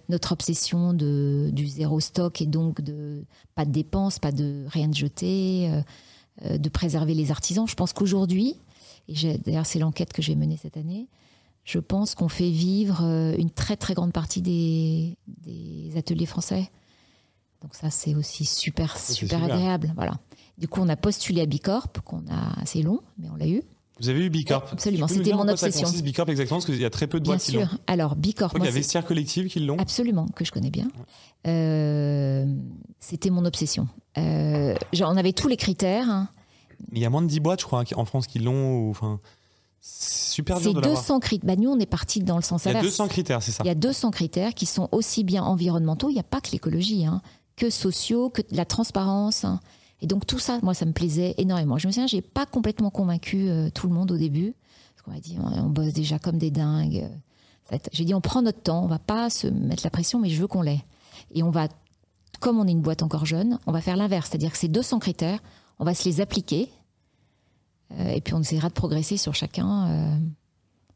notre 0.09 0.30
obsession 0.30 0.92
de, 0.92 1.50
du 1.52 1.66
zéro 1.66 1.98
stock 1.98 2.40
et 2.40 2.46
donc 2.46 2.80
de 2.80 3.24
pas 3.57 3.64
de 3.64 3.72
dépenses, 3.72 4.20
pas 4.20 4.32
de 4.32 4.64
rien 4.68 4.86
de 4.86 4.94
jeter 4.94 5.68
euh, 5.72 5.80
de 6.43 6.68
préserver 6.68 7.14
les 7.14 7.30
artisans. 7.30 7.66
Je 7.66 7.74
pense 7.74 7.93
qu'aujourd'hui, 7.93 8.57
et 9.09 9.39
d'ailleurs 9.39 9.66
c'est 9.66 9.78
l'enquête 9.78 10.12
que 10.12 10.22
j'ai 10.22 10.34
menée 10.34 10.59
cette 10.61 10.76
année, 10.76 11.09
je 11.66 11.80
pense 11.80 12.14
qu'on 12.14 12.28
fait 12.28 12.51
vivre 12.51 13.03
euh, 13.03 13.34
une 13.37 13.51
très 13.51 13.76
très 13.76 13.95
grande 13.95 14.12
partie 14.12 14.41
des, 14.41 15.16
ateliers 15.97 16.26
français. 16.26 16.70
Donc 17.61 17.74
ça 17.74 17.91
c'est 17.91 18.14
aussi 18.14 18.45
super 18.45 18.97
super, 18.97 19.43
agréable. 19.43 19.93
Voilà. 19.97 20.18
Du 20.59 20.68
coup 20.68 20.80
on 20.80 20.89
a 20.89 20.97
postulé 20.97 21.41
à 21.41 21.47
Bicorp, 21.47 21.89
qu'on 22.05 22.24
a 22.30 22.61
assez 22.61 22.82
long, 22.82 23.01
mais 23.18 23.28
on 23.28 23.34
l'a 23.34 23.49
eu. 23.49 23.62
Vous 23.99 24.09
avez 24.11 24.26
eu 24.26 24.30
Bicorp 24.30 24.64
Absolument, 24.72 25.09
c'était 25.09 25.32
mon 25.32 25.49
obsession. 25.49 25.86
Ça 25.86 26.03
Bicorp 26.03 26.28
exactement 26.28 26.59
parce 26.59 26.66
qu'il 26.66 26.80
y 26.80 26.84
a 26.84 26.90
très 26.90 27.07
peu 27.07 27.18
de 27.18 27.24
boîtes 27.24 27.40
qui 27.40 27.53
l'ont. 27.53 27.68
Alors 27.86 28.14
Bicorp, 28.16 28.53
il 28.57 28.64
y 28.64 28.68
a 28.68 28.70
Vestiaire 28.70 29.05
Collective 29.05 29.49
qui 29.49 29.61
l'ont. 29.61 29.78
Absolument, 29.78 30.26
que 30.28 30.44
je 30.44 30.53
connais 30.53 30.70
bien. 30.70 30.88
Euh, 31.47 32.44
c'était 33.01 33.30
mon 33.30 33.44
obsession. 33.44 33.88
Euh, 34.18 34.74
genre, 34.92 35.11
on 35.12 35.16
avait 35.16 35.32
tous 35.32 35.49
les 35.49 35.57
critères. 35.57 36.11
Hein. 36.11 36.28
Il 36.92 36.99
y 36.99 37.05
a 37.05 37.11
moins 37.11 37.22
de 37.22 37.28
10 37.28 37.40
boîtes, 37.40 37.61
je 37.61 37.66
crois, 37.66 37.84
en 37.94 38.05
France 38.05 38.26
qui 38.26 38.38
l'ont. 38.38 38.90
Enfin, 38.90 39.20
c'est 39.80 40.34
super 40.34 40.61
dur 40.61 40.74
de 40.74 40.80
200 40.80 41.20
critères. 41.20 41.47
Bah, 41.47 41.61
nous, 41.61 41.70
on 41.70 41.78
est 41.78 41.86
parti 41.86 42.20
dans 42.20 42.36
le 42.36 42.42
sens 42.42 42.66
inverse. 42.66 42.82
Il 42.82 42.86
y 42.86 42.88
a 42.88 42.90
200 42.90 43.09
critères, 43.09 43.42
c'est 43.42 43.53
ça. 43.53 43.62
Il 43.64 43.68
y 43.68 43.70
a 43.70 43.74
200 43.74 44.11
critères 44.11 44.55
qui 44.55 44.66
sont 44.66 44.88
aussi 44.92 45.24
bien 45.24 45.44
environnementaux, 45.44 46.11
il 46.11 46.14
n'y 46.14 46.20
a 46.20 46.24
pas 46.24 46.40
que 46.40 46.51
l'écologie, 46.51 47.07
hein, 47.07 47.22
que 47.57 47.70
sociaux, 47.70 48.28
que 48.28 48.42
la 48.51 48.64
transparence. 48.64 49.44
Hein. 49.44 49.61
Et 50.03 50.07
donc 50.07 50.26
tout 50.26 50.38
ça, 50.38 50.59
moi, 50.62 50.74
ça 50.74 50.84
me 50.84 50.92
plaisait 50.92 51.34
énormément. 51.38 51.78
Je 51.78 51.86
me 51.86 51.92
souviens, 51.92 52.07
j'ai 52.07 52.20
pas 52.20 52.47
complètement 52.47 52.90
convaincu 52.90 53.49
euh, 53.49 53.70
tout 53.70 53.88
le 53.88 53.94
monde 53.94 54.11
au 54.11 54.16
début, 54.16 54.55
parce 54.94 55.03
qu'on 55.03 55.11
m'a 55.12 55.20
dit, 55.20 55.38
on, 55.40 55.68
bosse 55.70 55.92
déjà 55.92 56.18
comme 56.18 56.38
des 56.38 56.51
dingues. 56.51 57.09
J'ai 57.92 58.05
dit, 58.05 58.14
on 58.14 58.20
prend 58.20 58.42
notre 58.42 58.61
temps, 58.61 58.84
on 58.84 58.88
va 58.88 58.99
pas 58.99 59.30
se 59.30 59.47
mettre 59.47 59.82
la 59.84 59.90
pression, 59.90 60.20
mais 60.20 60.28
je 60.28 60.40
veux 60.40 60.47
qu'on 60.47 60.62
l'ait. 60.62 60.84
Et 61.34 61.42
on 61.42 61.51
va 61.51 61.68
comme 62.38 62.59
on 62.59 62.66
est 62.66 62.72
une 62.72 62.82
boîte 62.82 63.03
encore 63.03 63.24
jeune, 63.24 63.59
on 63.66 63.72
va 63.72 63.80
faire 63.80 63.97
l'inverse, 63.97 64.28
c'est-à-dire 64.28 64.53
que 64.53 64.59
ces 64.59 64.68
200 64.68 64.99
critères, 64.99 65.38
on 65.78 65.86
va 65.86 65.94
se 65.94 66.05
les 66.05 66.20
appliquer, 66.20 66.68
euh, 67.99 68.11
et 68.11 68.20
puis 68.20 68.34
on 68.34 68.40
essaiera 68.40 68.68
de 68.68 68.74
progresser 68.74 69.16
sur 69.16 69.34
chacun. 69.34 69.86
Euh, 69.86 70.16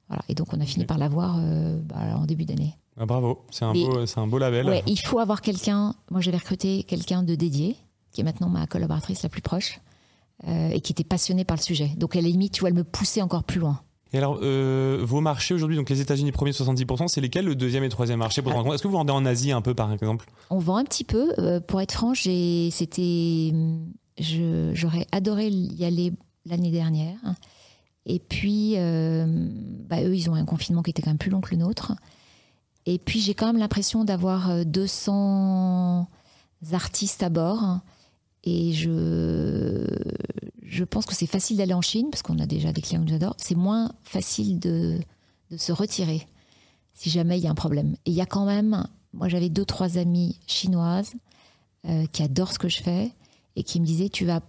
voilà. 0.09 0.22
Et 0.28 0.34
donc 0.34 0.48
on 0.53 0.61
a 0.61 0.66
fini 0.66 0.84
par 0.84 0.98
l'avoir 0.98 1.38
bah, 1.84 2.18
en 2.18 2.26
début 2.26 2.44
d'année. 2.44 2.76
Ah, 2.98 3.07
bravo, 3.07 3.46
c'est 3.51 3.64
un, 3.64 3.72
beau, 3.72 4.05
un 4.14 4.26
beau 4.26 4.36
label. 4.36 4.66
Ouais, 4.66 4.82
il 4.86 4.98
faut 4.98 5.18
avoir 5.18 5.40
quelqu'un, 5.40 5.94
moi 6.11 6.20
j'avais 6.20 6.36
recruté 6.36 6.82
quelqu'un 6.82 7.22
de 7.22 7.34
dédié, 7.34 7.78
qui 8.12 8.20
est 8.20 8.24
maintenant 8.24 8.48
ma 8.48 8.66
collaboratrice 8.66 9.22
la 9.22 9.28
plus 9.28 9.42
proche, 9.42 9.80
et 10.46 10.80
qui 10.80 10.92
était 10.92 11.04
passionnée 11.04 11.44
par 11.44 11.56
le 11.56 11.62
sujet. 11.62 11.92
Donc 11.96 12.16
à 12.16 12.20
la 12.20 12.28
limite, 12.28 12.54
tu 12.54 12.61
vois, 12.61 12.70
elle 12.70 12.74
me 12.74 12.84
poussait 12.84 13.20
encore 13.20 13.44
plus 13.44 13.61
loin. 13.61 13.82
Et 14.12 14.18
alors, 14.18 14.40
euh, 14.42 14.98
vos 15.02 15.20
marchés 15.20 15.54
aujourd'hui, 15.54 15.76
donc 15.76 15.88
les 15.88 16.00
États-Unis 16.00 16.32
premiers 16.32 16.50
70%, 16.50 17.06
c'est 17.08 17.20
lesquels 17.20 17.44
le 17.44 17.54
deuxième 17.54 17.84
et 17.84 17.88
troisième 17.88 18.18
marché 18.18 18.42
pour 18.42 18.52
ah. 18.52 18.74
Est-ce 18.74 18.82
que 18.82 18.88
vous 18.88 18.94
vendez 18.94 19.12
en 19.12 19.24
Asie 19.24 19.52
un 19.52 19.61
peu 19.61 19.74
par 19.74 19.92
exemple? 19.92 20.26
On 20.50 20.58
vend 20.58 20.76
un 20.76 20.84
petit 20.84 21.04
peu. 21.04 21.32
Euh, 21.38 21.61
pour 21.61 21.80
être 21.80 21.92
franche, 21.92 22.22
c'était, 22.22 23.52
j'aurais 24.18 25.06
adoré 25.12 25.48
y 25.48 25.84
aller 25.84 26.12
l'année 26.44 26.72
dernière. 26.72 27.18
Et 28.06 28.18
puis, 28.18 28.74
euh, 28.76 29.26
bah, 29.88 30.02
eux, 30.02 30.16
ils 30.16 30.28
ont 30.28 30.34
un 30.34 30.44
confinement 30.44 30.82
qui 30.82 30.90
était 30.90 31.02
quand 31.02 31.11
même 31.11 31.18
plus 31.18 31.30
long 31.30 31.40
que 31.40 31.52
le 31.52 31.58
nôtre. 31.58 31.92
Et 32.86 32.98
puis, 32.98 33.20
j'ai 33.20 33.34
quand 33.34 33.46
même 33.46 33.58
l'impression 33.58 34.04
d'avoir 34.04 34.64
200 34.64 36.08
artistes 36.72 37.22
à 37.22 37.28
bord. 37.28 37.78
Et 38.45 38.72
je, 38.72 39.86
je 40.62 40.84
pense 40.84 41.07
que 41.07 41.14
c'est 41.14 41.26
facile 41.26 41.59
d'aller 41.59 41.74
en 41.74 41.82
Chine 41.82 42.09
parce 42.11 42.22
qu'on 42.22 42.38
a 42.38 42.47
déjà 42.47 42.72
des 42.72 42.80
clients 42.80 43.05
que 43.05 43.11
j'adore. 43.11 43.34
C'est 43.36 43.55
moins 43.55 43.93
facile 44.03 44.59
de, 44.59 44.99
de, 45.51 45.57
se 45.57 45.72
retirer 45.72 46.26
si 46.95 47.11
jamais 47.11 47.38
il 47.38 47.45
y 47.45 47.47
a 47.47 47.51
un 47.51 47.55
problème. 47.55 47.97
Et 48.07 48.11
il 48.11 48.14
y 48.14 48.20
a 48.20 48.26
quand 48.26 48.47
même, 48.47 48.86
moi 49.12 49.28
j'avais 49.28 49.51
deux 49.51 49.64
trois 49.64 49.99
amies 49.99 50.38
chinoises 50.47 51.12
euh, 51.86 52.07
qui 52.07 52.22
adorent 52.22 52.53
ce 52.53 52.59
que 52.59 52.68
je 52.68 52.82
fais 52.82 53.12
et 53.57 53.62
qui 53.62 53.80
me 53.80 53.86
disaient 53.86 54.09
tu 54.09 54.24
vas 54.24 54.41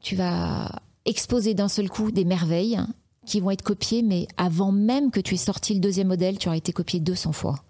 tu 0.00 0.16
vas 0.16 0.80
exposer 1.04 1.54
d'un 1.54 1.68
seul 1.68 1.88
coup 1.88 2.10
des 2.10 2.24
merveilles 2.24 2.78
qui 3.26 3.40
vont 3.40 3.50
être 3.50 3.62
copiées, 3.62 4.02
mais 4.02 4.26
avant 4.36 4.72
même 4.72 5.10
que 5.10 5.20
tu 5.20 5.34
aies 5.34 5.38
sorti 5.38 5.74
le 5.74 5.80
deuxième 5.80 6.08
modèle, 6.08 6.38
tu 6.38 6.48
auras 6.48 6.56
été 6.56 6.72
copié 6.72 7.00
200 7.00 7.32
fois. 7.32 7.62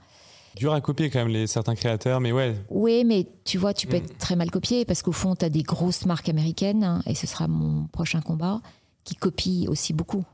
Dur 0.56 0.72
à 0.72 0.80
copier 0.80 1.10
quand 1.10 1.20
même 1.20 1.28
les 1.28 1.46
certains 1.46 1.74
créateurs, 1.74 2.20
mais 2.20 2.32
ouais. 2.32 2.54
Oui, 2.70 3.04
mais 3.04 3.26
tu 3.44 3.58
vois, 3.58 3.74
tu 3.74 3.86
peux 3.86 3.96
Mm. 3.96 4.04
être 4.04 4.18
très 4.18 4.36
mal 4.36 4.50
copié 4.50 4.84
parce 4.84 5.02
qu'au 5.02 5.12
fond, 5.12 5.34
tu 5.36 5.44
as 5.44 5.50
des 5.50 5.62
grosses 5.62 6.04
marques 6.06 6.28
américaines, 6.28 6.82
hein, 6.84 7.02
et 7.06 7.14
ce 7.14 7.26
sera 7.26 7.46
mon 7.48 7.86
prochain 7.86 8.20
combat, 8.20 8.60
qui 9.04 9.14
copient 9.14 9.68
aussi 9.70 9.92
beaucoup. 9.92 10.24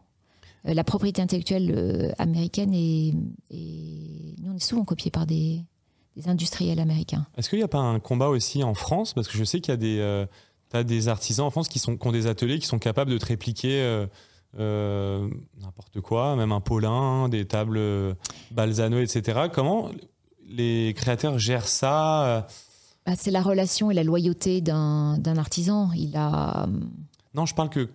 Euh, 0.67 0.73
la 0.75 0.83
propriété 0.85 1.21
intellectuelle 1.21 1.73
euh, 1.77 2.13
américaine 2.19 2.73
est, 2.75 3.13
est- 3.51 4.35
Nous, 4.43 4.51
on 4.53 4.57
est 4.57 4.63
souvent 4.65 4.85
copiés 4.85 5.11
par 5.11 5.27
des, 5.27 5.61
des 6.17 6.29
industriels 6.29 6.81
américains. 6.81 7.27
Est-ce 7.37 7.49
qu'il 7.51 7.59
n'y 7.59 7.65
a 7.65 7.69
pas 7.69 7.79
un 7.79 7.99
combat 8.01 8.29
aussi 8.29 8.63
en 8.63 8.75
France? 8.75 9.13
Parce 9.15 9.29
que 9.29 9.37
je 9.37 9.45
sais 9.45 9.61
qu'il 9.61 9.73
y 9.73 9.75
a 9.75 9.77
des, 9.77 9.99
euh, 10.01 10.27
des 10.85 11.09
artisans 11.09 11.47
en 11.47 11.51
France 11.51 11.69
qui, 11.69 11.79
sont, 11.79 11.97
qui 11.97 12.07
ont 12.09 12.13
des 12.13 12.27
ateliers 12.27 12.59
qui 12.59 12.67
sont 12.67 12.79
capables 12.79 13.11
de 13.11 13.19
te 13.19 13.27
répliquer 13.27 13.81
euh, 14.59 15.29
n'importe 15.61 16.01
quoi, 16.01 16.37
même 16.37 16.53
un 16.53 16.61
Paulin, 16.61 17.29
des 17.29 17.47
tables 17.47 17.79
euh, 17.79 18.15
Balzano, 18.51 19.01
etc. 19.01 19.49
Comment 19.53 19.91
les 20.47 20.95
créateurs 20.97 21.39
gèrent 21.39 21.69
ça 21.69 22.27
euh? 22.27 22.41
Bah, 23.07 23.13
c'est 23.17 23.31
la 23.31 23.43
relation 23.43 23.91
et 23.91 23.95
la 23.95 24.05
loyauté 24.05 24.61
d'un 24.61 25.19
d'un 25.19 25.37
artisan. 25.37 25.91
Il 25.95 26.17
a. 26.17 26.67
Non, 27.35 27.47
je 27.47 27.55
parle 27.55 27.69
que 27.69 27.91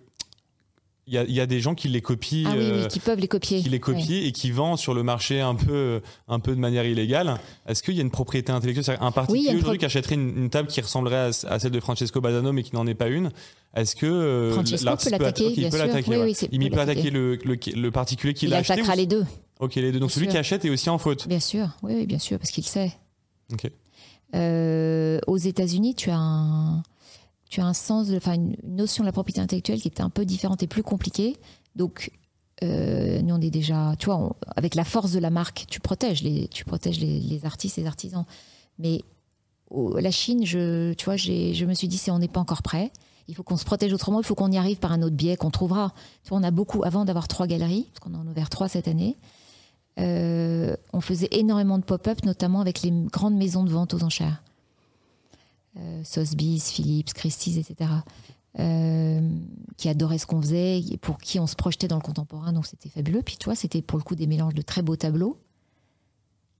il 1.10 1.14
y 1.14 1.18
a, 1.18 1.24
il 1.24 1.32
y 1.34 1.40
a 1.40 1.46
des 1.46 1.58
gens 1.60 1.74
qui 1.74 1.88
les 1.88 2.00
copient. 2.00 2.48
Ah 2.48 2.54
oui, 2.56 2.62
euh, 2.64 2.82
oui, 2.82 2.88
qui 2.88 3.00
peuvent 3.00 3.18
les 3.18 3.26
copier. 3.28 3.58
qui 3.60 3.68
les 3.68 3.76
Oui. 3.76 3.80
copient 3.80 4.22
et 4.22 4.30
qui 4.32 4.50
vendent 4.52 4.78
sur 4.78 4.94
le 4.94 5.02
marché 5.02 5.40
un 5.40 5.56
peu, 5.56 6.00
un 6.28 6.38
peu 6.38 6.54
de 6.54 6.60
manière 6.60 6.86
illégale. 6.86 7.38
Est-ce 7.66 7.82
qu'il 7.82 7.94
y 7.94 7.98
a 7.98 8.02
une 8.02 8.10
propriété 8.12 8.52
intellectuelle? 8.52 8.96
Un 9.00 9.08
il 9.08 9.12
particulier 9.12 9.54
aujourd'hui 9.56 9.78
qui 9.78 9.84
achèterait 9.84 10.14
une, 10.14 10.36
une 10.38 10.50
table 10.50 10.68
qui 10.68 10.80
ressemblerait 10.80 11.16
à, 11.44 11.52
à 11.52 11.58
celle 11.58 11.72
de 11.72 11.80
Francesco 11.80 12.20
Balzano 12.20 12.52
mais 12.52 12.62
qui 12.62 12.74
n'en 12.76 12.86
est 12.86 12.94
pas 12.94 13.08
une, 13.08 13.30
est-ce 13.74 13.96
que 13.96 14.06
euh, 14.06 14.52
Francesco 14.52 14.84
peut 14.84 15.10
l'attaquer, 15.10 15.44
atta- 15.44 15.50
ok, 15.50 15.56
il 15.56 15.68
peut 15.70 15.78
l'attaquer, 15.78 16.16
ouais. 16.16 16.32
Il 16.52 16.70
peut 16.70 16.80
attaquer 16.80 17.10
le, 17.10 17.36
le, 17.44 17.58
le 17.74 17.90
particulier 17.90 18.32
qui 18.32 18.46
Il 18.46 18.50
l'a 18.52 18.58
acheté 18.58 18.74
attaquera 18.74 18.94
ou- 18.94 18.96
les 18.96 19.06
deux, 19.06 19.26
Ok, 19.58 19.74
les 19.74 19.90
deux. 19.92 19.98
Donc 19.98 20.08
Bien 20.10 20.14
celui 20.14 20.26
sûr. 20.26 20.32
qui 20.32 20.38
achète 20.38 20.64
est 20.64 20.70
aussi 20.70 20.88
en 20.90 20.98
faute. 20.98 21.26
bien 21.28 21.40
sûr. 21.40 21.68
Oui, 21.82 21.92
oui, 21.96 22.06
bien 22.06 22.18
sûr, 22.20 22.38
parce 22.38 22.50
qu'il 22.52 22.64
sait. 22.64 22.92
Ok. 23.52 23.68
Euh, 24.34 25.18
aux 25.26 25.36
États-Unis, 25.36 25.94
tu 25.96 26.10
as 26.10 26.16
un, 26.16 26.82
tu 27.50 27.60
as 27.60 27.66
un 27.66 27.74
sens, 27.74 28.08
enfin 28.16 28.34
une 28.34 28.56
notion 28.64 29.02
de 29.02 29.06
la 29.06 29.12
propriété 29.12 29.40
intellectuelle 29.40 29.80
qui 29.80 29.88
est 29.88 30.00
un 30.00 30.08
peu 30.08 30.24
différente 30.24 30.62
et 30.62 30.68
plus 30.68 30.84
compliquée. 30.84 31.36
Donc, 31.74 32.12
euh, 32.62 33.20
nous 33.22 33.34
on 33.34 33.40
est 33.40 33.50
déjà, 33.50 33.94
tu 33.98 34.06
vois, 34.06 34.36
avec 34.56 34.74
la 34.76 34.84
force 34.84 35.12
de 35.12 35.18
la 35.18 35.30
marque, 35.30 35.66
tu 35.68 35.80
protèges 35.80 36.22
les, 36.22 36.46
tu 36.48 36.64
protèges 36.64 37.00
les, 37.00 37.44
artistes, 37.44 37.76
les 37.76 37.86
artisans. 37.86 38.24
Mais 38.78 39.02
la 39.70 40.10
Chine, 40.12 40.46
je, 40.46 40.92
tu 40.94 41.04
vois, 41.04 41.16
je 41.16 41.64
me 41.64 41.74
suis 41.74 41.88
dit, 41.88 41.98
c'est 41.98 42.12
on 42.12 42.20
n'est 42.20 42.28
pas 42.28 42.40
encore 42.40 42.62
prêt. 42.62 42.92
Il 43.26 43.34
faut 43.34 43.42
qu'on 43.42 43.56
se 43.56 43.64
protège 43.64 43.92
autrement. 43.92 44.20
Il 44.20 44.24
faut 44.24 44.34
qu'on 44.34 44.50
y 44.50 44.56
arrive 44.56 44.78
par 44.78 44.92
un 44.92 45.02
autre 45.02 45.14
biais 45.14 45.36
qu'on 45.36 45.50
trouvera. 45.50 45.92
Tu 46.22 46.30
vois, 46.30 46.38
on 46.38 46.42
a 46.42 46.50
beaucoup 46.50 46.82
avant 46.84 47.04
d'avoir 47.04 47.28
trois 47.28 47.46
galeries, 47.46 47.88
parce 47.92 48.00
qu'on 48.00 48.18
en 48.18 48.26
a 48.26 48.30
ouvert 48.30 48.48
trois 48.48 48.68
cette 48.68 48.88
année. 48.88 49.16
euh, 49.98 50.76
on 50.92 51.00
faisait 51.00 51.28
énormément 51.32 51.78
de 51.78 51.84
pop-up, 51.84 52.24
notamment 52.24 52.60
avec 52.60 52.82
les 52.82 52.90
grandes 52.90 53.36
maisons 53.36 53.64
de 53.64 53.70
vente 53.70 53.94
aux 53.94 54.02
enchères. 54.02 54.42
Euh, 55.76 56.02
Sotheby's, 56.04 56.70
Philips, 56.70 57.12
Christie's, 57.14 57.56
etc. 57.56 57.90
euh, 58.58 59.20
qui 59.76 59.88
adoraient 59.88 60.18
ce 60.18 60.26
qu'on 60.26 60.40
faisait, 60.40 60.80
et 60.80 60.96
pour 60.96 61.18
qui 61.18 61.38
on 61.38 61.46
se 61.46 61.54
projetait 61.54 61.86
dans 61.88 61.96
le 61.96 62.02
contemporain, 62.02 62.52
donc 62.52 62.66
c'était 62.66 62.88
fabuleux. 62.88 63.22
Puis 63.22 63.36
tu 63.38 63.44
vois, 63.44 63.54
c'était 63.54 63.82
pour 63.82 63.98
le 63.98 64.02
coup 64.02 64.16
des 64.16 64.26
mélanges 64.26 64.54
de 64.54 64.62
très 64.62 64.82
beaux 64.82 64.96
tableaux 64.96 65.38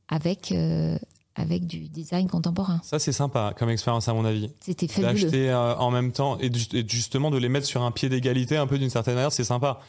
avec, 0.09 0.53
euh, 0.53 0.97
avec 1.35 1.67
du 1.67 1.89
design 1.89 2.29
contemporain. 2.29 2.81
Ça 2.85 2.99
c'est 2.99 3.13
sympa 3.13 3.55
comme 3.57 3.71
expérience 3.71 4.09
à 4.09 4.15
mon 4.15 4.25
avis. 4.25 4.51
C'était 4.61 4.87
fabuleux. 4.87 5.23
D'acheter 5.23 5.51
euh, 5.51 5.75
en 5.77 5.91
même 5.91 6.13
temps 6.13 6.39
et 6.39 6.51
justement 6.87 7.31
de 7.31 7.39
les 7.39 7.49
mettre 7.49 7.67
sur 7.67 7.83
un 7.83 7.91
pied 7.91 8.09
d'égalité 8.09 8.57
un 8.57 8.67
peu 8.67 8.79
d'une 8.79 8.91
certaine 8.91 9.15
manière, 9.15 9.33
c'est 9.33 9.45
sympa. 9.45 9.81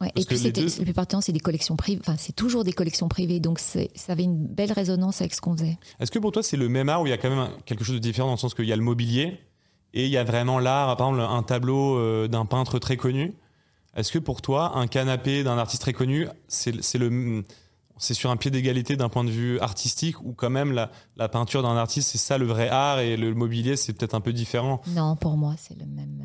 Ouais, 0.00 0.12
et 0.14 0.24
puis 0.24 0.38
c'était, 0.38 0.60
deux- 0.60 0.68
la 0.78 0.84
plupart 0.84 1.06
du 1.06 1.10
temps, 1.10 1.20
c'est 1.20 1.32
des 1.32 1.40
collections 1.40 1.74
privées. 1.76 2.00
Enfin, 2.02 2.14
c'est 2.16 2.34
toujours 2.34 2.62
des 2.62 2.72
collections 2.72 3.08
privées, 3.08 3.40
donc 3.40 3.58
c'est, 3.58 3.90
ça 3.96 4.12
avait 4.12 4.22
une 4.22 4.46
belle 4.46 4.70
résonance 4.72 5.20
avec 5.20 5.34
ce 5.34 5.40
qu'on 5.40 5.56
faisait. 5.56 5.76
Est-ce 5.98 6.10
que 6.12 6.20
pour 6.20 6.30
toi 6.30 6.42
c'est 6.42 6.56
le 6.56 6.68
même 6.68 6.88
art 6.88 7.02
où 7.02 7.06
il 7.06 7.10
y 7.10 7.12
a 7.12 7.18
quand 7.18 7.30
même 7.34 7.48
quelque 7.64 7.82
chose 7.84 7.96
de 7.96 8.00
différent 8.00 8.28
dans 8.28 8.34
le 8.34 8.38
sens 8.38 8.54
qu'il 8.54 8.66
y 8.66 8.72
a 8.72 8.76
le 8.76 8.82
mobilier 8.82 9.40
et 9.94 10.04
il 10.04 10.10
y 10.10 10.16
a 10.16 10.22
vraiment 10.22 10.60
l'art, 10.60 10.96
par 10.96 11.08
exemple 11.08 11.22
un 11.28 11.42
tableau 11.42 11.96
euh, 11.98 12.28
d'un 12.28 12.44
peintre 12.46 12.78
très 12.78 12.96
connu? 12.96 13.34
Est-ce 13.96 14.12
que 14.12 14.18
pour 14.20 14.40
toi 14.40 14.78
un 14.78 14.86
canapé 14.86 15.42
d'un 15.42 15.58
artiste 15.58 15.82
très 15.82 15.92
connu 15.94 16.28
c'est 16.46 16.80
c'est 16.84 16.98
le 16.98 17.44
c'est 17.96 18.14
sur 18.14 18.30
un 18.30 18.36
pied 18.36 18.52
d'égalité 18.52 18.94
d'un 18.96 19.08
point 19.08 19.24
de 19.24 19.30
vue 19.30 19.58
artistique 19.58 20.20
ou 20.22 20.32
quand 20.32 20.50
même 20.50 20.70
la, 20.70 20.92
la 21.16 21.28
peinture 21.28 21.62
d'un 21.64 21.76
artiste 21.76 22.10
c'est 22.10 22.18
ça 22.18 22.38
le 22.38 22.46
vrai 22.46 22.68
art 22.68 23.00
et 23.00 23.16
le 23.16 23.34
mobilier 23.34 23.74
c'est 23.76 23.92
peut-être 23.94 24.14
un 24.14 24.20
peu 24.20 24.32
différent? 24.32 24.80
Non, 24.88 25.16
pour 25.16 25.36
moi, 25.36 25.54
c'est 25.58 25.76
le 25.76 25.86
même. 25.86 26.22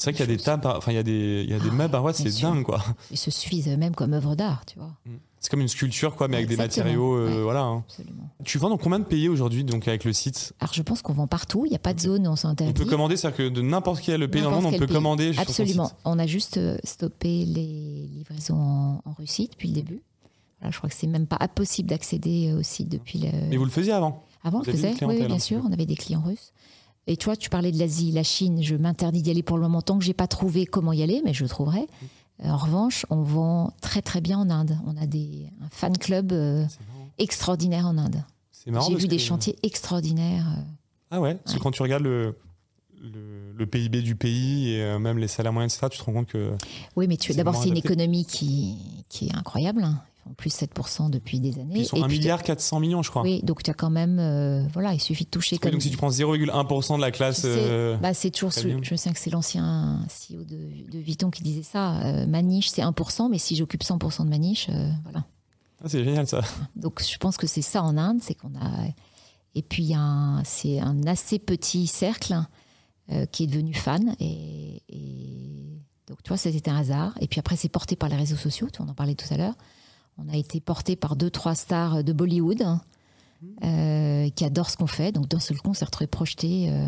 Euh, 0.00 0.02
C'est 0.02 0.10
vrai 0.10 0.12
qu'il 0.16 0.30
y 0.30 0.32
a 0.32 0.36
des 0.36 0.42
tables, 0.42 0.66
enfin 0.66 0.92
il 0.92 0.96
y 0.96 0.98
a 0.98 1.02
des, 1.02 1.42
il 1.44 1.50
y 1.50 1.54
a 1.54 1.58
des 1.58 1.68
Ah, 1.70 1.74
meubles, 1.74 2.00
bien 2.00 2.12
c'est 2.12 2.40
dingue 2.40 2.64
quoi. 2.64 2.82
Ils 3.10 3.16
se 3.18 3.30
suffisent 3.30 3.68
eux-mêmes 3.68 3.94
comme 3.94 4.12
œuvre 4.14 4.34
d'art, 4.34 4.64
tu 4.66 4.78
vois. 4.78 4.90
C'est 5.42 5.50
comme 5.50 5.60
une 5.62 5.68
sculpture 5.68 6.16
quoi, 6.16 6.28
mais 6.28 6.36
avec 6.36 6.48
des 6.48 6.56
matériaux, 6.56 7.14
euh, 7.16 7.36
ouais. 7.36 7.42
voilà. 7.42 7.62
hein. 7.62 7.84
Absolument. 7.88 8.28
Tu 8.44 8.58
vends 8.58 8.68
dans 8.68 8.76
combien 8.76 8.98
de 8.98 9.04
pays 9.04 9.28
aujourd'hui 9.28 9.64
donc 9.64 9.88
avec 9.88 10.04
le 10.04 10.12
site? 10.12 10.52
Alors, 10.60 10.74
je 10.74 10.82
pense 10.82 11.00
qu'on 11.00 11.14
vend 11.14 11.26
partout. 11.26 11.64
Il 11.64 11.70
n'y 11.70 11.76
a 11.76 11.80
pas 11.80 11.94
de 11.94 12.00
zone 12.00 12.26
où 12.26 12.30
on 12.30 12.32
On 12.32 12.36
s'interdit. 12.36 12.74
peut 12.74 12.84
commander, 12.84 13.16
c'est-à-dire 13.16 13.38
que 13.38 13.48
de 13.48 13.62
n'importe 13.62 14.02
quel 14.02 14.28
pays 14.30 14.42
dans 14.42 14.50
le 14.50 14.56
monde, 14.56 14.66
on 14.66 14.72
peut 14.78 14.86
pays. 14.86 14.94
commander. 14.96 15.32
sur 15.32 15.40
Absolument. 15.42 15.86
site. 15.86 15.96
On 16.04 16.18
a 16.18 16.26
juste 16.26 16.58
euh, 16.58 16.76
stoppé 16.84 17.46
les 17.46 18.06
livraisons 18.12 18.54
en, 18.60 19.02
en 19.06 19.12
Russie 19.14 19.48
depuis 19.50 19.68
le 19.68 19.74
début. 19.74 20.02
Voilà, 20.60 20.72
je 20.72 20.76
crois 20.76 20.90
que 20.90 20.96
c'est 20.96 21.06
même 21.06 21.26
pas 21.26 21.38
impossible 21.40 21.88
d'accéder 21.88 22.52
au 22.52 22.62
site 22.62 22.90
depuis 22.90 23.18
le. 23.20 23.30
Mais 23.48 23.56
vous 23.56 23.64
le 23.64 23.70
faisiez 23.70 23.92
avant? 23.94 24.26
Avant, 24.44 24.58
on 24.58 24.62
le 24.62 24.70
faisait, 24.72 24.92
oui, 25.06 25.16
bien 25.24 25.26
petit 25.36 25.40
sûr. 25.40 25.62
On 25.66 25.72
avait 25.72 25.86
des 25.86 25.96
clients 25.96 26.22
russes. 26.22 26.52
Et 27.06 27.16
tu 27.16 27.24
vois, 27.26 27.36
tu 27.36 27.50
parlais 27.50 27.72
de 27.72 27.78
l'Asie, 27.78 28.12
la 28.12 28.22
Chine. 28.22 28.62
Je 28.62 28.76
m'interdis 28.76 29.22
d'y 29.22 29.30
aller 29.30 29.42
pour 29.42 29.56
le 29.56 29.62
moment 29.64 29.82
tant 29.82 29.98
que 29.98 30.04
j'ai 30.04 30.14
pas 30.14 30.26
trouvé 30.28 30.66
comment 30.66 30.92
y 30.92 31.02
aller, 31.02 31.22
mais 31.24 31.34
je 31.34 31.44
trouverai. 31.46 31.86
En 32.42 32.56
revanche, 32.56 33.04
on 33.10 33.22
vend 33.22 33.72
très 33.80 34.00
très 34.02 34.20
bien 34.20 34.38
en 34.38 34.48
Inde. 34.48 34.78
On 34.86 34.96
a 34.96 35.06
des, 35.06 35.50
un 35.62 35.68
fan 35.70 35.96
club 35.98 36.32
euh, 36.32 36.64
extraordinaire 37.18 37.86
en 37.86 37.98
Inde. 37.98 38.22
C'est 38.52 38.70
marrant 38.70 38.88
J'ai 38.88 38.96
vu 38.96 39.08
des 39.08 39.16
que- 39.16 39.22
chantiers 39.22 39.56
extraordinaires. 39.62 40.46
euh. 40.58 40.62
Ah 41.10 41.20
ouais, 41.20 41.34
parce 41.34 41.56
que 41.56 41.60
quand 41.62 41.70
tu 41.72 41.82
regardes 41.82 42.04
le, 42.04 42.36
le, 43.02 43.52
le 43.56 43.66
PIB 43.66 44.00
du 44.02 44.14
pays 44.14 44.70
et 44.70 44.82
euh, 44.82 44.98
même 44.98 45.18
les 45.18 45.28
salaires 45.28 45.52
moyens, 45.52 45.74
etc., 45.74 45.88
tu 45.90 45.98
te 45.98 46.04
rends 46.04 46.12
compte 46.12 46.28
que. 46.28 46.52
Oui, 46.96 47.06
mais 47.08 47.16
tu 47.16 47.32
d'abord, 47.34 47.56
c'est 47.56 47.68
une 47.68 47.76
économie 47.76 48.24
qui, 48.24 48.76
qui 49.08 49.26
est 49.28 49.34
incroyable. 49.34 49.86
Font 50.24 50.34
plus 50.34 50.50
7% 50.50 51.10
depuis 51.10 51.40
des 51.40 51.58
années. 51.58 51.80
Ils 51.80 51.86
sont 51.86 51.96
Et 51.96 52.02
1 52.02 52.06
puis, 52.08 52.18
milliard 52.18 52.42
400 52.42 52.80
millions, 52.80 53.02
je 53.02 53.10
crois. 53.10 53.22
Oui, 53.22 53.40
donc 53.42 53.62
tu 53.62 53.70
as 53.70 53.74
quand 53.74 53.90
même. 53.90 54.18
euh, 54.18 54.66
voilà, 54.72 54.92
il 54.94 55.00
suffit 55.00 55.24
de 55.24 55.30
toucher 55.30 55.56
Oui, 55.56 55.60
comme. 55.60 55.72
donc 55.72 55.82
si 55.82 55.90
tu 55.90 55.96
prends 55.96 56.10
0,1% 56.10 56.96
de 56.96 57.00
la 57.00 57.10
classe. 57.10 57.40
Sais, 57.40 57.48
euh, 57.48 57.96
Bah, 57.96 58.14
c'est 58.14 58.30
toujours. 58.30 58.52
ce- 58.52 58.60
je 58.60 58.68
me 58.68 58.82
souviens 58.84 59.12
que 59.12 59.18
c'est 59.18 59.30
l'ancien 59.30 60.04
CEO 60.08 60.44
de, 60.44 60.90
de 60.90 60.98
Vuitton 60.98 61.30
qui 61.30 61.42
disait 61.42 61.62
ça. 61.62 62.00
euh, 62.02 62.26
ma 62.26 62.42
niche, 62.42 62.68
c'est 62.68 62.82
1%, 62.82 63.28
mais 63.30 63.38
si 63.38 63.56
j'occupe 63.56 63.82
100% 63.82 64.24
de 64.24 64.28
ma 64.30 64.38
niche, 64.38 64.68
euh, 64.70 64.90
voilà. 65.04 65.24
ah, 65.82 65.88
c'est 65.88 66.04
génial 66.04 66.26
ça. 66.26 66.42
Donc 66.76 67.02
je 67.02 67.16
pense 67.18 67.36
que 67.36 67.46
c'est 67.46 67.62
ça 67.62 67.82
en 67.82 67.96
Inde, 67.96 68.18
c'est 68.22 68.34
qu'on 68.34 68.54
a. 68.56 68.70
Et 69.54 69.62
puis 69.62 69.94
c'est 70.44 70.78
un 70.80 71.06
assez 71.06 71.38
petit 71.38 71.86
cercle 71.86 72.36
qui 73.32 73.44
est 73.44 73.46
devenu 73.48 73.74
fan. 73.74 74.14
Et, 74.20 74.82
et 74.88 75.82
donc 76.06 76.22
tu 76.22 76.28
vois, 76.28 76.36
c'était 76.36 76.70
un 76.70 76.76
hasard. 76.76 77.14
Et 77.20 77.26
puis 77.26 77.40
après, 77.40 77.56
c'est 77.56 77.68
porté 77.68 77.96
par 77.96 78.08
les 78.08 78.16
réseaux 78.16 78.36
sociaux. 78.36 78.68
Tu 78.72 78.78
vois, 78.78 78.86
on 78.86 78.90
en 78.90 78.94
parlait 78.94 79.14
tout 79.16 79.26
à 79.32 79.36
l'heure. 79.36 79.54
On 80.24 80.28
a 80.32 80.36
été 80.36 80.60
porté 80.60 80.96
par 80.96 81.16
deux, 81.16 81.30
trois 81.30 81.54
stars 81.54 82.04
de 82.04 82.12
Bollywood 82.12 82.62
hein, 82.62 82.80
euh, 83.64 84.28
qui 84.30 84.44
adorent 84.44 84.70
ce 84.70 84.76
qu'on 84.76 84.86
fait. 84.86 85.12
Donc 85.12 85.28
d'un 85.28 85.38
seul 85.40 85.58
coup, 85.58 85.70
on 85.70 85.74
s'est 85.74 85.84
retrouvé 85.84 86.06
projeté 86.06 86.70
euh, 86.70 86.86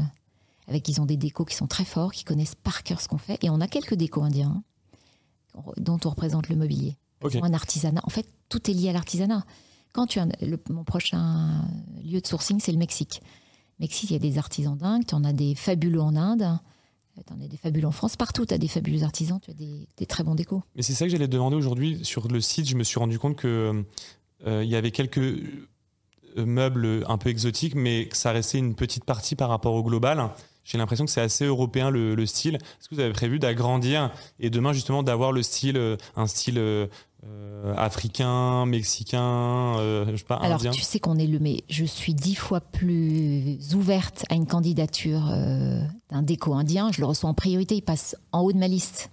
avec 0.69 0.89
ils 0.89 1.01
ont 1.01 1.07
des 1.07 1.17
décos 1.17 1.45
qui 1.45 1.55
sont 1.57 1.67
très 1.67 1.85
forts, 1.85 2.13
qui 2.13 2.25
connaissent 2.25 2.55
par 2.55 2.83
cœur 2.83 3.01
ce 3.01 3.09
qu'on 3.09 3.19
fait. 3.19 3.43
Et 3.43 3.51
on 3.51 3.61
a 3.61 3.69
quelques 3.69 3.95
décos 3.95 4.23
indiens 4.23 4.63
hein, 5.57 5.63
dont 5.79 5.99
on 6.05 6.11
représente 6.11 6.49
le 6.49 6.57
mobilier. 6.57 6.97
Ok. 7.23 7.35
Ils 7.35 7.39
ont 7.41 7.45
un 7.45 7.55
artisanat. 7.55 8.01
En 8.05 8.11
fait, 8.11 8.27
tout 8.49 8.71
est 8.71 8.75
lié 8.75 8.91
à 8.91 8.93
l'artisanat. 8.93 9.45
Quand 9.93 10.07
tu 10.07 10.19
as 10.19 10.27
le- 10.41 10.61
mon 10.71 10.85
prochain 10.85 11.65
lieu 12.03 12.21
de 12.21 12.27
sourcing, 12.27 12.59
c'est 12.61 12.73
le 12.73 12.79
Mexique. 12.79 13.23
Mexique, 13.79 14.11
il 14.11 14.15
y 14.15 14.17
a 14.17 14.19
des 14.19 14.39
artisans 14.39 14.77
dingues. 14.77 15.05
Tu 15.07 15.15
en 15.15 15.25
as 15.25 15.33
des 15.33 15.55
fabuleux 15.55 16.01
en 16.01 16.17
Inde. 16.17 16.59
Tu 17.15 17.33
en 17.33 17.41
as 17.41 17.49
des 17.49 17.57
fabuleux 17.57 17.87
en 17.87 17.93
France. 17.93 18.17
Partout, 18.17 18.47
tu 18.47 18.55
as 18.55 18.59
des 18.59 18.69
fabuleux 18.69 19.03
artisans. 19.03 19.39
Tu 19.41 19.51
as 19.51 19.55
des, 19.55 20.07
très 20.07 20.25
bons 20.25 20.35
décos. 20.35 20.63
Mais 20.75 20.83
c'est 20.83 20.95
ça 20.95 21.05
que 21.05 21.11
j'allais 21.11 21.27
te 21.27 21.33
demander 21.33 21.57
aujourd'hui. 21.57 22.05
Sur 22.05 22.29
le 22.29 22.41
site, 22.41 22.69
je 22.69 22.77
me 22.77 22.85
suis 22.85 22.99
rendu 22.99 23.19
compte 23.19 23.37
que 23.37 23.85
euh, 24.47 24.65
il 24.65 24.71
y 24.71 24.77
avait 24.77 24.91
quelques 24.91 25.19
euh, 25.19 25.67
meubles 26.37 27.05
un 27.09 27.19
peu 27.19 27.29
exotiques, 27.29 27.75
mais 27.75 28.09
que 28.09 28.17
ça 28.17 28.33
restait 28.33 28.59
une 28.59 28.75
petite 28.75 29.05
partie 29.05 29.37
par 29.37 29.51
rapport 29.51 29.75
au 29.75 29.83
global. 29.83 30.31
J'ai 30.65 30.79
l'impression 30.79 31.05
que 31.05 31.11
c'est 31.11 31.21
assez 31.21 31.45
européen 31.45 31.91
le, 31.91 32.15
le 32.15 32.27
style. 32.27 32.55
Est-ce 32.55 32.89
que 32.89 32.95
vous 32.95 33.01
avez 33.01 33.13
prévu 33.13 33.39
d'agrandir 33.39 34.13
et 34.39 34.49
demain 34.49 34.73
justement 34.73 35.03
d'avoir 35.03 35.33
le 35.33 35.43
style, 35.43 35.77
euh, 35.77 35.97
un 36.17 36.27
style 36.27 36.59
euh, 37.25 37.73
africain, 37.77 38.67
mexicain, 38.67 39.77
euh, 39.79 40.07
je 40.11 40.17
sais 40.17 40.25
pas, 40.25 40.37
Alors, 40.37 40.57
indien 40.57 40.73
tu 40.73 40.83
sais 40.83 40.99
qu'on 40.99 41.19
est 41.19 41.27
le. 41.27 41.39
Mais 41.39 41.63
je 41.69 41.85
suis 41.85 42.15
dix 42.15 42.35
fois 42.35 42.61
plus 42.61 43.59
ouverte 43.75 44.25
à 44.29 44.35
une 44.35 44.47
candidature 44.47 45.31
euh, 45.31 45.81
d'un 46.11 46.23
déco 46.23 46.55
indien. 46.55 46.91
Je 46.91 47.01
le 47.01 47.07
reçois 47.07 47.31
en 47.31 47.35
priorité. 47.35 47.77
Il 47.77 47.83
passe 47.83 48.17
en 48.33 48.41
haut 48.41 48.53
de 48.53 48.59
ma 48.59 48.67
liste. 48.67 49.11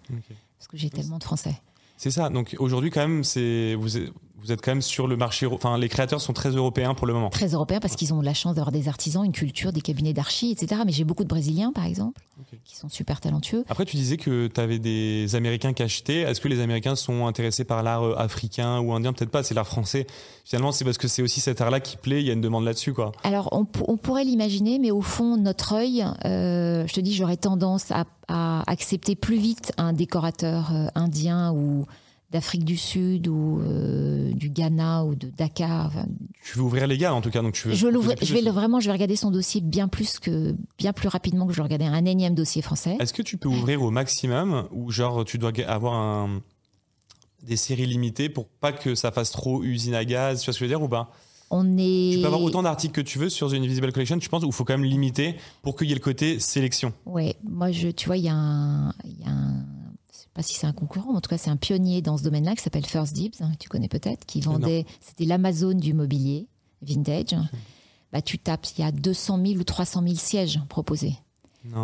Parce 0.57 0.67
que 0.67 0.77
j'ai 0.77 0.89
tellement 0.89 1.19
de 1.19 1.23
Français. 1.23 1.61
C'est 1.97 2.11
ça. 2.11 2.29
Donc 2.29 2.55
aujourd'hui, 2.57 2.89
quand 2.89 3.01
même, 3.01 3.23
c'est 3.23 3.75
vous 3.75 3.97
vous 4.41 4.51
êtes 4.51 4.61
quand 4.61 4.71
même 4.71 4.81
sur 4.81 5.07
le 5.07 5.17
marché. 5.17 5.45
Enfin, 5.45 5.77
les 5.77 5.89
créateurs 5.89 6.21
sont 6.21 6.33
très 6.33 6.49
européens 6.49 6.93
pour 6.93 7.07
le 7.07 7.13
moment. 7.13 7.29
Très 7.29 7.49
européens 7.49 7.79
parce 7.79 7.95
qu'ils 7.95 8.13
ont 8.13 8.21
la 8.21 8.33
chance 8.33 8.55
d'avoir 8.55 8.71
des 8.71 8.87
artisans, 8.87 9.23
une 9.23 9.31
culture, 9.31 9.73
des 9.73 9.81
cabinets 9.81 10.13
d'archi, 10.13 10.51
etc. 10.51 10.81
Mais 10.85 10.91
j'ai 10.91 11.03
beaucoup 11.03 11.23
de 11.23 11.29
Brésiliens, 11.29 11.71
par 11.73 11.85
exemple, 11.85 12.21
qui 12.63 12.75
sont 12.75 12.89
super 12.89 13.19
talentueux. 13.19 13.65
Après, 13.69 13.85
tu 13.85 13.97
disais 13.97 14.17
que 14.17 14.47
tu 14.47 14.61
avais 14.61 14.79
des 14.79 15.35
Américains 15.35 15.73
qui 15.73 15.83
achetaient. 15.83 16.21
Est-ce 16.21 16.39
que 16.41 16.47
les 16.47 16.61
Américains 16.61 16.95
sont 16.95 17.27
intéressés 17.27 17.63
par 17.63 17.83
l'art 17.83 18.03
euh, 18.03 18.15
africain 18.17 18.79
ou 18.79 18.93
indien? 18.93 19.13
Peut-être 19.13 19.31
pas, 19.31 19.43
c'est 19.43 19.53
l'art 19.53 19.67
français. 19.67 20.07
Finalement, 20.45 20.71
c'est 20.71 20.85
parce 20.85 20.97
que 20.97 21.07
c'est 21.07 21.21
aussi 21.21 21.41
cet 21.41 21.61
art-là 21.61 21.79
qui 21.79 21.97
plaît, 21.97 22.21
il 22.21 22.27
y 22.27 22.29
a 22.29 22.33
une 22.33 22.41
demande 22.41 22.65
là-dessus, 22.65 22.93
quoi. 22.93 23.11
Alors, 23.23 23.49
on, 23.51 23.65
pourrait 23.65 24.23
l'imaginer, 24.23 24.79
mais 24.79 24.91
au 24.91 25.01
fond, 25.01 25.37
notre 25.37 25.73
œil, 25.73 26.05
euh, 26.25 26.87
je 26.87 26.93
te 26.93 26.99
dis, 26.99 27.13
j'aurais 27.13 27.37
tendance 27.37 27.91
à, 27.91 28.05
accepter 28.67 29.15
plus 29.15 29.37
vite 29.37 29.71
un 29.77 29.91
décorateur 29.91 30.69
euh, 30.71 30.85
indien 30.93 31.51
ou 31.51 31.87
d'Afrique 32.31 32.63
du 32.63 32.77
Sud 32.77 33.27
ou 33.27 33.59
euh, 33.61 34.31
du 34.33 34.49
Ghana 34.49 35.03
ou 35.05 35.15
de 35.15 35.29
Dakar. 35.29 35.91
tu 36.43 36.57
veux 36.57 36.63
ouvrir 36.63 36.85
les 36.85 36.97
gars 36.97 37.13
en 37.13 37.21
tout 37.21 37.31
cas, 37.31 37.41
donc 37.41 37.53
tu 37.53 37.67
veux. 37.67 37.73
Je, 37.73 37.87
je 38.21 38.33
vais 38.33 38.41
vraiment, 38.49 38.79
je 38.79 38.85
vais 38.87 38.93
regarder 38.93 39.15
son 39.15 39.31
dossier 39.31 39.61
bien 39.61 39.87
plus 39.87 40.19
que 40.19 40.55
bien 40.77 40.93
plus 40.93 41.07
rapidement 41.07 41.47
que 41.47 41.53
je 41.53 41.61
regardais 41.61 41.85
un 41.85 42.05
énième 42.05 42.35
dossier 42.35 42.61
français. 42.61 42.97
Est-ce 42.99 43.13
que 43.13 43.21
tu 43.23 43.37
peux 43.37 43.49
ouvrir 43.49 43.81
au 43.81 43.89
maximum 43.91 44.67
ou 44.71 44.91
genre 44.91 45.25
tu 45.25 45.37
dois 45.37 45.51
avoir 45.67 45.93
un, 45.93 46.41
des 47.43 47.57
séries 47.57 47.87
limitées 47.87 48.29
pour 48.29 48.47
pas 48.47 48.71
que 48.71 48.95
ça 48.95 49.11
fasse 49.11 49.31
trop 49.31 49.63
usine 49.63 49.95
à 49.95 50.05
gaz, 50.05 50.41
tu 50.41 50.45
vois 50.45 50.53
ce 50.53 50.59
que 50.59 50.65
je 50.65 50.69
veux 50.69 50.77
dire 50.77 50.83
ou 50.83 50.89
pas? 50.89 51.11
On 51.51 51.77
est... 51.79 52.11
Tu 52.13 52.19
peux 52.21 52.27
avoir 52.27 52.43
autant 52.43 52.61
d'articles 52.61 52.93
que 52.93 53.01
tu 53.01 53.17
veux 53.17 53.29
sur 53.29 53.49
The 53.49 53.55
Invisible 53.55 53.91
Collection, 53.91 54.19
tu 54.19 54.29
penses, 54.29 54.43
ou 54.43 54.47
il 54.47 54.53
faut 54.53 54.65
quand 54.65 54.77
même 54.77 54.87
limiter 54.87 55.35
pour 55.63 55.75
qu'il 55.75 55.87
y 55.87 55.91
ait 55.91 55.95
le 55.95 55.99
côté 55.99 56.39
sélection 56.39 56.93
Oui, 57.07 57.33
moi, 57.43 57.71
je, 57.71 57.87
tu 57.87 58.05
vois, 58.05 58.17
il 58.17 58.21
y 58.21 58.25
y 58.25 58.29
a 58.29 58.35
un 58.35 59.58
pas 60.39 60.43
si 60.43 60.53
c'est 60.53 60.67
un 60.67 60.71
concurrent, 60.71 61.11
mais 61.11 61.17
en 61.17 61.21
tout 61.21 61.29
cas 61.29 61.37
c'est 61.37 61.49
un 61.49 61.57
pionnier 61.57 62.01
dans 62.01 62.17
ce 62.17 62.23
domaine-là 62.23 62.55
qui 62.55 62.63
s'appelle 62.63 62.85
First 62.85 63.11
Dibs, 63.11 63.41
hein, 63.41 63.51
tu 63.59 63.67
connais 63.67 63.89
peut-être, 63.89 64.25
qui 64.25 64.39
vendait, 64.39 64.85
c'était 65.01 65.25
l'Amazon 65.25 65.73
du 65.73 65.93
mobilier 65.93 66.47
vintage. 66.81 67.35
Bah, 68.13 68.21
tu 68.21 68.39
tapes, 68.39 68.65
il 68.77 68.81
y 68.81 68.87
a 68.87 68.93
200 68.93 69.37
000 69.45 69.59
ou 69.59 69.63
300 69.65 70.01
000 70.01 70.15
sièges 70.15 70.61
proposés. 70.69 71.15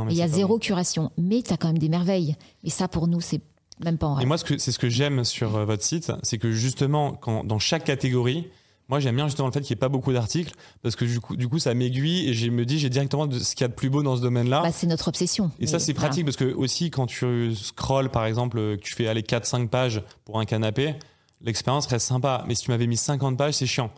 il 0.10 0.16
y 0.16 0.22
a 0.22 0.30
zéro 0.30 0.58
curation, 0.58 1.12
mais 1.18 1.41
tu 1.41 1.51
as 1.51 1.58
quand 1.58 1.68
même 1.68 1.80
des 1.80 1.89
merveilles. 1.89 2.38
Et 2.64 2.70
ça 2.70 2.88
pour 2.88 3.10
nous 3.10 3.20
c'est 3.20 3.41
même 3.84 3.97
pas 3.97 4.08
en 4.08 4.14
rêve. 4.14 4.24
Et 4.24 4.26
moi 4.26 4.38
c'est 4.38 4.58
ce 4.72 4.80
que 4.80 4.88
j'aime 4.88 5.26
sur 5.26 5.58
euh, 5.58 5.66
votre 5.66 5.84
site, 5.84 6.14
c'est 6.24 6.38
que 6.38 6.53
justement 6.53 7.12
quand, 7.12 7.43
dans 7.43 7.60
chaque 7.60 7.84
catégorie, 7.84 8.47
moi, 8.88 8.99
j'aime 8.99 9.15
bien 9.15 9.27
justement 9.27 9.47
le 9.47 9.53
fait 9.53 9.61
qu'il 9.61 9.73
n'y 9.73 9.79
ait 9.79 9.79
pas 9.79 9.89
beaucoup 9.89 10.13
d'articles 10.13 10.53
parce 10.83 10.95
que 10.95 11.05
du 11.05 11.19
coup, 11.19 11.36
du 11.36 11.47
coup 11.47 11.57
ça 11.57 11.73
m'aiguille 11.73 12.29
et 12.29 12.33
je 12.33 12.49
me 12.49 12.65
dis, 12.65 12.77
j'ai 12.77 12.89
directement 12.89 13.25
de 13.25 13.39
ce 13.39 13.55
qu'il 13.55 13.61
y 13.61 13.65
a 13.65 13.67
de 13.67 13.73
plus 13.73 13.89
beau 13.89 14.03
dans 14.03 14.15
ce 14.15 14.21
domaine-là. 14.21 14.61
Bah, 14.61 14.71
c'est 14.71 14.88
notre 14.88 15.07
obsession. 15.07 15.51
Et 15.59 15.65
ça, 15.67 15.79
c'est 15.79 15.93
pratique 15.93 16.25
parce 16.25 16.38
que 16.38 16.53
aussi, 16.53 16.91
quand 16.91 17.07
tu 17.07 17.55
scrolls, 17.55 18.09
par 18.09 18.25
exemple, 18.25 18.57
que 18.57 18.81
tu 18.81 18.93
fais 18.93 19.07
aller 19.07 19.21
4-5 19.21 19.69
pages 19.69 20.03
pour 20.23 20.39
un 20.39 20.45
canapé, 20.45 20.95
l'expérience 21.41 21.88
reste 21.88 22.07
sympa. 22.07 22.43
Mais 22.47 22.53
si 22.53 22.65
tu 22.65 22.71
m'avais 22.71 22.88
mis 22.88 22.97
50 22.97 23.38
pages, 23.38 23.55
c'est 23.55 23.65
chiant. 23.65 23.89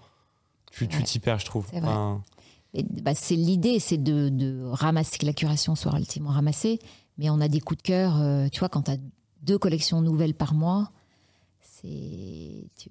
Tu 0.71 0.87
t'y 0.87 1.19
perds, 1.19 1.39
je 1.39 1.45
trouve. 1.45 1.65
C'est 1.71 1.81
bah, 1.81 3.13
l'idée, 3.31 3.79
c'est 3.79 3.97
de, 3.97 4.29
de, 4.29 4.63
ramasser, 4.65 5.17
que 5.17 5.25
la 5.25 5.33
curation 5.33 5.75
soit 5.75 5.91
relativement 5.91 6.29
ramassée. 6.29 6.79
Mais 7.17 7.29
on 7.29 7.41
a 7.41 7.47
des 7.47 7.59
coups 7.59 7.81
de 7.81 7.87
cœur. 7.87 8.21
Euh, 8.21 8.47
tu 8.51 8.59
vois, 8.59 8.69
quand 8.69 8.83
tu 8.83 8.91
as 8.91 8.97
deux 9.41 9.57
collections 9.57 10.01
nouvelles 10.01 10.35
par 10.35 10.53
mois, 10.53 10.91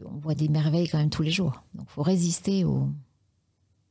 on 0.05 0.19
voit 0.19 0.35
des 0.35 0.49
merveilles 0.49 0.89
quand 0.89 0.99
même 0.99 1.11
tous 1.11 1.23
les 1.23 1.31
jours. 1.31 1.63
Donc, 1.75 1.89
faut 1.89 2.03
résister 2.03 2.65
au. 2.65 2.89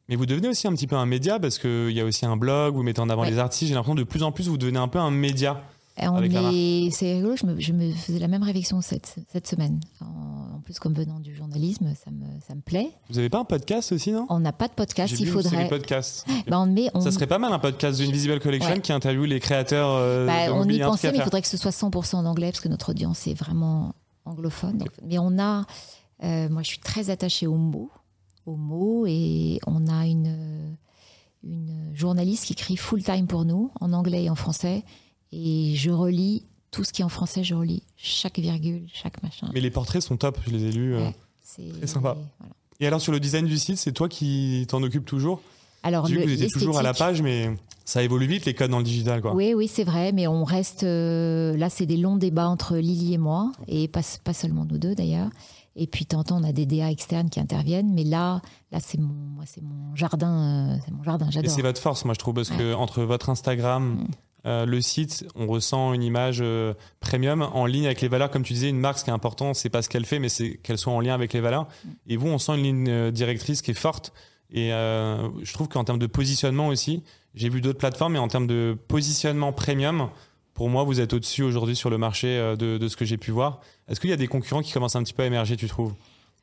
Mais 0.07 0.15
vous 0.15 0.25
devenez 0.25 0.47
aussi 0.47 0.67
un 0.67 0.73
petit 0.73 0.87
peu 0.87 0.95
un 0.95 1.07
média 1.07 1.39
parce 1.39 1.57
qu'il 1.57 1.91
y 1.91 1.99
a 1.99 2.05
aussi 2.05 2.25
un 2.25 2.37
blog, 2.37 2.75
vous 2.75 2.83
mettez 2.83 3.01
en 3.01 3.09
avant 3.09 3.23
les 3.23 3.39
artistes. 3.39 3.69
J'ai 3.69 3.73
l'impression 3.73 3.95
de 3.95 4.03
plus 4.03 4.21
en 4.21 4.31
plus 4.31 4.47
vous 4.47 4.57
devenez 4.57 4.77
un 4.77 4.87
peu 4.87 4.99
un 4.99 5.09
média. 5.09 5.63
C'est 5.97 7.13
rigolo, 7.13 7.35
je 7.37 7.45
me, 7.45 7.59
je 7.59 7.71
me, 7.71 7.91
faisais 7.93 8.19
la 8.19 8.27
même 8.27 8.43
réflexion 8.43 8.81
cette, 8.81 9.15
cette 9.31 9.47
semaine. 9.47 9.79
En, 10.01 10.59
plus, 10.59 10.79
comme 10.79 10.93
venant 10.93 11.19
du 11.19 11.35
journalisme, 11.35 11.93
ça 12.03 12.11
me, 12.11 12.25
ça 12.47 12.55
me 12.55 12.61
plaît. 12.61 12.89
Vous 13.09 13.15
n'avez 13.15 13.29
pas 13.29 13.39
un 13.39 13.45
podcast 13.45 13.91
aussi, 13.91 14.11
non? 14.11 14.25
On 14.29 14.39
n'a 14.39 14.51
pas 14.51 14.67
de 14.67 14.73
podcast, 14.73 15.17
il 15.19 15.27
faudrait. 15.27 15.67
Podcast. 15.67 16.25
Bah, 16.47 16.59
on 16.59 16.65
met, 16.65 16.89
Ça 17.01 17.11
serait 17.11 17.27
pas 17.27 17.39
mal 17.39 17.53
un 17.53 17.59
podcast 17.59 17.99
d'une 17.99 18.11
Visible 18.11 18.39
Collection 18.39 18.79
qui 18.79 18.91
interviewe 18.91 19.25
les 19.25 19.39
créateurs. 19.39 19.89
Euh, 19.91 20.27
bah, 20.27 20.53
on 20.53 20.67
y 20.67 20.79
pensait, 20.79 21.11
mais 21.11 21.19
il 21.19 21.23
faudrait 21.23 21.41
que 21.41 21.47
ce 21.47 21.57
soit 21.57 21.71
100% 21.71 22.17
en 22.17 22.25
anglais 22.25 22.51
parce 22.51 22.61
que 22.61 22.67
notre 22.67 22.89
audience 22.89 23.25
est 23.27 23.33
vraiment 23.33 23.93
anglophone. 24.25 24.83
Mais 25.03 25.17
on 25.19 25.39
a, 25.39 25.65
euh, 26.23 26.49
moi 26.49 26.61
je 26.63 26.67
suis 26.67 26.79
très 26.79 27.09
attachée 27.09 27.47
aux 27.47 27.55
mots, 27.55 27.91
aux 28.45 28.55
mots, 28.55 29.05
et 29.07 29.59
on 29.65 29.87
a 29.87 30.05
une, 30.05 30.77
une 31.43 31.91
journaliste 31.93 32.45
qui 32.45 32.53
écrit 32.53 32.77
full 32.77 33.03
time 33.03 33.27
pour 33.27 33.45
nous, 33.45 33.71
en 33.79 33.93
anglais 33.93 34.25
et 34.25 34.29
en 34.29 34.35
français, 34.35 34.83
et 35.31 35.73
je 35.75 35.91
relis 35.91 36.45
tout 36.71 36.83
ce 36.83 36.91
qui 36.91 37.01
est 37.01 37.05
en 37.05 37.09
français, 37.09 37.43
je 37.43 37.55
relis 37.55 37.83
chaque 37.95 38.37
virgule, 38.37 38.87
chaque 38.93 39.23
machin. 39.23 39.49
Mais 39.53 39.61
les 39.61 39.71
portraits 39.71 40.01
sont 40.01 40.17
top, 40.17 40.39
je 40.45 40.51
les 40.51 40.65
ai 40.65 40.71
lus. 40.71 40.95
Euh, 40.95 41.09
c'est 41.41 41.69
très 41.69 41.87
sympa. 41.87 42.17
Et 42.79 42.87
alors 42.87 42.99
sur 42.99 43.13
le 43.13 43.19
design 43.19 43.45
du 43.45 43.57
site, 43.57 43.77
c'est 43.77 43.93
toi 43.93 44.09
qui 44.09 44.65
t'en 44.67 44.83
occupes 44.83 45.05
toujours? 45.05 45.41
Alors, 45.83 46.09
le, 46.09 46.21
vous 46.23 46.31
étiez 46.31 46.49
toujours 46.49 46.79
à 46.79 46.83
la 46.83 46.93
page, 46.93 47.21
mais 47.21 47.55
ça 47.85 48.01
évolue 48.01 48.25
vite 48.25 48.45
les 48.45 48.55
codes 48.55 48.71
dans 48.71 48.79
le 48.79 48.83
digital, 48.83 49.21
quoi. 49.21 49.35
Oui, 49.35 49.53
oui, 49.53 49.67
c'est 49.67 49.83
vrai, 49.83 50.11
mais 50.11 50.25
on 50.27 50.43
reste. 50.43 50.83
Euh, 50.83 51.55
là, 51.55 51.69
c'est 51.69 51.85
des 51.85 51.97
longs 51.97 52.17
débats 52.17 52.47
entre 52.47 52.77
Lily 52.77 53.13
et 53.13 53.17
moi, 53.19 53.51
et 53.67 53.87
pas, 53.87 54.01
pas 54.23 54.33
seulement 54.33 54.65
nous 54.65 54.79
deux 54.79 54.95
d'ailleurs. 54.95 55.29
Et 55.75 55.85
puis, 55.85 56.05
tantôt, 56.05 56.33
on 56.33 56.43
a 56.43 56.51
des 56.51 56.65
DA 56.65 56.89
externes 56.89 57.29
qui 57.29 57.39
interviennent, 57.39 57.93
mais 57.93 58.03
là, 58.03 58.41
là, 58.71 58.79
c'est 58.81 58.97
mon, 58.97 59.13
moi, 59.13 59.43
c'est 59.45 59.61
mon 59.61 59.95
jardin, 59.95 60.71
euh, 60.71 60.77
c'est 60.83 60.91
mon 60.91 61.03
jardin. 61.03 61.27
J'adore. 61.29 61.51
Et 61.51 61.53
c'est 61.53 61.61
votre 61.61 61.79
force, 61.79 62.05
moi, 62.05 62.15
je 62.15 62.19
trouve, 62.19 62.33
parce 62.33 62.49
que 62.49 62.73
entre 62.73 63.03
votre 63.03 63.29
Instagram. 63.29 63.83
Mm. 63.83 64.07
Euh, 64.47 64.67
le 64.67 64.79
site, 64.79 65.25
on 65.35 65.47
ressent 65.47 65.93
une 65.93 66.03
image 66.03 66.43
premium 66.99 67.41
en 67.41 67.65
ligne 67.65 67.87
avec 67.87 68.01
les 68.01 68.07
valeurs. 68.07 68.29
Comme 68.29 68.43
tu 68.43 68.53
disais, 68.53 68.69
une 68.69 68.79
marque, 68.79 68.99
ce 68.99 69.03
qui 69.03 69.09
est 69.09 69.13
important, 69.13 69.55
c'est 69.55 69.71
pas 69.71 69.81
ce 69.81 69.89
qu'elle 69.89 70.05
fait, 70.05 70.19
mais 70.19 70.29
c'est 70.29 70.57
qu'elle 70.57 70.77
soit 70.77 70.93
en 70.93 70.99
lien 70.99 71.15
avec 71.15 71.33
les 71.33 71.39
valeurs. 71.39 71.63
Mm. 71.63 71.89
Et 72.07 72.17
vous, 72.17 72.27
on 72.27 72.37
sent 72.37 72.55
une 72.55 72.63
ligne 72.63 73.11
directrice 73.11 73.63
qui 73.63 73.71
est 73.71 73.75
forte. 73.75 74.13
Et 74.51 74.69
je 74.69 75.53
trouve 75.53 75.67
qu'en 75.67 75.83
termes 75.83 75.99
de 75.99 76.07
positionnement 76.07 76.67
aussi, 76.67 77.01
j'ai 77.35 77.49
vu 77.49 77.61
d'autres 77.61 77.77
plateformes, 77.77 78.13
mais 78.13 78.19
en 78.19 78.27
termes 78.27 78.47
de 78.47 78.77
positionnement 78.87 79.53
premium, 79.53 80.09
pour 80.53 80.69
moi, 80.69 80.83
vous 80.83 81.01
êtes 81.01 81.13
au-dessus 81.13 81.43
aujourd'hui 81.43 81.75
sur 81.75 81.89
le 81.89 81.97
marché 81.97 82.27
euh, 82.27 82.55
de, 82.55 82.87
ce 82.87 82.95
que 82.95 83.05
j'ai 83.05 83.17
pu 83.17 83.31
voir. 83.31 83.59
Est-ce 83.87 83.99
qu'il 83.99 84.09
y 84.09 84.13
a 84.13 84.17
des 84.17 84.27
concurrents 84.27 84.61
qui 84.61 84.71
commencent 84.71 84.95
un 84.95 85.03
petit 85.03 85.13
peu 85.13 85.23
à 85.23 85.25
émerger, 85.25 85.57
tu 85.57 85.67
trouves? 85.67 85.93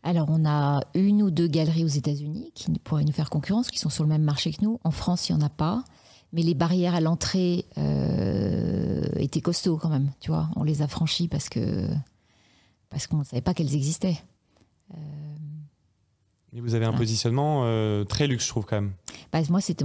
Alors, 0.02 0.28
on 0.28 0.44
a 0.44 0.82
une 0.94 1.22
ou 1.22 1.30
deux 1.30 1.46
galeries 1.46 1.84
aux 1.84 1.88
États-Unis 1.88 2.52
qui 2.54 2.70
pourraient 2.84 3.04
nous 3.04 3.12
faire 3.12 3.30
concurrence, 3.30 3.70
qui 3.70 3.78
sont 3.78 3.88
sur 3.88 4.04
le 4.04 4.10
même 4.10 4.22
marché 4.22 4.52
que 4.52 4.62
nous. 4.62 4.80
En 4.84 4.90
France, 4.90 5.28
il 5.28 5.34
n'y 5.34 5.42
en 5.42 5.46
a 5.46 5.48
pas. 5.48 5.84
Mais 6.34 6.42
les 6.42 6.54
barrières 6.54 6.94
à 6.94 7.00
l'entrée 7.00 7.66
euh, 7.78 9.02
étaient 9.16 9.40
costauds 9.40 9.76
quand 9.76 9.90
même. 9.90 10.10
Tu 10.20 10.30
vois, 10.30 10.48
on 10.56 10.62
les 10.62 10.82
a 10.82 10.88
franchies 10.88 11.28
parce 11.28 11.48
que 11.48 11.88
parce 12.90 13.06
qu'on 13.06 13.18
ne 13.18 13.24
savait 13.24 13.42
pas 13.42 13.54
qu'elles 13.54 13.74
existaient. 13.74 14.18
Et 16.54 16.60
vous 16.60 16.74
avez 16.74 16.84
un 16.84 16.92
positionnement 16.92 17.62
euh, 17.64 18.04
très 18.04 18.26
luxe, 18.26 18.44
je 18.44 18.50
trouve 18.50 18.66
quand 18.66 18.76
même. 18.76 18.92
Bah, 19.32 19.40
moi, 19.48 19.60
c'était 19.60 19.84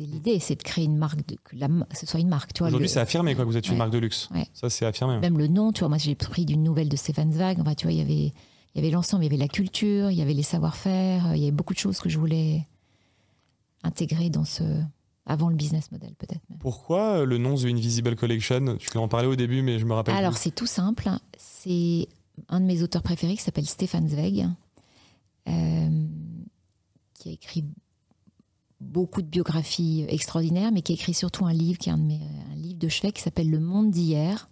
l'idée, 0.00 0.40
c'est 0.40 0.56
de 0.56 0.62
créer 0.62 0.84
une 0.84 0.96
marque, 0.96 1.24
de, 1.26 1.36
que 1.44 1.54
la, 1.54 1.68
ce 1.94 2.06
soit 2.06 2.18
une 2.18 2.28
marque. 2.28 2.50
Aujourd'hui, 2.60 2.88
c'est 2.88 3.00
affirmé 3.00 3.34
quoi, 3.34 3.44
que 3.44 3.50
vous 3.50 3.56
êtes 3.56 3.68
une 3.68 3.76
marque 3.76 3.92
de 3.92 3.98
luxe. 3.98 4.28
Ça, 4.52 4.68
c'est 4.68 4.84
affirmé. 4.84 5.18
Même 5.18 5.38
le 5.38 5.46
nom, 5.46 5.70
tu 5.72 5.80
vois, 5.80 5.88
moi, 5.88 5.98
j'ai 5.98 6.14
pris 6.16 6.44
d'une 6.44 6.62
nouvelle 6.62 6.88
de 6.88 6.96
Stéphane 6.96 7.32
Zweig. 7.32 7.60
Enfin, 7.60 7.74
tu 7.74 7.86
vois, 7.86 7.92
il 7.92 7.98
y 7.98 8.02
avait, 8.02 8.32
il 8.74 8.76
y 8.76 8.78
avait 8.80 8.90
l'ensemble, 8.90 9.22
il 9.22 9.26
y 9.26 9.30
avait 9.30 9.36
la 9.36 9.48
culture, 9.48 10.10
il 10.10 10.18
y 10.18 10.22
avait 10.22 10.34
les 10.34 10.42
savoir-faire, 10.42 11.36
il 11.36 11.40
y 11.40 11.44
avait 11.44 11.52
beaucoup 11.52 11.74
de 11.74 11.78
choses 11.78 12.00
que 12.00 12.08
je 12.08 12.18
voulais 12.18 12.66
intégrer 13.84 14.28
dans 14.28 14.44
ce, 14.44 14.64
avant 15.24 15.48
le 15.50 15.54
business 15.54 15.92
model 15.92 16.14
peut-être. 16.18 16.40
Pourquoi 16.58 17.18
euh, 17.18 17.24
le 17.24 17.38
nom 17.38 17.54
The 17.54 17.66
Invisible 17.66 18.16
Collection? 18.16 18.76
Tu 18.78 18.98
en 18.98 19.06
parlais 19.06 19.28
au 19.28 19.36
début, 19.36 19.62
mais 19.62 19.78
je 19.78 19.84
me 19.84 19.94
rappelle. 19.94 20.16
Alors 20.16 20.36
c'est 20.36 20.54
tout 20.54 20.66
simple. 20.66 21.08
C'est 21.36 22.08
un 22.48 22.60
de 22.60 22.64
mes 22.66 22.82
auteurs 22.82 23.02
préférés 23.02 23.36
qui 23.36 23.42
s'appelle 23.42 23.66
Stéphane 23.66 24.08
Zweig, 24.08 24.40
euh, 24.40 24.46
qui 27.14 27.28
a 27.28 27.32
écrit 27.32 27.64
beaucoup 28.80 29.22
de 29.22 29.26
biographies 29.26 30.04
extraordinaires, 30.08 30.70
mais 30.72 30.82
qui 30.82 30.92
a 30.92 30.94
écrit 30.94 31.14
surtout 31.14 31.46
un 31.46 31.52
livre, 31.52 31.78
qui 31.78 31.88
est 31.88 31.92
un, 31.92 32.08
livre 32.54 32.78
de 32.78 32.88
chevet 32.88 33.12
qui 33.12 33.22
s'appelle 33.22 33.50
Le 33.50 33.60
Monde 33.60 33.90
d'hier, 33.90 34.48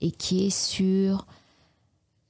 et 0.00 0.10
qui 0.10 0.46
est 0.46 0.50
sur 0.50 1.26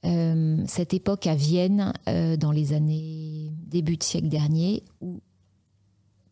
euh, 0.05 0.63
cette 0.67 0.93
époque 0.93 1.27
à 1.27 1.35
Vienne, 1.35 1.93
euh, 2.07 2.37
dans 2.37 2.51
les 2.51 2.73
années 2.73 3.51
début 3.67 3.97
de 3.97 4.03
siècle 4.03 4.29
dernier, 4.29 4.83
où 4.99 5.21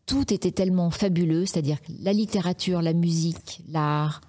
tout 0.05 0.33
était 0.33 0.51
tellement 0.51 0.89
fabuleux, 0.89 1.45
c'est-à-dire 1.45 1.77
la 1.99 2.13
littérature, 2.13 2.81
la 2.81 2.93
musique, 2.93 3.61
l'art, 3.67 4.21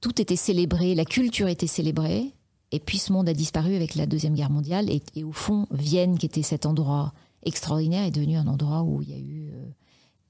tout 0.00 0.20
était 0.20 0.36
célébré, 0.36 0.94
la 0.94 1.06
culture 1.06 1.48
était 1.48 1.66
célébrée, 1.66 2.34
et 2.72 2.78
puis 2.80 2.98
ce 2.98 3.12
monde 3.12 3.28
a 3.28 3.34
disparu 3.34 3.74
avec 3.74 3.94
la 3.94 4.06
Deuxième 4.06 4.34
Guerre 4.34 4.50
mondiale. 4.50 4.88
Et, 4.90 5.24
au 5.24 5.32
fond, 5.32 5.66
Vienne, 5.70 6.18
qui 6.18 6.26
était 6.26 6.42
cet 6.42 6.66
endroit 6.66 7.12
extraordinaire, 7.42 8.04
est 8.04 8.10
devenu 8.10 8.36
un 8.36 8.46
endroit 8.46 8.82
où 8.82 9.02
il 9.02 9.10
y 9.10 9.14
a 9.14 9.18
eu 9.18 9.50
euh, 9.52 9.66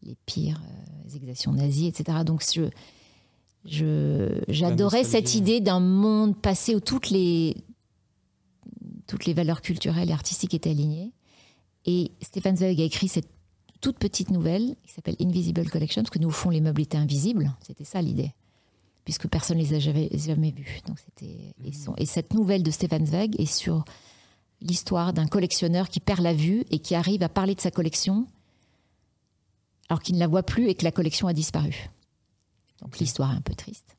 les 0.02 0.16
pires 0.26 0.60
euh, 0.64 1.14
exactions 1.14 1.52
nazies, 1.52 1.86
etc. 1.86 2.18
Donc 2.24 2.42
je, 3.64 4.42
j'adorais 4.48 5.04
cette 5.04 5.34
idée 5.34 5.60
d'un 5.60 5.80
monde 5.80 6.40
passé 6.40 6.74
où 6.74 6.80
toutes 6.80 7.10
les, 7.10 7.56
toutes 9.06 9.26
les 9.26 9.34
valeurs 9.34 9.60
culturelles 9.60 10.08
et 10.08 10.14
artistiques 10.14 10.54
étaient 10.54 10.70
alignées. 10.70 11.12
Et 11.84 12.12
Stéphane 12.22 12.56
Zweig 12.56 12.80
a 12.80 12.84
écrit 12.84 13.08
cette 13.08 13.28
toute 13.82 13.98
petite 13.98 14.30
nouvelle 14.30 14.76
qui 14.84 14.92
s'appelle 14.92 15.16
Invisible 15.20 15.68
Collection, 15.68 16.02
parce 16.02 16.10
que 16.10 16.18
nous, 16.18 16.28
au 16.28 16.32
fond, 16.32 16.50
les 16.50 16.60
meubles 16.60 16.82
étaient 16.82 16.98
invisibles. 16.98 17.52
C'était 17.66 17.84
ça 17.84 18.00
l'idée 18.00 18.32
puisque 19.10 19.26
personne 19.26 19.58
ne 19.58 19.62
les 19.64 19.74
a 19.74 19.80
jamais, 19.80 20.08
jamais 20.14 20.52
vus. 20.52 20.82
Donc 20.86 20.96
c'était, 21.00 21.52
et, 21.64 22.06
cette 22.06 22.32
nouvelle 22.32 22.62
de 22.62 22.70
Stéphane 22.70 23.04
Zweig 23.04 23.34
est 23.40 23.52
sur 23.52 23.84
l'histoire 24.60 25.12
d'un 25.12 25.26
collectionneur 25.26 25.88
qui 25.88 25.98
perd 25.98 26.20
la 26.20 26.32
vue 26.32 26.64
et 26.70 26.78
qui 26.78 26.94
arrive 26.94 27.24
à 27.24 27.28
parler 27.28 27.56
de 27.56 27.60
sa 27.60 27.72
collection 27.72 28.28
alors 29.88 30.00
qu'il 30.00 30.14
ne 30.14 30.20
la 30.20 30.28
voit 30.28 30.44
plus 30.44 30.68
et 30.68 30.76
que 30.76 30.84
la 30.84 30.92
collection 30.92 31.26
a 31.26 31.32
disparu. 31.32 31.90
Donc 32.82 33.00
l'histoire 33.00 33.32
est 33.32 33.36
un 33.36 33.40
peu 33.40 33.56
triste. 33.56 33.96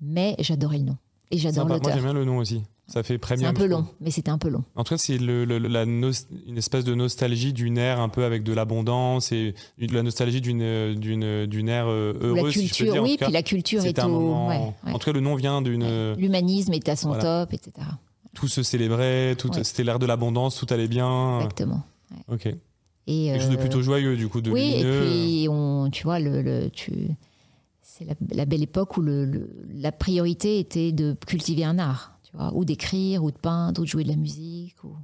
Mais 0.00 0.36
j'adorais 0.38 0.78
le 0.78 0.84
nom. 0.84 0.96
Et 1.30 1.36
j'adore 1.36 1.66
Moi, 1.66 1.76
l'auteur. 1.76 1.92
j'aime 1.92 2.04
bien 2.04 2.14
le 2.14 2.24
nom 2.24 2.38
aussi. 2.38 2.62
Ça 2.92 3.02
fait 3.02 3.14
C'est 3.14 3.18
premium. 3.18 3.50
un 3.50 3.54
peu 3.54 3.66
long, 3.66 3.86
mais 4.00 4.10
c'était 4.10 4.30
un 4.30 4.38
peu 4.38 4.48
long. 4.48 4.64
En 4.74 4.82
tout 4.84 4.94
cas, 4.94 4.98
c'est 4.98 5.16
le, 5.18 5.44
le- 5.44 5.58
la 5.58 5.86
nos- 5.86 6.10
une 6.46 6.58
espèce 6.58 6.84
de 6.84 6.94
nostalgie 6.94 7.52
d'une 7.52 7.78
ère 7.78 8.00
un 8.00 8.08
peu 8.08 8.24
avec 8.24 8.42
de 8.42 8.52
l'abondance 8.52 9.30
et 9.32 9.54
une- 9.78 9.92
la 9.94 10.02
nostalgie 10.02 10.40
d'une 10.40 10.94
d'une 10.94 11.46
d'une 11.46 11.68
ère 11.68 11.86
euh, 11.88 12.12
la 12.20 12.26
heureuse. 12.26 12.52
si 12.52 12.66
je 12.66 12.70
peux 12.70 12.76
culture, 12.76 12.92
dire. 12.92 13.02
Oui, 13.02 13.16
cas, 13.16 13.26
puis 13.26 13.32
la 13.32 13.42
culture 13.42 13.84
est 13.84 13.98
au. 14.04 14.08
moment- 14.08 14.48
ouais, 14.48 14.58
ouais. 14.86 14.92
En 14.92 14.98
tout 14.98 15.06
cas, 15.06 15.12
le 15.12 15.20
nom 15.20 15.34
vient 15.36 15.62
d'une. 15.62 16.14
L'humanisme 16.14 16.72
est 16.72 16.88
à 16.88 16.96
son 16.96 17.08
Voilà. 17.08 17.44
top, 17.46 17.52
etc. 17.54 17.72
Tout 18.34 18.48
se 18.48 18.62
célébrait, 18.62 19.34
tout, 19.36 19.50
c'était 19.62 19.84
l'ère 19.84 19.98
de 19.98 20.06
l'abondance, 20.06 20.56
tout 20.56 20.66
allait 20.72 20.88
bien. 20.88 21.38
Exactement. 21.38 21.82
Ok. 22.28 22.46
Et, 23.06 23.26
Quelque 23.26 23.40
chose 23.42 23.50
de 23.50 23.56
plutôt 23.56 23.82
joyeux, 23.82 24.16
du 24.16 24.28
coup, 24.28 24.40
de 24.40 24.50
Oui, 24.52 24.74
et 24.76 24.84
puis 24.84 25.46
on, 25.48 25.88
tu 25.90 26.04
vois, 26.04 26.20
le, 26.20 26.42
le- 26.42 26.70
tu, 26.70 26.92
c'est 27.82 28.04
la, 28.04 28.14
la 28.32 28.44
belle 28.44 28.62
époque 28.62 28.96
où 28.96 29.00
le, 29.00 29.24
le- 29.24 29.50
la 29.74 29.90
priorité 29.90 30.58
était 30.60 30.92
de 30.92 31.16
cultiver 31.26 31.64
un 31.64 31.78
art, 31.80 32.18
tu 32.30 32.36
vois, 32.36 32.52
ou 32.54 32.64
d'écrire, 32.64 33.22
ou 33.24 33.30
de 33.30 33.36
peindre, 33.38 33.80
ou 33.80 33.84
de 33.84 33.88
jouer 33.90 34.04
de 34.04 34.08
la 34.08 34.16
musique. 34.16 34.82
Ou... 34.84 34.94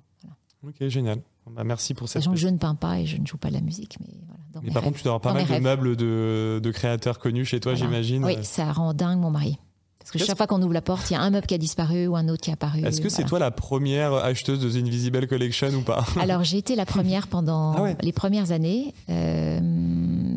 Ok, 0.66 0.86
génial. 0.88 1.20
Bah, 1.50 1.62
merci 1.64 1.94
pour 1.94 2.08
cette. 2.08 2.22
Sachant 2.22 2.32
que 2.32 2.38
je 2.38 2.48
ne 2.48 2.56
peins 2.58 2.74
pas 2.74 2.98
et 2.98 3.06
je 3.06 3.18
ne 3.20 3.26
joue 3.26 3.36
pas 3.36 3.48
de 3.48 3.54
la 3.54 3.60
musique, 3.60 3.96
mais 4.00 4.12
voilà. 4.26 4.40
Dans 4.52 4.60
Mais 4.62 4.68
mes 4.68 4.72
par 4.72 4.82
rêves. 4.82 4.90
contre, 4.90 4.98
tu 4.98 5.04
dois 5.04 5.14
avoir 5.14 5.20
pas 5.34 5.34
mal 5.34 5.46
de 5.46 5.62
meubles 5.62 5.96
de, 5.96 6.60
de 6.62 6.70
créateurs 6.72 7.18
connus 7.20 7.44
chez 7.44 7.60
toi, 7.60 7.72
Voilà. 7.74 7.86
j'imagine. 7.86 8.24
Oui, 8.24 8.36
ça 8.42 8.72
rend 8.72 8.92
dingue 8.94 9.20
mon 9.20 9.30
mari. 9.30 9.58
Parce 10.00 10.10
que 10.12 10.18
chaque 10.18 10.36
fois 10.36 10.46
qu'on 10.46 10.62
ouvre 10.62 10.72
la 10.72 10.82
porte, 10.82 11.10
il 11.10 11.14
y 11.14 11.16
a 11.16 11.20
un 11.20 11.30
meuble 11.30 11.46
qui 11.48 11.54
a 11.54 11.58
disparu 11.58 12.06
ou 12.06 12.14
un 12.16 12.28
autre 12.28 12.40
qui 12.42 12.50
est 12.50 12.52
apparu. 12.52 12.84
Est-ce 12.84 13.00
que 13.00 13.08
c'est 13.08 13.22
voilà. 13.22 13.28
toi 13.28 13.38
la 13.40 13.50
première 13.50 14.12
acheteuse 14.14 14.60
de 14.60 14.70
The 14.70 14.76
Invisible 14.86 15.26
Collection 15.26 15.68
ou 15.70 15.82
pas? 15.82 16.04
Alors 16.20 16.44
j'ai 16.44 16.58
été 16.58 16.74
la 16.76 16.86
première 16.86 17.26
pendant 17.26 17.72
Ah 17.72 17.82
ouais. 17.82 17.96
les 18.02 18.12
premières 18.12 18.52
années. 18.52 18.94
Euh, 19.08 19.58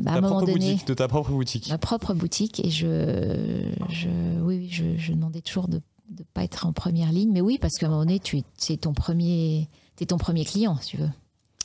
bah, 0.03 0.13
à 0.13 0.17
un 0.17 0.21
moment 0.21 0.41
donné, 0.41 0.53
boutique, 0.73 0.87
de 0.87 0.93
ta 0.95 1.07
propre 1.07 1.29
boutique. 1.31 1.69
ma 1.69 1.77
propre 1.77 2.13
boutique 2.15 2.63
et 2.65 2.71
je, 2.71 3.63
je 3.89 4.07
oui, 4.41 4.57
oui, 4.57 4.67
je, 4.71 4.97
je 4.97 5.11
demandais 5.13 5.41
toujours 5.41 5.67
de 5.67 5.81
ne 6.17 6.23
pas 6.33 6.43
être 6.43 6.65
en 6.65 6.73
première 6.73 7.11
ligne. 7.11 7.31
Mais 7.31 7.41
oui, 7.41 7.57
parce 7.59 7.77
qu'à 7.77 7.87
un 7.87 7.89
moment 7.89 8.01
donné, 8.01 8.19
tu 8.19 8.37
es, 8.39 8.43
c'est 8.57 8.77
ton 8.77 8.93
premier, 8.93 9.67
es 9.99 10.05
ton 10.05 10.17
premier 10.17 10.45
client, 10.45 10.77
si 10.81 10.91
tu 10.91 10.97
veux. 10.97 11.09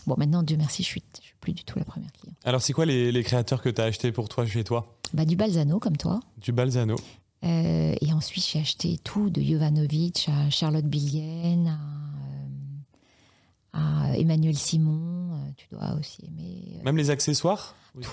Bon, 0.07 0.14
maintenant, 0.18 0.42
Dieu 0.42 0.57
merci, 0.57 0.82
je 0.82 0.88
suis, 0.88 1.03
je 1.18 1.24
suis 1.26 1.34
plus 1.40 1.53
du 1.55 1.64
tout 1.64 1.78
la 1.78 1.84
première 1.84 2.12
client. 2.12 2.34
Alors, 2.45 2.61
c'est 2.61 2.72
quoi 2.74 2.84
les, 2.84 3.11
les 3.11 3.22
créateurs 3.22 3.62
que 3.62 3.68
tu 3.70 3.80
as 3.80 3.84
achetés 3.84 4.12
pour 4.12 4.28
toi 4.28 4.45
chez 4.47 4.62
toi? 4.64 4.99
Bah, 5.14 5.24
du 5.24 5.34
Balzano, 5.36 5.78
comme 5.78 5.97
toi. 5.97 6.20
Du 6.38 6.53
Balzano. 6.53 6.97
Euh, 7.45 7.95
et 8.01 8.12
ensuite, 8.12 8.45
j'ai 8.47 8.59
acheté 8.61 8.99
tout, 8.99 9.30
de 9.30 9.40
Jovanovic 9.42 10.28
à 10.28 10.51
Charlotte 10.51 10.84
Billienne, 10.86 11.78
à, 13.72 13.78
euh, 13.78 14.11
à 14.12 14.18
Emmanuel 14.18 14.57
Simon. 14.57 15.34
Euh, 15.34 15.51
tu 15.57 15.66
dois 15.70 15.95
aussi 15.99 16.24
aimer. 16.26 16.76
euh, 16.78 16.82
Même 16.84 16.97
les 16.97 17.11
accessoires? 17.11 17.74
Ouais. 17.95 18.05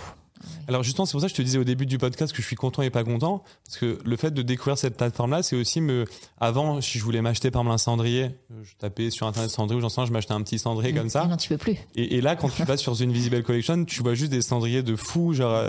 Alors 0.68 0.84
justement, 0.84 1.06
c'est 1.06 1.12
pour 1.12 1.22
ça 1.22 1.28
que 1.28 1.32
je 1.32 1.38
te 1.38 1.42
disais 1.42 1.58
au 1.58 1.64
début 1.64 1.86
du 1.86 1.98
podcast 1.98 2.34
que 2.34 2.42
je 2.42 2.48
suis 2.48 2.56
content 2.56 2.82
et 2.82 2.90
pas 2.90 3.04
content, 3.04 3.44
parce 3.66 3.78
que 3.78 4.00
le 4.04 4.16
fait 4.18 4.32
de 4.32 4.42
découvrir 4.42 4.78
cette 4.78 4.98
plateforme-là, 4.98 5.44
c'est 5.44 5.56
aussi 5.56 5.82
me. 5.82 6.06
Avant, 6.40 6.82
si 6.82 7.00
je 7.00 7.04
voulais 7.04 7.22
m'acheter 7.22 7.52
par 7.52 7.62
exemple 7.62 7.74
un 7.74 7.78
cendrier, 7.78 8.24
euh, 8.24 8.64
je 8.64 8.76
tapais 8.78 9.10
sur 9.10 9.28
internet 9.28 9.50
cendrier 9.52 9.78
ou 9.78 9.82
j'en 9.82 9.90
sais 9.90 10.02
rien, 10.02 10.08
je 10.08 10.14
m'achetais 10.14 10.34
un 10.34 10.42
petit 10.42 10.60
cendrier 10.60 10.94
comme 10.94 11.10
ça. 11.10 11.26
Non, 11.26 11.38
tu 11.38 11.50
peux 11.50 11.58
plus. 11.58 11.78
Et, 11.96 12.18
et 12.18 12.22
là, 12.22 12.36
quand 12.36 12.50
tu 12.50 12.64
vas 12.64 12.78
sur 12.78 12.98
The 12.98 13.02
Invisible 13.02 13.44
Collection, 13.44 13.86
tu 13.86 14.02
vois 14.02 14.14
juste 14.14 14.32
des 14.32 14.42
cendriers 14.42 14.84
de 14.84 14.96
fou, 14.96 15.34
genre, 15.34 15.54
euh, 15.54 15.68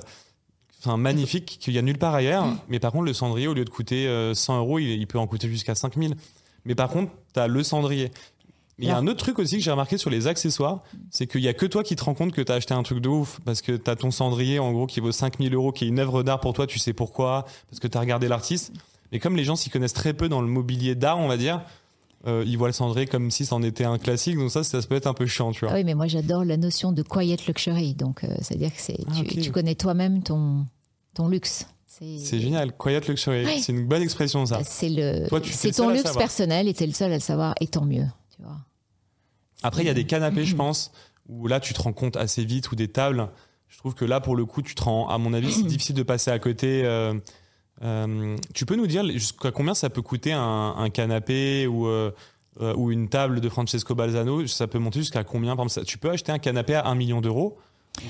enfin 0.81 0.97
magnifiques, 0.97 1.59
qu'il 1.61 1.75
y 1.75 1.79
a 1.79 1.83
nulle 1.83 1.99
part 1.99 2.15
ailleurs. 2.15 2.47
Mais 2.69 2.79
par 2.81 2.93
contre, 2.93 3.05
le 3.05 3.15
cendrier, 3.15 3.47
au 3.49 3.55
lieu 3.55 3.65
de 3.65 3.71
coûter 3.71 4.07
euh, 4.07 4.35
100 4.35 4.59
euros, 4.59 4.79
il, 4.79 4.89
il 4.89 5.07
peut 5.07 5.19
en 5.19 5.27
coûter 5.27 5.49
jusqu'à 5.49 5.75
5000. 5.75 6.15
Mais 6.65 6.75
par 6.75 6.89
contre, 6.89 7.13
t'as 7.33 7.47
le 7.47 7.63
cendrier. 7.63 8.11
Mais 8.79 8.87
il 8.87 8.89
y 8.89 8.93
a 8.93 8.97
un 8.97 9.07
autre 9.07 9.19
truc 9.19 9.39
aussi 9.39 9.57
que 9.59 9.63
j'ai 9.63 9.71
remarqué 9.71 9.99
sur 9.99 10.09
les 10.11 10.27
accessoires, 10.27 10.81
c'est 11.11 11.27
qu'il 11.27 11.43
y 11.43 11.49
a 11.49 11.55
que 11.55 11.67
toi 11.67 11.83
qui 11.83 11.95
te 11.95 12.03
rends 12.03 12.15
compte 12.15 12.33
que 12.33 12.41
t'as 12.41 12.55
acheté 12.55 12.73
un 12.75 12.83
truc 12.83 13.01
de 13.01 13.09
ouf, 13.09 13.39
parce 13.45 13.61
que 13.61 13.73
t'as 13.73 13.97
ton 13.97 14.11
cendrier, 14.11 14.59
en 14.59 14.73
gros, 14.73 14.87
qui 14.87 15.01
vaut 15.01 15.13
5000 15.13 15.55
euros, 15.55 15.73
qui 15.73 15.85
est 15.85 15.89
une 15.89 15.99
œuvre 15.99 16.23
d'art 16.23 16.41
pour 16.41 16.53
toi, 16.55 16.67
tu 16.67 16.79
sais 16.79 16.93
pourquoi, 16.93 17.45
parce 17.69 17.81
que 17.81 17.87
t'as 17.87 18.01
regardé 18.01 18.29
l'artiste. 18.29 18.73
Mais 19.13 19.19
comme 19.19 19.37
les 19.37 19.45
gens 19.45 19.57
s'y 19.57 19.69
connaissent 19.69 19.93
très 19.93 20.15
peu 20.15 20.29
dans 20.29 20.41
le 20.41 20.49
mobilier 20.49 20.95
d'art, 20.95 21.19
on 21.19 21.29
va 21.29 21.37
dire, 21.37 21.61
euh, 22.27 22.45
ils 22.47 22.57
voient 22.57 22.69
le 22.69 22.73
cendrier 22.73 23.07
comme 23.07 23.31
si 23.31 23.45
c'en 23.45 23.63
était 23.63 23.85
un 23.85 23.99
classique, 23.99 24.37
donc 24.37 24.51
ça, 24.51 24.65
ça 24.65 24.81
peut 24.83 24.95
être 24.95 25.07
un 25.07 25.15
peu 25.15 25.27
chiant, 25.27 25.53
tu 25.53 25.65
vois. 25.65 25.75
Ah 25.75 25.77
oui, 25.77 25.85
mais 25.85 25.95
moi 25.95 26.07
j'adore 26.07 26.45
la 26.45 26.57
notion 26.57 26.93
de 26.93 27.03
quiet 27.03 27.37
luxury. 27.47 27.95
Donc, 27.95 28.25
euh, 28.25 28.29
c'est-à-dire 28.41 28.73
que 28.73 28.81
c'est, 28.81 28.99
Ah, 29.09 29.21
tu, 29.29 29.51
connais 29.51 29.75
toi-même 29.75 30.23
ton, 30.23 30.67
ton 31.15 31.29
luxe. 31.29 31.67
C'est, 31.87 32.41
génial, 32.41 32.75
quiet 32.77 33.01
luxury. 33.07 33.45
Ouais. 33.45 33.59
C'est 33.61 33.73
une 33.73 33.87
bonne 33.87 34.03
expression 34.03 34.47
ça. 34.47 34.61
C'est, 34.65 34.89
le, 34.89 35.29
Toi, 35.29 35.41
tu- 35.41 35.53
ton 35.73 35.91
luxe 35.91 36.17
personnel 36.17 36.67
et 36.67 36.75
t'es 36.75 36.87
le 36.87 36.93
seul 36.93 37.13
à 37.13 37.17
le 37.17 37.21
savoir, 37.21 37.55
et 37.61 37.67
tant 37.67 37.85
mieux. 37.85 38.07
Tu 38.43 38.49
vois. 38.49 38.59
Après, 39.63 39.83
il 39.83 39.87
y 39.87 39.91
a 39.91 39.95
des 39.95 40.07
canapés, 40.07 40.45
je 40.45 40.57
pense, 40.57 40.91
où 41.29 41.47
là, 41.47 41.61
tu 41.61 41.73
te 41.73 41.81
rends 41.81 41.93
compte 41.93 42.17
assez 42.17 42.45
vite, 42.45 42.73
ou 42.73 42.75
des 42.77 42.89
tables. 42.89 43.29
Je 43.69 43.79
trouve 43.79 43.95
que 43.95 44.05
là, 44.05 44.21
pour 44.21 44.35
le 44.35 44.45
coup, 44.45 44.61
tu 44.63 44.75
te 44.75 44.83
rends, 44.83 45.09
à 45.09 45.19
mon 45.19 45.33
avis, 45.33 45.53
c'est 45.53 45.63
difficile 45.67 45.95
de 45.95 46.03
passer 46.03 46.31
à 46.31 46.39
côté. 46.39 46.83
euh, 46.85 47.15
euh, 47.83 48.37
tu 48.55 48.67
peux 48.67 48.77
nous 48.77 48.87
dire 48.87 49.05
jusqu'à 49.13 49.51
combien 49.51 49.75
ça 49.75 49.89
peut 49.91 50.03
coûter 50.03 50.33
un, 50.33 50.75
un 50.77 50.91
canapé 50.91 51.67
ou, 51.67 51.87
euh, 51.87 52.11
ou 52.77 52.91
une 52.91 53.09
table 53.09 53.41
de 53.41 53.49
Francesco 53.49 53.95
Balzano? 53.95 54.47
Ça 54.49 54.67
peut 54.67 54.79
monter 54.79 54.99
jusqu'à 55.01 55.23
combien? 55.25 55.55
Par 55.57 55.65
exemple, 55.67 55.81
ça- 55.81 55.85
Tu 55.85 55.97
peux 55.99 56.11
acheter 56.11 56.33
un 56.33 56.39
canapé 56.39 56.75
à 56.75 56.87
1 56.87 56.95
million 56.97 57.21
d'euros? 57.21 57.57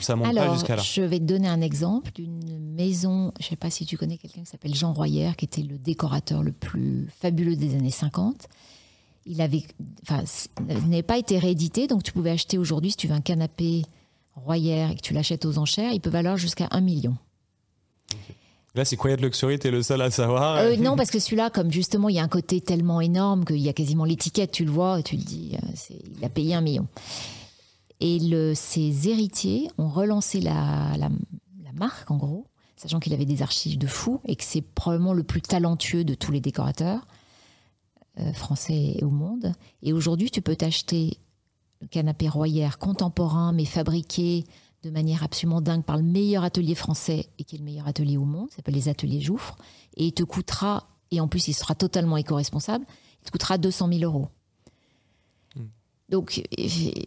Ça 0.01 0.15
monte 0.17 0.35
pas 0.35 0.43
Alors, 0.43 0.55
jusqu'à 0.55 0.77
là? 0.77 0.83
je 0.83 1.03
vais 1.03 1.19
te 1.19 1.25
donner 1.25 1.49
un 1.49 1.61
exemple 1.61 2.13
d'une 2.13 2.73
maison, 2.73 3.33
je 3.41 3.47
ne 3.47 3.49
sais 3.51 3.57
pas 3.57 3.69
si 3.69 3.85
tu 3.85 3.97
connais 3.99 4.17
quelqu'un 4.17 4.43
qui 4.43 4.47
s'appelle 4.51 4.75
Jean 4.75 4.93
Royer, 4.93 5.33
qui 5.37 5.45
était 5.45 5.63
le 5.63 5.77
décorateur 5.77 6.43
le 6.45 6.53
plus 6.53 7.09
fabuleux 7.21 7.57
des 7.57 7.75
années 7.75 7.91
50. 7.91 8.47
Il 9.25 9.41
avait, 9.41 9.63
enfin, 10.03 10.25
n'avait 10.67 11.03
pas 11.03 11.19
été 11.19 11.39
réédité, 11.39 11.87
donc 11.87 12.03
tu 12.03 12.13
pouvais 12.13 12.31
acheter 12.31 12.59
aujourd'hui, 12.59 12.91
si 12.91 12.97
tu 12.97 13.07
veux 13.07 13.15
un 13.15 13.21
canapé 13.21 13.83
Royer 14.35 14.89
et 14.91 14.95
que 14.95 15.01
tu 15.01 15.13
l'achètes 15.13 15.45
aux 15.45 15.59
enchères, 15.59 15.93
il 15.93 16.01
peut 16.01 16.11
valoir 16.11 16.37
jusqu'à 16.39 16.67
1 16.71 16.81
million. 16.81 17.17
Là, 18.75 18.87
c'est 18.87 18.97
Quiet 18.97 19.17
Luxury, 19.17 19.59
t'es 19.59 19.71
le 19.71 19.83
seul 19.83 20.01
à 20.01 20.11
savoir. 20.11 20.57
Euh, 20.57 20.77
non, 20.77 20.97
parce 20.97 21.11
que 21.11 21.19
celui-là, 21.19 21.51
comme 21.51 21.71
justement, 21.71 22.09
il 22.09 22.17
y 22.17 22.19
a 22.19 22.23
un 22.23 22.29
côté 22.29 22.63
tellement 22.63 23.03
énorme 23.03 23.45
qu'il 23.45 23.59
y 23.59 23.69
a 23.69 23.75
quasiment 23.75 24.07
l'étiquette, 24.07 24.51
tu 24.51 24.65
le 24.65 24.71
vois, 24.71 24.99
et 24.99 25.03
tu 25.03 25.19
te 25.19 25.25
dis, 25.25 25.57
euh, 25.63 25.95
il 26.17 26.25
a 26.25 26.31
payé 26.31 26.55
un 26.55 26.63
million. 26.63 26.87
Et 28.01 28.19
le, 28.19 28.55
ses 28.55 29.09
héritiers 29.09 29.69
ont 29.77 29.89
relancé 29.89 30.41
la, 30.41 30.97
la, 30.97 31.11
la 31.63 31.73
marque, 31.75 32.11
en 32.11 32.17
gros, 32.17 32.47
sachant 32.77 32.99
qu'il 32.99 33.13
avait 33.13 33.27
des 33.27 33.43
archives 33.43 33.77
de 33.77 33.87
fou 33.87 34.21
et 34.25 34.37
que 34.37 34.45
c'est 34.45 34.63
probablement 34.63 35.13
le 35.13 35.23
plus 35.23 35.43
talentueux 35.43 36.05
de 36.05 36.15
tous 36.15 36.33
les 36.33 36.41
décorateurs 36.41 37.07
français 38.35 38.97
et 38.99 39.05
au 39.05 39.11
monde. 39.11 39.53
Et 39.83 39.93
aujourd'hui, 39.93 40.31
tu 40.31 40.43
peux 40.43 40.57
t'acheter 40.57 41.19
le 41.81 41.89
canapé 41.89 42.29
Royer 42.29 42.69
contemporain, 42.79 43.53
mais 43.53 43.65
fabriqué 43.65 44.45
de 44.83 44.91
manière 44.91 45.23
absolument 45.23 45.61
dingue 45.61 45.85
par 45.85 45.97
le 45.97 46.03
meilleur 46.03 46.45
atelier 46.45 46.75
français 46.75 47.29
et 47.39 47.45
qui 47.45 47.57
est 47.57 47.59
le 47.59 47.65
meilleur 47.65 47.87
atelier 47.87 48.17
au 48.17 48.25
monde, 48.25 48.51
ça 48.51 48.57
s'appelle 48.57 48.75
les 48.75 48.89
ateliers 48.89 49.21
Jouffre, 49.21 49.57
et 49.97 50.07
il 50.07 50.13
te 50.13 50.23
coûtera, 50.23 50.89
et 51.11 51.21
en 51.21 51.29
plus 51.29 51.49
il 51.49 51.55
sera 51.55 51.75
totalement 51.75 52.17
éco-responsable, 52.17 52.85
il 53.21 53.27
te 53.27 53.31
coûtera 53.31 53.59
200 53.59 53.89
000 53.89 54.01
euros. 54.03 54.29
Donc, 56.09 56.43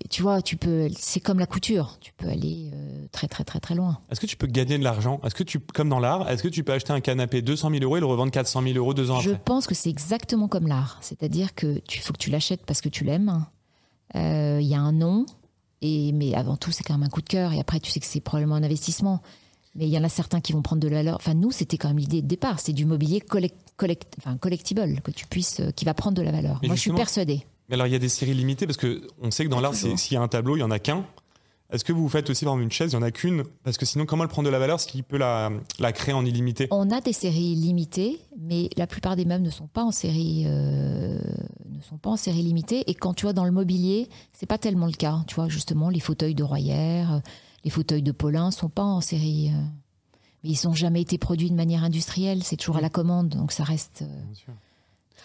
tu 0.09 0.21
vois, 0.23 0.41
tu 0.41 0.57
peux, 0.57 0.87
c'est 0.97 1.19
comme 1.19 1.37
la 1.37 1.45
couture, 1.45 1.97
tu 2.01 2.11
peux 2.13 2.27
aller 2.27 2.71
euh, 2.73 3.05
très 3.11 3.27
très 3.27 3.43
très 3.43 3.59
très 3.59 3.75
loin. 3.75 3.99
Est-ce 4.09 4.19
que 4.19 4.25
tu 4.25 4.35
peux 4.35 4.47
gagner 4.47 4.79
de 4.79 4.83
l'argent? 4.83 5.19
Est-ce 5.23 5.35
que 5.35 5.43
tu, 5.43 5.59
comme 5.59 5.89
dans 5.89 5.99
l'art, 5.99 6.27
est-ce 6.29 6.41
que 6.41 6.47
tu 6.47 6.63
peux 6.63 6.73
acheter 6.73 6.91
un 6.91 7.01
canapé 7.01 7.41
200 7.43 7.69
000 7.69 7.83
euros 7.83 7.97
et 7.97 7.99
le 7.99 8.05
revendre 8.07 8.31
400 8.31 8.63
000 8.63 8.75
euros 8.77 8.93
deux 8.95 9.11
ans 9.11 9.19
Je 9.19 9.29
après? 9.31 9.43
pense 9.45 9.67
que 9.67 9.75
c'est 9.75 9.89
exactement 9.89 10.47
comme 10.47 10.67
l'art, 10.67 10.97
c'est-à-dire 11.01 11.53
que 11.53 11.79
tu 11.87 11.99
faut 12.01 12.13
que 12.13 12.17
tu 12.17 12.31
l'achètes 12.31 12.65
parce 12.65 12.81
que 12.81 12.89
tu 12.89 13.03
l'aimes. 13.03 13.45
Euh, 14.15 14.59
Il 14.61 14.67
y 14.67 14.73
a 14.75 14.79
un 14.79 14.91
nom, 14.93 15.25
et 15.81 16.11
mais 16.11 16.33
avant 16.33 16.57
tout 16.57 16.71
c'est 16.71 16.83
quand 16.83 16.93
même 16.95 17.03
un 17.03 17.09
coup 17.09 17.21
de 17.21 17.27
cœur, 17.29 17.53
et 17.53 17.59
après 17.59 17.79
tu 17.79 17.91
sais 17.91 17.99
que 17.99 18.05
c'est 18.07 18.21
probablement 18.21 18.55
un 18.55 18.63
investissement. 18.63 19.21
Mais 19.75 19.85
il 19.87 19.91
y 19.91 19.97
en 19.99 20.03
a 20.05 20.09
certains 20.09 20.39
qui 20.39 20.53
vont 20.53 20.61
prendre 20.61 20.81
de 20.81 20.87
la 20.87 20.95
valeur. 20.99 21.17
Enfin, 21.17 21.33
nous, 21.33 21.51
c'était 21.51 21.77
quand 21.77 21.89
même 21.89 21.97
l'idée 21.97 22.21
de 22.21 22.27
départ. 22.27 22.61
C'est 22.61 22.71
du 22.71 22.85
mobilier 22.85 23.19
collect, 23.19 23.57
collect- 23.77 24.13
enfin, 24.19 24.37
collectible, 24.37 25.01
que 25.03 25.11
tu 25.11 25.27
puisses, 25.27 25.59
euh, 25.59 25.71
qui 25.71 25.83
va 25.83 25.93
prendre 25.93 26.15
de 26.15 26.21
la 26.21 26.31
valeur. 26.31 26.59
Mais 26.61 26.69
Moi, 26.69 26.77
je 26.77 26.81
suis 26.81 26.93
persuadée. 26.93 27.45
Mais 27.69 27.75
alors, 27.75 27.87
il 27.87 27.93
y 27.93 27.95
a 27.95 27.99
des 27.99 28.09
séries 28.09 28.33
limitées 28.33 28.65
parce 28.67 28.77
que 28.77 29.07
on 29.21 29.31
sait 29.31 29.43
que 29.45 29.49
dans 29.49 29.59
l'art, 29.61 29.73
s'il 29.73 30.13
y 30.13 30.17
a 30.17 30.21
un 30.21 30.27
tableau, 30.27 30.55
il 30.55 30.59
y 30.59 30.63
en 30.63 30.71
a 30.71 30.79
qu'un. 30.79 31.05
Est-ce 31.71 31.83
que 31.83 31.91
vous 31.91 32.07
faites 32.09 32.29
aussi 32.29 32.45
par 32.45 32.53
exemple 32.53 32.63
une 32.65 32.71
chaise, 32.71 32.91
il 32.91 32.93
y 32.93 32.97
en 32.97 33.01
a 33.01 33.09
qu'une 33.09 33.43
Parce 33.63 33.77
que 33.77 33.87
sinon, 33.87 34.05
comment 34.05 34.23
elle 34.23 34.29
prend 34.29 34.43
de 34.43 34.49
la 34.49 34.59
valeur 34.59 34.79
Ce 34.79 34.85
qui 34.85 35.01
peut 35.01 35.17
la, 35.17 35.49
la 35.79 35.91
créer 35.93 36.13
en 36.13 36.23
illimité? 36.23 36.67
On 36.69 36.91
a 36.91 37.01
des 37.01 37.11
séries 37.11 37.55
limitées, 37.55 38.19
mais 38.39 38.69
la 38.77 38.85
plupart 38.85 39.15
des 39.15 39.25
meubles 39.25 39.43
ne 39.43 39.49
sont 39.49 39.65
pas 39.65 39.83
en 39.83 39.89
série, 39.91 40.43
euh, 40.45 41.17
ne 41.67 41.81
sont 41.81 41.97
pas 41.97 42.11
en 42.11 42.17
série 42.17 42.43
limitée. 42.43 42.83
Et 42.89 42.93
quand 42.93 43.15
tu 43.15 43.23
vois 43.25 43.33
dans 43.33 43.45
le 43.45 43.51
mobilier, 43.51 44.09
c'est 44.31 44.45
pas 44.45 44.59
tellement 44.59 44.85
le 44.85 44.91
cas. 44.93 45.23
Tu 45.27 45.33
vois, 45.35 45.49
justement, 45.49 45.89
les 45.89 45.99
fauteuils 45.99 46.35
de 46.35 46.43
Royer, 46.43 47.03
euh, 47.11 47.19
les 47.63 47.71
fauteuils 47.71 48.03
de 48.03 48.11
Paulin 48.11 48.51
sont 48.51 48.69
pas 48.69 48.83
en 48.83 49.01
série. 49.01 49.49
euh, 49.49 49.59
mais 50.43 50.51
ils 50.51 50.67
n'ont 50.67 50.75
jamais 50.75 51.01
été 51.01 51.17
produits 51.17 51.49
de 51.49 51.55
manière 51.55 51.83
industrielle. 51.83 52.43
C'est 52.43 52.57
toujours 52.57 52.77
à 52.77 52.81
la 52.81 52.89
commande, 52.91 53.29
donc 53.29 53.51
ça 53.51 53.63
reste 53.63 54.03
euh, 54.03 54.23
Bien 54.25 54.35
sûr. 54.35 54.53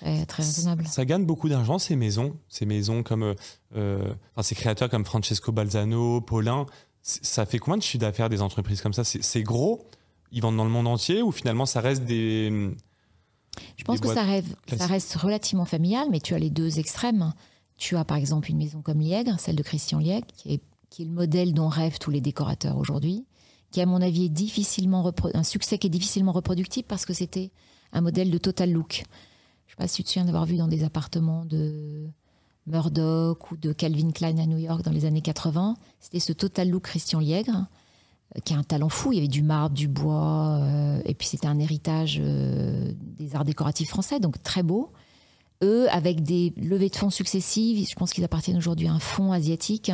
Très, 0.01 0.26
très 0.26 0.42
raisonnable. 0.42 0.86
Ça 0.86 1.05
gagne 1.05 1.24
beaucoup 1.24 1.48
d'argent, 1.48 1.78
ces 1.78 1.96
maisons. 1.96 2.36
Ces 2.48 2.66
maisons 2.66 3.03
comme. 3.03 3.22
euh, 3.22 3.34
euh, 3.76 4.14
enfin, 4.34 4.42
ces 4.42 4.55
créateurs 4.55 4.88
comme 4.88 5.05
Francesco 5.05 5.53
Balzano, 5.53 6.20
Paulin. 6.20 6.66
Ça 7.03 7.46
fait 7.46 7.59
combien 7.59 7.78
de 7.78 7.82
chiffre 7.82 8.01
d'affaires 8.01 8.28
des 8.28 8.42
entreprises 8.42 8.82
comme 8.82 8.92
ça? 8.92 9.05
C'est 9.05 9.42
gros? 9.42 9.86
Ils 10.32 10.42
vendent 10.42 10.57
dans 10.57 10.64
le 10.64 10.70
monde 10.70 10.86
entier 10.86 11.22
ou 11.22 11.32
finalement 11.32 11.66
ça 11.66 11.80
reste 11.80 12.05
des. 12.05 12.70
Je 13.76 13.84
pense 13.84 14.01
que 14.01 14.12
ça, 14.12 14.22
rêve, 14.22 14.46
ça 14.76 14.86
reste 14.86 15.14
relativement 15.14 15.64
familial, 15.64 16.07
mais 16.11 16.20
tu 16.20 16.34
as 16.34 16.38
les 16.38 16.51
deux 16.51 16.78
extrêmes. 16.78 17.32
tu 17.76 17.96
as 17.96 18.05
par 18.05 18.16
exemple 18.16 18.51
une 18.51 18.59
maison 18.59 18.80
comme 18.82 19.01
Liègre, 19.01 19.40
celle 19.40 19.57
de 19.57 19.62
Christian 19.62 19.98
Liègre, 19.98 20.26
qui 20.36 20.55
est, 20.55 20.61
qui 20.88 21.03
est 21.03 21.05
le 21.07 21.11
modèle 21.11 21.53
dont 21.53 21.68
rêvent 21.68 21.98
tous 21.98 22.11
les 22.11 22.20
décorateurs 22.20 22.76
aujourd'hui, 22.76 23.24
qui 23.72 23.80
à 23.80 23.86
mon 23.86 24.01
avis 24.01 24.26
est 24.26 24.28
difficilement 24.28 25.11
un 25.34 25.42
succès 25.42 25.78
qui 25.78 25.88
est 25.88 25.90
difficilement 25.90 26.32
reproductible 26.32 26.86
parce 26.86 27.07
que 27.07 27.14
c'était 27.14 27.51
un 27.92 28.03
modèle 28.03 28.30
de 28.30 28.38
total 28.38 28.70
look. 28.70 29.03
Si 29.87 29.97
tu 29.97 30.05
te 30.05 30.09
souviens 30.11 30.24
d'avoir 30.24 30.47
vu 30.47 30.57
dans 30.57 30.68
des 30.68 30.85
appartements 30.85 31.45
de 31.45 32.11
Murdoch 32.66 33.51
ou 33.51 33.57
de 33.57 33.72
Calvin 33.72 34.11
Klein 34.11 34.39
à 34.39 34.47
New 34.47 34.59
York 34.59 34.83
dans 34.83 34.93
les 34.93 35.05
années 35.05 35.20
80. 35.20 35.76
C'était 36.01 36.20
ce 36.20 36.33
total 36.33 36.70
look 36.70 36.83
Christian 36.85 37.20
Liègre, 37.20 37.66
euh, 38.37 38.41
qui 38.45 38.55
a 38.55 38.59
un 38.59 38.62
talent 38.62 38.89
fou. 38.89 39.12
Il 39.12 39.16
y 39.16 39.18
avait 39.18 39.28
du 39.28 39.43
marbre, 39.43 39.74
du 39.74 39.89
bois, 39.89 40.59
euh, 40.62 41.01
et 41.05 41.14
puis 41.14 41.26
c'était 41.26 41.47
un 41.47 41.59
héritage 41.59 42.18
euh, 42.20 42.93
des 43.01 43.35
arts 43.35 43.45
décoratifs 43.45 43.89
français, 43.89 44.20
donc 44.20 44.43
très 44.43 44.62
beau. 44.62 44.93
Eux, 45.62 45.91
avec 45.91 46.22
des 46.22 46.55
levées 46.57 46.89
de 46.89 46.97
fonds 46.97 47.11
successives, 47.11 47.87
je 47.87 47.95
pense 47.95 48.12
qu'ils 48.12 48.24
appartiennent 48.24 48.57
aujourd'hui 48.57 48.89
à 48.89 48.93
un 48.93 48.99
fonds 48.99 49.33
asiatique. 49.33 49.93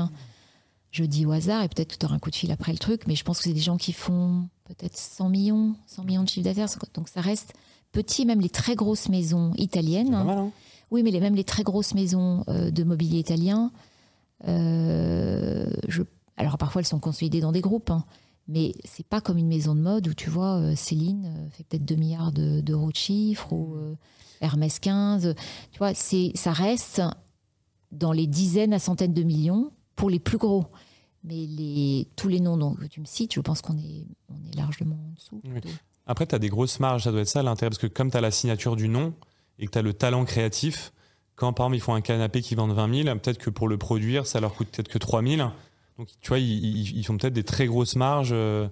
Je 0.93 1.05
dis 1.05 1.27
au 1.27 1.33
hasard, 1.33 1.63
et 1.65 1.69
peut-être 1.69 1.99
tu 1.99 2.07
auras 2.07 2.15
un 2.15 2.19
coup 2.21 2.31
de 2.31 2.37
fil 2.37 2.53
après 2.53 2.73
le 2.73 2.79
truc, 2.79 3.03
mais 3.07 3.17
je 3.17 3.25
pense 3.25 3.39
que 3.39 3.45
c'est 3.45 3.53
des 3.53 3.61
gens 3.61 3.77
qui 3.77 3.93
font 3.93 4.49
peut-être 4.65 4.97
100 4.97 5.29
millions, 5.29 5.75
100 5.87 6.05
millions 6.05 6.23
de 6.23 6.29
chiffre 6.29 6.45
d'affaires. 6.45 6.69
Donc 6.95 7.09
ça 7.09 7.21
reste 7.21 7.53
petit, 7.97 8.27
même 8.27 8.43
les 8.43 8.51
très 8.51 8.75
grosses 8.75 9.09
maisons 9.09 9.53
italiennes. 9.57 10.15
Hein. 10.15 10.53
Oui, 10.91 11.03
mais 11.03 11.11
les, 11.11 11.19
même 11.19 11.35
les 11.35 11.45
très 11.45 11.63
grosses 11.63 11.95
maisons 11.95 12.45
euh, 12.49 12.71
de 12.71 12.85
mobilier 12.85 13.19
italien, 13.21 13.73
euh, 14.47 15.67
je, 15.89 16.03
alors 16.37 16.59
parfois 16.59 16.83
elles 16.83 16.87
sont 16.87 17.01
consolidées 17.01 17.41
dans 17.41 17.53
des 17.53 17.63
groupes, 17.63 17.91
hein, 17.91 18.05
mais 18.49 18.75
c'est 18.85 19.07
pas 19.07 19.23
comme 19.23 19.39
une 19.39 19.49
maison 19.49 19.75
de 19.75 19.81
mode 19.81 20.09
où 20.09 20.15
tu 20.15 20.29
vois 20.29 20.59
euh, 20.59 20.77
Céline 20.77 21.49
fait 21.53 21.65
peut-être 21.65 21.87
2 21.87 21.95
milliards 21.95 22.33
d'euros 22.33 22.91
de, 22.91 22.97
chiffre 22.97 23.51
ou 23.55 23.77
Hermès 24.43 24.79
15. 24.79 25.35
Tu 25.73 25.79
vois, 25.79 25.95
c'est 25.95 26.33
ça 26.35 26.53
reste 26.53 27.01
dans 27.93 28.13
les 28.13 28.27
dizaines 28.27 28.75
à 28.75 28.79
centaines 28.79 29.15
de 29.15 29.23
millions 29.23 29.73
pour 29.97 30.11
les 30.11 30.21
plus 30.21 30.37
gros. 30.37 30.67
Mais 31.25 31.47
les, 31.47 32.09
tous 32.15 32.29
les 32.29 32.41
noms 32.41 32.75
que 32.75 32.85
tu 32.85 33.01
me 33.01 33.07
cites, 33.07 33.33
je 33.33 33.41
pense 33.41 33.63
qu'on 33.63 33.79
est, 33.79 34.07
on 34.29 34.45
est 34.47 34.55
largement 34.55 34.97
en 34.97 35.13
dessous. 35.15 35.41
Après, 36.07 36.27
tu 36.27 36.35
as 36.35 36.39
des 36.39 36.49
grosses 36.49 36.81
marges, 36.81 37.05
ça 37.05 37.11
doit 37.11 37.23
être 37.23 37.29
ça 37.29 37.43
l'intérêt, 37.43 37.71
parce 37.71 37.81
que 37.81 37.87
comme 37.87 38.11
tu 38.11 38.17
as 38.17 38.21
la 38.21 38.31
signature 38.31 38.77
du 38.77 38.89
nom, 38.89 39.15
et 39.59 39.67
que 39.67 39.73
tu 39.73 39.79
as 39.79 39.83
le 39.83 39.93
talent 39.93 40.25
créatif, 40.25 40.93
quand 41.35 41.53
par 41.53 41.67
exemple 41.67 41.77
ils 41.77 41.81
font 41.81 41.95
un 41.95 42.01
canapé 42.01 42.41
qui 42.41 42.55
vendent 42.55 42.75
20 42.75 43.05
000, 43.05 43.19
peut-être 43.19 43.39
que 43.39 43.51
pour 43.51 43.69
le 43.69 43.77
produire, 43.77 44.27
ça 44.27 44.41
leur 44.41 44.55
coûte 44.55 44.69
peut-être 44.69 44.89
que 44.89 44.99
3 44.99 45.23
000. 45.23 45.49
Donc 45.99 46.09
tu 46.21 46.29
vois, 46.29 46.39
ils, 46.39 47.05
font 47.05 47.17
peut-être 47.17 47.33
des 47.33 47.45
très 47.45 47.67
grosses 47.67 47.97
marges. 47.97 48.31
Euh, 48.33 48.69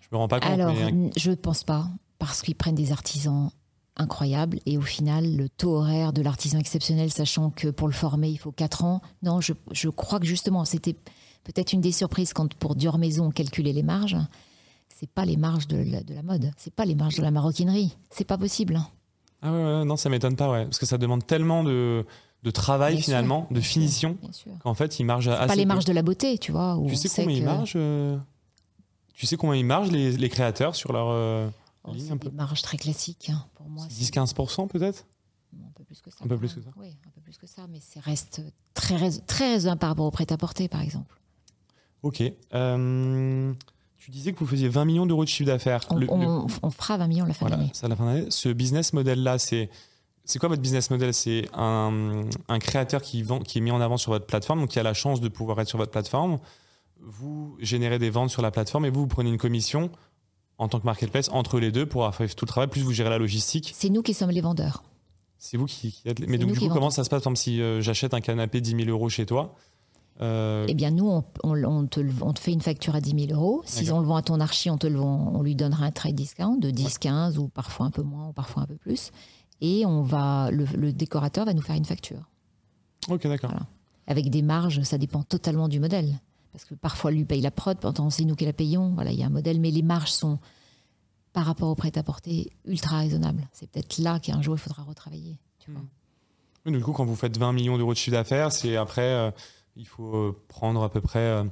je 0.00 0.08
me 0.12 0.16
rends 0.16 0.28
pas 0.28 0.40
compte. 0.40 0.50
Alors, 0.50 0.74
je 1.16 1.30
ne 1.30 1.34
pense 1.34 1.64
pas, 1.64 1.88
parce 2.18 2.42
qu'ils 2.42 2.56
prennent 2.56 2.74
des 2.74 2.92
artisans 2.92 3.50
incroyables 3.96 4.58
et 4.66 4.76
au 4.76 4.82
final, 4.82 5.36
le 5.36 5.48
taux 5.48 5.76
horaire 5.76 6.12
de 6.12 6.20
l'artisan 6.20 6.58
exceptionnel, 6.58 7.12
sachant 7.12 7.50
que 7.50 7.68
pour 7.68 7.86
le 7.86 7.94
former, 7.94 8.28
il 8.28 8.38
faut 8.38 8.52
4 8.52 8.84
ans. 8.84 9.02
Non, 9.22 9.40
je, 9.40 9.52
je 9.70 9.88
crois 9.88 10.18
que 10.18 10.26
justement, 10.26 10.64
c'était 10.64 10.96
peut-être 11.44 11.72
une 11.72 11.80
des 11.80 11.92
surprises 11.92 12.32
quand 12.32 12.52
pour 12.54 12.74
Dior 12.74 12.98
Maison 12.98 13.26
on 13.26 13.30
calculait 13.30 13.72
les 13.72 13.84
marges. 13.84 14.16
C'est 14.96 15.10
pas 15.10 15.24
les 15.24 15.36
marges 15.36 15.66
de 15.66 15.76
la, 15.76 16.02
de 16.04 16.14
la 16.14 16.22
mode, 16.22 16.52
c'est 16.56 16.72
pas 16.72 16.84
les 16.84 16.94
marges 16.94 17.16
de 17.16 17.22
la 17.22 17.32
maroquinerie, 17.32 17.96
c'est 18.10 18.24
pas 18.24 18.38
possible. 18.38 18.80
Ah 19.42 19.52
ouais, 19.52 19.84
non, 19.84 19.96
ça 19.96 20.08
m'étonne 20.08 20.36
pas, 20.36 20.48
ouais. 20.48 20.64
Parce 20.64 20.78
que 20.78 20.86
ça 20.86 20.98
demande 20.98 21.26
tellement 21.26 21.64
de, 21.64 22.06
de 22.44 22.50
travail 22.52 23.02
finalement, 23.02 23.48
de 23.50 23.60
finition, 23.60 24.16
qu'en 24.62 24.74
fait, 24.74 25.00
ils 25.00 25.04
margent 25.04 25.28
assez. 25.28 25.48
Pas 25.48 25.56
les 25.56 25.66
marges 25.66 25.84
de 25.84 25.92
la 25.92 26.02
beauté, 26.02 26.38
tu 26.38 26.52
vois. 26.52 26.80
tu 26.88 26.94
sais 26.94 27.08
combien 27.08 27.36
ils 27.36 27.44
margent 27.44 27.72
euh, 27.74 28.16
Tu 29.14 29.26
sais 29.26 29.36
combien 29.36 29.56
ils 29.56 29.66
margent 29.66 29.90
les, 29.90 30.12
les 30.12 30.28
créateurs 30.28 30.76
sur 30.76 30.92
leur 30.92 31.08
euh, 31.08 31.48
oh, 31.82 31.92
ligne 31.92 32.12
un 32.12 32.16
peu? 32.16 32.28
Des 32.30 32.36
marges 32.36 32.62
très 32.62 32.76
classiques 32.76 33.30
hein, 33.30 33.44
pour 33.54 33.68
moi. 33.68 33.86
10-15% 33.88 34.68
peut-être? 34.68 35.06
Un 35.54 35.72
peu 35.74 35.82
plus 35.82 36.00
que 36.00 36.10
ça. 36.10 36.18
Un 36.24 36.28
peu 36.28 36.38
plus 36.38 36.54
que 36.54 36.60
ça. 36.60 36.70
Oui, 36.76 36.86
un 37.04 37.10
peu 37.10 37.20
plus 37.20 37.36
que 37.36 37.48
ça, 37.48 37.66
mais 37.68 37.80
ça 37.80 37.98
reste 38.00 38.42
très, 38.74 38.96
très 39.26 39.54
raisonnable 39.54 39.80
par 39.80 39.88
rapport 39.90 40.06
au 40.06 40.10
prêt-à-porter, 40.12 40.68
par 40.68 40.82
exemple. 40.82 41.18
Ok. 42.02 42.22
Euh, 42.54 43.52
tu 44.04 44.10
disais 44.10 44.34
que 44.34 44.38
vous 44.40 44.46
faisiez 44.46 44.68
20 44.68 44.84
millions 44.84 45.06
d'euros 45.06 45.24
de 45.24 45.30
chiffre 45.30 45.46
d'affaires. 45.46 45.80
On, 45.90 46.70
fera 46.70 46.98
20 46.98 47.06
millions 47.06 47.24
la 47.24 47.32
fin 47.32 47.46
de 47.46 47.52
l'année. 47.52 47.72
la 47.82 47.96
fin 47.96 48.04
d'année. 48.04 48.26
Ce 48.28 48.50
business 48.50 48.92
model-là, 48.92 49.38
c'est 49.38 49.70
c'est 50.26 50.38
quoi 50.38 50.50
votre 50.50 50.60
business 50.60 50.90
model? 50.90 51.14
C'est 51.14 51.48
un, 51.54 52.20
un, 52.48 52.58
créateur 52.58 53.00
qui, 53.00 53.22
vend, 53.22 53.38
qui 53.38 53.58
est 53.58 53.60
mis 53.62 53.70
en 53.70 53.80
avant 53.80 53.96
sur 53.96 54.12
votre 54.12 54.26
plateforme, 54.26 54.60
donc 54.60 54.68
qui 54.68 54.78
a 54.78 54.82
la 54.82 54.92
chance 54.92 55.22
de 55.22 55.28
pouvoir 55.28 55.58
être 55.60 55.68
sur 55.68 55.78
votre 55.78 55.90
plateforme. 55.90 56.38
Vous 57.00 57.56
générez 57.60 57.98
des 57.98 58.10
ventes 58.10 58.28
sur 58.28 58.42
la 58.42 58.50
plateforme 58.50 58.84
et 58.84 58.90
vous, 58.90 59.00
vous 59.00 59.06
prenez 59.06 59.30
une 59.30 59.38
commission 59.38 59.90
en 60.58 60.68
tant 60.68 60.80
que 60.80 60.84
marketplace 60.84 61.30
entre 61.30 61.58
les 61.58 61.72
deux 61.72 61.86
pour 61.86 62.14
faire 62.14 62.34
tout 62.34 62.44
le 62.44 62.48
travail, 62.48 62.68
plus 62.68 62.82
vous 62.82 62.92
gérez 62.92 63.08
la 63.08 63.18
logistique. 63.18 63.72
C'est 63.74 63.88
nous 63.88 64.02
qui 64.02 64.12
sommes 64.12 64.30
les 64.30 64.42
vendeurs. 64.42 64.82
C'est 65.38 65.56
vous 65.56 65.64
qui, 65.64 66.02
êtes. 66.04 66.20
Mais 66.28 66.36
donc, 66.36 66.52
du 66.52 66.58
coup, 66.58 66.68
comment 66.68 66.90
ça 66.90 67.04
se 67.04 67.08
passe? 67.08 67.22
Par 67.22 67.32
exemple, 67.32 67.38
si 67.38 67.62
euh, 67.62 67.80
j'achète 67.80 68.12
un 68.12 68.20
canapé 68.20 68.60
10 68.60 68.84
000 68.84 68.90
euros 68.90 69.08
chez 69.08 69.24
toi, 69.24 69.54
euh, 70.20 70.64
eh 70.68 70.74
bien, 70.74 70.90
nous, 70.90 71.10
on, 71.42 71.86
te, 71.86 72.00
fait 72.38 72.52
une 72.52 72.60
facture 72.60 72.94
à 72.94 73.00
10 73.00 73.26
000 73.28 73.32
euros. 73.32 73.62
Si 73.64 73.90
on 73.90 74.00
le 74.00 74.06
vend 74.06 74.16
à 74.16 74.22
ton 74.22 74.40
archi, 74.40 74.70
on, 74.70 74.78
te 74.78 74.86
le 74.86 74.96
vend, 74.96 75.32
on 75.34 75.42
lui 75.42 75.56
donnera 75.56 75.86
un 75.86 75.90
trade 75.90 76.14
discount 76.14 76.56
de 76.56 76.70
10, 76.70 76.98
15 76.98 77.38
ou 77.38 77.48
parfois 77.48 77.86
un 77.86 77.90
peu 77.90 78.02
moins 78.02 78.28
ou 78.28 78.32
parfois 78.32 78.62
un 78.62 78.66
peu 78.66 78.76
plus. 78.76 79.10
Et 79.60 79.84
on 79.86 80.02
va, 80.02 80.50
le, 80.50 80.92
décorateur 80.92 81.46
va 81.46 81.54
nous 81.54 81.62
faire 81.62 81.76
une 81.76 81.84
facture. 81.84 82.30
Ok, 83.08 83.26
d'accord. 83.26 83.52
Avec 84.06 84.30
des 84.30 84.42
marges, 84.42 84.82
ça 84.82 84.98
dépend 84.98 85.22
totalement 85.22 85.68
du 85.68 85.80
modèle. 85.80 86.20
Parce 86.52 86.64
que 86.64 86.74
parfois, 86.74 87.10
lui 87.10 87.24
paye 87.24 87.40
la 87.40 87.50
prod, 87.50 87.76
pendant 87.78 88.10
c'est 88.10 88.24
nous 88.24 88.36
qui 88.36 88.44
la 88.44 88.52
payons. 88.52 88.92
Voilà, 88.94 89.10
il 89.10 89.18
y 89.18 89.24
a 89.24 89.26
un 89.26 89.30
modèle, 89.30 89.60
mais 89.60 89.72
les 89.72 89.82
marges 89.82 90.12
sont, 90.12 90.38
par 91.32 91.46
rapport 91.46 91.68
au 91.68 91.74
prêt-à-porter, 91.74 92.52
ultra 92.64 92.98
raisonnables. 92.98 93.48
C'est 93.52 93.68
peut-être 93.68 93.98
là 93.98 94.20
qu'un 94.20 94.40
jour, 94.40 94.54
il 94.54 94.60
faudra 94.60 94.84
retravailler. 94.84 95.38
Tu 95.58 95.72
hmm. 95.72 96.72
Du 96.72 96.80
coup, 96.80 96.92
quand 96.92 97.04
vous 97.04 97.16
faites 97.16 97.36
20 97.36 97.52
millions 97.52 97.76
d'euros 97.76 97.92
de 97.92 97.98
chiffre 97.98 98.16
d'affaires, 98.16 98.52
c'est 98.52 98.76
après. 98.76 99.02
Euh, 99.02 99.30
il 99.76 99.86
faut 99.86 100.16
euh, 100.16 100.42
prendre 100.48 100.82
à 100.82 100.90
peu 100.90 101.00
près, 101.00 101.18
euh, 101.18 101.44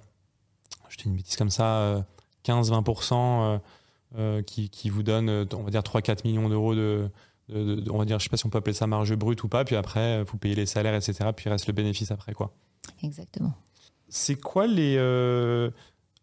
je 0.89 0.97
dis 0.99 1.05
une 1.07 1.17
bêtise 1.17 1.37
comme 1.37 1.51
ça, 1.51 2.05
15-20% 2.45 3.61
euh, 4.17 4.43
qui, 4.43 4.69
qui, 4.71 4.91
vous 4.91 5.03
donne, 5.03 5.47
on 5.53 5.63
va 5.63 5.71
dire, 5.71 5.81
3-4 5.81 6.27
millions 6.27 6.49
d'euros 6.49 6.75
de, 6.75 7.09
on 7.51 7.99
va 7.99 8.05
dire, 8.05 8.19
je 8.19 8.25
sais 8.25 8.31
pas 8.31 8.37
si 8.37 8.47
on 8.47 8.51
peut 8.51 8.59
appeler 8.59 8.75
ça 8.75 8.87
marge 8.87 9.15
brute 9.17 9.43
ou 9.43 9.49
pas, 9.49 9.65
puis 9.65 9.77
après, 9.77 10.23
vous 10.25 10.39
payez 10.39 10.55
les 10.55 10.67
salaires, 10.67 10.95
etc., 10.95 11.31
puis 11.35 11.47
il 11.47 11.51
reste 11.51 11.67
le 11.67 11.73
bénéfice 11.73 12.11
après, 12.11 12.33
quoi. 12.33 12.53
Exactement. 13.03 13.55
C'est 14.09 14.37
quoi 14.37 14.67
les, 14.67 14.97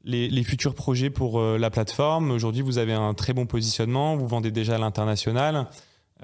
les, 0.04 0.30
les, 0.30 0.44
futurs 0.44 0.76
projets 0.76 1.10
pour 1.10 1.42
la 1.42 1.70
plateforme? 1.70 2.32
Aujourd'hui, 2.32 2.62
vous 2.62 2.78
avez 2.78 2.94
un 2.94 3.14
très 3.14 3.34
bon 3.34 3.46
positionnement, 3.46 4.16
vous 4.16 4.28
vendez 4.28 4.52
déjà 4.52 4.76
à 4.76 4.78
l'international. 4.78 5.68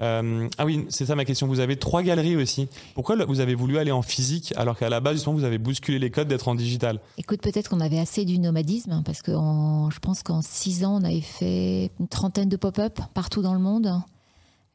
Euh, 0.02 0.48
ah 0.58 0.64
oui, 0.66 0.86
c'est 0.88 1.06
ça 1.06 1.14
ma 1.14 1.24
question. 1.24 1.46
Vous 1.46 1.60
avez 1.60 1.76
trois 1.76 2.02
galeries 2.02 2.36
aussi. 2.36 2.68
Pourquoi 2.94 3.16
vous 3.24 3.40
avez 3.40 3.54
voulu 3.54 3.78
aller 3.78 3.92
en 3.92 4.02
physique 4.02 4.52
alors 4.56 4.78
qu'à 4.78 4.88
la 4.88 5.00
base, 5.00 5.14
justement, 5.14 5.36
vous 5.36 5.44
avez 5.44 5.58
bousculé 5.58 5.98
les 5.98 6.10
codes 6.10 6.28
d'être 6.28 6.48
en 6.48 6.54
digital? 6.54 7.00
Écoute, 7.18 7.40
peut-être 7.40 7.70
qu'on 7.70 7.80
avait 7.80 7.98
assez 7.98 8.24
du 8.24 8.38
nomadisme, 8.38 8.92
hein, 8.92 9.02
parce 9.04 9.22
que 9.22 9.32
je 9.32 9.98
pense 10.00 10.22
qu'en 10.22 10.42
six 10.42 10.84
ans, 10.84 11.00
on 11.00 11.04
avait 11.04 11.20
fait 11.20 11.90
une 11.98 12.08
trentaine 12.08 12.48
de 12.48 12.56
pop-up 12.56 13.00
partout 13.14 13.42
dans 13.42 13.54
le 13.54 13.60
monde. 13.60 13.92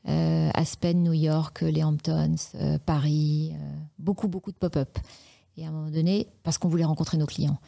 Euh, 0.08 0.50
Aspen, 0.56 1.04
New 1.04 1.14
York, 1.14 1.62
les 1.62 1.84
Hamptons, 1.84 2.36
euh, 2.56 2.80
Paris, 2.84 3.54
beaucoup, 4.00 4.28
beaucoup 4.28 4.52
de 4.52 4.58
pop-up. 4.58 4.98
Et 5.58 5.66
à 5.66 5.68
un 5.68 5.72
moment 5.72 5.92
donné, 5.92 6.28
parce 6.44 6.58
qu'on 6.58 6.70
voulait 6.70 6.86
rencontrer 6.86 7.18
nos 7.18 7.28
clients. 7.28 7.60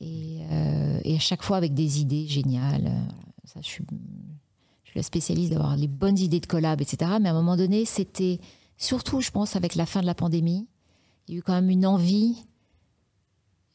Et, 0.00 0.38
et, 1.02 1.16
à 1.16 1.18
chaque 1.18 1.42
fois 1.42 1.56
avec 1.56 1.74
des 1.74 2.00
idées 2.00 2.26
géniales. 2.26 2.90
Ça, 3.44 3.60
je 3.62 3.66
suis 3.66 3.84
je 4.88 4.92
suis 4.92 4.98
la 5.00 5.02
spécialiste 5.02 5.52
d'avoir 5.52 5.76
les 5.76 5.86
bonnes 5.86 6.18
idées 6.18 6.40
de 6.40 6.46
collab, 6.46 6.80
etc. 6.80 7.12
Mais 7.20 7.28
à 7.28 7.32
un 7.32 7.34
moment 7.34 7.56
donné, 7.56 7.84
c'était 7.84 8.40
surtout, 8.78 9.20
je 9.20 9.30
pense, 9.30 9.54
avec 9.54 9.74
la 9.74 9.84
fin 9.84 10.00
de 10.00 10.06
la 10.06 10.14
pandémie, 10.14 10.66
il 11.26 11.34
y 11.34 11.36
a 11.36 11.40
eu 11.40 11.42
quand 11.42 11.52
même 11.52 11.68
une 11.68 11.84
envie. 11.84 12.36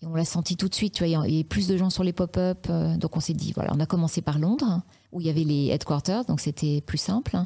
Et 0.02 0.08
on 0.08 0.16
l'a 0.16 0.26
senti 0.26 0.58
tout 0.58 0.68
de 0.68 0.74
suite. 0.74 1.00
Il 1.02 1.10
y 1.10 1.16
avait 1.16 1.44
plus 1.44 1.68
de 1.68 1.78
gens 1.78 1.92
sur 1.92 2.04
les 2.04 2.14
pop-up. 2.14 2.66
Euh, 2.68 2.98
donc 2.98 3.16
on 3.16 3.20
s'est 3.20 3.36
dit, 3.36 3.54
voilà, 3.54 3.72
on 3.76 3.80
a 3.80 3.86
commencé 3.86 4.24
par 4.24 4.40
Londres, 4.40 4.82
où 5.12 5.22
il 5.22 5.28
y 5.28 5.30
avait 5.30 5.44
les 5.44 5.68
headquarters, 5.68 6.26
donc 6.26 6.40
c'était 6.40 6.82
plus 6.82 6.98
simple. 6.98 7.38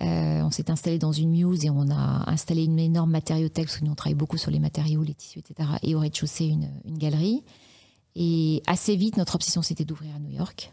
Euh, 0.00 0.42
on 0.42 0.52
s'est 0.52 0.70
installé 0.70 0.98
dans 0.98 1.12
une 1.12 1.30
muse 1.30 1.64
et 1.64 1.70
on 1.70 1.90
a 1.90 2.30
installé 2.30 2.64
une 2.64 2.78
énorme 2.78 3.10
matériothèque, 3.10 3.66
parce 3.66 3.78
que 3.78 3.84
nous 3.84 3.90
on 3.90 3.96
travaille 3.96 4.14
beaucoup 4.14 4.38
sur 4.38 4.52
les 4.52 4.60
matériaux, 4.60 5.02
les 5.02 5.14
tissus, 5.14 5.40
etc. 5.40 5.68
Et 5.82 5.96
au 5.96 5.98
rez-de-chaussée, 5.98 6.46
une, 6.46 6.70
une 6.84 6.98
galerie. 6.98 7.42
Et 8.14 8.62
assez 8.68 8.94
vite, 8.94 9.16
notre 9.16 9.34
obsession, 9.34 9.62
c'était 9.62 9.84
d'ouvrir 9.84 10.14
à 10.14 10.20
New 10.20 10.30
York. 10.30 10.72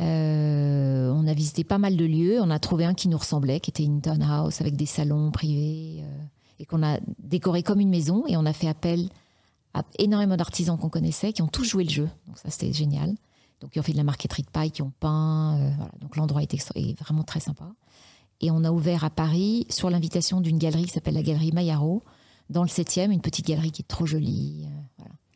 Euh, 0.00 1.03
on 1.24 1.28
a 1.28 1.34
visité 1.34 1.64
pas 1.64 1.78
mal 1.78 1.96
de 1.96 2.04
lieux. 2.04 2.40
On 2.40 2.50
a 2.50 2.58
trouvé 2.58 2.84
un 2.84 2.94
qui 2.94 3.08
nous 3.08 3.18
ressemblait, 3.18 3.60
qui 3.60 3.70
était 3.70 3.84
une 3.84 4.02
townhouse 4.02 4.60
avec 4.60 4.76
des 4.76 4.86
salons 4.86 5.30
privés 5.30 6.02
euh, 6.02 6.22
et 6.58 6.66
qu'on 6.66 6.82
a 6.82 6.98
décoré 7.18 7.62
comme 7.62 7.80
une 7.80 7.88
maison. 7.88 8.24
Et 8.26 8.36
on 8.36 8.44
a 8.44 8.52
fait 8.52 8.68
appel 8.68 9.08
à 9.72 9.84
énormément 9.98 10.36
d'artisans 10.36 10.78
qu'on 10.78 10.90
connaissait 10.90 11.32
qui 11.32 11.42
ont 11.42 11.48
tous 11.48 11.64
joué 11.64 11.84
le 11.84 11.90
jeu. 11.90 12.08
Donc 12.26 12.38
ça, 12.38 12.50
c'était 12.50 12.72
génial. 12.72 13.14
Donc 13.60 13.74
ils 13.74 13.80
ont 13.80 13.82
fait 13.82 13.92
de 13.92 13.96
la 13.96 14.04
marqueterie 14.04 14.42
de 14.42 14.50
paille, 14.50 14.70
qui 14.70 14.82
ont 14.82 14.92
peint. 15.00 15.58
Euh, 15.58 15.70
Donc 16.00 16.16
l'endroit 16.16 16.42
est, 16.42 16.52
est, 16.52 17.00
vraiment 17.00 17.22
très 17.22 17.40
sympa. 17.40 17.72
Et 18.40 18.50
on 18.50 18.62
a 18.64 18.70
ouvert 18.70 19.04
à 19.04 19.10
Paris 19.10 19.66
sur 19.70 19.88
l'invitation 19.88 20.40
d'une 20.40 20.58
galerie 20.58 20.84
qui 20.84 20.90
s'appelle 20.90 21.14
la 21.14 21.22
Galerie 21.22 21.52
Maillaro, 21.52 22.02
dans 22.50 22.62
le 22.62 22.68
7e, 22.68 23.10
une 23.10 23.22
petite 23.22 23.46
galerie 23.46 23.70
qui 23.70 23.80
est 23.80 23.88
trop 23.88 24.04
jolie. 24.04 24.68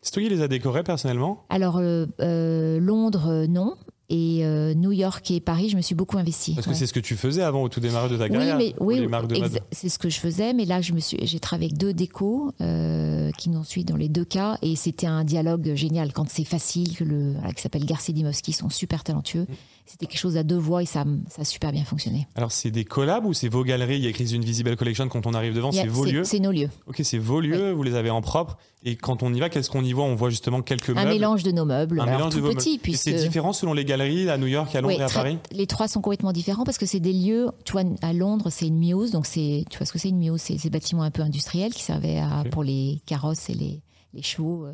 C'est 0.03 0.13
toi 0.13 0.23
qui 0.23 0.29
les 0.29 0.43
a 0.43 0.49
décorés 0.49 0.83
personnellement? 0.83 1.45
Alors 1.49 1.81
Londres, 1.81 3.47
non. 3.49 3.77
Et 4.11 4.41
euh, 4.43 4.73
New 4.73 4.93
York 4.93 5.31
et 5.31 5.39
Paris, 5.41 5.69
je 5.69 5.77
me 5.77 5.83
suis 5.83 5.95
beaucoup 5.95 6.17
investie. 6.17 6.55
Parce 6.55 6.67
que 6.67 6.71
ouais. 6.73 6.77
c'est 6.77 6.87
ce 6.87 6.95
que 6.95 7.01
tu 7.01 7.15
faisais 7.15 7.43
avant 7.43 7.63
au 7.63 7.69
tout 7.69 7.79
démarrage 7.81 8.11
de 8.11 8.17
ta 8.17 8.25
Oui, 8.25 8.31
carrière. 8.31 8.57
mais 8.57 8.75
oui, 8.81 9.01
de 9.01 9.07
mode? 9.07 9.31
exa- 9.33 9.61
c'est 9.71 9.91
ce 9.91 9.99
que 9.99 10.09
je 10.09 10.19
faisais, 10.19 10.55
mais 10.55 10.65
là 10.65 10.81
je 10.81 10.95
me 10.95 11.01
suis, 11.01 11.19
j'ai 11.27 11.39
travaillé 11.41 11.67
avec 11.71 11.79
deux 11.79 11.93
décos 11.93 12.53
euh, 12.63 13.31
qui 13.37 13.51
nous 13.51 13.59
ont 13.59 13.65
suivis 13.65 13.85
dans 13.85 13.97
les 13.97 14.09
deux 14.09 14.25
cas, 14.25 14.57
et 14.63 14.77
c'était 14.77 15.07
un 15.07 15.25
dialogue 15.25 15.73
génial 15.75 16.15
quand 16.15 16.27
c'est 16.31 16.45
facile, 16.45 16.97
que 16.97 17.05
le, 17.05 17.33
voilà, 17.35 17.53
qui 17.53 17.61
s'appelle 17.61 17.85
Garcia 17.85 18.15
Dimowski, 18.15 18.55
sont 18.55 18.71
super 18.71 19.05
talentueux. 19.05 19.43
Mm. 19.43 19.55
C'était 19.91 20.05
quelque 20.05 20.21
chose 20.21 20.37
à 20.37 20.43
deux 20.43 20.59
voix 20.59 20.83
et 20.83 20.87
ça, 20.87 21.05
ça 21.31 21.43
a 21.43 21.45
super 21.45 21.73
bien 21.73 21.83
fonctionné. 21.83 22.29
Alors, 22.35 22.53
c'est 22.53 22.71
des 22.71 22.85
collabs 22.85 23.25
ou 23.25 23.33
c'est 23.33 23.49
vos 23.49 23.65
galeries? 23.65 23.97
Il 23.97 24.05
y 24.05 24.07
a 24.07 24.11
écrit 24.11 24.31
une 24.35 24.45
Visible 24.45 24.77
Collection 24.77 25.09
quand 25.09 25.27
on 25.27 25.33
arrive 25.33 25.55
devant, 25.55 25.73
c'est 25.73 25.87
vos 25.87 26.05
lieux? 26.05 26.25
C'est 26.25 26.41
nos 26.41 26.53
lieux. 26.53 26.69
Ok, 26.87 27.01
c'est 27.05 27.17
vos 27.17 27.41
lieux, 27.41 27.73
vous 27.73 27.83
les 27.83 27.95
avez 27.95 28.11
en 28.11 28.21
propre. 28.21 28.59
Et 28.85 28.97
quand 28.97 29.23
on 29.23 29.33
y 29.33 29.41
va, 29.41 29.49
qu'est-ce 29.49 29.71
qu'on 29.71 29.83
y 29.83 29.93
voit? 29.95 30.05
On 30.05 30.15
voit 30.15 30.29
justement 30.31 30.61
quelques 30.61 30.91
Un 30.91 30.95
meubles. 30.95 31.09
mélange 31.09 31.43
de 31.43 31.51
nos 31.53 31.65
meubles, 31.65 32.01
Un 32.01 32.05
alors 32.05 32.17
mélange 32.19 32.35
de 32.35 32.39
tout 32.41 32.45
vos 32.47 32.53
petit, 32.53 32.79
puisque 32.79 33.05
c'est 33.05 33.15
différent 33.15 33.55
selon 33.55 33.73
les 33.73 33.85
galeries 33.87 34.29
à 34.29 34.37
New 34.37 34.47
York, 34.47 34.75
à 34.75 34.83
Londres 34.83 34.95
Oui, 34.95 35.01
et 35.01 35.05
à 35.05 35.07
très- 35.09 35.21
Paris? 35.23 35.39
Les 35.53 35.67
trois 35.67 35.89
sont 35.89 36.03
complètement 36.03 36.33
différents 36.33 36.65
parce 36.65 36.77
que 36.79 36.87
c'est 36.87 37.01
des 37.01 37.15
lieux. 37.15 37.49
Tu 37.65 37.73
vois, 37.73 37.83
à 38.03 38.13
Londres, 38.13 38.51
c'est 38.51 38.67
une 38.67 38.79
muse, 38.79 39.11
donc 39.11 39.25
c'est, 39.25 39.65
tu 39.71 39.79
vois 39.79 39.87
ce 39.87 39.93
que 39.93 39.99
c'est 39.99 40.11
une 40.11 40.19
muse, 40.19 40.41
c'est 40.43 40.59
ces 40.59 40.69
bâtiments 40.71 41.03
un 41.03 41.11
peu 41.11 41.23
industriels 41.23 41.73
qui 41.73 41.83
servaient 41.83 42.19
à, 42.19 42.45
pour 42.51 42.63
les 42.63 43.01
carrosses 43.07 43.49
et 43.49 43.55
les, 43.55 43.81
les 44.13 44.23
chevaux 44.23 44.67
euh, 44.67 44.73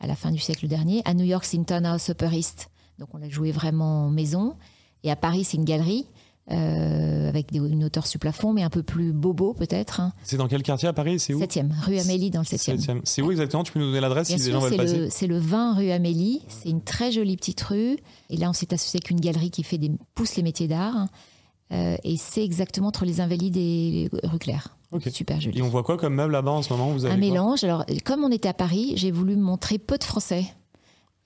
à 0.00 0.08
la 0.08 0.16
fin 0.16 0.32
du 0.32 0.38
siècle 0.38 0.66
dernier. 0.66 1.00
À 1.04 1.14
New 1.14 1.24
York, 1.24 1.44
c'est 1.44 1.56
une 1.56 1.64
townhouse 1.64 2.10
Upper 2.10 2.36
East, 2.36 2.68
donc 2.98 3.08
on 3.14 3.18
l'a 3.18 3.28
joué 3.28 3.50
vraiment 3.52 4.08
maison. 4.10 4.56
Et 5.04 5.10
à 5.10 5.16
Paris, 5.16 5.44
c'est 5.44 5.56
une 5.56 5.64
galerie 5.64 6.06
euh, 6.50 7.28
avec 7.28 7.52
des- 7.52 7.58
une 7.58 7.84
hauteur 7.84 8.06
sur 8.06 8.18
plafond, 8.18 8.52
mais 8.52 8.62
un 8.64 8.70
peu 8.70 8.82
plus 8.82 9.12
bobo 9.12 9.54
peut-être. 9.54 10.00
hein. 10.00 10.12
C'est 10.24 10.36
dans 10.36 10.48
quel 10.48 10.62
quartier 10.62 10.88
à 10.88 10.92
Paris? 10.92 11.18
C'est 11.20 11.34
où? 11.34 11.38
Septième, 11.38 11.72
rue 11.84 11.98
Amélie 11.98 12.30
dans 12.30 12.40
le 12.40 12.44
septième. 12.44 12.76
Septième. 12.78 13.00
C'est 13.04 13.22
où 13.22 13.30
exactement? 13.30 13.62
Tu 13.62 13.72
peux 13.72 13.78
nous 13.78 13.86
donner 13.86 14.00
l'adresse 14.00 14.28
si 14.28 14.36
les 14.36 14.50
gens 14.50 14.58
veulent 14.60 14.70
c'est 14.88 14.98
le, 14.98 15.08
c'est 15.10 15.26
le 15.28 15.38
20 15.38 15.74
rue 15.74 15.90
Amélie. 15.90 16.42
C'est 16.48 16.68
une 16.70 16.82
très 16.82 17.12
jolie 17.12 17.36
petite 17.36 17.60
rue. 17.62 17.96
Et 18.28 18.36
là, 18.36 18.50
on 18.50 18.52
s'est 18.52 18.74
associé 18.74 18.98
avec 18.98 19.10
une 19.10 19.20
galerie 19.20 19.50
qui 19.50 19.62
fait 19.62 19.78
des, 19.78 19.92
pousse 20.14 20.34
les 20.36 20.42
métiers 20.42 20.66
d'art. 20.68 21.06
Euh, 21.72 21.96
et 22.04 22.16
c'est 22.16 22.44
exactement 22.44 22.88
entre 22.88 23.04
les 23.04 23.20
Invalides 23.20 23.56
et 23.56 24.10
rue 24.24 24.38
Claire. 24.38 24.76
Super 25.10 25.40
joli. 25.40 25.58
Et 25.58 25.62
on 25.62 25.68
voit 25.68 25.82
quoi 25.84 25.96
comme 25.96 26.14
meuble 26.14 26.32
là-bas 26.32 26.50
en 26.50 26.60
ce 26.62 26.70
moment? 26.72 26.90
Vous 26.90 27.06
avez 27.06 27.14
Un 27.14 27.16
mélange. 27.18 27.64
Alors, 27.64 27.86
comme 28.04 28.24
on 28.24 28.30
était 28.30 28.48
à 28.48 28.52
Paris, 28.54 28.92
j'ai 28.96 29.10
voulu 29.10 29.36
montrer 29.36 29.78
peu 29.78 29.96
de 29.96 30.04
Français. 30.04 30.44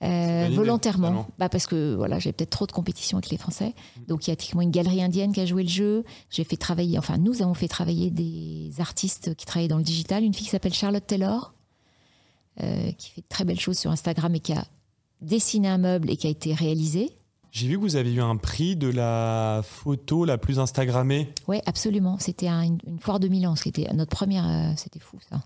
Euh, 0.03 0.47
volontairement, 0.51 1.27
bah 1.39 1.49
parce 1.49 1.65
que 1.65 1.95
voilà, 1.95 2.19
j'avais 2.19 2.33
peut-être 2.33 2.51
trop 2.51 2.67
de 2.67 2.71
compétition 2.71 3.17
avec 3.17 3.29
les 3.31 3.37
Français. 3.37 3.73
Donc 4.07 4.27
il 4.27 4.29
y 4.29 4.33
a 4.33 4.35
typiquement 4.35 4.61
une 4.61 4.69
galerie 4.71 5.01
indienne 5.01 5.31
qui 5.33 5.39
a 5.41 5.45
joué 5.45 5.63
le 5.63 5.69
jeu. 5.69 6.03
J'ai 6.29 6.43
fait 6.43 6.57
travailler, 6.57 6.97
enfin 6.99 7.17
nous 7.17 7.41
avons 7.41 7.53
fait 7.55 7.67
travailler 7.67 8.11
des 8.11 8.71
artistes 8.79 9.33
qui 9.35 9.45
travaillaient 9.45 9.67
dans 9.69 9.77
le 9.77 9.83
digital. 9.83 10.23
Une 10.23 10.33
fille 10.33 10.45
qui 10.45 10.51
s'appelle 10.51 10.73
Charlotte 10.73 11.05
Taylor, 11.05 11.53
euh, 12.61 12.91
qui 12.93 13.09
fait 13.09 13.21
de 13.21 13.27
très 13.27 13.43
belles 13.43 13.59
choses 13.59 13.77
sur 13.79 13.89
Instagram 13.91 14.33
et 14.35 14.39
qui 14.39 14.53
a 14.53 14.65
dessiné 15.21 15.67
un 15.67 15.77
meuble 15.79 16.09
et 16.11 16.15
qui 16.17 16.27
a 16.27 16.29
été 16.29 16.53
réalisé. 16.53 17.11
J'ai 17.51 17.67
vu 17.67 17.77
que 17.77 17.81
vous 17.81 17.95
avez 17.95 18.13
eu 18.13 18.21
un 18.21 18.35
prix 18.35 18.75
de 18.75 18.87
la 18.89 19.61
photo 19.63 20.25
la 20.25 20.37
plus 20.37 20.59
Instagrammée. 20.59 21.33
Oui, 21.47 21.57
absolument. 21.65 22.17
C'était 22.19 22.49
un- 22.49 22.61
une, 22.61 22.77
une 22.85 22.99
foire 22.99 23.19
de 23.19 23.27
Milan. 23.27 23.55
C'était 23.55 23.91
notre 23.95 24.15
première. 24.15 24.47
euh, 24.47 24.73
C'était 24.75 24.99
fou 24.99 25.17
ça. 25.27 25.41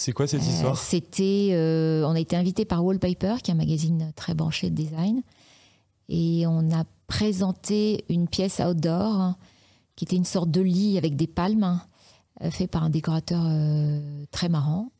C'est 0.00 0.12
quoi 0.12 0.28
cette 0.28 0.42
Euh, 0.42 0.48
histoire 0.48 0.78
C'était, 0.78 1.48
euh, 1.54 2.04
on 2.06 2.14
a 2.14 2.20
été 2.20 2.36
invité 2.36 2.64
par 2.64 2.84
Wallpaper, 2.84 3.34
qui 3.42 3.50
est 3.50 3.54
un 3.54 3.56
magazine 3.56 4.12
très 4.14 4.32
branché 4.32 4.70
de 4.70 4.76
design, 4.76 5.22
et 6.08 6.46
on 6.46 6.70
a 6.70 6.84
présenté 7.08 8.04
une 8.08 8.28
pièce 8.28 8.60
outdoor 8.60 9.34
qui 9.96 10.04
était 10.04 10.14
une 10.14 10.24
sorte 10.24 10.52
de 10.52 10.60
lit 10.60 10.98
avec 10.98 11.16
des 11.16 11.26
palmes, 11.26 11.80
euh, 12.42 12.50
fait 12.52 12.68
par 12.68 12.84
un 12.84 12.90
décorateur 12.90 13.42
très 14.30 14.48
marrant. 14.48 14.92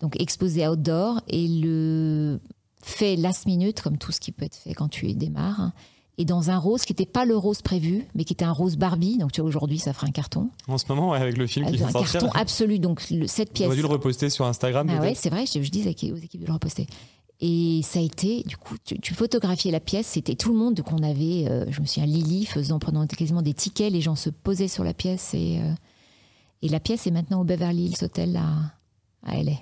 Donc 0.00 0.18
exposé 0.18 0.66
outdoor 0.66 1.20
et 1.28 1.46
le 1.46 2.40
fait 2.82 3.16
last 3.16 3.44
minute, 3.44 3.82
comme 3.82 3.98
tout 3.98 4.12
ce 4.12 4.20
qui 4.20 4.32
peut 4.32 4.46
être 4.46 4.56
fait 4.56 4.72
quand 4.72 4.88
tu 4.88 5.12
démarres, 5.12 5.72
et 6.20 6.24
dans 6.26 6.50
un 6.50 6.58
rose 6.58 6.84
qui 6.84 6.92
n'était 6.92 7.06
pas 7.06 7.24
le 7.24 7.36
rose 7.36 7.62
prévu, 7.62 8.06
mais 8.14 8.24
qui 8.24 8.32
était 8.34 8.44
un 8.44 8.52
rose 8.52 8.76
Barbie. 8.76 9.16
Donc 9.18 9.32
tu 9.32 9.40
vois 9.40 9.48
aujourd'hui 9.48 9.78
ça 9.78 9.92
fera 9.92 10.06
un 10.06 10.10
carton, 10.10 10.50
En 10.68 10.76
ce 10.78 10.84
moment, 10.88 11.10
ouais, 11.10 11.18
avec 11.18 11.36
le 11.38 11.46
film 11.46 11.64
qui 11.66 11.76
vient 11.76 11.88
un 11.88 11.92
carton 11.92 12.28
absolu. 12.34 12.78
Donc 12.78 13.08
le- 13.10 13.26
cette 13.26 13.50
On 13.50 13.52
pièce. 13.54 13.66
aurait 13.68 13.76
dû 13.76 13.82
le 13.82 13.88
reposter 13.88 14.28
sur 14.30 14.44
Instagram. 14.46 14.86
Ah 14.90 15.00
ouais, 15.00 15.14
c'est 15.14 15.30
vrai, 15.30 15.46
je, 15.46 15.62
je 15.62 15.70
dis 15.70 15.82
aux 16.12 16.16
équipes 16.16 16.40
de 16.42 16.46
le 16.46 16.52
reposter. 16.52 16.86
Et 17.42 17.80
ça 17.84 18.00
a 18.00 18.02
été, 18.02 18.42
du 18.42 18.58
coup, 18.58 18.74
tu, 18.84 19.00
tu 19.00 19.14
photographiais 19.14 19.70
la 19.72 19.80
pièce, 19.80 20.06
c'était 20.08 20.34
tout 20.34 20.52
le 20.52 20.58
monde. 20.58 20.74
Donc 20.74 20.92
on 20.92 21.02
avait, 21.02 21.46
euh, 21.48 21.64
je 21.70 21.80
me 21.80 21.86
souviens, 21.86 22.04
Lily 22.04 22.44
faisant, 22.44 22.78
prenant 22.78 23.06
quasiment 23.06 23.40
des 23.40 23.54
tickets, 23.54 23.90
les 23.90 24.02
gens 24.02 24.14
se 24.14 24.28
posaient 24.28 24.68
sur 24.68 24.84
la 24.84 24.92
pièce. 24.92 25.32
Et, 25.32 25.58
euh, 25.60 25.72
et 26.60 26.68
la 26.68 26.80
pièce 26.80 27.06
est 27.06 27.10
maintenant 27.10 27.40
au 27.40 27.44
Beverly 27.44 27.86
Hills 27.86 28.04
Hotel 28.04 28.36
à, 28.36 28.74
à 29.30 29.42
LA. 29.42 29.52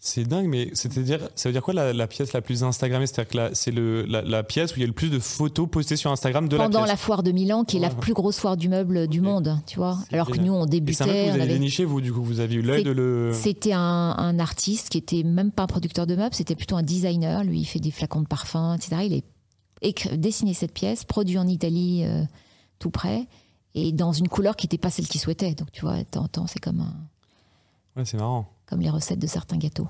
C'est 0.00 0.22
dingue, 0.22 0.46
mais 0.46 0.70
c'est-à-dire, 0.74 1.28
ça 1.34 1.48
veut 1.48 1.52
dire 1.52 1.60
quoi 1.62 1.74
la, 1.74 1.92
la 1.92 2.06
pièce 2.06 2.32
la 2.32 2.40
plus 2.40 2.62
Instagrammée? 2.62 3.06
C'est-à-dire 3.08 3.30
que 3.32 3.36
la- 3.36 3.54
c'est 3.54 3.72
le, 3.72 4.04
la, 4.04 4.22
la 4.22 4.44
pièce 4.44 4.72
où 4.72 4.76
il 4.76 4.82
y 4.82 4.84
a 4.84 4.86
le 4.86 4.92
plus 4.92 5.10
de 5.10 5.18
photos 5.18 5.68
postées 5.68 5.96
sur 5.96 6.12
Instagram 6.12 6.48
de 6.48 6.56
Pendant 6.56 6.80
la 6.82 6.86
la, 6.86 6.92
pièce. 6.92 7.00
foire 7.04 7.22
de 7.24 7.32
Milan, 7.32 7.64
qui 7.64 7.78
est 7.78 7.80
la 7.80 7.90
plus 7.90 8.14
grosse 8.14 8.38
foire 8.38 8.56
du 8.56 8.68
meuble 8.68 9.08
du 9.08 9.20
monde, 9.20 9.58
tu 9.66 9.76
vois. 9.76 9.98
C'est 10.08 10.14
Alors 10.14 10.30
que 10.30 10.38
nous, 10.38 10.52
on 10.52 10.62
c'est 10.62 10.70
débutait. 10.70 10.98
que 11.04 11.10
vous 11.10 11.10
avez 11.30 11.30
avait- 11.42 11.46
déniché, 11.52 11.84
vous, 11.84 12.00
du 12.00 12.12
coup, 12.12 12.22
vous 12.22 12.38
avez 12.38 12.54
eu 12.54 12.62
l'œil 12.62 12.78
C'est- 12.82 12.84
de 12.84 12.90
le. 12.92 13.32
C'était 13.34 13.72
un, 13.72 13.80
un 14.16 14.38
artiste 14.38 14.88
qui 14.90 14.98
était 14.98 15.24
même 15.24 15.50
pas 15.50 15.64
un 15.64 15.66
producteur 15.66 16.06
de 16.06 16.14
meubles, 16.14 16.34
c'était 16.34 16.54
plutôt 16.54 16.76
un 16.76 16.84
designer. 16.84 17.42
Lui, 17.42 17.58
il 17.60 17.64
fait 17.64 17.80
des 17.80 17.90
flacons 17.90 18.20
de 18.22 18.28
parfum, 18.28 18.76
etc. 18.76 19.02
Il 19.04 19.14
a 19.14 19.18
écrit- 19.82 20.16
dessiné 20.16 20.54
cette 20.54 20.72
pièce, 20.74 21.04
produit 21.04 21.38
en 21.38 21.48
Italie, 21.48 22.04
euh, 22.04 22.22
tout 22.78 22.90
près, 22.90 23.26
et 23.74 23.90
dans 23.90 24.12
une 24.12 24.28
couleur 24.28 24.54
qui 24.54 24.66
n'était 24.66 24.78
pas 24.78 24.90
celle 24.90 25.08
qu'il 25.08 25.20
souhaitait. 25.20 25.54
Donc, 25.54 25.72
tu 25.72 25.80
vois, 25.80 26.04
temps, 26.04 26.28
c'est 26.46 26.60
comme, 26.60 26.82
un- 26.82 26.94
Ouais, 27.96 28.04
c'est 28.04 28.16
marrant. 28.16 28.48
Comme 28.68 28.80
les 28.80 28.90
recettes 28.90 29.18
de 29.18 29.26
certains 29.26 29.56
gâteaux. 29.56 29.88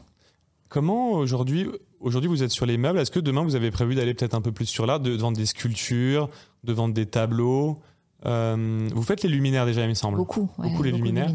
Comment 0.69 1.13
aujourd'hui, 1.13 1.67
aujourd'hui 2.01 2.29
vous 2.29 2.43
êtes 2.43 2.51
sur 2.51 2.67
les 2.67 2.77
meubles? 2.77 2.99
Est-ce 2.99 3.11
que 3.11 3.21
demain 3.21 3.43
vous 3.43 3.55
avez 3.55 3.71
prévu 3.71 3.95
d'aller 3.95 4.15
peut-être 4.15 4.35
un 4.35 4.41
peu 4.43 4.53
plus 4.53 4.67
sur 4.67 4.85
l'art, 4.87 5.01
de, 5.01 5.11
de 5.17 5.21
vendre 5.21 5.37
des 5.37 5.47
sculptures, 5.47 6.29
de 6.65 6.73
vendre 6.73 6.93
des 6.95 7.07
tableaux? 7.07 7.79
Euh, 8.27 8.89
Vous 8.93 9.03
faites 9.03 9.23
les 9.23 9.29
luminaires 9.29 9.65
déjà, 9.65 9.83
il 9.83 9.89
me 9.89 9.95
semble. 9.95 10.17
Beaucoup. 10.19 10.51
ouais, 10.59 10.69
Beaucoup 10.71 10.83
les 10.83 10.93
luminaires. 10.93 11.33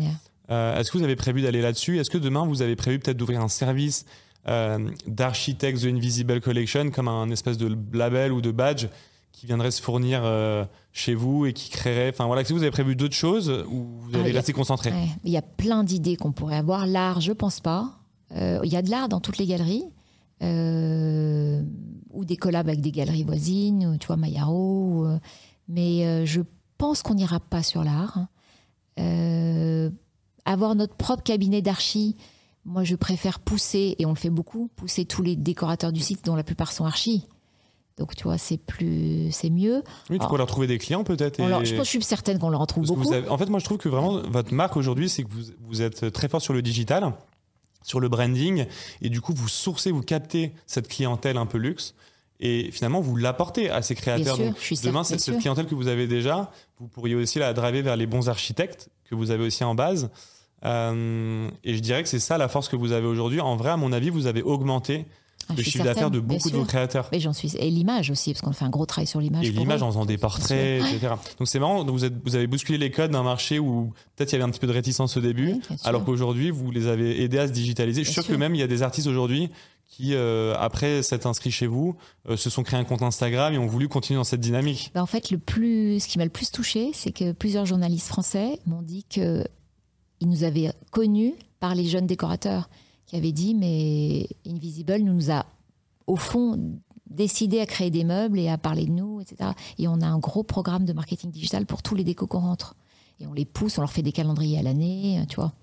Euh, 0.51 0.77
Est-ce 0.79 0.91
que 0.91 0.97
vous 0.97 1.03
avez 1.03 1.15
prévu 1.15 1.41
d'aller 1.41 1.61
là-dessus? 1.61 1.97
Est-ce 1.99 2.09
que 2.09 2.17
demain 2.17 2.45
vous 2.45 2.61
avez 2.61 2.75
prévu 2.75 2.99
peut-être 2.99 3.17
d'ouvrir 3.17 3.41
un 3.41 3.47
service 3.47 4.05
euh, 4.47 4.77
d'architecte 5.07 5.81
The 5.81 5.85
Invisible 5.85 6.41
Collection 6.41 6.91
comme 6.91 7.07
un 7.07 7.29
espèce 7.29 7.57
de 7.57 7.75
label 7.93 8.31
ou 8.33 8.41
de 8.41 8.51
badge 8.51 8.87
qui 9.33 9.45
viendrait 9.47 9.71
se 9.71 9.81
fournir 9.81 10.21
euh, 10.23 10.63
chez 10.93 11.13
vous 11.15 11.45
et 11.45 11.51
qui 11.51 11.69
créerait. 11.69 12.09
Enfin 12.09 12.27
voilà, 12.27 12.41
est-ce 12.41 12.49
que 12.49 12.53
vous 12.53 12.61
avez 12.61 12.71
prévu 12.71 12.95
d'autres 12.95 13.13
choses 13.15 13.49
ou 13.69 13.83
vous 13.99 14.09
Ah, 14.13 14.19
allez 14.19 14.29
il 14.29 14.33
y 14.33 14.37
a- 14.37 14.39
rester 14.39 14.53
concentré? 14.53 14.91
Ouais, 14.91 15.09
Il 15.25 15.31
y 15.31 15.37
a 15.37 15.41
plein 15.41 15.83
d'idées 15.83 16.15
qu'on 16.15 16.31
pourrait 16.31 16.55
avoir. 16.55 16.87
L'art, 16.87 17.19
je 17.19 17.33
pense 17.33 17.59
pas. 17.59 17.99
Euh, 18.31 18.59
il 18.63 18.71
y 18.71 18.77
a 18.77 18.81
de 18.81 18.89
l'art 18.89 19.09
dans 19.09 19.19
toutes 19.19 19.37
les 19.37 19.45
galeries. 19.45 19.83
euh, 20.41 21.61
ou 22.11 22.25
des 22.25 22.35
collabs 22.37 22.67
avec 22.67 22.81
des 22.81 22.91
galeries 22.91 23.23
voisines, 23.23 23.85
ou, 23.87 23.97
tu 23.97 24.07
vois, 24.07 24.17
Mayaro. 24.17 25.05
ou, 25.05 25.19
mais 25.67 26.25
je 26.27 26.41
pense 26.77 27.01
qu'on 27.01 27.15
n'ira 27.15 27.39
pas 27.39 27.63
sur 27.63 27.83
l'art. 27.83 28.17
hein. 28.97 29.91
Avoir 30.45 30.75
notre 30.75 30.95
propre 30.95 31.23
cabinet 31.23 31.61
d'archi, 31.61 32.17
moi 32.65 32.83
je 32.83 32.95
préfère 32.95 33.39
pousser, 33.39 33.95
et 33.97 34.05
on 34.05 34.09
le 34.09 34.15
fait 34.15 34.29
beaucoup, 34.29 34.69
pousser 34.75 35.05
tous 35.05 35.21
les 35.21 35.35
décorateurs 35.37 35.93
du 35.93 36.01
site, 36.01 36.25
dont 36.25 36.35
la 36.35 36.43
plupart 36.43 36.71
sont 36.73 36.85
archi. 36.85 37.25
Donc 37.97 38.15
tu 38.15 38.23
vois, 38.23 38.37
c'est 38.37 38.57
plus, 38.57 39.31
c'est 39.31 39.49
mieux. 39.49 39.83
Oui, 40.09 40.17
tu 40.17 40.25
pourrais 40.25 40.39
leur 40.39 40.47
trouver 40.47 40.67
des 40.67 40.79
clients 40.79 41.03
peut-être. 41.03 41.39
On 41.39 41.45
et- 41.45 41.49
leur- 41.49 41.65
je, 41.65 41.75
pense, 41.75 41.85
je 41.85 41.89
suis 41.91 42.01
certaine 42.03 42.39
qu'on 42.39 42.49
leur 42.49 42.61
en 42.61 42.65
trouve 42.65 42.87
Parce 42.87 42.97
beaucoup. 42.99 43.13
avez- 43.13 43.29
en 43.29 43.37
fait, 43.37 43.47
moi, 43.47 43.59
je 43.59 43.65
trouve 43.65 43.77
que 43.77 43.89
vraiment, 43.89 44.19
votre 44.29 44.53
marque 44.53 44.75
aujourd'hui, 44.77 45.09
c'est 45.09 45.23
que 45.23 45.29
vous, 45.29 45.43
vous 45.61 45.81
êtes 45.81 46.11
très 46.11 46.27
fort 46.27 46.41
sur 46.41 46.53
le 46.53 46.61
digital, 46.63 47.13
sur 47.83 47.99
le 47.99 48.09
branding, 48.09 48.65
et 49.01 49.09
du 49.09 49.21
coup, 49.21 49.33
vous 49.35 49.47
sourcez, 49.47 49.91
vous 49.91 50.01
captez 50.01 50.53
cette 50.65 50.87
clientèle 50.87 51.37
un 51.37 51.45
peu 51.45 51.59
luxe, 51.59 51.93
et 52.39 52.71
finalement, 52.71 52.99
vous 52.99 53.15
l'apportez 53.15 53.69
à 53.69 53.81
ces 53.83 53.93
créateurs. 53.93 54.37
sûr, 54.37 54.45
Donc, 54.45 54.55
je 54.59 54.63
suis 54.63 54.79
demain, 54.83 55.03
cette, 55.03 55.37
clientèle 55.37 55.67
que 55.67 55.75
vous 55.75 55.87
avez 55.87 56.07
déjà, 56.07 56.51
vous 56.79 56.87
pourriez 56.87 57.13
aussi 57.15 57.37
la 57.39 57.53
driver 57.53 57.83
vers 57.83 57.95
les 57.95 58.07
bons 58.07 58.27
architectes 58.27 58.89
que 59.09 59.13
vous 59.15 59.29
avez 59.31 59.45
aussi 59.45 59.63
en 59.63 59.75
base. 59.75 60.09
Euh, 60.65 61.49
et 61.63 61.75
je 61.75 61.79
dirais 61.79 62.03
que 62.03 62.09
c'est 62.09 62.19
ça 62.19 62.37
la 62.37 62.47
force 62.47 62.69
que 62.69 62.75
vous 62.75 62.91
avez 62.91 63.05
aujourd'hui. 63.05 63.39
En 63.41 63.55
vrai, 63.55 63.69
à 63.69 63.77
mon 63.77 63.91
avis, 63.91 64.09
vous 64.09 64.27
avez 64.27 64.41
augmenté 64.41 65.05
Ah, 65.49 65.53
le 65.55 65.63
chiffre 65.63 65.83
d'affaires 65.83 66.11
de 66.11 66.19
beaucoup 66.19 66.49
de 66.49 66.57
vos 66.57 66.65
créateurs. 66.65 67.09
Mais 67.11 67.19
j'en 67.19 67.33
suis 67.33 67.55
et 67.57 67.69
l'image 67.69 68.09
aussi 68.09 68.33
parce 68.33 68.41
qu'on 68.41 68.53
fait 68.53 68.65
un 68.65 68.69
gros 68.69 68.85
travail 68.85 69.07
sur 69.07 69.19
l'image. 69.19 69.45
Et 69.45 69.51
l'image 69.51 69.83
en 69.83 69.89
faisant 69.89 70.05
des 70.05 70.17
portraits, 70.17 70.81
etc. 70.81 71.15
Donc 71.37 71.47
c'est 71.47 71.59
marrant, 71.59 71.83
vous, 71.85 72.05
êtes, 72.05 72.13
vous 72.23 72.35
avez 72.35 72.47
bousculé 72.47 72.77
les 72.77 72.91
codes 72.91 73.11
d'un 73.11 73.23
marché 73.23 73.59
où 73.59 73.93
peut-être 74.15 74.31
il 74.31 74.33
y 74.33 74.35
avait 74.35 74.45
un 74.45 74.49
petit 74.49 74.59
peu 74.59 74.67
de 74.67 74.73
réticence 74.73 75.17
au 75.17 75.21
début, 75.21 75.53
Oui, 75.53 75.77
alors 75.83 76.03
qu'aujourd'hui 76.05 76.51
vous 76.51 76.71
les 76.71 76.87
avez 76.87 77.21
aidés 77.23 77.39
à 77.39 77.47
se 77.47 77.53
digitaliser. 77.53 78.03
Je 78.03 78.11
suis 78.11 78.21
sûr 78.21 78.27
que 78.27 78.33
même 78.33 78.55
il 78.55 78.59
y 78.59 78.63
a 78.63 78.67
des 78.67 78.83
artistes 78.83 79.07
aujourd'hui 79.07 79.49
qui, 79.87 80.15
euh, 80.15 80.55
après 80.57 81.03
s'être 81.03 81.27
inscrits 81.27 81.51
chez 81.51 81.67
vous, 81.67 81.95
euh, 82.27 82.35
se 82.35 82.49
sont 82.49 82.63
créés 82.63 82.79
un 82.79 82.83
compte 82.83 83.03
Instagram 83.03 83.53
et 83.53 83.57
ont 83.59 83.67
voulu 83.67 83.87
continuer 83.87 84.17
dans 84.17 84.23
cette 84.23 84.39
dynamique. 84.39 84.91
Bah, 84.95 85.03
en 85.03 85.05
fait, 85.05 85.29
le 85.29 85.37
plus, 85.37 85.99
ce 85.99 86.07
qui 86.07 86.17
m'a 86.17 86.23
le 86.23 86.31
plus 86.31 86.51
touché, 86.51 86.91
c'est 86.93 87.11
que 87.11 87.31
plusieurs 87.31 87.67
journalistes 87.67 88.07
français 88.07 88.59
m'ont 88.65 88.81
dit 88.81 89.03
que 89.03 89.43
ils 90.19 90.29
nous 90.29 90.43
avaient 90.43 90.71
connus 90.91 91.33
par 91.59 91.75
les 91.75 91.85
jeunes 91.85 92.07
décorateurs 92.07 92.69
qui 93.13 93.17
avaient 93.19 93.31
dit 93.31 93.53
mais 93.53 94.27
Invisible 94.47 94.97
nous, 94.97 95.13
nous 95.13 95.31
a 95.31 95.45
au 96.07 96.15
fond 96.15 96.59
décidé 97.07 97.59
à 97.59 97.67
créer 97.67 97.91
des 97.91 98.03
meubles 98.03 98.39
et 98.39 98.49
à 98.49 98.57
parler 98.57 98.85
de 98.87 98.91
nous, 98.91 99.21
etc. 99.21 99.51
Et 99.77 99.87
on 99.87 100.01
a 100.01 100.07
un 100.07 100.17
gros 100.17 100.41
programme 100.41 100.85
de 100.85 100.93
marketing 100.93 101.29
digital 101.29 101.67
pour 101.67 101.83
tous 101.83 101.93
les 101.93 102.03
décos 102.03 102.25
qu'on 102.25 102.39
rentre. 102.39 102.75
Et 103.19 103.27
on 103.27 103.33
les 103.33 103.45
pousse, 103.45 103.77
on 103.77 103.81
leur 103.81 103.91
fait 103.91 104.01
des 104.01 104.11
calendriers 104.11 104.57
à 104.57 104.63
l'année, 104.63 105.23
tu 105.29 105.35
vois. 105.35 105.53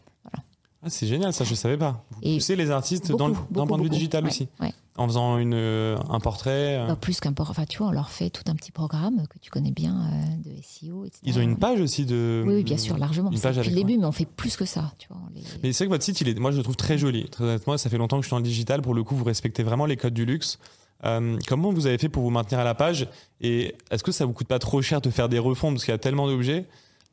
Ah, 0.83 0.89
c'est 0.89 1.07
génial, 1.07 1.33
ça 1.33 1.45
je 1.45 1.55
savais 1.55 1.77
pas. 1.77 2.05
Vous 2.11 2.19
Et 2.23 2.35
poussez 2.37 2.57
les 2.57 2.71
artistes 2.71 3.13
d'un 3.13 3.67
point 3.67 3.77
de 3.79 3.83
vue 3.83 3.91
digital 3.91 4.25
Ouais, 4.25 4.31
aussi. 4.31 4.49
ouais. 4.61 4.73
En 4.97 5.07
faisant 5.07 5.39
une, 5.39 5.55
euh, 5.55 5.97
un 6.11 6.21
portrait 6.21 6.77
euh 6.79 6.87
Bah, 6.89 6.97
plus 6.97 7.21
qu'un 7.21 7.33
portrait. 7.33 7.53
Enfin, 7.53 7.65
tu 7.67 7.79
vois, 7.79 7.89
on 7.89 7.93
leur 7.93 8.11
fait 8.11 8.29
tout 8.29 8.43
un 8.49 8.55
petit 8.55 8.71
programme 8.73 9.27
que 9.29 9.39
tu 9.39 9.51
connais 9.51 9.71
bien 9.71 9.95
euh, 9.95 10.37
de 10.51 10.51
SEO, 10.63 11.05
etc. 11.05 11.21
Ils 11.25 11.39
ont 11.39 11.43
une 11.43 11.57
page 11.59 11.81
aussi 11.81 12.05
de. 12.07 12.43
Oui, 12.47 12.55
oui, 12.57 12.65
bien 12.65 12.77
sûr, 12.77 12.99
largement. 12.99 13.31
Une 13.31 13.41
page 13.41 13.57
depuis 13.57 13.71
le 13.71 13.77
début, 13.77 13.97
mais 13.99 14.05
on 14.07 14.13
fait 14.13 14.27
plus 14.27 14.57
que 14.57 14.65
ça. 14.67 14.93
Tu 14.99 15.09
vois, 15.09 15.19
les- 15.35 15.43
Mais 15.63 15.73
c'est 15.73 15.85
vrai 15.85 15.87
que 15.87 15.93
votre 15.95 16.05
site, 16.05 16.21
il 16.21 16.29
est, 16.29 16.39
moi, 16.39 16.51
je 16.51 16.57
le 16.59 16.63
trouve 16.63 16.77
très 16.77 16.99
joli. 16.99 17.29
Très 17.31 17.45
honnêtement, 17.45 17.77
ça 17.79 17.89
fait 17.89 17.97
longtemps 17.99 18.17
que 18.19 18.23
je 18.23 18.29
suis 18.29 18.35
dans 18.35 18.39
le 18.39 18.45
digital. 18.45 18.83
Pour 18.83 18.95
le 18.95 19.03
coup, 19.05 19.15
vous 19.17 19.25
respectez 19.25 19.63
vraiment 19.63 19.87
les 19.87 19.97
codes 19.97 20.15
du 20.15 20.25
luxe. 20.27 20.59
Euh, 21.05 21.39
comment 21.47 21.73
vous 21.73 21.87
avez 21.87 21.97
fait 21.97 22.11
pour 22.11 22.23
vous 22.23 22.31
maintenir 22.31 22.59
à 22.59 22.65
la 22.65 22.75
page? 22.75 23.09
Et 23.41 23.75
est-ce 23.91 24.03
que 24.05 24.13
ça 24.13 24.27
vous 24.27 24.33
coûte 24.35 24.49
pas 24.49 24.59
trop 24.59 24.83
cher 24.83 25.01
de 25.01 25.09
faire 25.09 25.31
des 25.31 25.39
refontes 25.39 25.75
parce 25.75 25.85
qu'il 25.85 25.93
y 25.93 25.95
a 25.95 25.99
tellement 25.99 26.27
d'objets 26.27 26.67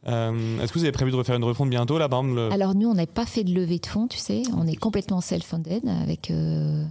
Euh, 0.07 0.60
Est-ce 0.61 0.72
que 0.72 0.80
vous 0.80 0.84
avez 0.86 0.91
prévu 0.91 1.11
de 1.11 1.15
refaire 1.15 1.36
une 1.36 1.44
refonte 1.44 1.69
bientôt 1.69 1.98
là, 1.98 2.07
par 2.07 2.19
exemple 2.19 2.36
le- 2.36 2.52
Alors, 2.52 2.76
nous, 2.76 2.88
on 2.88 2.94
n'a 2.94 3.06
pas 3.07 3.26
fait 3.26 3.44
de 3.44 3.53
levée 3.53 3.80
de 3.80 3.86
fonds, 3.86 4.07
tu 4.07 4.18
sais. 4.18 4.44
On 4.56 4.68
est 4.68 4.76
complètement 4.76 5.22
self-funded 5.22 5.88
avec. 5.88 6.32
euh, 6.32 6.84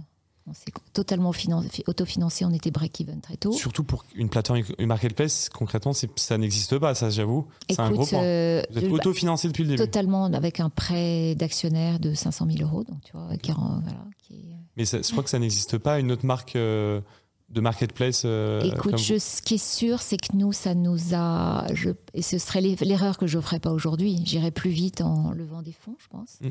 on 0.49 0.53
s'est 0.53 0.71
totalement 0.93 1.31
finan- 1.31 1.65
autofinancé. 1.87 2.45
On 2.45 2.51
était 2.53 2.71
break-even 2.71 3.19
très 3.19 3.35
tôt. 3.35 3.51
Surtout 3.51 3.83
pour 3.83 4.05
une 4.15 4.29
plateforme, 4.29 4.61
une 4.77 4.87
marketplace, 4.87 5.49
concrètement, 5.49 5.91
ça 6.15 6.37
n'existe 6.37 6.77
pas, 6.79 6.95
ça, 6.95 7.09
j'avoue. 7.09 7.47
C'est 7.69 7.79
un 7.81 7.91
gros 7.91 8.05
point. 8.05 8.23
euh, 8.23 8.61
Vous 8.71 8.77
êtes 8.77 8.87
bah, 8.89 8.95
autofinancé 8.95 9.47
depuis 9.49 9.63
le 9.63 9.69
début. 9.71 9.83
totalement 9.83 10.25
avec 10.25 10.59
un 10.61 10.69
prêt 10.69 11.35
d'actionnaire 11.35 11.99
de 11.99 12.13
500 12.13 12.47
000 12.49 12.63
euros. 12.63 12.83
Donc, 12.85 13.01
tu 13.03 13.11
vois, 13.13 13.35
qui 13.37 13.51
rend- 13.51 13.79
voilà, 13.83 13.99
qui 14.25 14.35
est- 14.35 14.55
Mais 14.77 14.85
ça- 14.85 15.01
je 15.01 15.11
crois 15.11 15.23
que 15.23 15.29
ça 15.29 15.39
n'existe 15.39 15.77
pas, 15.79 15.99
une 15.99 16.11
autre 16.13 16.25
marque 16.25 16.55
de 17.49 17.61
marketplace. 17.61 18.23
euh, 18.25 18.61
Écoute, 18.61 18.97
je- 18.97 19.17
ce 19.17 19.41
qui 19.41 19.55
est 19.55 19.57
sûr, 19.65 20.01
c'est 20.01 20.17
que 20.17 20.35
nous, 20.35 20.51
ça 20.51 20.75
nous 20.75 21.13
a. 21.13 21.65
Je, 21.73 21.91
et 22.13 22.21
ce 22.21 22.37
serait 22.37 22.61
l'e- 22.61 22.75
l'erreur 22.81 23.17
que 23.17 23.25
je 23.27 23.37
ne 23.37 23.41
ferais 23.41 23.59
pas 23.59 23.71
aujourd'hui. 23.71 24.19
J'irai 24.25 24.51
plus 24.51 24.69
vite 24.69 25.01
en 25.01 25.31
levant 25.31 25.61
des 25.61 25.71
fonds, 25.71 25.95
je 25.99 26.07
pense. 26.09 26.37
Mm. 26.41 26.47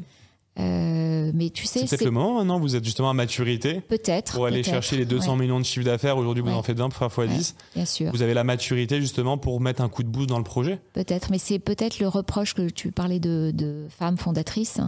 Euh, 0.59 1.33
mais 1.35 1.51
tu 1.51 1.67
sais, 1.67 1.81
C'est 1.81 1.89
peut-être 1.99 2.05
le 2.07 2.11
moment 2.13 2.37
maintenant, 2.39 2.59
vous 2.59 2.77
êtes 2.77 2.85
justement 2.85 3.11
à 3.11 3.13
maturité 3.13 3.83
peut-être. 3.83 4.33
pour 4.33 4.47
aller 4.47 4.63
chercher 4.63 4.97
les 4.97 5.05
200 5.05 5.33
ouais, 5.35 5.39
millions 5.41 5.61
de 5.61 5.67
chiffre 5.67 5.85
d'affaires. 5.85 6.17
Aujourd'hui, 6.17 6.43
vous 6.43 6.49
Ouais. 6.49 6.55
en 6.55 6.63
faites 6.63 6.79
20 6.79 6.89
pour 6.89 7.13
faire 7.13 7.25
x10. 7.27 7.55
Bien 7.75 7.85
sûr, 7.85 8.11
Vous 8.11 8.23
avez 8.23 8.33
la 8.33 8.43
maturité 8.43 8.99
justement 9.03 9.37
pour 9.37 9.61
mettre 9.61 9.83
un 9.83 9.91
coup 9.91 10.03
de 10.03 10.09
boost 10.09 10.31
dans 10.31 10.39
le 10.39 10.45
projet? 10.45 10.81
peut-être. 10.95 11.31
Mais 11.31 11.37
c'est 11.37 11.59
peut-être 11.59 11.99
le 11.99 12.09
reproche 12.09 12.55
que 12.55 12.71
tu 12.71 12.91
parlais 12.91 13.21
de, 13.21 13.51
de 13.55 13.87
femmes 13.91 14.17
fondatrices. 14.17 14.81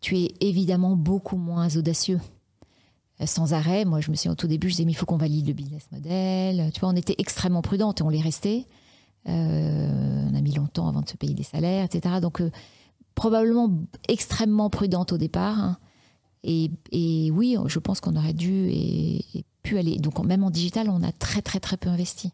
Tu 0.00 0.18
es 0.18 0.34
évidemment 0.40 0.94
beaucoup 0.94 1.36
moins 1.36 1.68
audacieux. 1.76 2.20
Euh, 3.22 3.26
Sans 3.26 3.52
arrêt, 3.54 3.84
moi 3.84 4.00
je 4.00 4.10
me 4.10 4.16
suis 4.16 4.28
au 4.28 4.34
tout 4.34 4.46
début, 4.48 4.68
je 4.68 4.74
disais, 4.74 4.84
mais 4.84 4.92
il 4.92 4.96
faut 4.96 5.06
qu'on 5.06 5.16
valide 5.16 5.46
le 5.46 5.52
business 5.52 5.86
model. 5.92 6.70
Tu 6.72 6.80
vois, 6.80 6.88
on 6.90 6.96
était 6.96 7.14
extrêmement 7.18 7.62
prudentes 7.62 8.00
et 8.00 8.02
on 8.04 8.08
l'est 8.08 8.20
resté. 8.20 8.66
Euh, 9.28 10.28
on 10.30 10.34
a 10.34 10.40
mis 10.40 10.52
longtemps 10.52 10.88
avant 10.88 11.00
de 11.02 11.08
se 11.08 11.16
payer 11.16 11.34
des 11.34 11.42
salaires, 11.44 11.84
etc. 11.84 12.16
Donc, 12.20 12.40
euh, 12.40 12.50
probablement 13.14 13.70
extrêmement 14.08 14.68
prudente 14.70 15.12
au 15.12 15.18
départ. 15.18 15.58
hein. 15.58 15.78
Et, 16.44 16.70
oui, 17.32 17.56
je 17.66 17.78
pense 17.78 18.00
qu'on 18.00 18.16
aurait 18.16 18.32
dû 18.32 18.66
et, 18.68 19.38
et 19.38 19.44
pu 19.62 19.78
aller. 19.78 19.98
Donc, 19.98 20.18
même 20.24 20.42
en 20.42 20.50
digital, 20.50 20.90
on 20.90 21.02
a 21.04 21.12
très, 21.12 21.40
très, 21.40 21.60
très 21.60 21.76
peu 21.76 21.88
investi. 21.88 22.32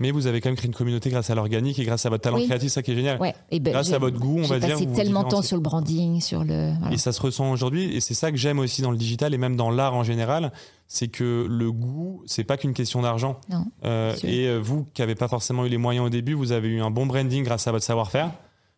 Mais 0.00 0.10
vous 0.10 0.26
avez 0.26 0.40
quand 0.40 0.48
même 0.48 0.56
créé 0.56 0.66
une 0.66 0.74
communauté 0.74 1.08
grâce 1.08 1.30
à 1.30 1.36
l'organique 1.36 1.78
et 1.78 1.84
grâce 1.84 2.04
à 2.04 2.10
votre 2.10 2.22
talent 2.22 2.36
Oui. 2.38 2.46
créatif, 2.46 2.68
ça 2.72 2.82
qui 2.82 2.90
est 2.90 2.96
génial. 2.96 3.20
Ouais. 3.20 3.32
Et 3.52 3.60
ben, 3.60 3.70
Grâce 3.72 3.88
j'ai- 3.88 3.94
à 3.94 3.98
votre 3.98 4.18
goût, 4.18 4.38
on 4.40 4.42
j'ai 4.42 4.48
va 4.48 4.58
dire. 4.58 4.68
passé 4.70 4.84
vous 4.86 4.90
vous 4.90 4.96
tellement 4.96 5.22
de 5.22 5.28
temps 5.28 5.42
sur 5.42 5.56
le 5.56 5.62
branding, 5.62 6.20
sur 6.20 6.42
le. 6.42 6.72
voilà. 6.80 6.92
Et 6.94 6.98
ça 6.98 7.12
se 7.12 7.20
ressent 7.22 7.52
aujourd'hui, 7.52 7.94
et 7.94 8.00
c'est 8.00 8.14
ça 8.14 8.32
que 8.32 8.36
j'aime 8.36 8.58
aussi 8.58 8.82
dans 8.82 8.90
le 8.90 8.96
digital 8.96 9.34
et 9.34 9.38
même 9.38 9.54
dans 9.54 9.70
l'art 9.70 9.94
en 9.94 10.02
général, 10.02 10.50
c'est 10.88 11.06
que 11.08 11.46
le 11.48 11.70
goût, 11.70 12.22
c'est 12.26 12.42
pas 12.42 12.56
qu'une 12.56 12.72
question 12.74 13.02
d'argent. 13.02 13.38
Euh, 13.84 14.14
et 14.24 14.48
euh, 14.48 14.58
vous, 14.58 14.84
qui 14.94 15.00
n'avez 15.02 15.14
pas 15.14 15.28
forcément 15.28 15.64
eu 15.64 15.68
les 15.68 15.78
moyens 15.78 16.06
au 16.06 16.10
début, 16.10 16.34
vous 16.34 16.50
avez 16.50 16.68
eu 16.68 16.80
un 16.80 16.90
bon 16.90 17.06
branding 17.06 17.44
grâce 17.44 17.68
à 17.68 17.70
votre 17.72 17.84
savoir-faire, 17.84 18.32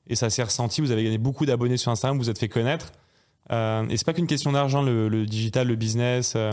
et 0.09 0.17
ça 0.17 0.29
s'est 0.29 0.43
ressenti. 0.43 0.83
Vous 0.83 0.91
avez 0.91 1.03
gagné 1.05 1.17
beaucoup 1.19 1.47
d'abonnés 1.47 1.79
sur 1.79 1.91
Instagram, 1.91 2.19
vous 2.19 2.25
vous 2.25 2.31
êtes 2.31 2.39
fait 2.39 2.49
connaître. 2.51 2.93
Euh, 3.53 3.89
et 3.89 3.97
c'est 3.97 4.05
pas 4.05 4.13
qu'une 4.13 4.27
question 4.27 4.53
d'argent, 4.53 4.83
le, 4.83 5.09
le 5.09 5.25
digital, 5.25 5.67
le 5.67 5.77
business. 5.77 6.35
euh, 6.37 6.53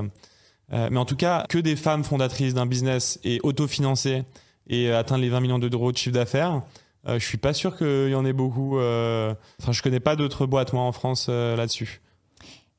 mais 0.71 0.97
en 0.97 1.05
tout 1.05 1.17
cas, 1.17 1.45
que 1.49 1.57
des 1.57 1.75
femmes 1.75 2.03
fondatrices 2.03 2.53
d'un 2.53 2.65
business 2.65 3.19
et 3.23 3.39
autofinancées 3.43 4.23
et 4.67 4.89
euh, 4.89 4.99
atteindre 4.99 5.21
les 5.21 5.29
20 5.29 5.39
millions 5.41 5.59
d'euros 5.59 5.91
de 5.91 5.97
chiffre 5.97 6.13
d'affaires. 6.15 6.61
Euh, 7.07 7.19
je 7.19 7.25
suis 7.25 7.37
pas 7.37 7.53
sûr 7.53 7.77
qu'il 7.77 8.09
y 8.09 8.15
en 8.15 8.25
ait 8.25 8.33
beaucoup. 8.33 8.77
euh, 8.79 9.33
Enfin, 9.61 9.71
je 9.73 9.81
connais 9.81 9.99
pas 9.99 10.15
d'autres 10.15 10.45
boîtes 10.45 10.71
moi 10.73 10.83
en 10.83 10.91
France 10.93 11.27
euh, 11.29 11.55
là-dessus. 11.55 12.01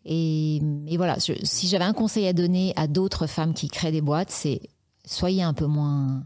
Et, 0.06 0.56
et 0.86 0.97
voilà, 0.97 1.16
je- 1.19 1.32
si 1.44 1.69
j'avais 1.69 1.85
un 1.85 1.93
conseil 1.94 2.27
à 2.27 2.32
donner 2.32 2.73
à 2.77 2.86
d'autres 2.86 3.27
femmes 3.27 3.55
qui 3.55 3.69
créent 3.69 3.93
des 3.93 4.01
boîtes, 4.02 4.31
c'est 4.31 4.61
soyez 5.05 5.43
un 5.43 5.52
peu 5.55 5.66
moins 5.66 6.24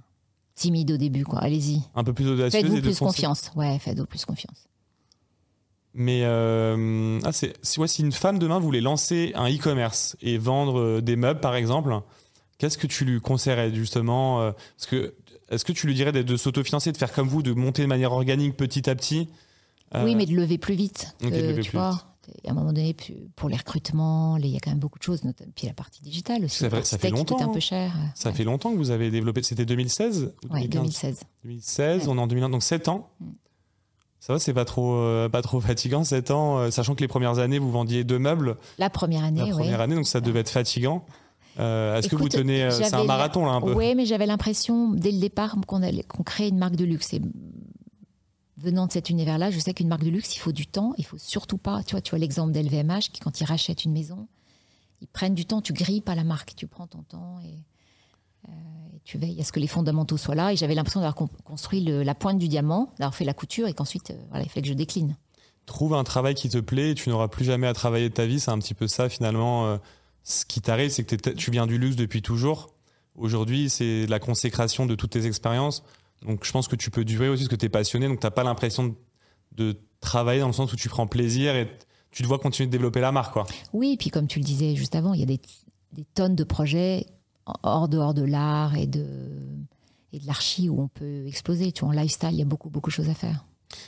timide 0.54 0.90
au 0.92 0.96
début, 0.96 1.24
quoi. 1.24 1.40
Allez-y. 1.40 1.80
Un 1.94 2.02
peu 2.04 2.12
plus 2.12 2.28
audacieuse 2.28 2.60
Faites-vous 2.62 2.76
de 2.76 2.80
plus 2.80 2.98
confiance. 2.98 3.50
Ouais, 3.56 3.78
faites-vous 3.78 4.06
plus 4.06 4.24
confiance. 4.24 4.66
Mais 5.94 6.20
euh, 6.24 7.18
ah, 7.24 7.32
c'est, 7.32 7.54
si, 7.62 7.80
ouais, 7.80 7.88
si 7.88 8.02
une 8.02 8.12
femme 8.12 8.38
demain 8.38 8.58
voulait 8.58 8.80
lancer 8.80 9.32
un 9.34 9.48
e-commerce 9.48 10.16
et 10.20 10.38
vendre 10.38 11.00
des 11.00 11.16
meubles 11.16 11.40
par 11.40 11.54
exemple, 11.56 11.96
qu'est-ce 12.58 12.78
que 12.78 12.86
tu 12.86 13.04
lui 13.04 13.20
conseillerais 13.20 13.74
justement 13.74 14.52
Parce 14.76 14.86
que 14.88 15.14
est-ce 15.50 15.64
que 15.64 15.72
tu 15.72 15.86
lui 15.86 15.94
dirais 15.94 16.12
de, 16.12 16.22
de 16.22 16.36
s'autofinancer, 16.36 16.92
de 16.92 16.96
faire 16.96 17.12
comme 17.12 17.28
vous, 17.28 17.42
de 17.42 17.52
monter 17.52 17.82
de 17.82 17.86
manière 17.88 18.12
organique 18.12 18.56
petit 18.56 18.88
à 18.90 18.94
petit 18.94 19.28
Euh, 19.94 20.04
Oui, 20.04 20.14
mais 20.14 20.26
de 20.26 20.34
lever 20.34 20.58
plus 20.58 20.74
vite. 20.74 21.14
ok, 21.22 21.30
que, 21.30 21.34
de 21.34 21.40
lever 21.48 21.62
tu 21.62 21.70
plus 21.70 21.78
vois, 21.78 22.02
à 22.46 22.50
un 22.50 22.52
moment 22.54 22.72
donné, 22.74 22.94
pour 23.36 23.48
les 23.48 23.56
recrutements, 23.56 24.36
il 24.36 24.46
y 24.48 24.56
a 24.56 24.60
quand 24.60 24.70
même 24.70 24.78
beaucoup 24.78 24.98
de 24.98 25.02
choses. 25.04 25.24
notamment- 25.24 25.50
Puis 25.56 25.66
la 25.66 25.72
partie 25.72 26.02
digitale 26.02 26.44
aussi. 26.44 26.58
C'est 26.58 26.68
vrai, 26.68 26.80
la 26.80 26.84
ça 26.84 26.98
fait 26.98 27.08
longtemps, 27.10 27.40
un 27.40 27.48
peu 27.48 27.56
hein. 27.56 27.60
cher. 27.60 27.92
Ça 28.14 28.28
Ouais. 28.28 28.34
fait 28.36 28.44
longtemps 28.44 28.70
que 28.72 28.76
vous 28.76 28.90
avez 28.90 29.10
développé. 29.10 29.42
C'était 29.42 29.64
2016 29.64 30.34
ou 30.44 30.52
Ouais, 30.52 30.60
2015? 30.68 30.70
2016. 30.82 31.20
2016, 31.44 32.02
Ouais. 32.02 32.08
on 32.12 32.18
est 32.18 32.20
en 32.20 32.26
2001, 32.26 32.50
donc 32.50 32.62
7 32.62 32.88
ans. 32.88 33.08
Mm. 33.20 33.26
Ça 34.20 34.32
va, 34.34 34.38
c'est 34.40 34.52
pas 34.52 34.64
trop, 34.66 34.94
euh, 34.96 35.28
pas 35.30 35.40
trop 35.42 35.60
fatigant, 35.60 36.02
7 36.04 36.32
ans, 36.32 36.58
euh, 36.58 36.70
sachant 36.70 36.94
que 36.94 37.00
les 37.00 37.08
premières 37.08 37.38
années, 37.38 37.58
vous 37.60 37.70
vendiez 37.70 38.02
deux 38.04 38.18
meubles 38.18 38.56
La 38.76 38.90
première 38.90 39.22
année, 39.24 39.38
la 39.40 39.46
oui. 39.46 39.52
première 39.52 39.80
année, 39.80 39.94
donc 39.94 40.06
ça 40.08 40.20
devait 40.20 40.40
être 40.40 40.50
fatigant. 40.50 41.06
Euh, 41.58 41.96
Est-ce 41.98 42.08
que 42.08 42.16
vous 42.16 42.28
tenez. 42.28 42.64
euh, 42.64 42.70
C'est 42.70 42.94
un 42.94 43.04
marathon, 43.04 43.44
là, 43.46 43.52
un 43.52 43.60
peu 43.60 43.74
Oui, 43.74 43.94
mais 43.94 44.06
j'avais 44.06 44.26
l'impression 44.26 44.90
dès 44.92 45.10
le 45.10 45.18
départ 45.18 45.56
qu'on 45.66 46.22
créait 46.22 46.48
une 46.48 46.58
marque 46.58 46.76
de 46.76 46.84
luxe. 46.84 47.12
Et 47.14 47.20
venant 48.56 48.86
de 48.86 48.92
cet 48.92 49.10
univers-là, 49.10 49.50
je 49.50 49.58
sais 49.58 49.74
qu'une 49.74 49.88
marque 49.88 50.04
de 50.04 50.10
luxe, 50.10 50.34
il 50.36 50.38
faut 50.38 50.52
du 50.52 50.66
temps. 50.66 50.94
Il 50.98 51.04
faut 51.04 51.18
surtout 51.18 51.58
pas. 51.58 51.82
Tu 51.84 51.92
vois, 51.92 52.00
tu 52.00 52.10
vois 52.10 52.18
l'exemple 52.18 52.52
d'LVMH 52.52 53.10
qui, 53.12 53.20
quand 53.20 53.40
ils 53.40 53.44
rachètent 53.44 53.84
une 53.84 53.92
maison, 53.92 54.26
ils 55.00 55.08
prennent 55.08 55.34
du 55.34 55.46
temps. 55.46 55.60
Tu 55.62 55.72
grilles 55.72 56.00
pas 56.00 56.14
la 56.14 56.24
marque. 56.24 56.54
Tu 56.56 56.66
prends 56.66 56.86
ton 56.86 57.02
temps 57.02 57.38
et, 57.44 57.54
euh, 58.48 58.52
et 58.96 59.00
tu 59.04 59.18
veilles 59.18 59.40
à 59.40 59.44
ce 59.44 59.52
que 59.52 59.60
les 59.60 59.66
fondamentaux 59.68 60.16
soient 60.16 60.34
là. 60.34 60.52
Et 60.52 60.56
j'avais 60.56 60.74
l'impression 60.74 61.00
d'avoir 61.00 61.14
con- 61.14 61.28
construit 61.44 61.80
le- 61.82 62.02
la 62.02 62.14
pointe 62.14 62.38
du 62.38 62.48
diamant, 62.48 62.92
d'avoir 62.98 63.14
fait 63.14 63.24
la 63.24 63.34
couture 63.34 63.68
et 63.68 63.74
qu'ensuite, 63.74 64.10
euh, 64.10 64.14
voilà, 64.30 64.44
il 64.44 64.48
fallait 64.48 64.62
que 64.62 64.68
je 64.68 64.74
décline. 64.74 65.16
Trouve 65.66 65.92
un 65.94 66.02
travail 66.04 66.34
qui 66.34 66.48
te 66.48 66.58
plaît 66.58 66.92
et 66.92 66.94
tu 66.94 67.10
n'auras 67.10 67.28
plus 67.28 67.44
jamais 67.44 67.66
à 67.66 67.74
travailler 67.74 68.08
de 68.08 68.14
ta 68.14 68.26
vie. 68.26 68.40
C'est 68.40 68.50
un 68.50 68.58
petit 68.58 68.74
peu 68.74 68.86
ça, 68.88 69.08
finalement. 69.08 69.66
euh, 69.66 69.76
ce 70.28 70.44
qui 70.44 70.60
t'arrive, 70.60 70.90
c'est 70.90 71.04
que 71.04 71.30
tu 71.30 71.50
viens 71.50 71.66
du 71.66 71.78
luxe 71.78 71.96
depuis 71.96 72.20
toujours. 72.20 72.74
Aujourd'hui, 73.14 73.70
c'est 73.70 74.06
la 74.06 74.18
consécration 74.18 74.84
de 74.84 74.94
toutes 74.94 75.10
tes 75.10 75.24
expériences. 75.24 75.82
Donc, 76.20 76.44
je 76.44 76.52
pense 76.52 76.68
que 76.68 76.76
tu 76.76 76.90
peux 76.90 77.04
durer 77.04 77.30
aussi 77.30 77.44
parce 77.44 77.48
que 77.48 77.56
tu 77.56 77.64
es 77.64 77.70
passionné. 77.70 78.08
Donc, 78.08 78.20
tu 78.20 78.26
n'as 78.26 78.30
pas 78.30 78.44
l'impression 78.44 78.88
de, 78.88 78.94
de 79.52 79.80
travailler 80.00 80.40
dans 80.40 80.48
le 80.48 80.52
sens 80.52 80.70
où 80.70 80.76
tu 80.76 80.90
prends 80.90 81.06
plaisir 81.06 81.56
et 81.56 81.68
tu 82.10 82.22
te 82.22 82.28
vois 82.28 82.38
continuer 82.38 82.66
de 82.66 82.72
développer 82.72 83.00
la 83.00 83.10
marque. 83.10 83.32
Quoi. 83.32 83.46
Oui, 83.72 83.92
et 83.92 83.96
puis 83.96 84.10
comme 84.10 84.26
tu 84.26 84.38
le 84.38 84.44
disais 84.44 84.76
juste 84.76 84.94
avant, 84.94 85.14
il 85.14 85.20
y 85.20 85.22
a 85.22 85.26
des, 85.26 85.40
des 85.92 86.04
tonnes 86.04 86.36
de 86.36 86.44
projets 86.44 87.06
hors 87.62 87.88
dehors 87.88 88.12
de 88.12 88.22
l'art 88.22 88.76
et 88.76 88.86
de, 88.86 89.06
et 90.12 90.18
de 90.18 90.26
l'archi 90.26 90.68
où 90.68 90.78
on 90.78 90.88
peut 90.88 91.26
exploser. 91.26 91.72
Tu 91.72 91.86
vois, 91.86 91.94
en 91.94 91.98
lifestyle, 91.98 92.32
il 92.32 92.38
y 92.38 92.42
a 92.42 92.44
beaucoup, 92.44 92.68
beaucoup 92.68 92.90
de 92.90 92.94
choses 92.94 93.08
à 93.08 93.14
faire. 93.14 93.46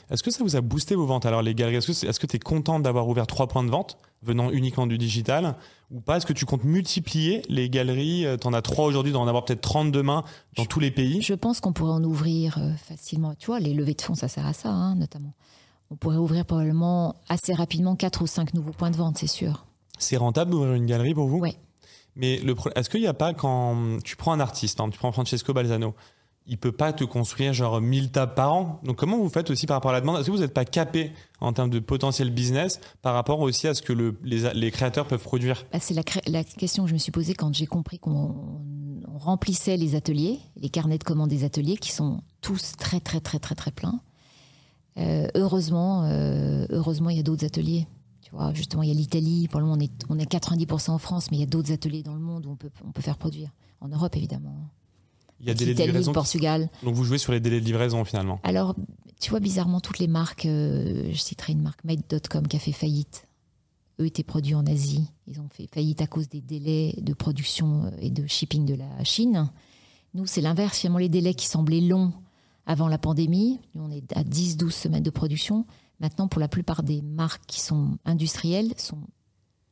Est-ce 0.09 0.23
que 0.23 0.31
ça 0.31 0.43
vous 0.43 0.55
a 0.55 0.61
boosté 0.61 0.95
vos 0.95 1.05
ventes? 1.05 1.27
Alors, 1.27 1.43
les 1.43 1.53
galeries, 1.53 1.77
est-ce 1.77 2.19
que 2.19 2.25
tu 2.25 2.35
es 2.35 2.39
contente 2.39 2.81
d'avoir 2.81 3.07
ouvert 3.07 3.27
trois 3.27 3.47
points 3.47 3.63
de 3.63 3.69
vente? 3.69 3.97
Venant 4.21 4.51
uniquement 4.51 4.87
du 4.87 4.97
digital 4.97 5.55
ou 5.89 5.99
pas? 5.99 6.17
Est-ce 6.17 6.25
que 6.25 6.33
tu 6.33 6.45
comptes 6.45 6.63
multiplier 6.63 7.41
les 7.49 7.69
galeries? 7.69 8.25
Tu 8.39 8.47
en 8.47 8.53
as 8.53 8.61
trois 8.61 8.85
aujourd'hui, 8.85 9.11
d'en 9.11 9.27
avoir 9.27 9.45
peut-être 9.45 9.61
30 9.61 9.91
demain 9.91 10.23
dans 10.57 10.65
tous 10.65 10.79
les 10.79 10.91
pays. 10.91 11.21
Je 11.21 11.33
pense 11.33 11.59
qu'on 11.59 11.73
pourrait 11.73 11.93
en 11.93 12.03
ouvrir 12.03 12.57
euh, 12.57 12.73
facilement. 12.75 13.35
Tu 13.35 13.47
vois, 13.47 13.59
les 13.59 13.73
levées 13.73 13.93
de 13.93 14.01
fonds, 14.01 14.15
ça 14.15 14.27
sert 14.27 14.45
à 14.45 14.53
ça, 14.53 14.69
hein, 14.69 14.95
notamment. 14.95 15.33
On 15.89 15.95
pourrait 15.95 16.17
ouvrir 16.17 16.45
probablement 16.45 17.15
assez 17.27 17.53
rapidement 17.53 17.95
quatre 17.95 18.21
ou 18.21 18.27
cinq 18.27 18.53
nouveaux 18.53 18.71
points 18.71 18.91
de 18.91 18.95
vente, 18.95 19.17
c'est 19.17 19.27
sûr. 19.27 19.65
C'est 19.97 20.17
rentable 20.17 20.51
d'ouvrir 20.51 20.73
une 20.73 20.85
galerie 20.85 21.13
pour 21.13 21.27
vous? 21.27 21.39
Ouais. 21.39 21.57
Mais 22.15 22.41
est-ce 22.75 22.89
qu'il 22.89 23.01
n'y 23.01 23.07
a 23.07 23.13
pas 23.13 23.33
quand 23.33 23.99
tu 24.03 24.15
prends 24.15 24.33
un 24.33 24.39
artiste, 24.39 24.79
hein, 24.79 24.89
tu 24.89 24.97
prends 24.97 25.11
Francesco 25.11 25.53
Balzano, 25.53 25.93
il 26.47 26.57
peut 26.57 26.71
pas 26.71 26.91
te 26.91 27.03
construire 27.03 27.53
genre 27.53 27.79
1000 27.79 28.11
tables 28.11 28.33
par 28.33 28.53
an. 28.53 28.79
Donc 28.83 28.97
comment 28.97 29.17
vous 29.17 29.29
faites 29.29 29.49
aussi 29.49 29.67
par 29.67 29.77
rapport 29.77 29.91
à 29.91 29.93
la 29.93 30.01
demande? 30.01 30.17
Est-ce 30.17 30.27
que 30.27 30.31
vous 30.31 30.39
n'êtes 30.39 30.53
pas 30.53 30.65
capé 30.65 31.11
en 31.39 31.53
termes 31.53 31.69
de 31.69 31.79
potentiel 31.79 32.31
business 32.31 32.79
par 33.01 33.13
rapport 33.13 33.39
aussi 33.39 33.67
à 33.67 33.73
ce 33.73 33.81
que 33.81 33.93
le- 33.93 34.17
les, 34.23 34.71
créateurs 34.71 35.07
peuvent 35.07 35.21
produire? 35.21 35.65
Bah, 35.71 35.79
c'est 35.79 35.93
la, 35.93 36.43
question 36.43 36.83
que 36.83 36.89
je 36.89 36.93
me 36.93 36.99
suis 36.99 37.11
posée 37.11 37.33
quand 37.35 37.53
j'ai 37.53 37.67
compris 37.67 37.99
qu'on 37.99 38.61
on 39.07 39.17
remplissait 39.17 39.77
les 39.77 39.95
ateliers, 39.95 40.39
les 40.55 40.69
carnets 40.69 40.97
de 40.97 41.03
commandes 41.03 41.29
des 41.29 41.43
ateliers, 41.43 41.77
qui 41.77 41.91
sont 41.91 42.21
tous 42.41 42.73
très 42.77 42.99
très 42.99 43.19
très 43.19 43.39
très 43.39 43.55
très 43.55 43.71
pleins. 43.71 43.99
Euh, 44.97 45.27
heureusement, 45.35 46.03
euh, 46.03 46.65
heureusement, 46.69 47.09
il 47.09 47.17
y 47.17 47.19
a 47.19 47.23
d'autres 47.23 47.45
ateliers. 47.45 47.87
Tu 48.21 48.31
vois, 48.31 48.53
justement, 48.53 48.83
il 48.83 48.89
y 48.89 48.91
a 48.91 48.95
l'Italie. 48.95 49.47
Pour 49.47 49.59
le 49.59 49.67
moment, 49.67 49.77
on 49.77 49.83
est, 49.83 49.91
on 50.09 50.19
est 50.19 50.31
90% 50.31 50.91
en 50.91 50.97
France, 50.97 51.31
mais 51.31 51.37
il 51.37 51.39
y 51.39 51.43
a 51.43 51.47
d'autres 51.47 51.71
ateliers 51.71 52.03
dans 52.03 52.13
le 52.13 52.19
monde 52.19 52.45
où 52.45 52.51
on 52.51 52.55
peut, 52.55 52.69
on 52.85 52.91
peut 52.91 53.01
faire 53.01 53.17
produire. 53.17 53.49
En 53.79 53.87
Europe, 53.87 54.15
évidemment. 54.15 54.69
Il 55.41 55.47
y 55.47 55.51
a 55.51 55.53
des 55.53 55.65
délais 55.65 55.73
de 55.73 55.83
livraison. 55.87 56.13
Portugal. 56.13 56.69
Donc 56.83 56.95
vous 56.95 57.03
jouez 57.03 57.17
sur 57.17 57.31
les 57.31 57.39
délais 57.39 57.59
de 57.59 57.65
livraison 57.65 58.05
finalement. 58.05 58.39
Alors, 58.43 58.75
tu 59.19 59.29
vois, 59.29 59.39
bizarrement, 59.39 59.81
toutes 59.81 59.99
les 59.99 60.07
marques, 60.07 60.45
euh, 60.45 61.09
je 61.11 61.17
citerai 61.17 61.53
une 61.53 61.61
marque, 61.61 61.83
Made.com, 61.83 62.47
qui 62.47 62.55
a 62.57 62.59
fait 62.59 62.71
faillite, 62.71 63.27
eux 63.99 64.05
étaient 64.05 64.23
produits 64.23 64.55
en 64.55 64.65
Asie. 64.65 65.11
Ils 65.27 65.39
ont 65.39 65.47
fait 65.49 65.67
faillite 65.71 66.01
à 66.01 66.07
cause 66.07 66.27
des 66.27 66.41
délais 66.41 66.95
de 67.01 67.13
production 67.13 67.85
euh, 67.85 67.89
et 67.99 68.09
de 68.09 68.25
shipping 68.27 68.65
de 68.65 68.75
la 68.75 69.03
Chine. 69.03 69.49
Nous, 70.13 70.25
c'est 70.25 70.41
l'inverse. 70.41 70.79
Finalement, 70.79 70.99
les 70.99 71.09
délais 71.09 71.33
qui 71.33 71.47
semblaient 71.47 71.81
longs 71.81 72.13
avant 72.65 72.87
la 72.87 72.97
pandémie, 72.97 73.59
nous, 73.75 73.83
on 73.83 73.91
est 73.91 74.15
à 74.15 74.23
10-12 74.23 74.71
semaines 74.71 75.03
de 75.03 75.09
production. 75.09 75.65
Maintenant, 75.99 76.27
pour 76.27 76.39
la 76.39 76.47
plupart 76.47 76.83
des 76.83 77.01
marques 77.01 77.43
qui 77.47 77.59
sont 77.59 77.97
industrielles, 78.05 78.73
sont 78.77 79.01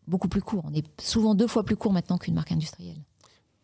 beaucoup 0.07 0.27
plus 0.27 0.41
courts. 0.41 0.63
On 0.65 0.73
est 0.73 0.85
souvent 1.01 1.35
deux 1.35 1.47
fois 1.47 1.63
plus 1.63 1.75
court 1.75 1.93
maintenant 1.93 2.17
qu'une 2.17 2.33
marque 2.35 2.51
industrielle. 2.51 3.01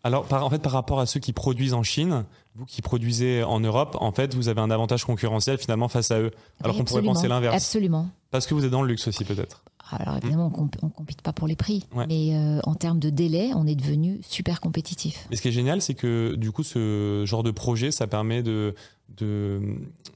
Alors, 0.06 0.26
par, 0.26 0.46
en 0.46 0.50
fait, 0.52 0.60
par 0.60 0.72
rapport 0.72 1.00
à 1.00 1.08
ceux 1.08 1.20
qui 1.20 1.34
produisent 1.34 1.74
en 1.74 1.82
Chine, 1.82 2.26
vous 2.56 2.66
qui 2.66 2.84
produisez 2.84 3.44
en 3.44 3.60
Europe, 3.60 3.98
en 4.00 4.12
fait, 4.12 4.36
vous 4.36 4.50
avez 4.50 4.62
un 4.62 4.70
avantage 4.70 5.04
concurrentiel 5.04 5.58
finalement 5.58 5.88
face 5.88 6.12
à 6.12 6.20
eux. 6.20 6.30
Alors 6.64 6.76
Oui, 6.76 6.82
qu'on 6.82 6.86
pourrait 6.86 7.02
penser 7.02 7.28
l'inverse. 7.28 7.56
Absolument. 7.56 8.08
Parce 8.30 8.46
que 8.46 8.54
vous 8.54 8.64
êtes 8.66 8.70
dans 8.72 8.84
le 8.84 8.88
luxe 8.88 9.08
aussi, 9.08 9.24
peut-être. 9.26 9.64
Alors 9.92 10.18
évidemment, 10.18 10.52
on 10.58 10.86
ne 10.86 10.92
compite 10.92 11.22
pas 11.24 11.34
pour 11.34 11.48
les 11.48 11.56
prix, 11.56 11.86
Ouais. 11.96 12.06
mais 12.08 12.36
euh, 12.36 12.60
en 12.66 12.74
termes 12.76 13.00
de 13.00 13.10
délai, 13.10 13.52
on 13.56 13.66
est 13.68 13.76
devenu 13.76 14.20
super 14.28 14.60
compétitif. 14.62 15.28
Mais 15.30 15.36
ce 15.38 15.42
qui 15.44 15.48
est 15.48 15.52
génial, 15.52 15.82
c'est 15.82 15.94
que 15.96 16.36
du 16.36 16.52
coup, 16.52 16.64
ce 16.64 17.24
genre 17.26 17.44
de 17.44 17.52
projet, 17.52 17.90
ça 17.92 18.06
permet 18.08 18.42
de- 18.44 18.74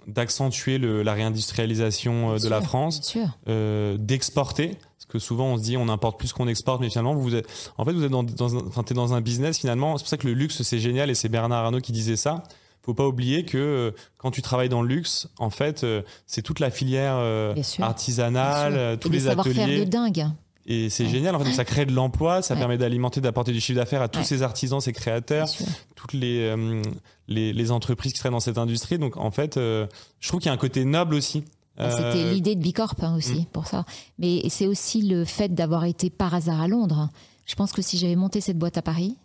d'accentuer 0.08 0.78
la 0.78 1.14
réindustrialisation 1.14 2.32
euh, 2.32 2.38
de 2.38 2.48
la 2.50 2.62
France, 2.62 3.18
euh, 3.48 3.98
d'exporter. 3.98 4.78
Parce 4.98 5.06
que 5.08 5.20
souvent, 5.20 5.46
on 5.48 5.58
se 5.58 5.64
dit, 5.64 5.78
on 5.78 5.90
importe 5.90 6.20
plus 6.20 6.34
qu'on 6.34 6.48
exporte, 6.48 6.82
mais 6.82 6.90
finalement, 6.90 7.16
vous 7.16 7.36
êtes, 7.36 7.48
en 7.78 7.86
fait, 7.86 7.94
vous 7.94 8.04
êtes 8.04 8.12
dans, 8.12 8.24
dans 8.24 8.58
un, 8.58 8.68
enfin, 8.68 8.84
dans 8.94 9.14
un 9.14 9.22
business 9.22 9.58
finalement. 9.60 9.98
C'est 9.98 10.04
pour 10.04 10.10
ça 10.10 10.18
que 10.18 10.28
le 10.28 10.34
luxe, 10.34 10.62
c'est 10.62 10.80
génial, 10.80 11.10
et 11.10 11.16
c'est 11.16 11.30
Bernard 11.30 11.66
Arnault 11.66 11.80
qui 11.82 11.92
disait 11.92 12.18
ça. 12.18 12.44
Faut 12.82 12.94
pas 12.94 13.08
oublier 13.08 13.44
que 13.44 13.58
euh, 13.58 13.92
quand 14.18 14.32
tu 14.32 14.42
travailles 14.42 14.70
dans 14.70 14.82
le 14.82 14.88
luxe, 14.88 15.28
en 15.38 15.50
fait, 15.50 15.86
c'est 16.26 16.42
toute 16.42 16.60
la 16.60 16.70
filière 16.72 17.16
euh, 17.18 17.56
artisanale, 17.80 18.96
Et 18.96 18.98
tous 18.98 19.10
des 19.10 19.18
les 19.20 19.24
savoir-faire 19.26 19.64
ateliers. 19.64 19.86
de 19.86 19.90
dingue. 19.90 20.28
Et 20.72 20.90
c'est 20.92 21.04
Ouais. 21.06 21.10
génial, 21.10 21.36
en 21.36 21.40
fait, 21.40 21.52
ça 21.52 21.66
crée 21.66 21.86
de 21.88 21.92
l'emploi, 21.94 22.42
ça 22.44 22.54
Ouais. 22.54 22.60
permet 22.60 22.78
d'alimenter, 22.78 23.22
d'apporter 23.22 23.52
du 23.52 23.60
chiffre 23.60 23.78
d'affaires 23.80 24.04
à 24.04 24.08
tous 24.08 24.24
ces 24.24 24.44
artisans, 24.44 24.80
ces 24.80 24.94
créateurs, 24.94 25.50
toutes 25.96 26.14
les, 26.14 26.42
euh, 26.42 26.82
les, 27.28 27.52
les 27.54 27.72
entreprises 27.72 28.14
qui 28.14 28.20
seraient 28.20 28.30
dans 28.30 28.40
cette 28.40 28.60
industrie. 28.60 29.00
Donc, 29.00 29.18
en 29.18 29.32
fait, 29.32 29.58
euh, 29.58 29.88
je 30.20 30.28
trouve 30.28 30.40
qu'il 30.40 30.48
y 30.48 30.52
a 30.52 30.54
un 30.54 30.58
côté 30.58 30.86
noble 30.86 31.16
aussi. 31.16 31.44
Bah, 31.76 31.90
C'était 31.90 32.24
Euh, 32.24 32.32
l'idée 32.34 32.56
de 32.56 32.62
Bicorp 32.62 32.94
hein, 33.02 33.16
aussi 33.18 33.48
pour 33.52 33.66
ça. 33.66 33.84
Mais 34.20 34.44
c'est 34.50 34.68
aussi 34.68 35.02
le 35.02 35.26
fait 35.26 35.54
d'avoir 35.56 35.86
été 35.86 36.10
par 36.10 36.34
hasard 36.36 36.62
à 36.62 36.68
Londres. 36.68 37.10
Je 37.48 37.56
pense 37.56 37.72
que 37.72 37.82
si 37.82 37.98
j'avais 37.98 38.16
monté 38.18 38.40
cette 38.42 38.58
boîte 38.60 38.78
à 38.78 38.82
Paris, 38.84 39.16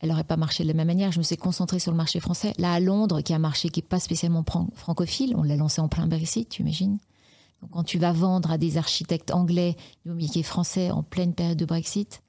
elle 0.00 0.10
n'aurait 0.10 0.24
pas 0.24 0.36
marché 0.36 0.62
de 0.62 0.68
la 0.68 0.74
même 0.74 0.86
manière. 0.86 1.10
Je 1.10 1.18
me 1.18 1.24
suis 1.24 1.36
concentrée 1.36 1.78
sur 1.80 1.90
le 1.90 1.96
marché 1.96 2.20
français. 2.20 2.52
Là, 2.58 2.72
à 2.74 2.80
Londres, 2.80 3.22
qui 3.22 3.32
est 3.32 3.36
un 3.36 3.38
marché 3.40 3.70
qui 3.70 3.80
n'est 3.80 3.86
pas 3.86 3.98
spécialement 3.98 4.44
fran- 4.46 4.68
francophile, 4.76 5.34
on 5.36 5.42
l'a 5.42 5.56
lancé 5.56 5.80
en 5.80 5.88
plein 5.88 6.06
Brexit, 6.06 6.48
tu 6.48 6.62
imagines 6.62 6.98
Donc, 7.60 7.70
quand 7.70 7.84
tu 7.84 7.98
vas 7.98 8.12
vendre 8.12 8.50
à 8.50 8.58
des 8.58 8.78
architectes 8.78 9.32
anglais 9.32 9.76
du 10.04 10.12
métier 10.12 10.42
français 10.42 10.90
en 10.90 11.02
pleine 11.02 11.34
période 11.34 11.58
de 11.58 11.64
Brexit, 11.64 12.22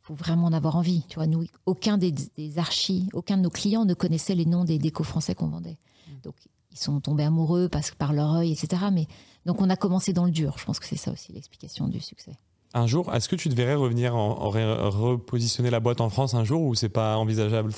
faut 0.00 0.14
vraiment 0.14 0.46
en 0.46 0.52
avoir 0.52 0.76
envie. 0.76 1.04
Tu 1.08 1.16
vois, 1.16 1.26
nous, 1.26 1.44
aucun 1.66 1.98
des, 1.98 2.12
des 2.12 2.58
archis, 2.58 3.08
aucun 3.12 3.36
de 3.36 3.42
nos 3.42 3.50
clients 3.50 3.84
ne 3.84 3.94
connaissait 3.94 4.34
les 4.34 4.46
noms 4.46 4.64
des 4.64 4.78
décos 4.78 5.04
français 5.04 5.34
qu'on 5.34 5.48
vendait. 5.48 5.78
Donc, 6.22 6.34
ils 6.72 6.78
sont 6.78 7.00
tombés 7.00 7.24
amoureux 7.24 7.68
parce 7.68 7.90
que 7.90 7.96
par 7.96 8.12
leur 8.12 8.32
œil, 8.34 8.52
etc. 8.52 8.86
Mais 8.92 9.06
donc, 9.46 9.60
on 9.60 9.68
a 9.70 9.76
commencé 9.76 10.12
dans 10.12 10.24
le 10.24 10.30
dur. 10.30 10.56
Je 10.58 10.64
pense 10.64 10.78
que 10.80 10.86
c'est 10.86 10.96
ça 10.96 11.12
aussi 11.12 11.32
l'explication 11.32 11.88
du 11.88 12.00
succès. 12.00 12.36
Un 12.74 12.86
jour, 12.86 13.14
est-ce 13.14 13.28
que 13.28 13.36
tu 13.36 13.48
te 13.48 13.54
verrais 13.54 13.74
revenir, 13.74 14.14
en, 14.14 14.42
en 14.42 14.50
repositionner 14.90 15.70
la 15.70 15.80
boîte 15.80 16.00
en 16.00 16.10
France 16.10 16.34
un 16.34 16.44
jour 16.44 16.62
ou 16.62 16.74
c'est 16.74 16.88
pas 16.88 17.16
envisageable? 17.16 17.72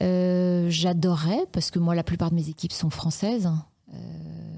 Euh, 0.00 0.68
J'adorerais 0.70 1.46
parce 1.52 1.70
que 1.70 1.78
moi, 1.78 1.94
la 1.94 2.02
plupart 2.02 2.30
de 2.30 2.36
mes 2.36 2.48
équipes 2.48 2.72
sont 2.72 2.90
françaises. 2.90 3.50
Euh, 3.92 4.51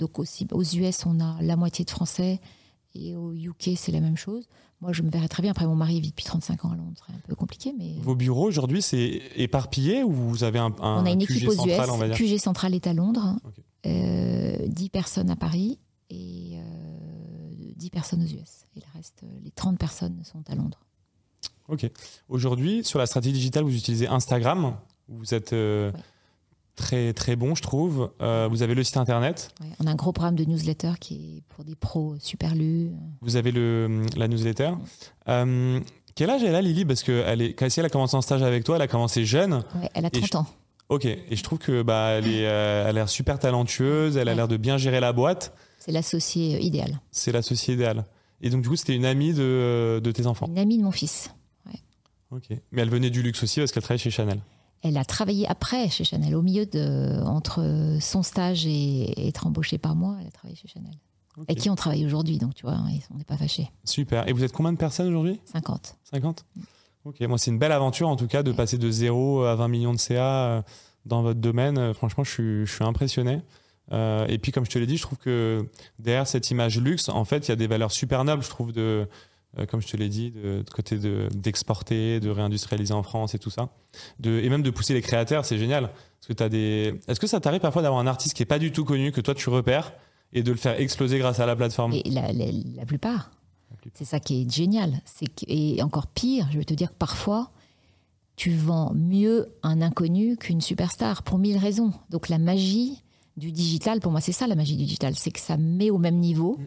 donc 0.00 0.18
aussi, 0.18 0.46
aux 0.52 0.62
US, 0.64 1.04
on 1.06 1.20
a 1.20 1.40
la 1.42 1.54
moitié 1.56 1.84
de 1.84 1.90
Français 1.90 2.40
et 2.94 3.14
au 3.14 3.32
UK, 3.32 3.70
c'est 3.76 3.92
la 3.92 4.00
même 4.00 4.16
chose. 4.16 4.48
Moi, 4.80 4.92
je 4.92 5.02
me 5.02 5.10
verrais 5.10 5.28
très 5.28 5.42
bien. 5.42 5.50
Après, 5.52 5.66
mon 5.66 5.76
mari 5.76 6.00
vit 6.00 6.08
depuis 6.10 6.24
35 6.24 6.64
ans 6.64 6.70
à 6.72 6.76
Londres, 6.76 7.00
c'est 7.06 7.12
un 7.14 7.18
peu 7.28 7.34
compliqué, 7.36 7.72
mais 7.78 7.96
Vos 8.00 8.14
bureaux 8.16 8.48
aujourd'hui, 8.48 8.80
c'est 8.82 9.20
éparpillé 9.36 10.02
ou 10.02 10.10
vous 10.10 10.42
avez 10.42 10.58
un, 10.58 10.74
un 10.80 11.02
on 11.02 11.06
a 11.06 11.10
une 11.10 11.24
QG 11.24 11.36
équipe 11.36 11.48
aux 11.50 11.52
central, 11.52 11.86
US. 11.88 11.90
on 11.92 11.98
va 11.98 12.08
dire 12.08 12.16
QG 12.16 12.38
central 12.38 12.74
est 12.74 12.86
à 12.86 12.94
Londres, 12.94 13.36
Ok. 13.44 13.62
euh, 13.86 14.56
10 14.66 14.88
personnes 14.88 15.28
à 15.30 15.36
Paris 15.36 15.78
et 16.08 16.52
euh, 16.54 17.72
10 17.76 17.90
personnes 17.90 18.22
aux 18.22 18.26
US. 18.26 18.64
Et 18.74 18.80
le 18.80 18.86
reste, 18.94 19.20
euh, 19.22 19.26
les 19.44 19.50
30 19.50 19.78
personnes 19.78 20.18
sont 20.24 20.42
à 20.50 20.54
Londres. 20.54 20.80
Ok. 21.68 21.88
Aujourd'hui, 22.28 22.82
sur 22.82 22.98
la 22.98 23.06
stratégie 23.06 23.34
digitale, 23.34 23.64
vous 23.64 23.76
utilisez 23.76 24.08
Instagram. 24.08 24.76
Vous 25.08 25.34
êtes 25.34 25.52
euh, 25.52 25.92
Ouais. 25.92 25.98
Très 26.80 27.12
très 27.12 27.36
bon, 27.36 27.54
je 27.54 27.62
trouve. 27.62 28.10
Euh, 28.20 28.48
vous 28.50 28.62
avez 28.62 28.74
le 28.74 28.82
site 28.82 28.96
internet. 28.96 29.52
Ouais, 29.60 29.68
on 29.78 29.86
a 29.86 29.90
un 29.90 29.94
gros 29.94 30.10
programme 30.12 30.34
de 30.34 30.44
newsletter 30.44 30.92
qui 30.98 31.14
est 31.38 31.42
pour 31.54 31.64
des 31.64 31.76
pros 31.76 32.16
super 32.18 32.54
lus. 32.54 32.90
Vous 33.20 33.36
avez 33.36 33.52
le, 33.52 34.02
la 34.16 34.26
newsletter. 34.26 34.70
Euh, 35.28 35.78
quel 36.16 36.30
âge 36.30 36.42
elle 36.42 36.54
a, 36.54 36.60
Lily? 36.62 36.84
Parce 36.84 37.02
que 37.02 37.22
elle 37.26 37.40
est, 37.42 37.62
elle 37.78 37.84
a 37.84 37.88
commencé 37.88 38.16
en 38.16 38.22
stage 38.22 38.42
avec 38.42 38.64
toi, 38.64 38.76
elle 38.76 38.82
a 38.82 38.88
commencé 38.88 39.24
jeune. 39.24 39.62
Ouais, 39.80 39.88
elle 39.94 40.04
a 40.04 40.08
Et 40.08 40.20
30 40.20 40.26
je- 40.32 40.36
ans. 40.38 40.46
Ok. 40.88 41.04
Et 41.04 41.36
je 41.36 41.42
trouve 41.44 41.58
que 41.58 41.82
bah, 41.82 42.08
elle, 42.18 42.26
est, 42.26 42.46
euh, 42.46 42.82
elle 42.82 42.88
a 42.88 42.92
l'air 42.92 43.08
super 43.08 43.38
talentueuse. 43.38 44.16
Elle 44.16 44.28
a 44.28 44.32
Ouais. 44.32 44.36
l'air 44.36 44.48
de 44.48 44.56
bien 44.56 44.76
gérer 44.76 44.98
la 45.00 45.12
boîte. 45.12 45.54
C'est 45.78 45.92
l'associé 45.92 46.60
idéal. 46.64 47.00
C'est 47.12 47.30
l'associé 47.32 47.74
idéal. 47.74 48.04
Et 48.42 48.50
donc 48.50 48.62
du 48.62 48.68
coup, 48.68 48.76
c'était 48.76 48.96
une 48.96 49.04
amie 49.04 49.32
de, 49.34 50.00
de 50.02 50.12
tes 50.12 50.26
enfants. 50.26 50.46
Une 50.48 50.58
amie 50.58 50.78
de 50.78 50.82
mon 50.82 50.90
fils. 50.90 51.30
Ok. 52.32 52.44
Mais 52.70 52.82
elle 52.82 52.90
venait 52.90 53.10
du 53.10 53.22
luxe 53.22 53.42
aussi 53.42 53.58
parce 53.60 53.72
qu'elle 53.72 53.82
travaille 53.82 53.98
chez 53.98 54.10
Chanel. 54.10 54.40
Elle 54.82 54.96
a 54.96 55.04
travaillé 55.04 55.46
après 55.46 55.88
chez 55.88 56.04
Chanel, 56.04 56.34
au 56.34 56.42
milieu 56.42 56.66
de 56.66 57.22
entre 57.24 57.98
son 58.00 58.22
stage 58.22 58.66
et 58.66 59.28
être 59.28 59.46
embauchée 59.46 59.78
par 59.78 59.94
moi, 59.94 60.16
elle 60.20 60.26
a 60.26 60.30
travaillé 60.30 60.56
chez 60.56 60.68
Chanel. 60.68 60.94
Ok. 61.36 61.44
Avec 61.48 61.62
qui 61.62 61.70
on 61.70 61.76
travaille 61.76 62.04
aujourd'hui, 62.04 62.38
donc 62.38 62.54
tu 62.54 62.66
vois, 62.66 62.78
on 63.10 63.16
n'est 63.16 63.24
pas 63.24 63.36
fâchés. 63.36 63.70
Super. 63.84 64.28
Et 64.28 64.32
vous 64.32 64.42
êtes 64.42 64.52
combien 64.52 64.72
de 64.72 64.78
personnes 64.78 65.08
aujourd'hui? 65.08 65.40
50. 65.44 65.96
50 66.04 66.44
Ok, 67.06 67.18
moi 67.22 67.38
c'est 67.38 67.50
une 67.50 67.58
belle 67.58 67.72
aventure 67.72 68.08
en 68.08 68.16
tout 68.16 68.26
cas 68.26 68.42
de 68.42 68.52
passer 68.52 68.76
de 68.76 68.90
0 68.90 69.44
à 69.44 69.54
20 69.54 69.68
millions 69.68 69.94
de 69.94 69.98
CA 69.98 70.44
euh, 70.44 70.62
dans 71.06 71.22
votre 71.22 71.40
domaine. 71.40 71.78
Euh, 71.78 71.94
Franchement, 71.94 72.24
je 72.24 72.30
suis, 72.30 72.66
je 72.66 72.72
suis 72.74 72.84
impressionné. 72.84 73.40
Euh, 73.92 74.26
et 74.28 74.38
puis 74.38 74.52
comme 74.52 74.64
je 74.66 74.70
te 74.70 74.78
l'ai 74.78 74.86
dit, 74.86 74.96
je 74.96 75.02
trouve 75.02 75.18
que 75.18 75.66
derrière 75.98 76.26
cette 76.26 76.50
image 76.50 76.78
luxe, 76.78 77.08
en 77.08 77.24
fait, 77.24 77.48
il 77.48 77.50
y 77.50 77.52
a 77.52 77.56
des 77.56 77.66
valeurs 77.66 77.90
super 77.90 78.24
nobles, 78.24 78.42
je 78.42 78.50
trouve, 78.50 78.72
de, 78.72 79.08
comme 79.68 79.80
je 79.80 79.88
te 79.88 79.96
l'ai 79.96 80.08
dit, 80.08 80.30
de, 80.30 80.62
de 80.62 80.70
côté 80.70 80.96
de- 80.96 81.28
d'exporter, 81.34 82.20
de, 82.20 82.30
réindustrialiser 82.30 82.94
en 82.94 83.02
France 83.02 83.34
et 83.34 83.38
tout 83.38 83.50
ça. 83.50 83.70
De, 84.20 84.38
et 84.38 84.48
même 84.48 84.62
de 84.62 84.70
pousser 84.70 84.94
les 84.94 85.02
créateurs, 85.02 85.44
c'est 85.44 85.58
génial. 85.58 85.90
Parce 86.20 86.26
que 86.28 86.32
t'as 86.32 86.48
des... 86.48 87.00
Est-ce 87.08 87.18
que 87.20 87.26
ça 87.26 87.40
t'arrive 87.40 87.60
parfois 87.60 87.82
d'avoir 87.82 88.00
un 88.00 88.06
artiste 88.06 88.34
qui 88.34 88.42
est 88.42 88.46
pas 88.46 88.58
du 88.58 88.70
tout 88.72 88.84
connu, 88.84 89.10
que 89.12 89.20
toi 89.20 89.34
tu 89.34 89.48
repères, 89.50 89.92
et 90.32 90.42
de 90.42 90.50
le 90.52 90.56
faire 90.56 90.78
exploser 90.80 91.18
grâce 91.18 91.40
à 91.40 91.46
la 91.46 91.56
plateforme? 91.56 91.92
Et 91.92 92.02
la, 92.10 92.32
la- 92.32 92.46
la 92.76 92.86
plupart. 92.86 93.30
C'est 93.94 94.04
ça 94.04 94.20
qui 94.20 94.42
est 94.42 94.50
génial. 94.52 95.00
Et 95.48 95.82
encore 95.82 96.06
pire, 96.06 96.46
je 96.52 96.58
vais 96.58 96.64
te 96.64 96.74
dire 96.74 96.90
que 96.90 96.96
parfois, 96.98 97.50
tu 98.36 98.50
vends 98.52 98.92
mieux 98.94 99.48
un 99.62 99.80
inconnu 99.82 100.36
qu'une 100.36 100.60
superstar 100.60 101.22
pour 101.22 101.38
mille 101.38 101.56
raisons. 101.56 101.92
Donc 102.10 102.28
la 102.28 102.38
magie 102.38 103.02
du 103.36 103.52
digital, 103.52 104.00
pour 104.00 104.12
moi, 104.12 104.20
c'est 104.20 104.32
ça 104.32 104.46
la 104.46 104.54
magie 104.54 104.76
du 104.76 104.84
digital, 104.84 105.14
c'est 105.16 105.30
que 105.30 105.40
ça 105.40 105.56
met 105.56 105.90
au 105.90 105.98
même 105.98 106.18
niveau 106.18 106.56
Mm. 106.58 106.66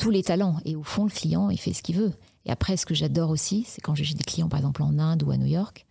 Tous 0.00 0.10
les 0.10 0.24
talents. 0.24 0.56
Et 0.64 0.74
au 0.74 0.82
fond, 0.82 1.04
le 1.04 1.10
client, 1.10 1.50
il 1.50 1.58
fait 1.58 1.72
ce 1.72 1.82
qu'il 1.82 1.96
veut. 1.96 2.12
Et 2.46 2.50
après, 2.50 2.76
ce 2.76 2.86
que 2.86 2.94
j'adore 2.94 3.30
aussi, 3.30 3.64
c'est 3.68 3.80
quand 3.80 3.94
j'ai 3.94 4.14
des 4.14 4.24
clients, 4.24 4.48
par 4.48 4.58
exemple 4.58 4.82
en 4.82 4.98
Inde 4.98 5.22
ou 5.22 5.30
à 5.30 5.36
New 5.36 5.46
York, 5.46 5.86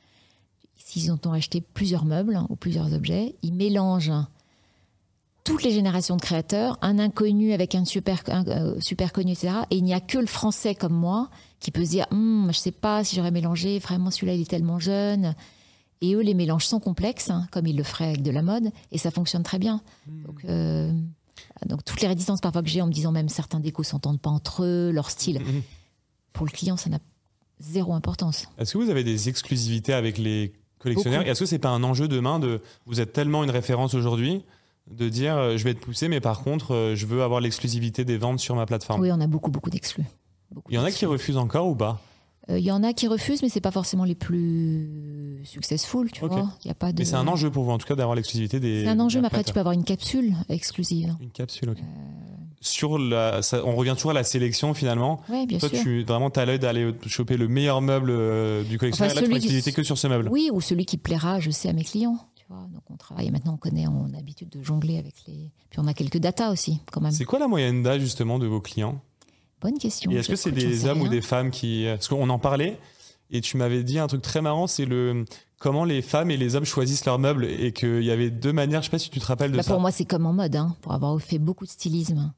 s'ils 0.76 1.11
ont 1.11 1.19
acheté 1.31 1.61
plusieurs 1.61 2.06
meubles 2.06 2.36
hein, 2.36 2.48
ou 2.49 2.56
plusieurs 2.56 2.94
objets, 2.94 3.36
ils 3.44 3.53
mélangent 3.53 4.11
toutes 5.44 5.64
les 5.64 5.72
générations 5.72 6.15
de 6.15 6.22
créateurs, 6.22 6.77
un 6.81 6.99
inconnu 6.99 7.53
avec 7.53 7.76
un 7.76 7.86
super, 7.86 8.22
un, 8.27 8.45
euh, 8.48 8.80
super 8.80 9.14
connu, 9.14 9.31
etc. 9.31 9.53
Et 9.72 9.77
il 9.77 9.84
n'y 9.84 9.94
a 9.94 9.99
que 9.99 10.18
le 10.18 10.26
français 10.26 10.76
comme 10.76 10.94
moi 10.94 11.30
qui 11.60 11.72
peut 11.72 11.86
se 11.86 11.91
dire, 11.91 12.07
Hum, 12.11 12.49
je 12.52 12.57
sais 12.57 12.72
pas 12.72 13.03
si 13.03 13.15
j'aurais 13.15 13.31
mélangé, 13.31 13.80
vraiment 13.80 14.11
celui-là 14.11 14.34
il 14.34 14.41
est 14.41 14.49
tellement 14.49 14.80
jeune. 14.80 15.36
Et 16.02 16.15
eux, 16.15 16.22
les 16.22 16.34
mélanges 16.34 16.65
sont 16.65 16.80
complexes, 16.80 17.30
hein, 17.30 17.45
comme 17.52 17.68
ils 17.68 17.76
le 17.76 17.84
feraient 17.84 18.10
avec 18.10 18.23
de 18.23 18.31
la 18.31 18.41
mode, 18.41 18.69
et 18.91 18.98
ça 18.98 19.11
fonctionne 19.11 19.44
très 19.44 19.60
bien. 19.60 19.81
Donc, 20.07 20.45
euh, 20.45 20.94
donc 21.68 21.84
toutes 21.86 22.02
les 22.02 22.07
réticences 22.07 22.41
parfois 22.41 22.61
que 22.64 22.69
j'ai 22.69 22.81
en 22.81 22.88
me 22.88 22.91
disant 22.91 23.11
même 23.11 23.30
certains 23.30 23.60
décos 23.60 23.84
s'entendent 23.84 24.19
pas 24.22 24.30
entre 24.30 24.64
eux, 24.64 24.91
leur 24.91 25.10
style, 25.10 25.40
Mhm. 25.40 25.61
pour 26.34 26.45
le 26.45 26.52
client, 26.52 26.77
ça 26.77 26.90
n'a 26.90 26.99
zéro 27.60 27.94
importance. 27.94 28.48
Est-ce 28.57 28.73
que 28.73 28.77
vous 28.77 28.90
avez 28.90 29.03
des 29.03 29.30
exclusivités 29.30 29.94
avec 29.94 30.18
les 30.18 30.53
collectionneurs? 30.80 31.27
Est-ce 31.27 31.41
que 31.41 31.45
c'est 31.45 31.60
pas 31.60 31.69
un 31.69 31.84
enjeu 31.84 32.07
demain 32.07 32.40
de 32.40 32.61
vous 32.86 33.02
êtes 33.02 33.11
tellement 33.14 33.44
une 33.44 33.49
référence 33.52 33.94
aujourd'hui 33.94 34.44
de 34.90 35.10
dire 35.10 35.36
euh, 35.38 35.57
je 35.57 35.64
vais 35.65 35.73
te 35.76 35.80
pousser 35.80 36.07
mais 36.07 36.19
par 36.22 36.41
contre 36.41 36.73
euh, 36.73 36.95
je 36.95 37.06
veux 37.06 37.22
avoir 37.22 37.41
l'exclusivité 37.41 38.06
des 38.06 38.18
ventes 38.18 38.40
sur 38.40 38.56
ma 38.56 38.65
plateforme? 38.65 39.02
Oui, 39.02 39.11
on 39.11 39.19
a 39.22 39.27
beaucoup, 39.27 39.52
beaucoup 39.52 39.69
d'exclus. 39.69 40.06
Beaucoup 40.52 40.72
Il 40.72 40.76
y 40.76 40.77
en 40.80 40.84
a 40.84 40.91
qui 40.91 41.06
refusent 41.06 41.38
encore 41.38 41.68
ou 41.68 41.76
pas? 41.76 42.02
Il 42.50 42.64
y 42.64 42.72
en 42.72 42.84
a 42.84 42.94
qui 42.94 43.08
refusent, 43.08 43.42
mais 43.44 43.50
c'est 43.50 43.62
pas 43.62 43.72
forcément 43.72 44.06
les 44.06 44.16
plus 44.16 45.42
successful, 45.44 46.10
tu 46.12 46.24
Ok. 46.24 46.32
vois. 46.32 46.50
Y 46.66 46.70
a 46.70 46.74
pas 46.74 46.92
de. 46.92 47.00
Mais 47.00 47.06
c'est 47.06 47.16
un 47.16 47.28
enjeu 47.28 47.52
pour 47.52 47.64
vous 47.64 47.72
en 47.72 47.78
tout 47.78 47.88
cas 47.88 47.96
d'avoir 47.96 48.16
l'exclusivité 48.16 48.60
des. 48.60 48.84
C'est 48.84 48.90
un 48.90 49.00
enjeu, 49.00 49.22
mais 49.22 49.28
après 49.28 49.44
tu 49.44 49.54
peux 49.54 49.60
avoir 49.60 49.74
une 49.74 49.84
capsule 49.84 50.34
exclusive. 50.50 51.16
Une 51.22 51.30
capsule, 51.32 51.70
ok. 51.70 51.78
Euh. 51.80 51.84
Sur 52.62 52.98
la, 52.98 53.42
ça- 53.42 53.64
on 53.66 53.74
revient 53.76 53.94
toujours 53.96 54.12
à 54.12 54.16
la 54.16 54.24
sélection 54.26 54.74
finalement. 54.74 55.22
Oui, 55.30 55.46
bien 55.48 55.60
Toi, 55.60 55.70
sûr. 55.70 55.80
tu 55.82 56.04
vraiment 56.04 56.30
t'as 56.30 56.44
l'œil 56.46 56.60
d'aller 56.60 56.92
choper 57.06 57.38
le 57.38 57.48
meilleur 57.48 57.82
meuble 57.82 58.10
euh, 58.12 58.64
du 58.64 58.78
collectionneur. 58.78 59.12
Enfin, 59.12 59.16
là, 59.16 59.22
tu 59.22 59.26
celui 59.28 59.36
as 59.36 59.38
l'exclusivité 59.38 59.72
que 59.72 59.84
sur 59.84 59.98
ce 59.98 60.08
meuble. 60.08 60.28
Oui, 60.30 60.50
ou 60.52 60.60
celui 60.60 60.86
qui 60.86 60.98
plaira, 60.98 61.40
je 61.40 61.52
sais, 61.52 61.70
à 61.70 61.74
mes 61.74 61.86
clients. 61.86 62.18
Tu 62.36 62.44
vois. 62.50 62.68
Donc 62.74 62.82
on 62.90 62.98
travaille 62.98 63.32
maintenant, 63.32 63.54
on 63.54 63.58
connaît, 63.58 63.88
on 63.88 64.08
a 64.08 64.18
l'habitude 64.18 64.50
de 64.50 64.62
jongler 64.62 64.98
avec 64.98 65.14
les. 65.28 65.52
Puis 65.70 65.80
on 65.80 65.88
a 65.88 65.94
quelques 65.94 66.18
datas 66.18 66.52
aussi, 66.52 66.82
quand 66.92 67.00
même. 67.00 67.12
C'est 67.14 67.24
quoi 67.24 67.40
la 67.40 67.48
moyenne 67.48 67.82
d'âge 67.82 68.02
justement 68.02 68.40
de 68.40 68.48
vos 68.48 68.60
clients? 68.60 69.00
Bonne 69.61 69.77
question. 69.77 70.11
Et 70.11 70.15
est-ce 70.15 70.30
que 70.30 70.36
c'est 70.36 70.52
des 70.52 70.86
hommes 70.86 71.02
ou 71.02 71.07
des 71.07 71.22
femmes 71.22 71.52
qui. 71.52 71.86
Parce 71.88 72.07
qu'on 72.07 72.30
en 72.30 72.40
parlait, 72.40 72.80
et 73.31 73.41
tu 73.41 73.57
m'avais 73.57 73.84
dit 73.84 73.99
un 73.99 74.07
truc 74.07 74.22
très 74.22 74.41
marrant, 74.41 74.68
c'est 74.68 74.86
le 74.86 75.26
comment 75.60 75.84
les 75.84 76.02
femmes 76.02 76.31
et 76.31 76.38
les 76.38 76.56
hommes 76.56 76.65
choisissent 76.65 77.06
leurs 77.06 77.19
meubles 77.19 77.45
et 77.45 77.73
qu'il 77.73 78.03
y 78.03 78.11
avait 78.11 78.31
deux 78.31 78.53
manières, 78.53 78.81
je 78.81 78.86
sais 78.86 78.91
pas 78.91 78.99
si 78.99 79.10
tu 79.10 79.19
te 79.19 79.26
rappelles 79.26 79.52
de 79.52 79.57
bah, 79.57 79.64
ça. 79.64 79.72
Pour 79.72 79.81
moi, 79.81 79.91
c'est 79.91 80.06
comme 80.06 80.26
en 80.26 80.34
mode, 80.34 80.56
hein, 80.56 80.76
pour 80.81 80.94
avoir 80.94 81.19
fait 81.22 81.38
beaucoup 81.38 81.65
de 81.65 81.69
stylisme 81.69 82.34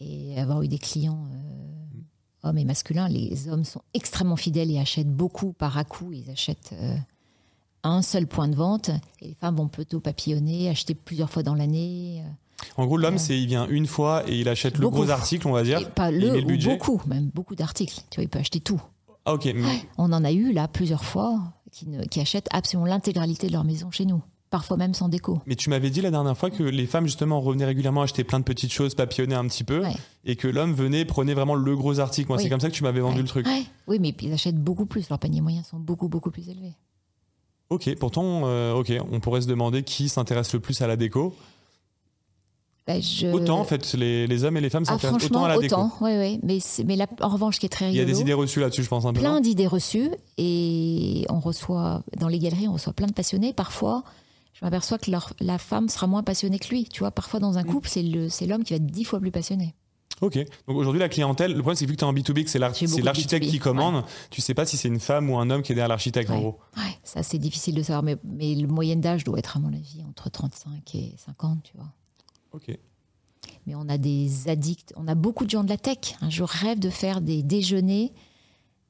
et 0.00 0.38
avoir 0.40 0.62
eu 0.62 0.68
des 0.68 0.78
clients 0.78 1.28
euh, 1.32 2.48
hommes 2.48 2.58
et 2.58 2.64
masculins, 2.64 3.08
les 3.08 3.48
hommes 3.48 3.64
sont 3.64 3.82
extrêmement 3.94 4.36
fidèles 4.36 4.70
et 4.70 4.78
achètent 4.78 5.14
beaucoup 5.14 5.52
par 5.52 5.76
à-coup, 5.76 6.12
ils 6.12 6.30
achètent 6.30 6.72
euh, 6.72 6.96
un 7.82 8.02
seul 8.02 8.26
point 8.26 8.48
de 8.48 8.56
vente 8.56 8.90
et 9.20 9.28
les 9.28 9.34
femmes 9.34 9.56
vont 9.56 9.68
plutôt 9.68 10.00
papillonner, 10.00 10.68
acheter 10.68 10.94
plusieurs 10.94 11.30
fois 11.30 11.42
dans 11.42 11.54
l'année. 11.54 12.22
Euh. 12.24 12.30
En 12.76 12.86
gros, 12.86 12.96
l'homme, 12.96 13.18
c'est 13.18 13.38
il 13.38 13.46
vient 13.46 13.66
une 13.68 13.86
fois 13.86 14.22
et 14.28 14.38
il 14.38 14.48
achète 14.48 14.78
le 14.78 14.88
gros 14.88 15.10
article, 15.10 15.46
on 15.48 15.52
va 15.52 15.62
dire. 15.62 15.90
pas 15.90 16.10
le, 16.10 16.40
budget. 16.42 16.70
beaucoup, 16.70 17.00
même 17.06 17.30
beaucoup 17.34 17.54
d'articles. 17.54 18.00
Tu 18.10 18.16
vois, 18.16 18.24
il 18.24 18.28
peut 18.28 18.38
acheter 18.38 18.60
tout. 18.60 18.80
Ah, 19.24 19.34
ok. 19.34 19.48
On 19.98 20.12
en 20.12 20.24
a 20.24 20.32
eu 20.32 20.52
là 20.52 20.68
plusieurs 20.68 21.04
fois 21.04 21.40
qui, 21.70 22.20
achètent 22.20 22.48
absolument 22.50 22.86
l'intégralité 22.86 23.46
de 23.46 23.52
leur 23.52 23.64
maison 23.64 23.90
chez 23.90 24.04
nous 24.04 24.22
parfois 24.50 24.78
même 24.78 24.94
sans 24.94 25.10
déco. 25.10 25.42
Mais 25.44 25.56
tu 25.56 25.68
m'avais 25.68 25.90
dit 25.90 26.00
la 26.00 26.10
dernière 26.10 26.34
fois 26.34 26.48
que 26.48 26.62
les 26.62 26.86
femmes 26.86 27.04
justement 27.04 27.38
revenaient 27.38 27.66
régulièrement 27.66 28.00
acheter 28.00 28.24
plein 28.24 28.38
de 28.38 28.44
petites 28.44 28.72
choses, 28.72 28.94
papillonner 28.94 29.34
un 29.34 29.46
petit 29.46 29.62
peu, 29.62 29.82
et 30.24 30.36
que 30.36 30.48
l'homme 30.48 30.72
venait 30.72 31.04
prenait 31.04 31.34
vraiment 31.34 31.54
le 31.54 31.76
gros 31.76 32.00
article. 32.00 32.28
Moi, 32.28 32.38
c'est 32.38 32.48
comme 32.48 32.60
ça 32.60 32.70
que 32.70 32.74
tu 32.74 32.82
m'avais 32.82 33.00
vendu 33.00 33.20
le 33.20 33.28
truc. 33.28 33.46
Oui, 33.86 33.98
mais 34.00 34.14
ils 34.22 34.32
achètent 34.32 34.56
beaucoup 34.56 34.86
plus. 34.86 35.10
Leurs 35.10 35.18
paniers 35.18 35.42
moyens 35.42 35.66
sont 35.66 35.78
beaucoup 35.78 36.08
beaucoup 36.08 36.30
plus 36.30 36.48
élevés. 36.48 36.74
Ok, 37.70 37.94
pourtant, 37.96 38.42
euh, 38.44 38.72
ok, 38.72 38.92
on 39.12 39.20
pourrait 39.20 39.42
se 39.42 39.46
demander 39.46 39.82
qui 39.82 40.08
s'intéresse 40.08 40.54
le 40.54 40.60
plus 40.60 40.80
à 40.80 40.86
la 40.86 40.96
déco. 40.96 41.34
Bah, 42.88 42.94
autant 43.34 43.60
en 43.60 43.64
fait, 43.64 43.92
les, 43.92 44.44
hommes 44.44 44.56
et 44.56 44.62
les 44.62 44.70
femmes 44.70 44.84
ah, 44.86 44.92
s'intéressent 44.92 45.26
autant 45.26 45.44
à 45.44 45.48
la 45.48 45.58
déco. 45.58 45.74
Autant, 45.74 45.92
oui, 46.00 46.40
oui. 46.42 46.62
Mais, 46.86 46.96
en 47.20 47.28
revanche, 47.28 47.56
ce 47.56 47.60
qui 47.60 47.66
est 47.66 47.68
très 47.68 47.88
rigolo. 47.88 48.02
Il 48.02 48.08
y 48.08 48.10
a 48.10 48.14
des 48.14 48.22
idées 48.22 48.32
reçues 48.32 48.60
là-dessus, 48.60 48.82
je 48.82 48.88
pense 48.88 49.04
un 49.04 49.12
peu. 49.12 49.20
Plein 49.20 49.42
d'idées 49.42 49.66
reçues 49.66 50.10
et 50.38 51.26
on 51.28 51.38
reçoit 51.38 52.02
dans 52.16 52.28
les 52.28 52.38
galeries, 52.38 52.66
on 52.66 52.72
reçoit 52.72 52.94
plein 52.94 53.06
de 53.06 53.12
passionnés. 53.12 53.52
Parfois, 53.52 54.04
je 54.54 54.64
m'aperçois 54.64 54.96
que 54.96 55.10
la 55.40 55.58
femme 55.58 55.90
sera 55.90 56.06
moins 56.06 56.22
passionnée 56.22 56.58
que 56.58 56.68
lui. 56.68 56.84
Tu 56.86 57.00
vois, 57.00 57.10
parfois 57.10 57.40
dans 57.40 57.58
un 57.58 57.62
mm. 57.62 57.66
couple, 57.66 57.90
c'est 57.90 58.46
l'homme 58.46 58.64
qui 58.64 58.72
va 58.72 58.76
être 58.76 58.86
dix 58.86 59.04
fois 59.04 59.20
plus 59.20 59.32
passionné. 59.32 59.74
Ok. 60.22 60.38
Donc 60.66 60.78
aujourd'hui, 60.78 60.98
la 60.98 61.10
clientèle, 61.10 61.52
le 61.52 61.58
problème, 61.58 61.76
c'est 61.76 61.84
que 61.84 61.90
vu 61.90 61.96
que 61.96 62.00
tu 62.00 62.06
es 62.06 62.08
en 62.08 62.14
B2B, 62.14 62.44
que 62.44 62.50
c'est 62.50 63.02
l'architecte 63.02 63.46
qui 63.46 63.58
commande, 63.58 64.02
tu 64.30 64.40
sais 64.40 64.54
pas 64.54 64.64
si 64.64 64.78
c'est 64.78 64.88
une 64.88 64.98
femme 64.98 65.28
ou 65.28 65.38
un 65.38 65.50
homme 65.50 65.60
qui 65.60 65.72
est 65.72 65.74
derrière 65.74 65.88
l'architecte, 65.88 66.30
en 66.30 66.40
gros. 66.40 66.58
Ouais, 66.78 66.96
ça, 67.04 67.22
c'est 67.22 67.38
difficile 67.38 67.74
de 67.74 67.82
savoir. 67.82 68.02
Mais, 68.02 68.16
mais 68.24 68.54
le 68.54 68.66
moyenne 68.66 69.02
d'âge 69.02 69.24
doit 69.24 69.38
être, 69.38 69.58
à 69.58 69.60
mon 69.60 69.74
avis, 69.74 70.02
entre 70.08 70.30
35 70.30 70.94
et 70.94 71.14
50, 71.18 71.62
tu 71.62 71.76
vois. 71.76 71.92
Ok 72.52 72.76
mais 73.66 73.74
on 73.74 73.88
a 73.90 73.98
des 73.98 74.48
addicts, 74.48 74.94
on 74.96 75.06
a 75.08 75.14
beaucoup 75.14 75.44
de 75.44 75.50
gens 75.50 75.62
de 75.62 75.68
la 75.68 75.76
tech. 75.76 76.16
Je 76.30 76.42
rêve 76.42 76.78
de 76.78 76.88
faire 76.88 77.20
des 77.20 77.42
déjeuners 77.42 78.12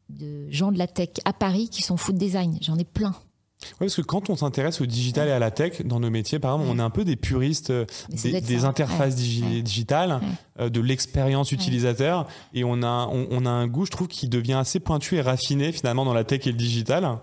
de 0.09 0.51
gens 0.51 0.73
de 0.73 0.79
la 0.79 0.87
tech 0.87 1.11
à 1.25 1.33
Paris 1.33 1.69
qui 1.69 1.83
sont 1.83 1.97
food 1.97 2.17
design. 2.17 2.59
J'en 2.63 2.79
ai 2.79 2.85
plein. 2.85 3.15
Oui, 3.63 3.87
parce 3.87 3.97
que 3.97 4.03
quand 4.03 4.31
on 4.31 4.37
s'intéresse 4.37 4.81
au 4.81 4.87
digital 4.87 5.27
et 5.27 5.33
à 5.33 5.41
la 5.41 5.51
tech 5.51 5.83
dans 5.85 5.99
nos 5.99 6.11
métiers, 6.11 6.39
par 6.39 6.55
exemple, 6.55 6.71
on 6.73 6.79
est 6.79 6.83
un 6.83 6.91
peu 6.91 7.05
des 7.05 7.17
puristes 7.17 7.71
euh, 7.71 7.87
des, 8.09 8.65
interfaces 8.65 9.17
digitales, 9.17 10.21
euh, 10.61 10.69
de 10.69 10.81
l'expérience 10.81 11.51
utilisateur, 11.51 12.29
et 12.55 12.63
on 12.63 12.85
a, 12.85 13.09
on, 13.09 13.47
a 13.47 13.51
un 13.51 13.67
goût, 13.67 13.85
je 13.85 13.91
trouve, 13.91 14.07
qui 14.07 14.29
devient 14.29 14.53
assez 14.53 14.79
pointu 14.79 15.17
et 15.17 15.21
raffiné 15.21 15.73
finalement 15.73 16.05
dans 16.05 16.15
la 16.15 16.23
tech 16.23 16.47
et 16.47 16.53
le 16.53 16.57
digital. 16.57 17.19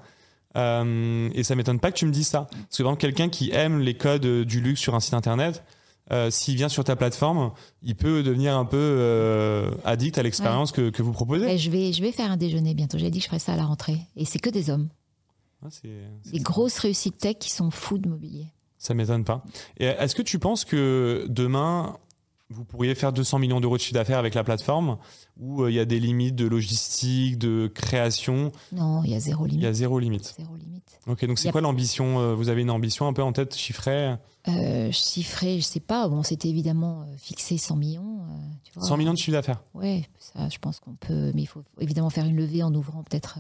Euh, 0.57 1.30
et 1.34 1.44
ça 1.44 1.56
m'étonne 1.56 1.80
pas 1.80 1.91
que 1.91 1.98
tu 1.98 2.06
me 2.06 2.12
dises 2.12 2.28
ça. 2.28 2.49
Parce 2.52 2.78
que 2.78 2.84
par 2.84 2.98
quelqu'un 2.98 3.30
qui 3.30 3.52
aime 3.52 3.80
les 3.80 3.94
codes 3.94 4.28
du 4.44 4.60
luxe 4.60 4.82
sur 4.82 4.94
un 4.94 4.99
site 4.99 5.14
internet, 5.14 5.64
euh, 6.11 6.30
s'il 6.30 6.56
vient 6.56 6.69
sur 6.69 6.84
ta 6.84 6.95
plateforme, 6.95 7.52
il 7.82 7.95
peut 7.95 8.22
devenir 8.22 8.56
un 8.56 8.65
peu 8.65 8.77
euh, 8.77 9.72
addict 9.84 10.18
à 10.18 10.23
l'expérience 10.23 10.72
que, 10.72 10.90
que, 10.90 11.02
vous 11.02 11.11
proposez. 11.11 11.57
je, 11.57 11.72
vais, 11.72 11.94
je 11.94 12.02
vais 12.02 12.11
faire 12.11 12.30
un 12.32 12.38
déjeuner 12.38 12.73
bientôt. 12.73 12.98
J'ai 12.98 13.10
dit 13.10 13.19
que 13.19 13.23
je 13.23 13.30
ferais 13.30 13.40
ça 13.40 13.53
à 13.53 13.56
la 13.56 13.65
rentrée. 13.65 13.99
Et 14.15 14.26
c'est 14.26 14.40
que 14.40 14.49
des 14.49 14.69
hommes. 14.69 14.90
Ah, 15.64 15.69
des 16.32 16.40
grosses 16.40 16.77
réussites 16.77 17.18
tech 17.18 17.38
qui 17.40 17.52
sont 17.52 17.72
fous 17.72 17.98
de 17.98 18.07
mobilier. 18.07 18.48
Ça 18.77 18.94
m'étonne 18.94 19.23
pas. 19.23 19.44
Et 19.77 19.86
est-ce 19.86 20.14
que 20.14 20.22
tu 20.22 20.38
penses 20.38 20.64
que 20.64 21.26
demain, 21.27 21.98
vous 22.56 22.64
pourriez 22.64 22.95
faire 22.95 23.14
200 23.14 23.40
millions 23.40 23.60
d'euros 23.60 23.77
de 23.77 23.82
chiffre 23.82 23.94
d'affaires 23.94 24.19
avec 24.19 24.34
la 24.34 24.44
plateforme 24.44 24.98
ou 25.38 25.64
euh, 25.64 25.72
il 25.72 25.76
y 25.76 25.80
a 25.80 25.86
des 25.86 25.99
limites 25.99 26.36
de 26.36 26.48
logistique, 26.48 27.38
de 27.38 27.68
création? 27.68 28.52
Non, 28.72 29.03
il 29.03 29.11
y 29.11 29.15
a 29.15 29.19
zéro 29.19 29.45
limite. 29.45 29.61
Il 29.61 29.65
y 29.65 29.68
a 29.68 29.73
zéro 29.73 29.99
limite. 29.99 30.36
Zéro 30.38 30.56
limite. 30.56 30.99
Ok, 31.07 31.26
donc 31.26 31.38
c'est 31.38 31.52
quoi 31.52 31.61
l'ambition 31.61 32.36
Vous 32.36 32.49
avez 32.49 32.61
une 32.61 32.72
ambition 32.72 33.07
un 33.07 33.14
peu 33.14 33.22
en 33.22 33.32
tête 33.32 33.56
chiffrée? 33.56 34.15
Euh, 34.48 34.91
chiffré, 34.91 35.60
je 35.60 35.65
sais 35.65 35.80
pas. 35.80 36.07
Bon, 36.07 36.22
c'était 36.23 36.49
évidemment 36.49 37.02
euh, 37.02 37.18
fixé 37.18 37.57
100 37.57 37.76
millions. 37.77 38.19
100 38.80 38.94
euh, 38.94 38.98
millions 38.98 39.14
de 39.14 39.18
chiffre 39.18 39.32
d'affaires? 39.32 39.64
Oui, 39.73 40.06
ça, 40.19 40.49
je 40.49 40.57
pense 40.60 40.80
qu'on 40.80 40.94
peut. 40.94 41.32
Mais 41.34 41.41
il 41.41 41.48
faut 41.48 41.64
évidemment 41.80 42.10
faire 42.10 42.26
une 42.26 42.36
levée 42.36 42.61
en 42.61 42.73
ouvrant 42.73 43.03
peut-être 43.03 43.40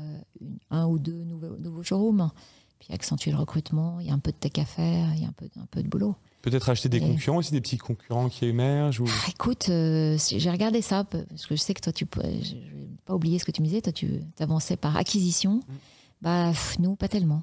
un 0.71 0.87
ou 0.87 0.97
deux 0.97 1.23
nouveaux, 1.23 1.57
nouveaux 1.59 1.83
showrooms. 1.83 2.31
Puis 2.79 2.91
accentuer 2.91 3.31
le 3.31 3.37
recrutement. 3.37 3.99
Il 3.99 4.07
y 4.07 4.09
a 4.09 4.13
un 4.13 4.19
peu 4.19 4.31
de 4.31 4.37
tech 4.37 4.53
à 4.57 4.65
faire. 4.65 5.13
Il 5.13 5.21
y 5.21 5.25
a 5.25 5.27
un 5.27 5.33
peu, 5.33 5.47
un 5.59 5.67
peu 5.67 5.83
de 5.83 5.87
boulot. 5.87 6.15
Peut-être 6.45 6.69
acheter 6.69 6.89
des 6.89 6.99
concurrents 6.99 7.37
aussi, 7.37 7.51
des 7.51 7.59
petits 7.59 7.79
concurrents 7.79 8.29
qui 8.29 8.45
émergent 8.45 9.01
ou... 9.01 9.05
Ah, 9.07 9.29
écoute, 9.31 9.65
j'ai 9.67 10.51
regardé 10.51 10.83
ça, 10.83 11.03
parce 11.03 11.47
que 11.47 11.55
je 11.55 11.61
sais 11.61 11.73
que 11.73 11.81
toi, 11.81 11.91
tu 11.91 12.05
je 12.15 12.53
vais 12.53 12.87
pas 13.03 13.15
oublier 13.15 13.39
ce 13.39 13.45
que 13.45 13.51
tu 13.51 13.63
me 13.63 13.67
disais, 13.67 13.81
toi, 13.81 13.91
tu 13.91 14.21
avançais 14.39 14.77
par 14.77 14.95
acquisition. 14.95 15.55
Mm. 15.55 15.73
Bah, 16.21 16.51
nous, 16.77 16.95
pas 16.95 17.07
tellement. 17.07 17.41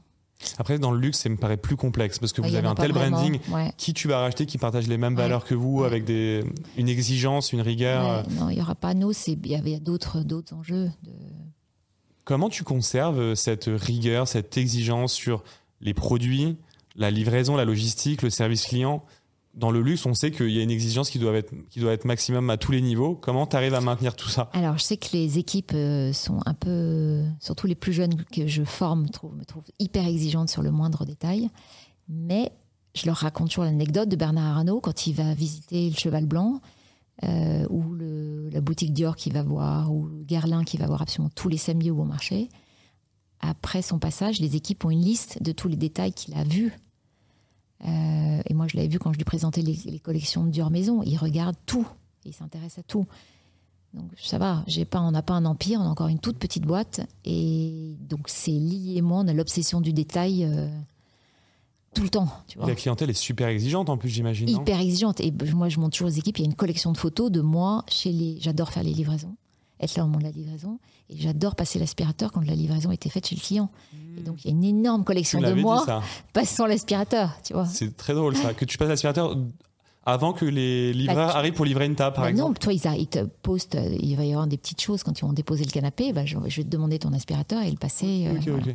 Après, 0.58 0.78
dans 0.78 0.92
le 0.92 1.00
luxe, 1.00 1.18
ça 1.18 1.28
me 1.28 1.36
paraît 1.36 1.56
plus 1.56 1.76
complexe 1.76 2.20
parce 2.20 2.32
que 2.32 2.40
vous 2.40 2.54
avez 2.54 2.68
un 2.68 2.76
tel 2.76 2.92
branding. 2.92 3.40
Qui 3.76 3.92
tu 3.92 4.06
vas 4.06 4.20
racheter 4.20 4.46
qui 4.46 4.58
partage 4.58 4.86
les 4.86 4.98
mêmes 4.98 5.16
valeurs 5.16 5.44
que 5.44 5.54
vous 5.54 5.82
avec 5.82 6.04
des, 6.04 6.44
une 6.76 6.88
exigence, 6.88 7.52
une 7.52 7.60
rigueur 7.60 8.08
euh. 8.08 8.22
Non, 8.38 8.50
il 8.50 8.56
n'y 8.56 8.62
aura 8.62 8.76
pas 8.76 8.94
nous. 8.94 9.12
Il 9.26 9.46
y 9.46 9.56
avait 9.56 9.80
d'autres 9.80 10.24
enjeux. 10.52 10.90
Comment 12.24 12.48
tu 12.48 12.62
conserves 12.62 13.34
cette 13.34 13.66
rigueur, 13.66 14.28
cette 14.28 14.56
exigence 14.56 15.12
sur 15.12 15.42
les 15.80 15.94
produits, 15.94 16.56
la 16.96 17.10
livraison, 17.10 17.56
la 17.56 17.64
logistique, 17.64 18.22
le 18.22 18.30
service 18.30 18.64
client 18.64 19.04
dans 19.54 19.70
le 19.70 19.82
luxe, 19.82 20.06
on 20.06 20.14
sait 20.14 20.30
qu'il 20.30 20.50
y 20.50 20.58
a 20.58 20.62
une 20.62 20.70
exigence 20.70 21.10
qui 21.10 21.18
doit 21.18 21.34
être, 21.34 21.52
qui 21.68 21.80
maximum 22.04 22.48
à 22.48 22.56
tous 22.56 22.72
les 22.72 22.80
niveaux. 22.80 23.14
Comment 23.14 23.46
tu 23.46 23.56
arrives 23.56 23.74
à 23.74 23.80
maintenir 23.80 24.16
tout 24.16 24.28
ça? 24.28 24.48
Alors, 24.54 24.78
je 24.78 24.82
sais 24.82 24.96
que 24.96 25.08
les 25.12 25.38
équipes 25.38 25.72
euh, 25.74 26.12
sont 26.12 26.40
un 26.46 26.54
peu, 26.54 27.22
surtout 27.40 27.66
les 27.66 27.74
plus 27.74 27.92
jeunes 27.92 28.16
que 28.24 28.46
je 28.46 28.64
forme, 28.64 29.02
me 29.02 29.44
trouvent 29.44 29.64
hyper 29.78 30.06
exigeantes 30.06 30.48
sur 30.48 30.62
le 30.62 30.70
moindre 30.70 31.04
détail. 31.04 31.50
Mais 32.08 32.50
je 32.94 33.06
leur 33.06 33.16
raconte 33.16 33.48
toujours 33.48 33.64
l'anecdote 33.64 34.08
de 34.08 34.16
Bernard 34.16 34.56
Arnault 34.56 34.80
quand 34.80 35.06
il 35.06 35.14
va 35.14 35.34
visiter 35.34 35.90
le 35.90 35.96
Cheval 35.96 36.26
Blanc, 36.26 36.60
euh, 37.24 37.66
ou 37.68 37.94
la 38.50 38.60
boutique 38.62 38.94
Dior 38.94 39.16
qu'il 39.16 39.34
va 39.34 39.42
voir, 39.42 39.92
ou 39.92 40.08
Guerlain 40.26 40.64
qui 40.64 40.78
va 40.78 40.86
voir 40.86 41.02
absolument 41.02 41.30
tous 41.34 41.48
les 41.48 41.58
samedis 41.58 41.90
au 41.90 41.96
bon 41.96 42.06
marché. 42.06 42.48
Après 43.42 43.82
son 43.82 43.98
passage, 43.98 44.40
les 44.40 44.56
équipes 44.56 44.84
ont 44.84 44.90
une 44.90 45.02
liste 45.02 45.42
de 45.42 45.52
tous 45.52 45.68
les 45.68 45.76
détails 45.76 46.12
qu'il 46.12 46.34
a 46.34 46.44
vus 46.44 46.72
euh, 47.84 48.42
et 48.46 48.54
moi, 48.54 48.66
je 48.68 48.76
l'avais 48.76 48.88
vu 48.88 48.98
quand 48.98 49.12
je 49.12 49.18
lui 49.18 49.24
présentais 49.24 49.62
les, 49.62 49.98
collections 49.98 50.44
de 50.44 50.50
Dior 50.50 50.70
Maison. 50.70 51.02
Il 51.02 51.16
regarde 51.16 51.56
tout. 51.66 51.86
Il 52.24 52.32
s'intéresse 52.32 52.78
à 52.78 52.82
tout. 52.82 53.06
Donc 53.94 54.10
ça 54.16 54.38
va, 54.38 54.64
j'ai 54.66 54.86
pas, 54.86 55.00
on 55.00 55.10
n'a 55.10 55.20
pas 55.20 55.34
un 55.34 55.44
empire, 55.44 55.78
on 55.80 55.84
a 55.84 55.88
encore 55.88 56.08
une 56.08 56.18
toute 56.18 56.38
petite 56.38 56.64
boîte. 56.64 57.00
Et 57.24 57.96
donc 58.08 58.28
c'est 58.28 58.50
lié 58.50 58.94
et 58.96 59.02
moi, 59.02 59.18
on 59.18 59.28
a 59.28 59.34
l'obsession 59.34 59.82
du 59.82 59.92
détail 59.92 60.44
euh, 60.44 60.68
tout 61.92 62.02
le 62.02 62.08
temps. 62.08 62.28
Tu 62.46 62.56
vois. 62.56 62.68
La 62.68 62.74
clientèle 62.74 63.10
est 63.10 63.14
super 63.14 63.48
exigeante 63.48 63.90
en 63.90 63.98
plus, 63.98 64.08
j'imagine. 64.08 64.48
Hyper 64.48 64.80
exigeante. 64.80 65.20
Et 65.20 65.30
moi, 65.54 65.68
je 65.68 65.78
montre 65.78 65.96
toujours 65.96 66.08
aux 66.08 66.18
équipes, 66.18 66.38
il 66.38 66.42
y 66.42 66.44
a 66.44 66.48
une 66.48 66.54
collection 66.54 66.92
de 66.92 66.96
photos 66.96 67.30
de 67.30 67.42
moi 67.42 67.84
chez 67.86 68.12
les. 68.12 68.40
J'adore 68.40 68.70
faire 68.70 68.82
les 68.82 68.94
livraisons, 68.94 69.36
être 69.78 69.94
là 69.96 70.04
au 70.04 70.06
moment 70.06 70.20
de 70.20 70.24
la 70.24 70.30
livraison. 70.30 70.78
Et 71.12 71.20
j'adore 71.20 71.54
passer 71.54 71.78
l'aspirateur 71.78 72.32
quand 72.32 72.44
la 72.44 72.54
livraison 72.54 72.90
était 72.90 73.10
faite 73.10 73.26
chez 73.26 73.36
le 73.36 73.40
client. 73.40 73.70
Et 73.92 74.20
mmh. 74.20 74.24
donc, 74.24 74.44
il 74.44 74.48
y 74.48 74.48
a 74.48 74.56
une 74.56 74.64
énorme 74.64 75.04
collection 75.04 75.40
de 75.40 75.52
moi 75.52 76.02
passant 76.32 76.66
l'aspirateur, 76.66 77.36
tu 77.44 77.52
vois. 77.52 77.66
C'est 77.66 77.96
très 77.96 78.14
drôle, 78.14 78.36
ça. 78.36 78.54
Que 78.54 78.64
tu 78.64 78.78
passes 78.78 78.88
l'aspirateur 78.88 79.36
avant 80.04 80.32
que 80.32 80.44
les 80.44 80.92
livreurs 80.92 81.28
bah, 81.28 81.36
arrivent 81.36 81.52
pour 81.52 81.64
livrer 81.64 81.86
une 81.86 81.94
table, 81.94 82.16
par 82.16 82.24
bah 82.24 82.30
exemple 82.30 82.48
Non, 82.48 82.54
toi, 82.54 82.72
ils, 82.72 83.06
te 83.06 83.24
postent, 83.42 83.76
euh, 83.76 83.96
il 84.00 84.16
va 84.16 84.24
y 84.24 84.32
avoir 84.32 84.48
des 84.48 84.56
petites 84.56 84.80
choses 84.80 85.04
quand 85.04 85.16
ils 85.16 85.24
vont 85.24 85.32
déposer 85.32 85.64
le 85.64 85.70
canapé. 85.70 86.12
Bah, 86.12 86.24
je, 86.24 86.36
vais 86.38 86.64
te 86.64 86.68
demander 86.68 86.98
ton 86.98 87.12
aspirateur 87.12 87.62
et 87.62 87.70
le 87.70 87.76
passer. 87.76 88.26
Euh, 88.26 88.72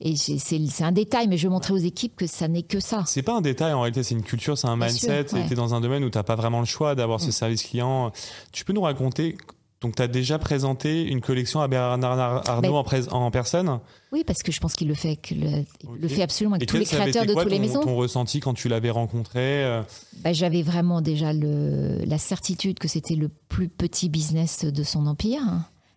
et 0.00 0.16
c'est 0.16 0.84
un 0.84 0.92
détail, 0.92 1.28
mais 1.28 1.38
je 1.38 1.48
vais 1.48 1.52
montrer 1.52 1.72
aux 1.72 1.78
équipes 1.78 2.14
que 2.16 2.26
ça 2.26 2.46
n'est 2.46 2.62
que 2.62 2.80
ça. 2.80 3.04
C'est 3.06 3.22
pas 3.22 3.36
un 3.36 3.40
détail, 3.40 3.72
en 3.72 3.80
réalité, 3.80 4.02
c'est 4.02 4.14
une 4.14 4.22
culture, 4.22 4.58
c'est 4.58 4.68
un 4.68 4.76
mindset. 4.76 5.24
Tu 5.24 5.36
es 5.36 5.54
dans 5.54 5.74
un 5.74 5.80
domaine 5.80 6.04
où 6.04 6.10
tu 6.10 6.18
n'as 6.18 6.24
pas 6.24 6.36
vraiment 6.36 6.60
le 6.60 6.66
choix 6.66 6.94
d'avoir 6.94 7.20
ce 7.20 7.28
mm. 7.28 7.32
service 7.32 7.62
client. 7.62 8.12
Tu 8.52 8.66
peux 8.66 8.74
nous 8.74 8.82
raconter 8.82 9.38
donc, 9.82 9.94
tu 9.96 10.02
as 10.02 10.08
déjà 10.08 10.38
présenté 10.38 11.02
une 11.02 11.20
collection 11.20 11.60
à 11.60 11.68
Bernard 11.68 12.48
Arnault 12.48 12.76
en, 12.76 12.84
en, 13.10 13.30
personne? 13.30 13.78
Oui, 14.10 14.24
parce 14.24 14.42
que 14.42 14.50
je 14.50 14.58
pense 14.58 14.72
qu'il 14.72 14.88
le 14.88 14.94
fait, 14.94 15.18
le, 15.30 16.08
fait 16.08 16.22
absolument 16.22 16.56
avec 16.56 16.68
tous 16.68 16.78
les 16.78 16.86
créateurs 16.86 17.26
de 17.26 17.34
toutes 17.34 17.50
les 17.50 17.58
maisons. 17.58 17.82
ton 17.82 17.94
ressenti 17.94 18.40
quand 18.40 18.54
tu 18.54 18.68
l'avais 18.68 18.88
rencontré 18.88 19.64
euh? 19.64 19.82
Bah, 20.24 20.32
J'avais 20.32 20.62
vraiment 20.62 21.02
déjà 21.02 21.34
le, 21.34 22.02
la 22.06 22.16
certitude 22.16 22.78
que 22.78 22.88
c'était 22.88 23.16
le 23.16 23.28
plus 23.28 23.68
petit 23.68 24.08
business 24.08 24.64
de 24.64 24.82
son 24.82 25.06
empire. 25.06 25.42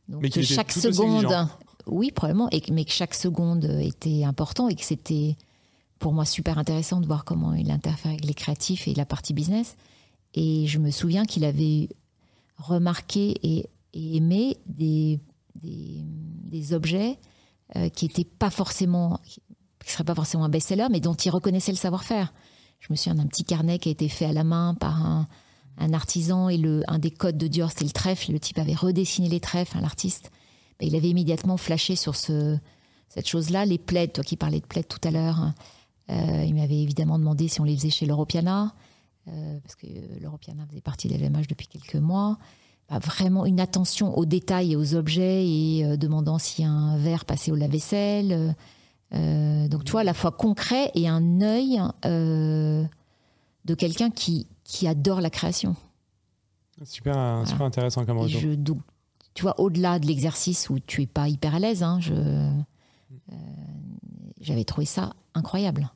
Donc, 0.10 0.24
mais 0.24 0.30
que 0.30 0.42
chaque 0.42 0.72
seconde. 0.72 1.48
Oui, 1.88 2.12
probablement, 2.12 2.50
et, 2.52 2.62
mais 2.72 2.84
que 2.84 2.92
chaque 2.92 3.16
seconde 3.16 3.64
était 3.82 4.24
important 4.26 4.68
et 4.68 4.76
que 4.76 4.84
c'était 4.84 5.38
pour 6.00 6.14
moi 6.14 6.26
super 6.26 6.58
intéressant 6.58 7.00
de 7.00 7.08
voir 7.08 7.24
comment 7.24 7.54
il 7.54 7.72
interfère 7.72 8.12
avec 8.12 8.26
les 8.26 8.34
créatifs 8.34 8.90
et 8.90 8.94
la 8.94 9.06
partie 9.06 9.34
business. 9.34 9.78
Et 10.36 10.68
je 10.68 10.78
me 10.78 10.92
souviens 10.92 11.26
qu'il 11.26 11.46
avait 11.46 11.90
remarqué 12.60 13.36
et 13.44 13.70
et 13.94 14.18
aimer 14.18 14.58
des, 14.66 15.20
des, 15.56 16.74
objets 16.74 17.18
euh, 17.76 17.90
qui 17.90 18.06
étaient 18.06 18.24
pas 18.24 18.50
forcément, 18.50 19.20
qui 19.26 19.42
seraient 19.92 20.04
pas 20.04 20.16
forcément 20.16 20.46
un 20.46 20.50
best-seller, 20.50 20.88
mais 20.92 21.00
dont 21.00 21.16
il 21.16 21.30
reconnaissait 21.30 21.72
le 21.72 21.78
savoir-faire. 21.78 22.34
Je 22.80 22.88
me 22.92 22.96
souviens 22.96 23.16
d'un 23.16 23.28
petit 23.28 23.44
carnet 23.44 23.80
qui 23.80 23.90
a 23.90 23.92
été 23.92 24.08
fait 24.08 24.26
à 24.26 24.34
la 24.34 24.44
main 24.44 24.76
par 24.76 25.06
un, 25.06 25.28
un 25.78 25.94
artisan 25.94 26.50
et 26.50 26.58
le, 26.58 26.84
un 26.88 27.00
des 27.00 27.12
codes 27.12 27.38
de 27.38 27.48
Dior, 27.48 27.72
c'était 27.72 27.86
le 27.86 27.92
trèfle. 27.92 28.32
Le 28.32 28.40
type 28.40 28.60
avait 28.60 28.76
redessiné 28.76 29.28
les 29.28 29.40
trèfles, 29.40 29.78
hein, 29.78 29.82
l'artiste. 29.82 30.32
Il 30.82 30.96
avait 30.96 31.10
immédiatement 31.10 31.58
flashé 31.58 31.96
sur 31.96 32.16
ce, 32.16 32.58
cette 33.10 33.28
chose-là. 33.28 33.66
Les 33.66 33.78
plaids, 33.78 34.08
toi 34.08 34.24
qui 34.24 34.38
parlais 34.38 34.62
de 34.62 34.66
plaids 34.66 34.84
tout 34.84 35.00
à 35.04 35.12
l'heure, 35.12 35.54
euh, 36.10 36.44
il 36.46 36.56
m'avait 36.56 36.80
évidemment 36.80 37.20
demandé 37.20 37.50
si 37.50 37.60
on 37.60 37.66
les 37.66 37.76
faisait 37.76 37.90
chez 37.90 38.06
l'Europiana, 38.06 38.74
parce 39.26 39.76
que 39.76 39.88
l'Europiana 40.20 40.66
faisait 40.68 40.82
partie 40.82 41.08
de 41.08 41.14
l'LVMH 41.14 41.48
depuis 41.48 41.68
quelques 41.68 41.96
mois. 41.96 42.38
Bah, 42.90 42.98
vraiment 42.98 43.46
une 43.46 43.60
attention 43.60 44.18
aux 44.18 44.26
détails 44.26 44.72
et 44.72 44.76
aux 44.76 44.96
objets 44.96 45.48
et 45.48 45.86
euh, 45.86 45.96
demandant 45.96 46.40
si 46.40 46.64
un 46.64 46.98
verre 46.98 47.26
passait 47.26 47.52
au 47.52 47.56
lave-vaisselle. 47.56 48.56
Euh, 49.14 49.68
donc, 49.68 49.84
tu 49.84 49.92
vois, 49.92 50.02
à 50.02 50.04
la 50.04 50.16
fois 50.16 50.32
concret 50.32 50.92
et 50.96 51.08
un 51.08 51.42
œil 51.42 51.80
euh, 52.06 52.84
de 53.66 53.76
quelqu'un 53.76 54.10
qui, 54.10 54.48
qui 54.64 54.88
adore 54.88 55.22
la 55.22 55.30
création. 55.30 55.76
Super, 56.84 57.44
super 57.46 57.66
intéressant 57.66 58.06
comme 58.06 58.18
Et 58.18 58.22
retour. 58.22 58.42
je, 58.42 58.50
donc, 58.50 58.80
tu 59.36 59.44
vois, 59.44 59.60
au-delà 59.60 60.00
de 60.00 60.08
l'exercice 60.08 60.70
où 60.70 60.80
tu 60.80 61.04
es 61.04 61.08
pas 61.08 61.28
hyper 61.28 61.56
à 61.56 61.60
l'aise, 61.60 61.84
hein, 61.84 62.00
je, 62.00 62.14
euh, 62.14 62.52
j'avais 64.42 64.64
trouvé 64.64 64.86
ça 64.86 65.14
incroyable. 65.36 65.92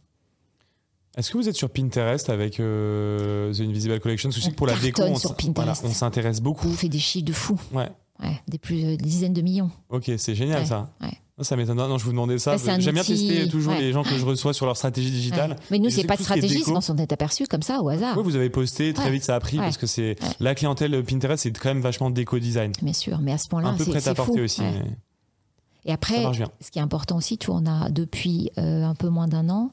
Est-ce 1.18 1.32
que 1.32 1.38
vous 1.38 1.48
êtes 1.48 1.56
sur 1.56 1.70
Pinterest 1.70 2.30
avec 2.30 2.60
euh, 2.60 3.54
The 3.54 3.62
Invisible 3.62 4.00
Collection? 4.00 4.30
Parce 4.30 4.48
que 4.50 4.54
pour 4.56 4.66
la 4.68 4.76
déco, 4.76 5.04
on, 5.04 5.16
sur 5.16 5.32
s- 5.32 5.36
Pinterest. 5.38 5.82
voilà, 5.82 5.92
on 5.92 5.94
s'intéresse 5.94 6.42
beaucoup. 6.42 6.68
On 6.70 6.74
fait 6.74 6.90
des 6.90 7.00
chiffres 7.00 7.26
de 7.26 7.34
fou, 7.34 7.60
Ouais, 7.72 7.90
ouais, 8.22 8.42
des, 8.48 8.58
plus, 8.58 8.82
des 8.82 8.98
dizaines 8.98 9.34
de 9.34 9.42
millions. 9.42 9.70
ok, 9.90 10.12
c'est 10.18 10.34
génial 10.36 10.62
Ouais, 10.62 10.66
ça. 10.66 10.90
ouais. 11.02 11.10
Ça 11.42 11.56
m'étonne. 11.56 11.78
Non, 11.78 11.98
je 11.98 12.06
vous 12.06 12.12
demandais 12.12 12.38
ça. 12.38 12.58
C'est 12.60 12.80
J'aime 12.80 12.94
bien 12.94 13.04
tester 13.04 13.48
toujours 13.50 13.74
ouais. 13.74 13.82
les 13.82 13.92
gens 13.92 14.04
que 14.04 14.16
je 14.16 14.24
reçois 14.24 14.54
sur 14.54 14.68
leur 14.68 14.78
stratégie 14.78 15.10
digitale. 15.10 15.52
Ouais. 15.52 15.56
Mais 15.72 15.80
nous, 15.80 15.90
c'est 15.90 16.04
pas 16.04 16.16
de 16.16 16.22
stratégie, 16.22 16.64
on 16.68 16.80
s'en 16.80 16.96
est 16.98 17.12
aperçu 17.12 17.48
comme 17.48 17.64
ça, 17.64 17.82
au 17.82 17.90
hasard. 17.90 18.16
Oui, 18.18 18.24
vous 18.24 18.36
avez 18.36 18.52
posté, 18.52 18.94
très 18.94 19.06
Ouais. 19.06 19.12
vite 19.14 19.24
ça 19.24 19.36
a 19.36 19.40
pris 19.40 19.58
parce 19.58 19.78
que 19.78 19.88
c'est 19.88 20.16
la 20.40 20.54
clientèle 20.56 21.04
Pinterest, 21.04 21.42
c'est 21.42 21.52
quand 21.58 21.70
même 21.70 21.82
vachement 21.82 22.12
déco-design. 22.12 22.72
Bien 22.84 22.94
sûr, 22.94 23.18
mais 23.20 23.32
à 23.34 23.40
ce 23.40 23.48
point-là, 23.50 23.70
Un 23.70 23.74
peu 23.74 23.84
c'est 23.84 23.90
prêt 23.90 24.00
c'est 24.00 24.10
à 24.12 24.14
porter 24.16 24.38
fou. 24.38 24.44
aussi. 24.44 24.62
Mais 24.62 24.84
Et 25.86 25.92
après, 25.92 26.24
ce 26.62 26.70
qui 26.72 26.78
est 26.78 26.84
important 26.84 27.18
aussi, 27.18 27.38
tu 27.40 27.48
vois, 27.48 27.60
on 27.62 27.66
a 27.66 27.90
depuis 27.90 28.52
euh, 28.60 28.84
un 28.84 28.96
peu 28.96 29.10
moins 29.10 29.28
d'un 29.28 29.50
an 29.50 29.72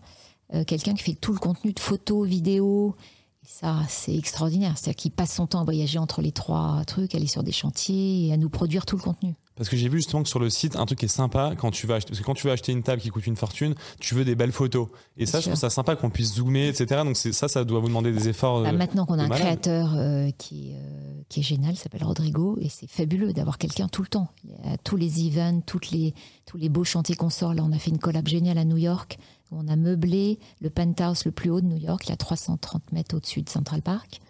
euh, 0.55 0.65
quelqu'un 0.65 0.95
qui 0.95 1.03
fait 1.03 1.15
tout 1.15 1.33
le 1.33 1.39
contenu 1.39 1.73
de 1.73 1.81
photos, 1.81 2.27
vidéos. 2.27 2.97
Et 3.43 3.49
ça, 3.49 3.79
c'est 3.89 4.15
extraordinaire. 4.15 4.77
C'est-à-dire 4.77 4.97
qu'il 4.97 5.13
passe 5.13 5.35
son 5.35 5.47
temps 5.47 5.61
à 5.61 5.65
voyager 5.65 5.99
entre 5.99 6.23
les 6.23 6.33
trois 6.33 6.83
trucs, 6.87 7.15
aller 7.15 7.27
sur 7.27 7.43
des 7.43 7.53
chantiers 7.53 8.27
et 8.27 8.33
à 8.33 8.37
nous 8.37 8.51
produire 8.51 8.87
tout 8.87 8.97
le 8.97 9.03
contenu. 9.03 9.35
Parce 9.61 9.69
que 9.69 9.77
j'ai 9.77 9.91
vu 9.91 9.99
justement 9.99 10.23
que 10.23 10.29
sur 10.31 10.39
le 10.39 10.49
site, 10.49 10.77
un 10.77 10.87
truc 10.87 11.01
qui 11.01 11.05
est 11.05 11.09
sympa 11.09 11.53
quand 11.55 11.71
tu 11.71 11.87
vas 11.87 11.97
acheter, 11.97 12.09
parce 12.09 12.21
que 12.21 12.25
quand 12.25 12.33
tu 12.33 12.47
veux 12.47 12.53
acheter 12.53 12.73
une 12.73 12.83
table 12.83 13.03
qui 13.03 13.11
coûte 13.11 13.27
une 13.27 13.37
fortune, 13.37 13.75
tu 13.99 14.15
veux 14.15 14.25
des 14.25 14.35
belles 14.35 14.53
photos. 14.53 14.89
Et 15.19 15.27
ça, 15.27 15.41
je 15.41 15.49
trouve 15.49 15.59
ça 15.59 15.69
sympa 15.69 15.97
qu'on 15.97 16.09
puisse 16.09 16.37
zoomer, 16.37 16.69
etc. 16.69 17.03
Donc 17.05 17.15
ça, 17.15 17.47
ça 17.47 17.65
doit 17.65 17.79
vous 17.79 17.89
demander 17.89 18.11
des 18.11 18.31
efforts. 18.31 18.63
Bah, 18.63 18.71
euh, 18.71 18.73
maintenant 18.73 19.05
qu'on 19.05 19.19
a 19.19 19.25
un 19.25 19.29
malade. 19.29 19.45
créateur 19.45 19.93
euh, 19.97 20.31
qui, 20.39 20.71
est, 20.71 20.77
euh, 20.77 21.23
qui 21.29 21.41
est 21.41 21.43
génial, 21.43 21.77
s'appelle 21.77 22.05
Rodrigo, 22.05 22.57
et 22.63 22.71
c'est 22.71 22.89
fabuleux 22.89 23.35
d'avoir 23.35 23.59
quelqu'un 23.59 23.89
tout 23.89 24.01
le 24.01 24.09
temps. 24.09 24.29
Il 24.45 24.51
y 24.51 24.73
a 24.73 24.79
tous 24.79 24.97
les 24.97 25.27
events, 25.27 25.61
toutes 25.67 25.91
les, 25.91 26.15
tous 26.47 26.57
les 26.57 26.71
beaux 26.71 26.85
chantiers 26.85 27.15
qu'on 27.15 27.29
sort. 27.29 27.53
Là, 27.53 27.63
on 27.63 27.73
a 27.73 27.79
fait 27.79 27.91
une 27.91 27.99
collab 27.99 28.27
géniale 28.27 28.57
à 28.57 28.65
New 28.65 28.79
York, 28.79 29.19
on 29.53 29.69
a 29.69 29.77
meublé 29.77 30.39
le 30.61 30.71
penthouse 30.71 31.25
le 31.25 31.31
plus 31.33 31.51
haut 31.51 31.61
de 31.61 31.67
New 31.67 31.77
York, 31.79 32.03
il 32.07 32.11
y 32.11 32.13
a 32.13 32.17
330 32.17 32.93
mètres 32.93 33.17
au-dessus 33.17 33.43
de 33.43 33.49
Central 33.49 33.83
Park, 33.83 34.21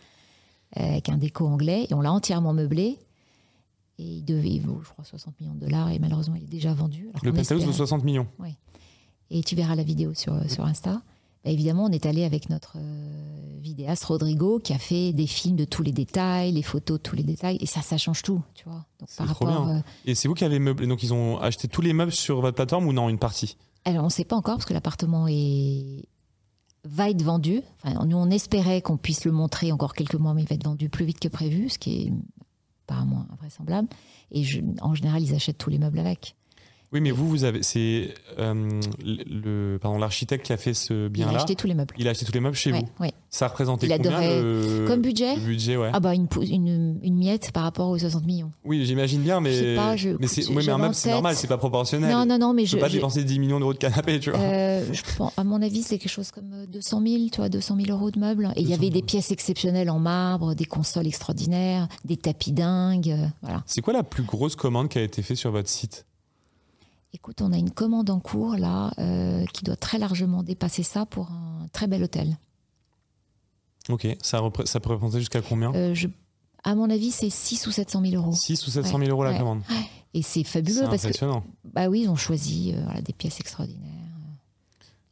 euh, 0.78 0.82
avec 0.90 1.08
un 1.08 1.18
déco 1.18 1.46
anglais, 1.46 1.86
et 1.90 1.94
on 1.94 2.00
l'a 2.00 2.12
entièrement 2.12 2.52
meublé. 2.52 2.98
Et 3.98 4.04
il 4.18 4.24
devait, 4.24 4.48
il 4.50 4.60
vaut, 4.62 4.80
je 4.82 4.88
crois, 4.88 5.04
60 5.04 5.38
millions 5.40 5.54
de 5.54 5.60
dollars, 5.60 5.90
et 5.90 5.98
malheureusement, 5.98 6.36
il 6.36 6.44
est 6.44 6.46
déjà 6.46 6.72
vendu. 6.72 7.08
Alors 7.12 7.24
Le 7.24 7.32
penthouse 7.32 7.48
de 7.48 7.54
espérait- 7.56 7.72
60 7.76 8.04
millions. 8.04 8.26
et 9.30 9.42
tu 9.42 9.54
verras 9.56 9.74
la 9.74 9.82
vidéo 9.82 10.14
sur, 10.14 10.34
sur 10.50 10.64
Insta. 10.64 11.02
Bah, 11.44 11.50
évidemment, 11.50 11.84
on 11.84 11.90
est 11.90 12.04
allé 12.06 12.24
avec 12.24 12.50
notre 12.50 12.74
euh, 12.76 13.58
vidéaste 13.62 14.04
Rodrigo 14.04 14.58
qui 14.58 14.72
a 14.74 14.78
fait 14.78 15.12
des 15.12 15.26
films 15.26 15.56
de 15.56 15.64
tous 15.64 15.82
les 15.82 15.92
détails, 15.92 16.52
les 16.52 16.62
photos 16.62 16.98
de 16.98 17.02
tous 17.02 17.16
les 17.16 17.22
détails, 17.22 17.56
et 17.60 17.66
ça, 17.66 17.80
ça 17.82 17.96
change 17.98 18.22
tout, 18.22 18.42
tu 18.54 18.64
vois. 18.64 18.84
Donc, 19.00 19.08
C'est 19.10 19.24
par 19.24 19.34
trop 19.34 19.44
rapport, 19.46 19.64
bien. 19.66 19.76
euh, 19.78 19.82
Et 20.06 20.14
c'est 20.14 20.28
vous 20.28 20.34
qui 20.34 20.44
avez 20.44 20.58
meublé. 20.58 20.86
Donc 20.86 21.02
ils 21.02 21.12
ont 21.14 21.38
acheté 21.38 21.66
tous 21.68 21.80
les 21.82 21.92
meubles 21.94 22.12
sur 22.12 22.40
votre 22.40 22.56
plateforme 22.56 22.86
ou 22.86 22.92
non, 22.92 23.08
une 23.08 23.18
partie? 23.18 23.56
Alors, 23.84 24.02
on 24.02 24.06
ne 24.06 24.10
sait 24.12 24.24
pas 24.24 24.36
encore 24.36 24.56
parce 24.56 24.66
que 24.66 24.74
l'appartement 24.74 25.26
est 25.28 26.04
va 26.84 27.10
être 27.10 27.22
vendu. 27.22 27.60
Enfin, 27.84 28.06
nous, 28.06 28.16
on 28.16 28.30
espérait 28.30 28.80
qu'on 28.80 28.96
puisse 28.96 29.24
le 29.26 29.32
montrer 29.32 29.70
encore 29.70 29.92
quelques 29.92 30.14
mois, 30.14 30.32
mais 30.32 30.42
il 30.42 30.48
va 30.48 30.54
être 30.54 30.64
vendu 30.64 30.88
plus 30.88 31.04
vite 31.04 31.20
que 31.20 31.28
prévu, 31.28 31.68
ce 31.68 31.78
qui 31.78 32.06
est 32.06 32.12
apparemment 32.86 33.26
invraisemblable. 33.32 33.88
Et 34.30 34.44
je- 34.44 34.60
en 34.80 34.94
général, 34.94 35.22
ils 35.22 35.34
achètent 35.34 35.58
tous 35.58 35.68
les 35.70 35.78
meubles 35.78 35.98
avec. 35.98 36.36
Oui, 36.92 37.00
mais 37.00 37.12
vous, 37.12 37.28
vous 37.28 37.44
avez. 37.44 37.62
C'est 37.62 38.14
euh, 38.40 38.80
le, 39.04 39.78
pardon, 39.80 39.96
l'architecte 39.98 40.44
qui 40.44 40.52
a 40.52 40.56
fait 40.56 40.74
ce 40.74 40.92
Il 40.92 41.06
a 41.06 41.08
bien-là. 41.08 41.36
acheté 41.38 41.54
tous 41.54 41.68
les 41.68 41.74
meubles. 41.74 41.94
Il 41.98 42.08
a 42.08 42.10
acheté 42.10 42.26
tous 42.26 42.32
les 42.32 42.40
meubles 42.40 42.56
chez 42.56 42.72
Ouais, 42.72 42.80
vous. 42.80 43.04
ouais. 43.04 43.12
Ça 43.28 43.46
représentait 43.46 43.86
Il 43.86 43.96
combien 43.96 44.10
adorait- 44.18 44.42
le, 44.42 44.84
Comme 44.88 45.00
budget 45.00 45.36
le 45.36 45.40
budget, 45.40 45.76
ouais. 45.76 45.90
Ah 45.92 46.00
bah 46.00 46.14
une, 46.16 46.26
une, 46.42 46.98
une 47.02 47.16
miette 47.16 47.52
par 47.52 47.62
rapport 47.62 47.88
aux 47.90 47.98
60 47.98 48.26
millions. 48.26 48.50
Oui, 48.64 48.84
j'imagine 48.84 49.22
bien, 49.22 49.40
mais. 49.40 49.52
Je 49.52 49.58
sais 49.60 49.74
pas, 49.76 49.94
je- 49.96 50.08
mais, 50.18 50.26
c'est, 50.26 50.46
oui, 50.48 50.54
mais 50.56 50.68
un 50.68 50.78
meuble, 50.78 50.94
c'est 50.96 51.12
normal, 51.12 51.36
c'est 51.36 51.46
pas 51.46 51.58
proportionnel. 51.58 52.10
Non, 52.10 52.26
non, 52.26 52.38
non, 52.38 52.52
mais 52.54 52.64
Je 52.66 52.70
je, 52.72 52.76
peux 52.76 52.80
pas 52.80 52.88
je- 52.88 52.94
dépenser 52.94 53.22
10 53.22 53.38
millions 53.38 53.60
d'euros 53.60 53.72
de 53.72 53.78
canapé, 53.78 54.18
tu 54.18 54.30
vois. 54.30 54.40
Euh, 54.40 54.84
je 54.92 55.02
pense- 55.16 55.32
à 55.36 55.44
mon 55.44 55.62
avis, 55.62 55.82
c'est 55.84 55.98
quelque 55.98 56.10
chose 56.10 56.32
comme 56.32 56.52
euh, 56.52 56.66
200 56.66 57.02
000, 57.06 57.22
tu 57.30 57.36
vois, 57.36 57.48
200 57.48 57.76
000 57.76 57.96
euros 57.96 58.10
de 58.10 58.18
meubles. 58.18 58.50
Et 58.56 58.62
il 58.62 58.66
y 58.66 58.70
200 58.70 58.74
avait 58.80 58.86
000. 58.88 58.94
des 59.00 59.02
pièces 59.06 59.30
exceptionnelles 59.30 59.90
en 59.90 60.00
marbre, 60.00 60.54
des 60.56 60.64
consoles 60.64 61.06
extraordinaires, 61.06 61.86
des 62.04 62.16
tapis 62.16 62.50
dingues. 62.50 63.10
euh, 63.12 63.26
voilà. 63.42 63.62
C'est 63.66 63.80
quoi 63.80 63.92
la 63.92 64.02
plus 64.02 64.24
grosse 64.24 64.56
commande 64.56 64.88
qui 64.88 64.98
a 64.98 65.02
été 65.02 65.22
faite 65.22 65.36
sur 65.36 65.52
votre 65.52 65.68
site? 65.68 66.04
Écoute, 67.12 67.42
on 67.42 67.52
a 67.52 67.56
une 67.58 67.70
commande 67.70 68.08
en 68.10 68.20
cours 68.20 68.56
là 68.56 68.92
euh, 68.98 69.44
qui 69.52 69.64
doit 69.64 69.76
très 69.76 69.98
largement 69.98 70.42
dépasser 70.42 70.82
ça 70.84 71.06
pour 71.06 71.30
un 71.30 71.68
très 71.72 71.86
bel 71.88 72.02
hôtel. 72.04 72.38
Ok, 73.88 74.06
ça, 74.22 74.38
peut 74.40 74.90
représenter 74.90 75.18
jusqu'à 75.18 75.42
combien? 75.42 75.74
Euh, 75.74 75.94
je, 75.94 76.06
à 76.62 76.74
mon 76.76 76.88
avis, 76.88 77.10
c'est 77.10 77.30
6 77.30 77.66
ou 77.66 77.72
700 77.72 78.02
000 78.04 78.14
euros. 78.22 78.32
6 78.32 78.64
ou 78.66 78.70
700 78.70 78.98
Ouais, 78.98 79.04
000 79.06 79.10
euros 79.16 79.24
la 79.24 79.32
ouais. 79.32 79.38
commande. 79.38 79.62
Et 80.14 80.22
c'est 80.22 80.44
fabuleux 80.44 80.82
parce 80.82 81.02
que, 81.02 81.08
impressionnant. 81.08 81.42
bah 81.64 81.88
oui, 81.88 82.02
ils 82.02 82.08
ont 82.08 82.16
choisi 82.16 82.72
euh, 82.74 82.82
voilà, 82.84 83.00
des 83.00 83.12
pièces 83.12 83.40
extraordinaires. 83.40 83.90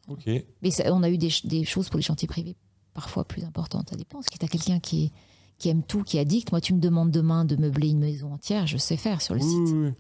Ok. 0.09 0.29
Mais 0.63 0.71
ça- 0.71 0.93
on 0.93 1.03
a 1.03 1.11
eu 1.11 1.19
des, 1.19 1.31
ch- 1.31 1.47
des 1.47 1.65
choses 1.65 1.89
pour 1.89 1.97
les 1.99 2.03
chantiers 2.03 2.29
privés 2.29 2.57
parfois 2.95 3.25
plus 3.25 3.45
importantes. 3.45 3.91
Ça 3.91 3.97
dépend. 3.97 4.19
Parce 4.19 4.29
que 4.29 4.39
tu 4.39 4.45
as 4.45 4.49
quelqu'un 4.49 4.79
qui, 4.81 5.05
est- 5.07 5.13
qui 5.59 5.69
aime 5.69 5.83
tout, 5.83 6.03
qui 6.05 6.17
est 6.17 6.21
addict. 6.21 6.53
Moi, 6.53 6.61
tu 6.61 6.75
me 6.75 6.81
demandes 6.81 7.11
demain 7.11 7.45
de 7.45 7.57
meubler 7.57 7.89
une 7.91 7.99
maison 8.01 8.33
entière, 8.33 8.67
je 8.67 8.77
sais 8.77 8.97
faire 8.97 9.21
sur 9.23 9.35
le 9.35 9.41
Oui, 9.43 9.49
site. 9.51 9.75
oui, 9.77 9.87
oui. 9.89 9.93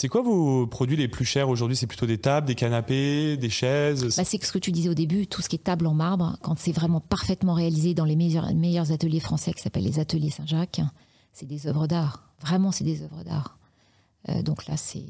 C'est 0.00 0.06
quoi 0.06 0.22
vos 0.22 0.64
produits 0.68 0.96
les 0.96 1.08
plus 1.08 1.24
chers 1.24 1.48
aujourd'hui? 1.48 1.76
C'est 1.76 1.88
plutôt 1.88 2.06
des 2.06 2.18
tables, 2.18 2.46
des 2.46 2.54
canapés, 2.54 3.36
des 3.36 3.50
chaises? 3.50 4.16
Bah, 4.16 4.22
c'est 4.22 4.40
ce 4.40 4.52
que 4.52 4.60
tu 4.60 4.70
disais 4.70 4.88
au 4.88 4.94
début, 4.94 5.26
tout 5.26 5.42
ce 5.42 5.48
qui 5.48 5.56
est 5.56 5.58
table 5.64 5.88
en 5.88 5.94
marbre, 5.94 6.36
quand 6.40 6.56
c'est 6.56 6.70
vraiment 6.70 7.00
parfaitement 7.00 7.54
réalisé 7.54 7.94
dans 7.94 8.04
les 8.04 8.14
meilleurs, 8.14 8.54
meilleurs 8.54 8.92
ateliers 8.92 9.18
français 9.18 9.52
qui 9.52 9.60
s'appellent 9.60 9.82
les 9.82 9.98
ateliers 9.98 10.30
Saint-Jacques, 10.30 10.82
c'est 11.32 11.46
des 11.46 11.66
œuvres 11.66 11.88
d'art. 11.88 12.30
Vraiment, 12.40 12.70
c'est 12.70 12.84
des 12.84 13.02
œuvres 13.02 13.24
d'art. 13.24 13.58
Euh, 14.28 14.40
donc 14.42 14.68
là, 14.68 14.76
c'est 14.76 15.02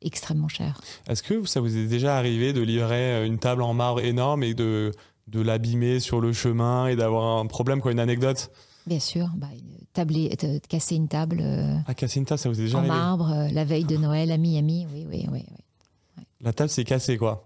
extrêmement 0.00 0.48
cher. 0.48 0.80
Est-ce 1.06 1.22
que 1.22 1.46
ça 1.46 1.60
vous 1.60 1.76
est 1.76 1.86
déjà 1.86 2.18
arrivé 2.18 2.52
de 2.52 2.62
livrer 2.62 3.24
une 3.24 3.38
table 3.38 3.62
en 3.62 3.72
marbre 3.72 4.00
énorme 4.00 4.42
et 4.42 4.54
de, 4.54 4.90
de 5.28 5.40
l'abîmer 5.40 6.00
sur 6.00 6.20
le 6.20 6.32
chemin 6.32 6.88
et 6.88 6.96
d'avoir 6.96 7.38
un 7.38 7.46
problème, 7.46 7.80
quoi, 7.80 7.92
une 7.92 8.00
anecdote? 8.00 8.50
Bien 8.86 9.00
sûr, 9.00 9.28
bah, 9.36 9.48
tabler, 9.92 10.36
euh, 10.44 10.58
casser 10.68 10.94
une 10.94 11.08
table 11.08 11.38
euh, 11.42 11.76
Ah, 11.86 11.94
casser 11.94 12.20
une 12.20 12.26
table, 12.26 12.38
ça 12.38 12.48
vous 12.48 12.60
est 12.60 12.64
déjà 12.64 12.76
en 12.78 12.80
arrivé 12.80 12.94
marbre 12.94 13.30
euh, 13.32 13.48
la 13.48 13.64
veille 13.64 13.84
de 13.84 13.96
Noël 13.96 14.30
à 14.30 14.36
Miami. 14.36 14.86
Oui, 14.92 15.06
oui, 15.08 15.26
oui. 15.32 15.44
oui. 16.18 16.24
La 16.40 16.52
table 16.52 16.70
s'est 16.70 16.84
cassée, 16.84 17.16
quoi. 17.16 17.44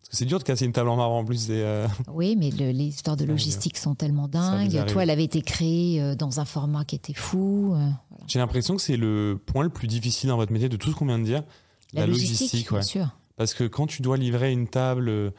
Parce 0.00 0.08
que 0.10 0.16
c'est 0.16 0.24
dur 0.24 0.38
de 0.40 0.44
casser 0.44 0.64
une 0.64 0.72
table 0.72 0.88
en 0.88 0.96
marbre 0.96 1.14
en 1.14 1.24
plus. 1.24 1.36
c'est, 1.46 1.62
euh, 1.62 1.86
Oui, 2.12 2.34
mais 2.36 2.50
le- 2.50 2.72
les 2.72 2.86
histoires 2.86 3.16
de 3.16 3.24
Ah, 3.24 3.28
logistique 3.28 3.76
sont 3.78 3.94
tellement 3.94 4.26
dingues. 4.28 4.84
Toi, 4.86 5.04
elle 5.04 5.10
avait 5.10 5.24
été 5.24 5.42
créée 5.42 6.16
dans 6.16 6.40
un 6.40 6.44
format 6.44 6.84
qui 6.84 6.96
était 6.96 7.14
fou. 7.14 7.68
voilà. 7.68 7.92
J'ai 8.26 8.38
l'impression 8.40 8.74
que 8.76 8.82
c'est 8.82 8.96
le 8.96 9.40
point 9.46 9.62
le 9.64 9.70
plus 9.70 9.86
difficile 9.86 10.28
dans 10.30 10.36
votre 10.36 10.52
métier 10.52 10.68
de 10.68 10.76
tout 10.76 10.90
ce 10.90 10.96
qu'on 10.96 11.06
vient 11.06 11.18
de 11.18 11.24
dire. 11.24 11.44
La, 11.92 12.06
logistique, 12.06 12.70
ouais. 12.72 12.78
bien 12.78 12.86
sûr. 12.86 13.08
Parce 13.36 13.54
que 13.54 13.64
quand 13.64 13.86
tu 13.86 14.02
dois 14.02 14.16
livrer 14.16 14.50
une 14.52 14.66
table 14.68 15.32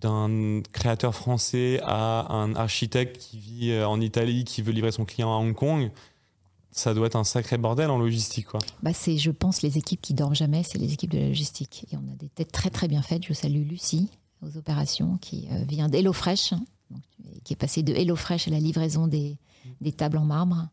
d'un 0.00 0.62
créateur 0.72 1.14
français 1.14 1.80
à 1.84 2.32
un 2.32 2.54
architecte 2.54 3.18
qui 3.18 3.38
vit 3.38 3.70
euh, 3.70 3.88
en 3.88 4.00
Italie, 4.00 4.44
qui 4.44 4.62
veut 4.62 4.72
livrer 4.72 4.92
son 4.92 5.04
client 5.04 5.32
à 5.32 5.36
Hong 5.38 5.54
Kong, 5.54 5.90
ça 6.70 6.92
doit 6.92 7.06
être 7.06 7.16
un 7.16 7.24
sacré 7.24 7.56
bordel 7.56 7.90
en 7.90 7.98
logistique, 7.98 8.46
quoi. 8.46 8.60
Bah, 8.82 8.92
c'est, 8.92 9.16
je 9.16 9.30
pense, 9.30 9.62
les 9.62 9.78
équipes 9.78 10.02
qui 10.02 10.12
dorment 10.12 10.34
jamais, 10.34 10.62
c'est 10.62 10.78
les 10.78 10.92
équipes 10.92 11.12
de 11.12 11.18
la 11.18 11.28
logistique. 11.28 11.86
Et 11.90 11.96
on 11.96 12.12
a 12.12 12.16
des 12.16 12.28
têtes 12.28 12.52
très 12.52 12.68
très 12.68 12.86
bien 12.86 13.00
faites. 13.00 13.24
Je 13.24 13.32
salue 13.32 13.66
Lucie 13.66 14.10
aux 14.42 14.58
opérations, 14.58 15.16
qui 15.16 15.48
euh, 15.50 15.64
vient 15.66 15.88
d'HelloFresh, 15.88 16.52
hein, 16.52 16.62
qui 17.44 17.54
est 17.54 17.56
passée 17.56 17.82
de 17.82 17.94
HelloFresh 17.94 18.48
à 18.48 18.50
la 18.50 18.60
livraison 18.60 19.06
des, 19.06 19.38
des 19.80 19.92
tables 19.92 20.18
en 20.18 20.24
marbre. 20.24 20.68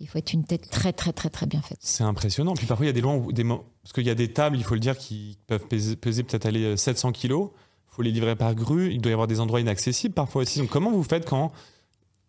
Il 0.00 0.06
faut 0.06 0.18
être 0.18 0.32
une 0.32 0.44
tête 0.44 0.70
très 0.70 0.92
très 0.92 1.12
très 1.12 1.28
très 1.28 1.46
bien 1.46 1.60
faite. 1.60 1.78
C'est 1.80 2.04
impressionnant. 2.04 2.54
Puis 2.54 2.66
parfois, 2.66 2.86
il 2.86 2.88
y 2.88 2.90
a 2.90 2.92
des 2.92 3.00
lois, 3.00 3.20
des, 3.32 3.42
parce 3.42 3.92
qu'il 3.92 4.06
y 4.06 4.10
a 4.10 4.14
des 4.14 4.32
tables, 4.32 4.56
il 4.56 4.62
faut 4.62 4.74
le 4.74 4.80
dire, 4.80 4.96
qui 4.96 5.38
peuvent 5.48 5.66
peser, 5.66 5.96
peser 5.96 6.22
peut-être 6.22 6.46
aller 6.46 6.62
euh, 6.62 6.76
700 6.76 7.10
kilos. 7.10 7.50
Faut 7.98 8.04
les 8.04 8.12
livrer 8.12 8.36
par 8.36 8.54
grue. 8.54 8.92
Il 8.92 9.00
doit 9.00 9.10
y 9.10 9.12
avoir 9.12 9.26
des 9.26 9.40
endroits 9.40 9.60
inaccessibles 9.60 10.14
parfois 10.14 10.42
aussi. 10.42 10.60
Donc, 10.60 10.68
comment 10.68 10.92
vous 10.92 11.02
faites 11.02 11.28
quand 11.28 11.50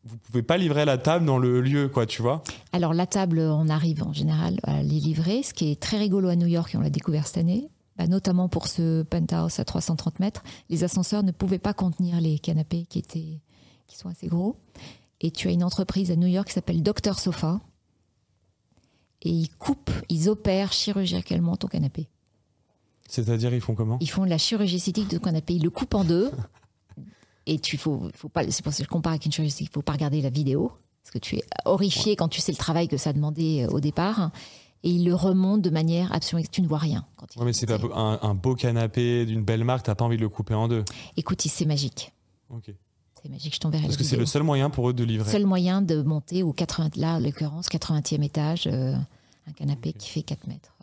vous 0.04 0.18
pouvez 0.18 0.42
pas 0.42 0.58
livrer 0.58 0.84
la 0.84 0.98
table 0.98 1.26
dans 1.26 1.38
le 1.38 1.62
lieu, 1.62 1.90
quoi, 1.90 2.08
tu 2.08 2.24
vois? 2.24 2.44
Alors 2.72 2.96
la 2.96 3.06
table, 3.06 3.38
on 3.38 3.70
arrive 3.70 4.02
en 4.02 4.12
général 4.12 4.60
à 4.64 4.82
les 4.82 5.00
livrer. 5.00 5.44
Ce 5.44 5.54
qui 5.54 5.70
est 5.70 5.80
très 5.80 6.00
rigolo 6.00 6.28
à 6.28 6.36
New 6.36 6.48
York, 6.48 6.74
et 6.74 6.78
on 6.80 6.82
l'a 6.82 6.90
découvert 6.90 7.28
cette 7.28 7.38
année, 7.38 7.70
bah, 7.98 8.08
notamment 8.08 8.50
pour 8.50 8.68
ce 8.68 9.04
penthouse 9.04 9.60
à 9.60 9.64
330 9.64 10.20
mètres, 10.20 10.42
les 10.72 10.84
ascenseurs 10.84 11.22
ne 11.22 11.32
pouvaient 11.32 11.60
pas 11.60 11.76
contenir 11.76 12.20
les 12.20 12.40
canapés 12.40 12.88
qui 12.90 12.98
étaient 12.98 13.40
qui 13.86 13.96
sont 13.96 14.10
assez 14.10 14.26
gros. 14.26 14.56
Et 15.22 15.30
tu 15.30 15.50
as 15.50 15.52
une 15.52 15.64
entreprise 15.64 16.10
à 16.10 16.16
New 16.16 16.26
York 16.26 16.48
qui 16.48 16.54
s'appelle 16.56 16.82
Doctor 16.82 17.20
Sofa. 17.20 17.62
Et 19.22 19.30
ils 19.30 19.50
coupent, 19.50 19.92
ils 20.10 20.30
opèrent 20.30 20.74
chirurgicalement 20.74 21.58
ton 21.58 21.68
canapé. 21.68 22.08
C'est-à-dire, 23.10 23.54
ils 23.54 23.62
font 23.62 23.76
comment 23.76 23.98
Ils 24.02 24.10
font 24.10 24.24
la 24.24 24.38
chirurgie 24.38 24.78
esthétique 24.78 25.08
de 25.10 25.18
ton 25.18 25.24
canapé. 25.26 25.56
Ils 25.56 25.64
le 25.64 25.70
coupent 25.70 25.96
en 25.96 26.04
deux. 26.04 26.32
et 27.46 27.60
tu 27.60 27.78
faut, 27.78 28.10
faut 28.16 28.30
pas. 28.30 28.50
C'est 28.50 28.64
pour 28.64 28.72
ça 28.72 28.80
que 28.80 28.84
je 28.84 28.90
compare 28.90 29.14
avec 29.14 29.26
une 29.26 29.32
chirurgie 29.32 29.50
esthétique. 29.50 29.72
Il 29.72 29.74
faut 29.74 29.82
pas 29.82 29.94
regarder 29.94 30.22
la 30.22 30.30
vidéo 30.30 30.72
parce 31.02 31.12
que 31.12 31.20
tu 31.20 31.38
es 31.38 31.44
horrifié 31.66 32.16
quand 32.16 32.28
tu 32.28 32.40
sais 32.40 32.52
le 32.52 32.58
travail 32.58 32.88
que 32.88 32.98
ça 32.98 33.14
demandait 33.14 33.66
euh, 33.66 33.70
au 33.70 33.80
départ. 33.80 34.32
Et 34.84 34.92
ils 34.92 35.04
le 35.04 35.14
remontent 35.14 35.62
de 35.62 35.70
manière 35.70 36.14
absolument. 36.14 36.48
Tu 36.50 36.62
ne 36.62 36.68
vois 36.68 36.78
rien. 36.78 37.06
Quand 37.18 37.26
ouais, 37.36 37.46
mais 37.46 37.54
c'est 37.54 37.66
pas 37.66 37.80
un, 37.94 38.20
un, 38.22 38.34
beau 38.34 38.56
canapé 38.56 39.26
d'une 39.26 39.44
belle 39.44 39.66
marque. 39.66 39.84
T'as 39.84 39.96
pas 39.96 40.06
envie 40.06 40.16
de 40.16 40.22
le 40.22 40.30
couper 40.30 40.54
en 40.54 40.70
deux. 40.70 40.86
Écoute, 41.18 41.42
c'est 41.42 41.66
magique. 41.66 42.14
Ok. 42.50 42.72
C'est 43.22 43.30
magique, 43.30 43.54
je 43.54 43.60
t'enverrai 43.60 43.84
Parce 43.84 43.98
que 43.98 44.04
c'est 44.04 44.16
le 44.16 44.26
seul 44.26 44.44
moyen 44.44 44.70
pour 44.70 44.90
eux 44.90 44.94
de 44.94 45.04
livrer. 45.04 45.30
Seul 45.30 45.46
moyen 45.46 45.82
de 45.82 46.02
monter 46.02 46.44
au 46.44 46.54
80, 46.54 46.92
là, 46.96 47.16
en 47.16 47.20
l'occurrence, 47.20 47.68
80e 47.68 48.24
étage, 48.24 48.68
euh, 48.68 48.94
un 49.48 49.52
canapé 49.52 49.92
qui 49.92 50.10
fait 50.10 50.22
4 50.22 50.48
mètres. 50.48 50.74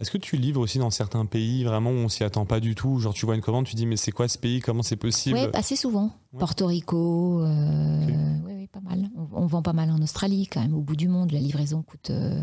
Est-ce 0.00 0.12
que 0.12 0.18
tu 0.18 0.36
livres 0.36 0.60
aussi 0.60 0.78
dans 0.78 0.90
certains 0.90 1.26
pays 1.26 1.64
vraiment 1.64 1.90
où 1.90 1.94
on 1.94 2.08
s'y 2.08 2.22
attend 2.22 2.46
pas 2.46 2.60
du 2.60 2.76
tout 2.76 3.00
Genre 3.00 3.12
tu 3.12 3.26
vois 3.26 3.34
une 3.34 3.40
commande, 3.40 3.66
tu 3.66 3.74
dis 3.74 3.84
mais 3.84 3.96
c'est 3.96 4.12
quoi 4.12 4.28
ce 4.28 4.38
pays 4.38 4.60
Comment 4.60 4.84
c'est 4.84 4.96
possible? 4.96 5.36
Oui, 5.36 5.48
assez 5.54 5.74
souvent. 5.74 6.12
Ouais. 6.32 6.38
Porto 6.38 6.66
Rico, 6.66 7.42
euh, 7.42 8.04
okay. 8.04 8.14
oui, 8.46 8.52
oui, 8.54 8.66
pas 8.68 8.80
mal. 8.80 9.10
On, 9.16 9.42
on, 9.42 9.46
vend 9.46 9.62
pas 9.62 9.72
mal 9.72 9.90
en 9.90 10.00
Australie 10.00 10.46
quand 10.46 10.60
même. 10.60 10.74
Au 10.74 10.80
bout 10.80 10.94
du 10.94 11.08
monde, 11.08 11.32
la 11.32 11.40
livraison 11.40 11.82
coûte 11.82 12.10
euh, 12.10 12.40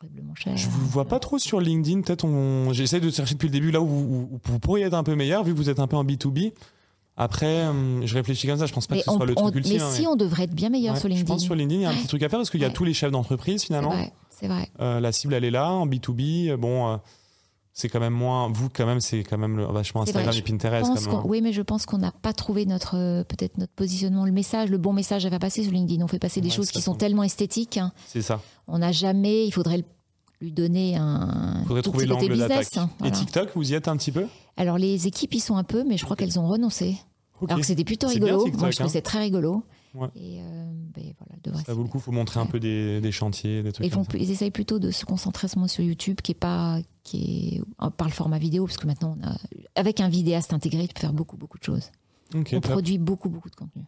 horriblement 0.00 0.34
cher. 0.34 0.56
Je 0.56 0.68
vous 0.68 0.86
vois 0.86 1.06
pas 1.06 1.20
trop 1.20 1.38
sur 1.38 1.60
LinkedIn. 1.60 2.00
Peut-être 2.00 2.24
on... 2.24 2.72
j'essaie 2.72 3.00
de 3.00 3.10
chercher 3.10 3.34
depuis 3.34 3.46
le 3.46 3.52
début 3.52 3.70
là 3.70 3.80
où 3.80 3.86
vous, 3.86 4.28
où 4.32 4.40
vous 4.42 4.58
pourriez 4.58 4.86
être 4.86 4.94
un 4.94 5.04
peu 5.04 5.14
meilleur 5.14 5.44
vu 5.44 5.52
que 5.52 5.58
vous 5.58 5.70
êtes 5.70 5.78
un 5.78 5.86
peu 5.86 5.96
en 5.96 6.04
B2B. 6.04 6.52
Après, 7.16 7.46
euh, 7.46 8.04
je 8.04 8.14
réfléchis 8.14 8.46
comme 8.46 8.58
ça. 8.58 8.66
Je 8.66 8.74
pense 8.74 8.86
pas 8.86 8.94
mais 8.94 9.00
que 9.00 9.06
ce 9.06 9.10
on, 9.10 9.16
soit 9.16 9.26
le 9.26 9.34
truc 9.34 9.54
ultime. 9.54 9.80
Mais 9.80 9.96
si, 9.96 10.06
on 10.06 10.16
devrait 10.16 10.44
être 10.44 10.54
bien 10.54 10.68
meilleur 10.68 10.94
ouais, 10.94 11.00
sur 11.00 11.08
LinkedIn. 11.08 11.26
Je 11.26 11.32
pense 11.32 11.42
sur 11.42 11.54
LinkedIn, 11.54 11.80
il 11.80 11.84
y 11.84 11.86
a 11.86 11.90
un 11.90 11.94
petit 11.94 12.08
truc 12.08 12.22
à 12.22 12.28
faire 12.28 12.38
parce 12.38 12.50
qu'il 12.50 12.60
y 12.60 12.64
a 12.64 12.70
tous 12.70 12.84
les 12.84 12.94
chefs 12.94 13.10
d'entreprise 13.10 13.62
finalement. 13.62 13.94
C'est 14.38 14.48
vrai. 14.48 14.68
Euh, 14.80 15.00
la 15.00 15.12
cible, 15.12 15.34
elle 15.34 15.44
est 15.44 15.50
là 15.50 15.70
en 15.70 15.86
B2B. 15.86 16.54
Bon, 16.56 16.88
euh, 16.92 16.96
c'est 17.72 17.88
quand 17.88 18.00
même 18.00 18.12
moins. 18.12 18.48
Vous, 18.52 18.68
quand 18.68 18.84
même, 18.86 19.00
c'est 19.00 19.22
quand 19.24 19.38
même 19.38 19.56
le, 19.56 19.64
vachement 19.64 20.02
Instagram 20.02 20.26
vrai. 20.30 20.38
et 20.38 20.42
Pinterest. 20.42 20.90
Quand 20.94 21.00
même. 21.12 21.20
Oui, 21.24 21.40
mais 21.40 21.52
je 21.52 21.62
pense 21.62 21.86
qu'on 21.86 21.98
n'a 21.98 22.12
pas 22.12 22.32
trouvé 22.32 22.66
notre 22.66 22.96
euh, 22.96 23.24
peut-être 23.24 23.56
notre 23.58 23.72
positionnement, 23.72 24.24
le 24.26 24.32
message, 24.32 24.68
le 24.70 24.78
bon 24.78 24.92
message 24.92 25.24
à 25.26 25.30
faire 25.30 25.38
passer 25.38 25.62
sur 25.62 25.72
LinkedIn. 25.72 26.04
On 26.04 26.08
fait 26.08 26.18
passer 26.18 26.40
des 26.40 26.48
Ouais, 26.48 26.54
choses 26.54 26.70
qui 26.70 26.80
sont 26.82 26.94
tellement 26.94 27.22
esthétiques. 27.22 27.78
hein. 27.78 27.92
C'est 28.06 28.22
ça. 28.22 28.40
On 28.68 28.78
n'a 28.78 28.92
jamais. 28.92 29.46
Il 29.46 29.52
faudrait 29.52 29.84
lui 30.42 30.52
donner 30.52 30.96
un. 30.96 31.60
Il 31.62 31.66
faudrait 31.66 31.82
tout 31.82 31.90
trouver 31.90 32.06
l'angle 32.06 32.28
business. 32.28 32.48
d'attaque. 32.48 32.76
hein, 32.76 32.90
Et 32.90 33.08
voilà. 33.08 33.16
TikTok, 33.16 33.48
vous 33.54 33.72
y 33.72 33.74
êtes 33.74 33.88
un 33.88 33.96
petit 33.96 34.12
peu? 34.12 34.26
Alors 34.58 34.76
les 34.78 35.06
équipes 35.06 35.34
y 35.34 35.40
sont 35.40 35.56
un 35.56 35.64
peu, 35.64 35.82
mais 35.84 35.96
je 35.96 36.04
crois 36.04 36.16
qu'elles 36.16 36.38
ont 36.38 36.46
renoncé. 36.46 36.96
Ok. 37.40 37.50
Alors 37.50 37.60
que 37.60 37.66
c'était 37.66 37.84
plutôt 37.84 38.08
bien, 38.08 38.14
rigolo. 38.16 38.44
TikTok, 38.44 38.60
Moi, 38.60 38.70
je 38.70 38.76
hein. 38.76 38.80
trouve 38.84 38.92
c'est 38.92 39.02
très 39.02 39.18
rigolo. 39.18 39.62
Ouais. 39.94 40.08
Et 40.16 40.40
euh, 40.40 40.70
ben, 40.94 41.14
voilà, 41.44 41.64
Ça 41.64 41.72
vaut 41.74 41.82
le 41.82 41.88
coup, 41.88 41.98
faut 41.98 42.12
montrer 42.12 42.38
un 42.40 42.46
peu 42.46 42.60
des, 42.60 43.00
des 43.00 43.12
chantiers, 43.12 43.62
des 43.62 43.72
trucs 43.72 43.86
Ils, 43.86 43.90
comme 43.90 44.04
font, 44.04 44.10
plus- 44.10 44.20
ils 44.20 44.30
essayent 44.30 44.50
plutôt 44.50 44.78
de 44.78 44.90
se 44.90 45.04
concentrer 45.06 45.48
moins 45.56 45.68
sur 45.68 45.82
YouTube, 45.84 46.20
qui 46.22 46.32
est 46.32 46.36
pas, 46.36 46.78
qui 47.02 47.56
est 47.56 47.84
euh, 47.84 47.90
par 47.90 48.06
le 48.08 48.12
format 48.12 48.38
vidéo, 48.38 48.66
parce 48.66 48.76
que 48.76 48.86
maintenant, 48.86 49.16
on 49.22 49.26
a, 49.26 49.36
avec 49.74 50.00
un 50.00 50.08
vidéaste 50.08 50.52
intégré, 50.52 50.86
tu 50.86 50.94
peux 50.94 51.00
faire 51.00 51.12
beaucoup, 51.14 51.36
beaucoup 51.36 51.58
de 51.58 51.64
choses. 51.64 51.90
on 52.34 52.42
top. 52.42 52.62
produit 52.62 52.98
beaucoup, 52.98 53.28
beaucoup 53.30 53.48
de 53.50 53.56
contenu. 53.56 53.82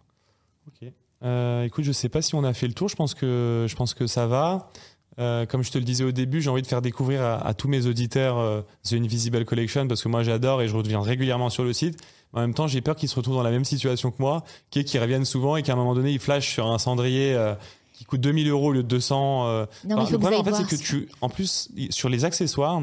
Ok. 0.66 0.90
Euh, 1.24 1.64
écoute, 1.64 1.84
je 1.84 1.92
sais 1.92 2.08
pas 2.08 2.22
si 2.22 2.34
on 2.34 2.44
a 2.44 2.52
fait 2.54 2.68
le 2.68 2.74
tour. 2.74 2.88
Je 2.88 2.96
pense 2.96 3.14
que 3.14 3.66
je 3.68 3.74
pense 3.76 3.92
que 3.94 4.06
ça 4.06 4.26
va. 4.26 4.70
Euh, 5.18 5.46
comme 5.46 5.64
je 5.64 5.72
te 5.72 5.78
le 5.78 5.84
disais 5.84 6.04
au 6.04 6.12
début, 6.12 6.40
j'ai 6.40 6.48
envie 6.48 6.62
de 6.62 6.66
faire 6.68 6.80
découvrir 6.80 7.22
à, 7.22 7.44
à 7.44 7.52
tous 7.54 7.66
mes 7.66 7.86
auditeurs 7.86 8.38
euh, 8.38 8.62
The 8.84 8.92
Invisible 8.92 9.44
Collection 9.44 9.88
parce 9.88 10.00
que 10.00 10.08
moi 10.08 10.22
j'adore 10.22 10.62
et 10.62 10.68
je 10.68 10.76
reviens 10.76 11.00
régulièrement 11.00 11.50
sur 11.50 11.64
le 11.64 11.72
site. 11.72 12.00
Mais 12.32 12.40
en 12.40 12.42
même 12.42 12.54
temps, 12.54 12.66
j'ai 12.66 12.80
peur 12.80 12.94
qu'ils 12.96 13.08
se 13.08 13.14
retrouvent 13.16 13.36
dans 13.36 13.42
la 13.42 13.50
même 13.50 13.64
situation 13.64 14.10
que 14.10 14.16
moi, 14.20 14.44
qui 14.70 14.80
est 14.80 14.84
qu'ils 14.84 15.00
reviennent 15.00 15.24
souvent 15.24 15.56
et 15.56 15.62
qu'à 15.62 15.72
un 15.72 15.76
moment 15.76 15.94
donné 15.94 16.10
ils 16.12 16.18
flashent 16.20 16.52
sur 16.52 16.66
un 16.66 16.78
cendrier 16.78 17.34
euh, 17.34 17.54
qui 17.94 18.04
coûte 18.04 18.20
2000 18.20 18.48
euros 18.48 18.68
au 18.68 18.72
lieu 18.72 18.82
de 18.82 18.88
200. 18.88 19.46
euh. 19.48 19.66
Non, 19.84 19.96
mais 19.96 20.02
Enfin, 20.02 20.04
faut 20.06 20.12
le 20.12 20.18
problème 20.18 20.40
en 20.40 20.44
fait, 20.44 20.54
c'est 20.54 20.76
que 20.76 20.82
tu, 20.82 21.08
en 21.20 21.28
plus, 21.28 21.68
sur 21.90 22.08
les 22.08 22.24
accessoires, 22.24 22.80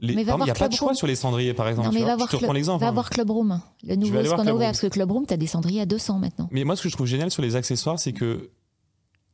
les, 0.00 0.14
Mais 0.16 0.22
il 0.22 0.24
n'y 0.24 0.50
a 0.50 0.54
pas 0.54 0.68
de 0.68 0.74
choix 0.74 0.88
Room. 0.88 0.96
sur 0.96 1.06
les 1.06 1.14
cendriers 1.14 1.54
par 1.54 1.68
exemple. 1.68 1.86
Non, 1.88 1.92
tu 1.92 1.98
mais 1.98 2.04
vois. 2.04 2.08
va 2.08 2.14
je 2.14 2.18
voir, 2.18 2.30
te 2.30 2.36
reprends 2.36 2.52
l'exemple. 2.52 2.80
va 2.82 2.88
hein. 2.88 2.92
voir 2.92 3.08
Club 3.10 3.30
Room, 3.30 3.60
le 3.86 3.94
nouveau, 3.94 4.24
ce 4.24 4.30
qu'on 4.30 4.46
a 4.48 4.52
ouvert, 4.52 4.68
parce 4.70 4.80
que 4.80 4.88
Club 4.88 5.12
Room, 5.12 5.26
tu 5.26 5.34
as 5.34 5.36
des 5.36 5.46
cendriers 5.46 5.82
à 5.82 5.86
200 5.86 6.18
maintenant. 6.18 6.48
Mais 6.50 6.64
moi, 6.64 6.74
ce 6.74 6.82
que 6.82 6.88
je 6.88 6.94
trouve 6.94 7.06
génial 7.06 7.30
sur 7.30 7.40
les 7.42 7.54
accessoires, 7.54 8.00
c'est 8.00 8.12
que 8.12 8.50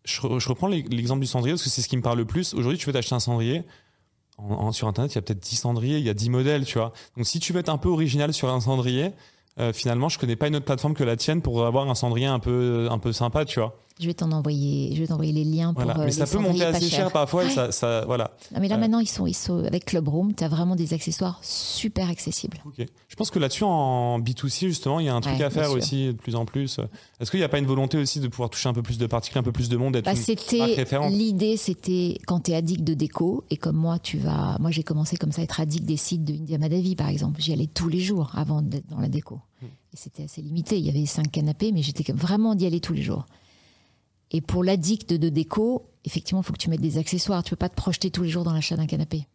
je, 0.04 0.20
je 0.38 0.48
reprends 0.48 0.68
l'e- 0.68 0.84
l'exemple 0.90 1.20
du 1.20 1.26
cendrier 1.26 1.54
parce 1.54 1.62
que 1.62 1.70
c'est 1.70 1.80
ce 1.80 1.88
qui 1.88 1.96
me 1.96 2.02
parle 2.02 2.18
le 2.18 2.24
plus. 2.26 2.52
Aujourd'hui, 2.54 2.76
tu 2.78 2.84
veux 2.86 2.92
t'acheter 2.92 3.14
un 3.14 3.20
cendrier. 3.20 3.62
En, 4.38 4.50
en- 4.68 4.72
sur 4.72 4.88
Internet, 4.88 5.12
il 5.12 5.16
y 5.16 5.18
a 5.18 5.22
peut-être 5.22 5.40
10 5.40 5.56
cendriers, 5.56 5.98
il 5.98 6.04
y 6.04 6.08
a 6.10 6.14
10 6.14 6.30
modèles, 6.30 6.64
tu 6.64 6.78
vois. 6.78 6.92
Donc, 7.16 7.26
si 7.26 7.40
tu 7.40 7.52
veux 7.52 7.60
être 7.60 7.68
un 7.68 7.78
peu 7.78 7.88
original 7.88 8.32
sur 8.32 8.48
un 8.48 8.60
cendrier, 8.60 9.12
euh, 9.58 9.72
finalement, 9.72 10.08
je 10.08 10.18
connais 10.18 10.36
pas 10.36 10.46
une 10.48 10.56
autre 10.56 10.64
plateforme 10.64 10.94
que 10.94 11.04
la 11.04 11.16
tienne 11.16 11.42
pour 11.42 11.64
avoir 11.66 11.88
un 11.90 11.94
cendrier 11.94 12.26
un 12.26 12.38
peu, 12.38 12.88
un 12.90 12.98
peu 12.98 13.12
sympa, 13.12 13.44
tu 13.44 13.58
vois. 13.60 13.76
Je 14.00 14.06
vais 14.06 14.14
t'en 14.14 14.30
envoyer, 14.30 14.94
je 14.94 15.00
vais 15.00 15.06
t'envoyer 15.08 15.32
les 15.32 15.44
liens 15.44 15.74
pour 15.74 15.82
Voilà. 15.82 16.00
euh, 16.00 16.04
Mais 16.04 16.12
ça 16.12 16.26
peut 16.26 16.38
monter 16.38 16.64
assez 16.64 16.88
cher 16.88 17.10
parfois. 17.10 17.44
Ouais. 17.44 17.50
Ça, 17.50 17.72
ça, 17.72 18.04
voilà. 18.06 18.30
Non, 18.54 18.60
mais 18.60 18.68
là 18.68 18.76
Ouais. 18.76 18.82
maintenant, 18.82 19.00
ils 19.00 19.08
sont, 19.08 19.26
ils 19.26 19.34
sont 19.34 19.64
avec 19.64 19.86
Club 19.86 20.06
Room, 20.08 20.34
tu 20.34 20.44
as 20.44 20.48
vraiment 20.48 20.76
des 20.76 20.94
accessoires 20.94 21.40
super 21.42 22.08
accessibles. 22.08 22.58
Ok. 22.64 22.86
Je 23.08 23.16
pense 23.16 23.30
que 23.30 23.38
là-dessus, 23.40 23.64
en 23.64 24.20
B2C, 24.20 24.68
justement, 24.68 25.00
il 25.00 25.06
y 25.06 25.08
a 25.08 25.14
un 25.14 25.20
truc 25.20 25.36
Ouais, 25.38 25.42
à 25.44 25.50
faire 25.50 25.72
aussi 25.72 26.06
de 26.06 26.12
plus 26.12 26.36
en 26.36 26.44
plus. 26.44 26.78
Est-ce 27.20 27.30
qu'il 27.30 27.40
n'y 27.40 27.44
a 27.44 27.48
pas 27.48 27.58
une 27.58 27.66
volonté 27.66 27.98
aussi 27.98 28.20
de 28.20 28.28
pouvoir 28.28 28.50
toucher 28.50 28.68
un 28.68 28.72
peu 28.72 28.82
plus 28.82 28.98
de 28.98 29.06
particules, 29.06 29.38
un 29.38 29.42
peu 29.42 29.50
plus 29.52 29.68
de 29.68 29.76
monde, 29.76 29.94
d'être 29.94 30.04
Bah, 30.04 30.14
c'était 30.14 30.76
l'idée, 31.10 31.56
c'était 31.56 32.18
quand 32.26 32.40
tu 32.44 32.52
es 32.52 32.54
addict 32.54 32.84
de 32.84 32.94
déco 32.94 33.44
et 33.50 33.56
comme 33.56 33.76
moi, 33.76 33.98
tu 33.98 34.18
vas. 34.18 34.56
Moi, 34.60 34.70
j'ai 34.70 34.84
commencé 34.84 35.16
comme 35.16 35.32
ça 35.32 35.40
à 35.40 35.44
être 35.44 35.58
addict 35.60 35.84
des 35.84 35.96
sites 35.96 36.24
de 36.24 36.34
India 36.34 36.58
Madavi, 36.58 36.94
par 36.94 37.08
exemple. 37.08 37.40
J'y 37.40 37.52
allais 37.52 37.66
tous 37.66 37.88
les 37.88 38.00
jours 38.00 38.30
avant 38.36 38.62
d'être 38.62 38.86
dans 38.88 39.00
la 39.00 39.08
déco. 39.08 39.40
Hmm. 39.60 39.66
Et 39.66 39.96
c'était 39.96 40.24
assez 40.24 40.40
limité. 40.42 40.78
Il 40.78 40.84
y 40.86 40.88
avait 40.90 41.06
cinq 41.06 41.32
canapés, 41.32 41.72
mais 41.72 41.82
j'étais 41.82 42.12
vraiment 42.12 42.54
d'y 42.54 42.66
aller 42.66 42.78
tous 42.80 42.92
les 42.92 43.02
jours. 43.02 43.26
Et 44.30 44.40
pour 44.40 44.62
l'addict 44.64 45.12
de 45.12 45.28
déco, 45.28 45.86
effectivement, 46.04 46.42
il 46.42 46.44
faut 46.44 46.52
que 46.52 46.58
tu 46.58 46.70
mettes 46.70 46.80
des 46.80 46.98
accessoires. 46.98 47.42
Tu 47.42 47.50
peux 47.50 47.56
pas 47.56 47.68
te 47.68 47.76
projeter 47.76 48.10
tous 48.10 48.22
les 48.22 48.28
jours 48.28 48.44
dans 48.44 48.52
l'achat 48.52 48.76
d'un 48.76 48.86
canapé. 48.86 49.26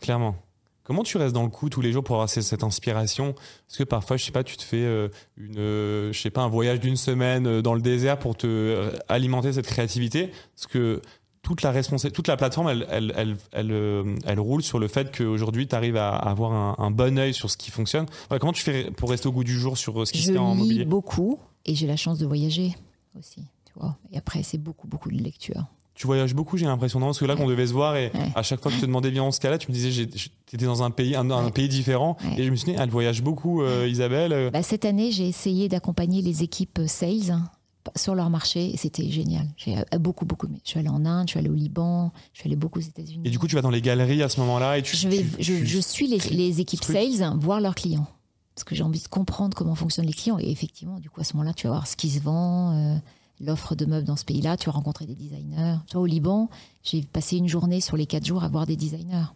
Clairement. 0.00 0.36
Comment 0.84 1.04
tu 1.04 1.16
restes 1.16 1.34
dans 1.34 1.44
le 1.44 1.48
coup 1.48 1.68
tous 1.68 1.80
les 1.80 1.92
jours 1.92 2.02
pour 2.02 2.16
avoir 2.16 2.28
cette, 2.28 2.64
inspiration? 2.64 3.34
Parce 3.34 3.78
que 3.78 3.84
parfois, 3.84 4.16
je 4.16 4.24
sais 4.24 4.32
pas, 4.32 4.42
tu 4.42 4.56
te 4.56 4.62
fais 4.62 4.82
euh, 4.82 5.08
une, 5.36 5.58
euh, 5.58 6.12
je 6.12 6.20
sais 6.20 6.30
pas, 6.30 6.42
un 6.42 6.48
voyage 6.48 6.80
d'une 6.80 6.96
semaine 6.96 7.46
euh, 7.46 7.62
dans 7.62 7.74
le 7.74 7.80
désert 7.80 8.18
pour 8.18 8.36
te 8.36 8.92
alimenter 9.08 9.52
cette 9.52 9.66
créativité. 9.66 10.32
Parce 10.56 10.66
que 10.66 11.00
toute 11.42 11.62
la 11.62 11.70
responsabilité, 11.70 12.16
toute 12.16 12.26
la 12.26 12.36
plateforme, 12.36 12.68
elle, 12.68 12.86
elle, 12.90 13.36
elle, 13.52 14.16
elle, 14.24 14.40
roule 14.40 14.62
sur 14.62 14.80
le 14.80 14.88
fait 14.88 15.16
qu'aujourd'hui, 15.16 15.68
tu 15.68 15.74
arrives 15.74 15.96
à 15.96 16.16
avoir 16.16 16.52
un, 16.52 16.74
un 16.84 16.90
bon 16.90 17.16
œil 17.16 17.32
sur 17.32 17.48
ce 17.48 17.56
qui 17.56 17.70
fonctionne. 17.70 18.06
Comment 18.40 18.52
tu 18.52 18.62
fais 18.62 18.90
pour 18.90 19.10
rester 19.10 19.28
au 19.28 19.32
goût 19.32 19.44
du 19.44 19.58
jour 19.58 19.78
sur 19.78 20.06
ce 20.06 20.12
qui 20.12 20.18
se 20.18 20.28
Je 20.28 20.32
fait 20.32 20.38
en 20.38 20.54
lis 20.54 20.60
mobilier? 20.60 20.84
beaucoup 20.84 21.38
et 21.64 21.74
j'ai 21.74 21.86
la 21.86 21.96
chance 21.96 22.18
de 22.18 22.26
voyager 22.26 22.76
aussi. 23.18 23.42
Tu 23.72 23.78
vois. 23.80 23.96
Et 24.12 24.18
après, 24.18 24.42
c'est 24.42 24.58
beaucoup, 24.58 24.86
beaucoup 24.86 25.10
de 25.10 25.16
lecture. 25.22 25.64
Tu 25.94 26.06
voyages 26.06 26.34
beaucoup, 26.34 26.56
j'ai 26.56 26.64
l'impression, 26.66 26.98
non? 27.00 27.06
Parce 27.06 27.18
que 27.18 27.26
là, 27.26 27.36
qu'on 27.36 27.46
devait 27.46 27.66
se 27.66 27.72
voir 27.74 27.96
et 27.96 28.10
Ouais. 28.14 28.32
à 28.34 28.42
chaque 28.42 28.60
fois 28.62 28.70
que 28.70 28.76
je 28.76 28.80
te 28.80 28.86
demandais 28.86 29.10
bien 29.10 29.22
en 29.22 29.30
ce 29.30 29.40
cas-là, 29.40 29.58
tu 29.58 29.70
me 29.70 29.74
disais, 29.74 30.06
t'étais 30.46 30.64
dans 30.64 30.82
un 30.82 30.90
pays, 30.90 31.14
un, 31.14 31.30
un 31.30 31.44
Ouais. 31.44 31.50
pays 31.50 31.68
différent. 31.68 32.16
Ouais. 32.24 32.40
Et 32.40 32.44
je 32.44 32.50
me 32.50 32.56
suis 32.56 32.72
dit, 32.72 32.78
elle 32.78 32.88
voyage 32.88 33.22
beaucoup, 33.22 33.62
euh, 33.62 33.86
Isabelle. 33.88 34.32
euh, 34.32 34.50
Bah, 34.50 34.62
cette 34.62 34.84
année, 34.86 35.10
j'ai 35.12 35.28
essayé 35.28 35.68
d'accompagner 35.68 36.22
les 36.22 36.42
équipes 36.42 36.80
sales 36.86 37.30
hein, 37.30 37.50
sur 37.94 38.14
leur 38.14 38.30
marché 38.30 38.72
et 38.72 38.76
c'était 38.78 39.10
génial. 39.10 39.46
J'ai 39.58 39.76
euh, 39.78 39.98
beaucoup, 39.98 40.24
beaucoup. 40.24 40.46
Je 40.64 40.70
suis 40.70 40.78
allée 40.80 40.88
en 40.88 41.04
Inde, 41.04 41.28
je 41.28 41.32
suis 41.32 41.38
allée 41.38 41.50
au 41.50 41.54
Liban, 41.54 42.10
je 42.32 42.40
suis 42.40 42.48
allée 42.48 42.56
beaucoup 42.56 42.78
aux 42.78 42.82
États-Unis. 42.82 43.22
Et 43.26 43.30
du 43.30 43.38
coup, 43.38 43.46
tu 43.46 43.54
vas 43.54 43.62
dans 43.62 43.70
les 43.70 43.82
galeries 43.82 44.22
à 44.22 44.30
ce 44.30 44.40
moment-là 44.40 44.78
et 44.78 44.82
tu. 44.82 44.96
je, 44.96 45.08
vais, 45.08 45.18
tu- 45.18 45.42
je, 45.42 45.52
tu- 45.58 45.66
je 45.66 45.78
suis 45.78 46.06
les, 46.08 46.18
les 46.30 46.60
équipes 46.62 46.84
sales 46.84 47.36
voir 47.38 47.60
leurs 47.60 47.74
clients. 47.74 48.06
Parce 48.54 48.64
que 48.64 48.74
j'ai 48.74 48.82
envie 48.82 49.00
de 49.00 49.08
comprendre 49.08 49.54
comment 49.56 49.74
fonctionnent 49.74 50.06
les 50.06 50.12
clients. 50.14 50.38
Et 50.38 50.50
effectivement, 50.50 51.00
du 51.00 51.10
coup, 51.10 51.20
à 51.20 51.24
ce 51.24 51.34
moment-là, 51.34 51.52
tu 51.52 51.66
vas 51.66 51.74
voir 51.74 51.86
ce 51.86 51.96
qui 51.96 52.08
se 52.10 52.20
vend, 52.20 52.72
euh, 52.72 52.96
l'offre 53.42 53.74
de 53.74 53.84
meubles 53.84 54.06
dans 54.06 54.16
ce 54.16 54.24
pays-là. 54.24 54.56
Tu 54.56 54.66
vas 54.66 54.72
rencontrer 54.72 55.06
des 55.06 55.14
designers. 55.14 55.76
Tu 55.86 55.94
vois, 55.94 56.02
au 56.02 56.06
Liban, 56.06 56.48
j'ai 56.82 57.02
passé 57.02 57.36
une 57.36 57.48
journée 57.48 57.80
sur 57.80 57.96
les 57.96 58.06
quatre 58.06 58.24
jours 58.24 58.44
à 58.44 58.48
voir 58.48 58.66
des 58.66 58.76
designers. 58.76 59.26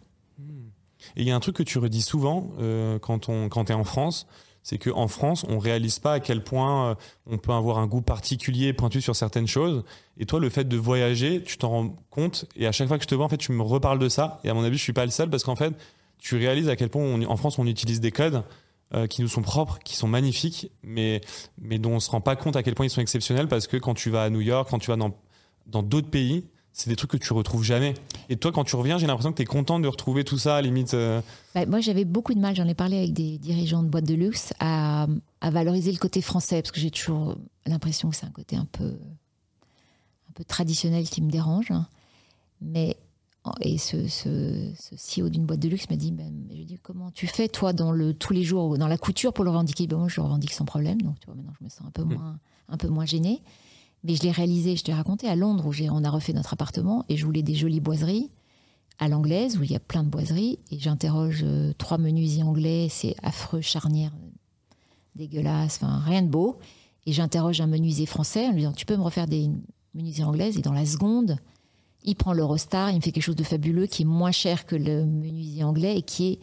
Et 1.15 1.21
il 1.21 1.27
y 1.27 1.31
a 1.31 1.35
un 1.35 1.39
truc 1.39 1.55
que 1.55 1.63
tu 1.63 1.77
redis 1.77 2.01
souvent 2.01 2.49
euh, 2.59 2.99
quand 2.99 3.29
on 3.29 3.49
quand 3.49 3.65
t'es 3.65 3.73
en 3.73 3.83
France, 3.83 4.27
c'est 4.63 4.77
qu'en 4.77 5.07
France, 5.07 5.45
on 5.47 5.59
réalise 5.59 5.99
pas 5.99 6.13
à 6.13 6.19
quel 6.19 6.43
point 6.43 6.89
euh, 6.89 6.95
on 7.25 7.37
peut 7.37 7.53
avoir 7.53 7.77
un 7.77 7.87
goût 7.87 8.01
particulier, 8.01 8.73
pointu 8.73 8.99
sur 8.99 9.15
certaines 9.15 9.47
choses. 9.47 9.83
Et 10.17 10.25
toi, 10.25 10.39
le 10.39 10.49
fait 10.49 10.65
de 10.65 10.75
voyager, 10.75 11.41
tu 11.41 11.57
t'en 11.57 11.69
rends 11.69 11.95
compte. 12.09 12.45
Et 12.55 12.67
à 12.67 12.71
chaque 12.71 12.87
fois 12.87 12.97
que 12.97 13.03
je 13.03 13.07
te 13.07 13.15
vois, 13.15 13.25
en 13.25 13.29
fait, 13.29 13.37
tu 13.37 13.51
me 13.53 13.61
reparles 13.61 13.99
de 13.99 14.09
ça. 14.09 14.41
Et 14.43 14.49
à 14.49 14.53
mon 14.53 14.63
avis, 14.63 14.77
je 14.77 14.83
suis 14.83 14.93
pas 14.93 15.05
le 15.05 15.11
seul 15.11 15.29
parce 15.29 15.43
qu'en 15.43 15.55
fait, 15.55 15.73
tu 16.17 16.35
réalises 16.35 16.67
à 16.67 16.75
quel 16.75 16.89
point 16.89 17.25
en 17.25 17.37
France, 17.37 17.59
on 17.59 17.65
utilise 17.65 18.01
des 18.01 18.11
codes. 18.11 18.43
Euh, 18.93 19.07
qui 19.07 19.21
nous 19.21 19.27
sont 19.27 19.41
propres, 19.41 19.79
qui 19.83 19.95
sont 19.95 20.07
magnifiques, 20.07 20.71
mais, 20.83 21.21
mais 21.61 21.77
dont 21.79 21.93
on 21.93 21.99
se 21.99 22.09
rend 22.09 22.21
pas 22.21 22.35
compte 22.35 22.55
à 22.55 22.63
quel 22.63 22.73
point 22.75 22.85
ils 22.85 22.89
sont 22.89 23.01
exceptionnels 23.01 23.47
parce 23.47 23.67
que 23.67 23.77
quand 23.77 23.93
tu 23.93 24.09
vas 24.09 24.23
à 24.23 24.29
New 24.29 24.41
York, 24.41 24.67
quand 24.69 24.79
tu 24.79 24.89
vas 24.91 24.97
dans 24.97 25.83
d'autres 25.83 26.09
pays, 26.09 26.45
c'est 26.71 26.89
des 26.91 26.95
trucs 26.95 27.09
que 27.09 27.17
tu 27.17 27.33
retrouves 27.33 27.63
jamais. 27.63 27.95
Et 28.29 28.37
toi, 28.37 28.51
quand 28.51 28.63
tu 28.63 28.75
reviens, 28.75 28.99
j'ai 28.99 29.07
l'impression 29.07 29.31
que 29.31 29.37
tu 29.37 29.41
es 29.41 29.45
contente 29.45 29.81
de 29.81 29.87
retrouver 29.87 30.23
tout 30.23 30.37
ça, 30.37 30.57
à 30.57 30.61
limite. 30.61 30.93
euh, 30.93 31.21
Bah, 31.55 31.65
moi, 31.65 31.79
j'avais 31.81 32.05
beaucoup 32.05 32.35
de 32.35 32.39
mal, 32.39 32.55
j'en 32.55 32.67
ai 32.67 32.75
parlé 32.75 32.97
avec 32.97 33.13
des 33.13 33.39
dirigeants 33.39 33.81
de 33.81 33.87
boîtes 33.89 34.05
de 34.05 34.13
luxe, 34.13 34.53
à, 34.59 35.07
à 35.41 35.49
valoriser 35.49 35.91
le 35.91 35.97
côté 35.97 36.21
français, 36.21 36.61
parce 36.61 36.71
que 36.71 36.79
j'ai 36.79 36.91
toujours 36.91 37.35
l'impression 37.65 38.09
que 38.11 38.15
c'est 38.15 38.27
un 38.27 38.31
côté 38.31 38.55
un 38.57 38.67
peu, 38.71 38.85
un 40.29 40.31
peu 40.35 40.43
traditionnel 40.43 41.09
qui 41.09 41.21
me 41.23 41.31
dérange. 41.31 41.71
hein. 41.71 41.87
Mais, 42.61 42.95
et 43.61 43.77
ce, 43.77 44.07
ce, 44.07 44.71
ce 44.75 45.21
CEO 45.21 45.29
d'une 45.29 45.45
boîte 45.45 45.59
de 45.59 45.69
luxe 45.69 45.89
m'a 45.89 45.95
dit, 45.95 46.11
ben, 46.11 46.31
je 46.49 46.63
dit, 46.63 46.79
comment 46.81 47.11
tu 47.11 47.27
fais, 47.27 47.47
toi, 47.47 47.73
dans 47.73 47.91
le, 47.91 48.13
tous 48.13 48.33
les 48.33 48.43
jours, 48.43 48.77
dans 48.77 48.87
la 48.87 48.97
couture 48.97 49.33
pour 49.33 49.43
le 49.43 49.49
revendiquer? 49.49 49.87
Ben, 49.87 49.97
Moi, 49.97 50.07
je 50.07 50.17
le 50.17 50.23
revendique 50.23 50.53
sans 50.53 50.65
problème, 50.65 51.01
donc 51.01 51.19
tu 51.19 51.25
vois, 51.25 51.35
maintenant, 51.35 51.53
je 51.59 51.63
me 51.63 51.69
sens 51.69 51.87
un 51.87 51.91
peu 51.91 52.03
moins, 52.03 52.39
un 52.69 52.77
peu 52.77 52.87
moins 52.87 53.05
gênée. 53.05 53.41
Mais 54.03 54.15
je 54.15 54.23
l'ai 54.23 54.31
réalisé, 54.31 54.75
je 54.75 54.83
t'ai 54.83 54.93
raconté, 54.93 55.27
à 55.27 55.35
Londres, 55.35 55.65
où 55.65 55.73
on 55.91 56.03
a 56.03 56.09
refait 56.09 56.33
notre 56.33 56.53
appartement, 56.53 57.05
et 57.09 57.17
je 57.17 57.25
voulais 57.25 57.43
des 57.43 57.55
jolies 57.55 57.79
boiseries 57.79 58.31
à 58.99 59.07
l'anglaise, 59.07 59.57
où 59.57 59.63
il 59.63 59.71
y 59.71 59.75
a 59.75 59.79
plein 59.79 60.03
de 60.03 60.09
boiseries, 60.09 60.59
et 60.71 60.79
j'interroge 60.79 61.41
euh, 61.43 61.73
trois 61.77 61.97
menuisiers 61.97 62.43
anglais, 62.43 62.87
c'est 62.89 63.15
affreux, 63.21 63.61
charnière, 63.61 64.11
dégueulasse, 65.15 65.79
enfin 65.81 65.99
rien 65.99 66.21
de 66.21 66.27
beau. 66.27 66.57
Et 67.05 67.13
j'interroge 67.13 67.61
un 67.61 67.67
menuisier 67.67 68.05
français 68.05 68.47
en 68.47 68.51
lui 68.51 68.59
disant 68.59 68.73
Tu 68.73 68.85
peux 68.85 68.97
me 68.97 69.01
refaire 69.01 69.27
des 69.27 69.49
menuisiers 69.93 70.23
anglaises? 70.23 70.57
Et 70.57 70.61
dans 70.61 70.73
la 70.73 70.85
seconde, 70.85 71.37
il 72.07 72.15
prend 72.15 72.33
l'Eurostar, 72.33 72.89
il 72.89 72.95
me 72.95 73.01
fait 73.01 73.11
quelque 73.11 73.23
chose 73.23 73.35
de 73.35 73.43
fabuleux 73.43 73.85
qui 73.85 74.03
est 74.03 74.05
moins 74.05 74.31
cher 74.31 74.65
que 74.65 74.77
le 74.77 75.05
menuisier 75.05 75.63
anglais 75.63 75.97
et 75.97 76.01
qui 76.01 76.29
est 76.29 76.39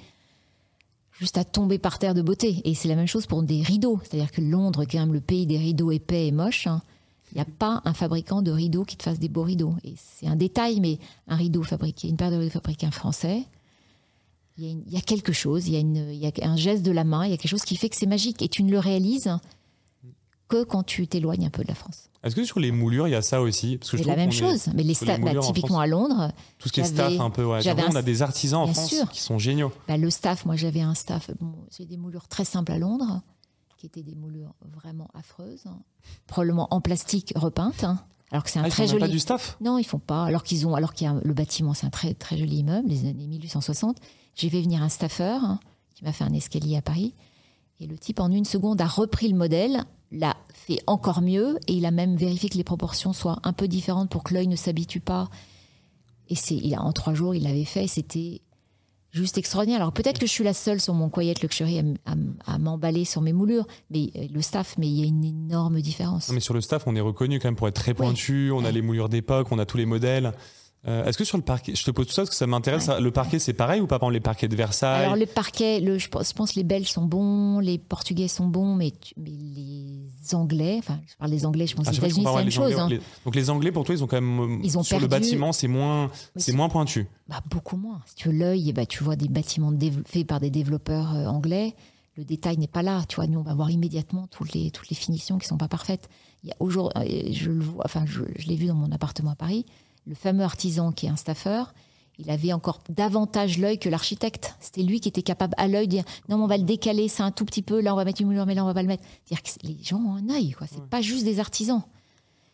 juste 1.18 1.38
à 1.38 1.44
tomber 1.44 1.78
par 1.78 1.98
terre 1.98 2.14
de 2.14 2.20
beauté. 2.20 2.60
Et 2.64 2.74
c'est 2.74 2.86
la 2.86 2.96
même 2.96 3.06
chose 3.06 3.26
pour 3.26 3.42
des 3.42 3.62
rideaux. 3.62 3.98
C'est-à-dire 4.02 4.30
que 4.30 4.42
Londres, 4.42 4.84
qui 4.84 4.96
quand 4.96 5.06
même 5.06 5.14
le 5.14 5.22
pays 5.22 5.46
des 5.46 5.56
rideaux 5.56 5.90
épais 5.90 6.26
et 6.26 6.32
moches, 6.32 6.66
hein, 6.66 6.82
il 7.32 7.36
n'y 7.36 7.40
a 7.40 7.46
pas 7.46 7.80
un 7.86 7.94
fabricant 7.94 8.42
de 8.42 8.50
rideaux 8.50 8.84
qui 8.84 8.96
te 8.96 9.02
fasse 9.02 9.18
des 9.18 9.30
beaux 9.30 9.42
rideaux. 9.42 9.74
Et 9.84 9.94
c'est 9.96 10.26
un 10.26 10.36
détail, 10.36 10.80
mais 10.80 10.98
un 11.28 11.36
rideau 11.36 11.62
fabriqué, 11.62 12.08
une 12.08 12.16
paire 12.16 12.30
de 12.30 12.36
rideaux 12.36 12.50
fabriqués 12.50 12.86
en 12.86 12.92
français, 12.92 13.42
il 14.58 14.84
y, 14.88 14.96
a 14.96 15.00
quelque 15.00 15.32
chose, 15.32 15.66
il 15.66 15.74
y, 15.74 16.16
y 16.16 16.26
a 16.26 16.48
un 16.48 16.56
geste 16.56 16.84
de 16.84 16.92
la 16.92 17.02
main, 17.02 17.24
il 17.24 17.32
y 17.32 17.34
a 17.34 17.36
quelque 17.36 17.50
chose 17.50 17.64
qui 17.64 17.74
fait 17.74 17.88
que 17.88 17.96
c'est 17.96 18.06
magique. 18.06 18.40
Et 18.40 18.48
tu 18.48 18.62
ne 18.62 18.70
le 18.70 18.78
réalises 18.78 19.36
que 20.48 20.62
quand 20.64 20.82
tu 20.82 21.06
t'éloignes 21.06 21.46
un 21.46 21.50
peu 21.50 21.62
de 21.62 21.68
la 21.68 21.74
France. 21.74 22.10
Est-ce 22.22 22.34
que 22.36 22.44
sur 22.44 22.58
les 22.60 22.70
moulures, 22.72 23.06
il 23.06 23.10
y 23.10 23.14
a 23.14 23.22
ça 23.22 23.40
aussi? 23.42 23.76
Parce 23.76 23.90
que 23.90 23.96
je 23.98 24.02
C'est 24.02 24.08
la 24.08 24.16
même 24.16 24.28
est- 24.30 24.32
chose. 24.32 24.68
Mais 24.74 24.82
les 24.82 24.94
les 24.98 25.18
bah, 25.18 25.40
typiquement 25.42 25.76
France. 25.76 25.82
à 25.82 25.86
Londres, 25.86 26.32
Tout 26.58 26.68
ce 26.68 26.72
qui 26.72 26.80
est 26.80 26.84
staff 26.84 27.18
un 27.20 27.30
peu, 27.30 27.44
ouais. 27.44 27.66
un- 27.68 27.76
on 27.90 27.96
a 27.96 28.02
des 28.02 28.22
artisans 28.22 28.62
en 28.62 28.66
France 28.72 28.88
sûr. 28.88 29.10
qui 29.10 29.20
sont 29.20 29.38
géniaux. 29.38 29.72
bah, 29.88 29.96
le 29.98 30.08
staff, 30.10 30.46
moi 30.46 30.56
j'avais 30.56 30.80
un 30.80 30.94
staff, 30.94 31.30
bon, 31.40 31.52
j'ai 31.76 31.84
des 31.84 31.96
moulures 31.98 32.26
très 32.28 32.44
simples 32.46 32.72
à 32.72 32.78
Londres, 32.78 33.20
qui 33.76 33.86
étaient 33.86 34.02
des 34.02 34.14
moulures 34.14 34.54
vraiment 34.74 35.08
affreuses, 35.14 35.64
hein. 35.66 35.78
probablement 36.26 36.68
en 36.70 36.80
plastique 36.80 37.32
repeinte, 37.36 37.84
hein. 37.84 37.98
alors 38.30 38.42
que 38.44 38.50
c'est 38.50 38.58
un 38.58 38.62
Ah, 38.62 38.68
ils 38.68 38.70
très 38.70 38.84
font 38.86 38.92
même 38.94 39.00
joli. 39.00 39.10
pas 39.10 39.12
du 39.12 39.18
staff? 39.18 39.58
Non, 39.60 39.76
ils 39.78 39.84
font 39.84 39.98
pas. 39.98 40.24
Alors 40.24 40.44
qu'ils 40.44 40.66
ont, 40.66 40.74
alors 40.74 40.94
qu'il 40.94 41.06
y 41.06 41.10
a 41.10 41.14
le 41.22 41.34
bâtiment, 41.34 41.74
c'est 41.74 41.86
un 41.86 41.90
très 41.90 42.14
très 42.14 42.38
joli 42.38 42.58
immeuble, 42.58 42.88
les 42.88 43.00
années 43.06 43.26
1860. 43.26 43.98
J'ai 44.34 44.48
fait 44.48 44.62
venir 44.62 44.82
un 44.82 44.88
staffeur 44.88 45.44
hein, 45.44 45.60
qui 45.94 46.04
m'a 46.04 46.12
fait 46.12 46.24
un 46.24 46.32
escalier 46.32 46.76
à 46.78 46.82
Paris, 46.82 47.12
et 47.80 47.86
le 47.86 47.98
type 47.98 48.20
en 48.20 48.30
une 48.30 48.46
seconde 48.46 48.80
a 48.80 48.86
repris 48.86 49.28
le 49.28 49.36
modèle, 49.36 49.84
l'a 50.14 50.36
fait 50.52 50.80
encore 50.86 51.20
mieux, 51.20 51.58
et 51.68 51.74
il 51.74 51.84
a 51.84 51.90
même 51.90 52.16
vérifié 52.16 52.48
que 52.48 52.56
les 52.56 52.64
proportions 52.64 53.12
soient 53.12 53.38
un 53.42 53.52
peu 53.52 53.68
différentes 53.68 54.08
pour 54.08 54.22
que 54.22 54.32
l'œil 54.32 54.48
ne 54.48 54.56
s'habitue 54.56 55.00
pas. 55.00 55.28
Et 56.28 56.34
c'est, 56.34 56.56
il 56.56 56.74
a 56.74 56.80
en 56.80 56.92
trois 56.92 57.12
jours, 57.12 57.34
il 57.34 57.42
l'avait 57.42 57.64
fait. 57.64 57.86
C'était 57.86 58.40
juste 59.10 59.38
extraordinaire. 59.38 59.80
Alors 59.80 59.92
peut-être 59.92 60.18
que 60.18 60.26
je 60.26 60.32
suis 60.32 60.42
la 60.42 60.54
seule 60.54 60.80
sur 60.80 60.94
mon 60.94 61.08
Quiet 61.08 61.34
Luxury 61.42 61.78
à, 62.06 62.14
à 62.46 62.58
m'emballer 62.58 63.04
sur 63.04 63.20
mes 63.20 63.32
moulures, 63.32 63.66
mais 63.90 64.10
euh, 64.16 64.26
le 64.32 64.42
staff, 64.42 64.76
mais 64.78 64.88
il 64.88 64.98
y 64.98 65.02
a 65.02 65.06
une 65.06 65.24
énorme 65.24 65.80
différence. 65.80 66.28
Non, 66.28 66.34
mais 66.34 66.40
sur 66.40 66.54
le 66.54 66.60
staff, 66.60 66.84
on 66.86 66.96
est 66.96 67.00
reconnu 67.00 67.38
quand 67.38 67.48
même 67.48 67.56
pour 67.56 67.68
être 67.68 67.76
très 67.76 67.94
pointu. 67.94 68.50
On 68.50 68.64
a 68.64 68.72
les 68.72 68.82
moulures 68.82 69.08
d'époque, 69.08 69.48
on 69.52 69.58
a 69.58 69.66
tous 69.66 69.76
les 69.76 69.86
modèles. 69.86 70.32
Euh, 70.86 71.04
Est-ce 71.06 71.16
que 71.16 71.24
sur 71.24 71.38
le 71.38 71.42
parquet, 71.42 71.74
je 71.74 71.82
te 71.82 71.90
pose 71.90 72.06
tout 72.06 72.12
ça 72.12 72.22
parce 72.22 72.30
que 72.30 72.36
ça 72.36 72.46
m'intéresse. 72.46 72.84
ça- 72.84 73.00
Le 73.00 73.10
parquet, 73.10 73.38
c'est 73.38 73.54
pareil 73.54 73.80
ou 73.80 73.86
pas 73.86 73.96
exemple, 73.96 74.12
les 74.12 74.20
parquets 74.20 74.48
de 74.48 74.56
Versailles? 74.56 75.04
Alors 75.04 75.16
le 75.16 75.24
parquet, 75.26 75.80
le, 75.80 75.98
je 75.98 76.08
pense 76.08 76.28
je 76.28 76.34
pense 76.34 76.54
les 76.54 76.62
Belges 76.64 76.88
sont 76.90 77.04
bons, 77.06 77.58
les 77.60 77.78
Portugais 77.78 78.28
sont 78.28 78.46
bons, 78.46 78.74
mais, 78.74 78.90
tu- 78.90 79.14
mais 79.16 79.30
les 79.30 80.34
Anglais, 80.34 80.76
enfin 80.78 81.00
je 81.06 81.16
parle 81.16 81.30
des 81.30 81.46
Anglais, 81.46 81.66
je 81.66 81.74
pense 81.76 81.86
Ah, 81.88 81.90
aux 81.90 81.94
États-Unis 81.94 82.26
c'est 82.36 82.44
des 82.44 82.50
chose. 82.50 82.78
Hein. 82.78 82.88
Les- 82.90 83.00
Donc 83.24 83.34
les 83.34 83.50
Anglais, 83.50 83.72
pour 83.72 83.84
toi, 83.84 83.94
ils 83.94 84.04
ont 84.04 84.06
quand 84.06 84.20
même 84.20 84.60
Ils 84.62 84.76
ont 84.78 84.82
sur 84.82 85.00
le 85.00 85.06
bâtiment, 85.06 85.52
c'est 85.52 85.68
moins, 85.68 86.10
c'est 86.36 86.52
moins 86.52 86.68
pointu. 86.68 87.08
Bah, 87.28 87.40
beaucoup 87.50 87.76
moins. 87.76 88.00
Si 88.06 88.14
tu 88.16 88.28
veux 88.28 88.34
l'œil, 88.36 88.68
eh 88.68 88.72
ben, 88.72 88.84
tu 88.86 89.02
vois 89.02 89.16
des 89.16 89.28
bâtiments 89.28 89.72
faits 90.06 90.26
par 90.26 90.40
des 90.40 90.50
développeurs 90.50 91.14
euh, 91.14 91.26
anglais. 91.26 91.74
Le 92.16 92.24
détail 92.24 92.58
n'est 92.58 92.68
pas 92.68 92.82
là. 92.82 93.02
Tu 93.08 93.16
vois, 93.16 93.26
nous 93.26 93.40
on 93.40 93.42
va 93.42 93.54
voir 93.54 93.70
immédiatement 93.70 94.28
toutes 94.30 94.52
les 94.52 94.70
toutes 94.70 94.88
les 94.88 94.94
finitions 94.96 95.38
qui 95.38 95.48
sont 95.48 95.56
pas 95.56 95.66
parfaites. 95.68 96.08
Il 96.44 96.48
y 96.50 96.52
a 96.52 96.56
aujourd'hui, 96.60 96.92
euh, 97.02 97.32
je 97.32 97.50
le 97.50 97.64
vois, 97.64 97.82
enfin 97.86 98.04
je, 98.06 98.20
je 98.38 98.46
l'ai 98.46 98.54
vu 98.54 98.66
dans 98.66 98.74
mon 98.74 98.92
appartement 98.92 99.30
à 99.32 99.34
Paris. 99.34 99.64
Le 100.06 100.14
fameux 100.14 100.44
artisan 100.44 100.92
qui 100.92 101.06
est 101.06 101.08
un 101.10 101.16
staffeur, 101.16 101.72
il 102.18 102.30
avait 102.30 102.52
encore 102.52 102.80
davantage 102.90 103.58
l'œil 103.58 103.78
que 103.78 103.88
l'architecte. 103.88 104.54
C'était 104.60 104.82
lui 104.82 105.00
qui 105.00 105.08
était 105.08 105.22
capable 105.22 105.54
à 105.56 105.66
l'œil 105.66 105.86
de 105.86 105.92
dire 105.92 106.04
non, 106.28 106.38
mais 106.38 106.44
on 106.44 106.46
va 106.48 106.56
le 106.58 106.62
décaler, 106.64 107.08
c'est 107.08 107.22
un 107.22 107.30
tout 107.30 107.44
petit 107.44 107.62
peu. 107.62 107.80
Là, 107.80 107.92
on 107.92 107.96
va 107.96 108.04
mettre 108.04 108.20
une 108.20 108.26
moulure, 108.28 108.46
mais 108.46 108.54
là, 108.54 108.62
on 108.62 108.66
va 108.66 108.74
pas 108.74 108.82
le 108.82 108.88
mettre. 108.88 109.02
dire 109.26 109.42
que 109.42 109.48
les 109.64 109.76
gens 109.82 109.96
ont 109.98 110.16
un 110.16 110.28
œil, 110.30 110.52
quoi. 110.52 110.66
C'est 110.70 110.84
pas 110.84 111.00
juste 111.00 111.24
des 111.24 111.40
artisans. 111.40 111.82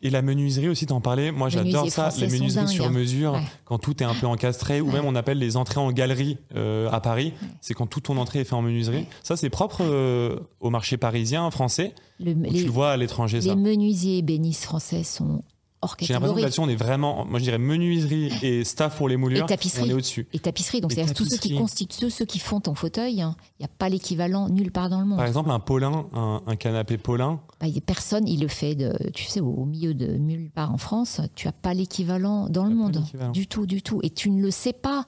Et 0.02 0.08
la 0.08 0.22
menuiserie 0.22 0.70
aussi, 0.70 0.86
t'en 0.86 1.02
parlais. 1.02 1.30
Moi, 1.30 1.50
j'adore 1.50 1.90
ça, 1.90 2.08
les 2.18 2.26
menuiseries 2.28 2.68
sur 2.68 2.86
hein. 2.86 2.90
mesure, 2.90 3.32
Ouais. 3.34 3.42
quand 3.66 3.76
tout 3.76 4.02
est 4.02 4.06
un 4.06 4.14
peu 4.14 4.26
encastré, 4.26 4.80
ou 4.80 4.90
même 4.90 5.04
on 5.04 5.14
appelle 5.14 5.36
les 5.38 5.58
entrées 5.58 5.78
en 5.78 5.92
galerie 5.92 6.38
euh, 6.56 6.88
à 6.90 7.00
Paris. 7.02 7.34
C'est 7.60 7.74
quand 7.74 7.86
toute 7.86 8.04
ton 8.04 8.16
entrée 8.16 8.38
est 8.40 8.44
faite 8.44 8.54
en 8.54 8.62
menuiserie. 8.62 9.04
Ça, 9.22 9.36
c'est 9.36 9.50
propre 9.50 9.82
euh, 9.82 10.38
au 10.60 10.70
marché 10.70 10.96
parisien, 10.96 11.50
français. 11.50 11.94
Le- 12.18 12.32
les, 12.32 12.60
Tu 12.60 12.64
le 12.64 12.70
vois 12.70 12.92
à 12.92 12.96
l'étranger, 12.96 13.42
ça. 13.42 13.48
les 13.50 13.56
menuisiers 13.56 14.16
ébénistes 14.16 14.64
français 14.64 15.02
sont 15.04 15.42
hors 15.82 15.96
J'ai 15.98 16.12
l'impression 16.12 16.36
que 16.36 16.40
là-dessus, 16.40 16.60
on 16.60 16.68
est 16.68 16.76
vraiment, 16.76 17.24
moi 17.24 17.38
je 17.38 17.44
dirais 17.44 17.58
menuiserie 17.58 18.32
et 18.42 18.64
staff 18.64 18.96
pour 18.96 19.08
les 19.08 19.16
moulures. 19.16 19.44
Et 19.44 19.46
tapisserie. 19.46 19.84
On 19.84 19.90
est 19.90 19.94
au-dessus. 19.94 20.28
Et 20.32 20.38
tapisserie, 20.38 20.80
donc 20.80 20.92
c'est-à-dire 20.92 21.14
tous 21.14 21.24
ceux 21.24 21.38
qui 21.38 21.56
constituent, 21.56 22.10
ceux, 22.10 22.24
qui 22.24 22.38
font 22.38 22.60
ton 22.60 22.74
fauteuil, 22.74 23.14
il 23.14 23.16
n'y 23.60 23.64
a 23.64 23.68
pas 23.78 23.88
l'équivalent 23.88 24.48
nulle 24.48 24.72
part 24.72 24.90
dans 24.90 25.00
le 25.00 25.06
monde. 25.06 25.18
Par 25.18 25.26
exemple, 25.26 25.50
un 25.50 25.60
Paulin, 25.60 26.06
un, 26.12 26.42
un 26.46 26.56
canapé 26.56 26.98
Paulin. 26.98 27.40
Bah, 27.60 27.66
personne, 27.84 28.28
il 28.28 28.40
le 28.40 28.48
fait, 28.48 28.74
de, 28.74 28.96
tu 29.12 29.24
sais, 29.24 29.40
au, 29.40 29.64
milieu 29.64 29.94
de 29.94 30.06
nulle 30.16 30.50
part 30.50 30.72
en 30.72 30.78
France, 30.78 31.20
tu 31.34 31.48
as 31.48 31.52
pas 31.52 31.74
l'équivalent 31.74 32.48
dans 32.48 32.64
le 32.64 32.74
monde. 32.74 33.02
Du 33.32 33.46
tout, 33.46 33.66
du 33.66 33.82
tout. 33.82 34.00
Et 34.02 34.10
tu 34.10 34.30
ne 34.30 34.42
le 34.42 34.50
sais 34.50 34.72
pas. 34.72 35.04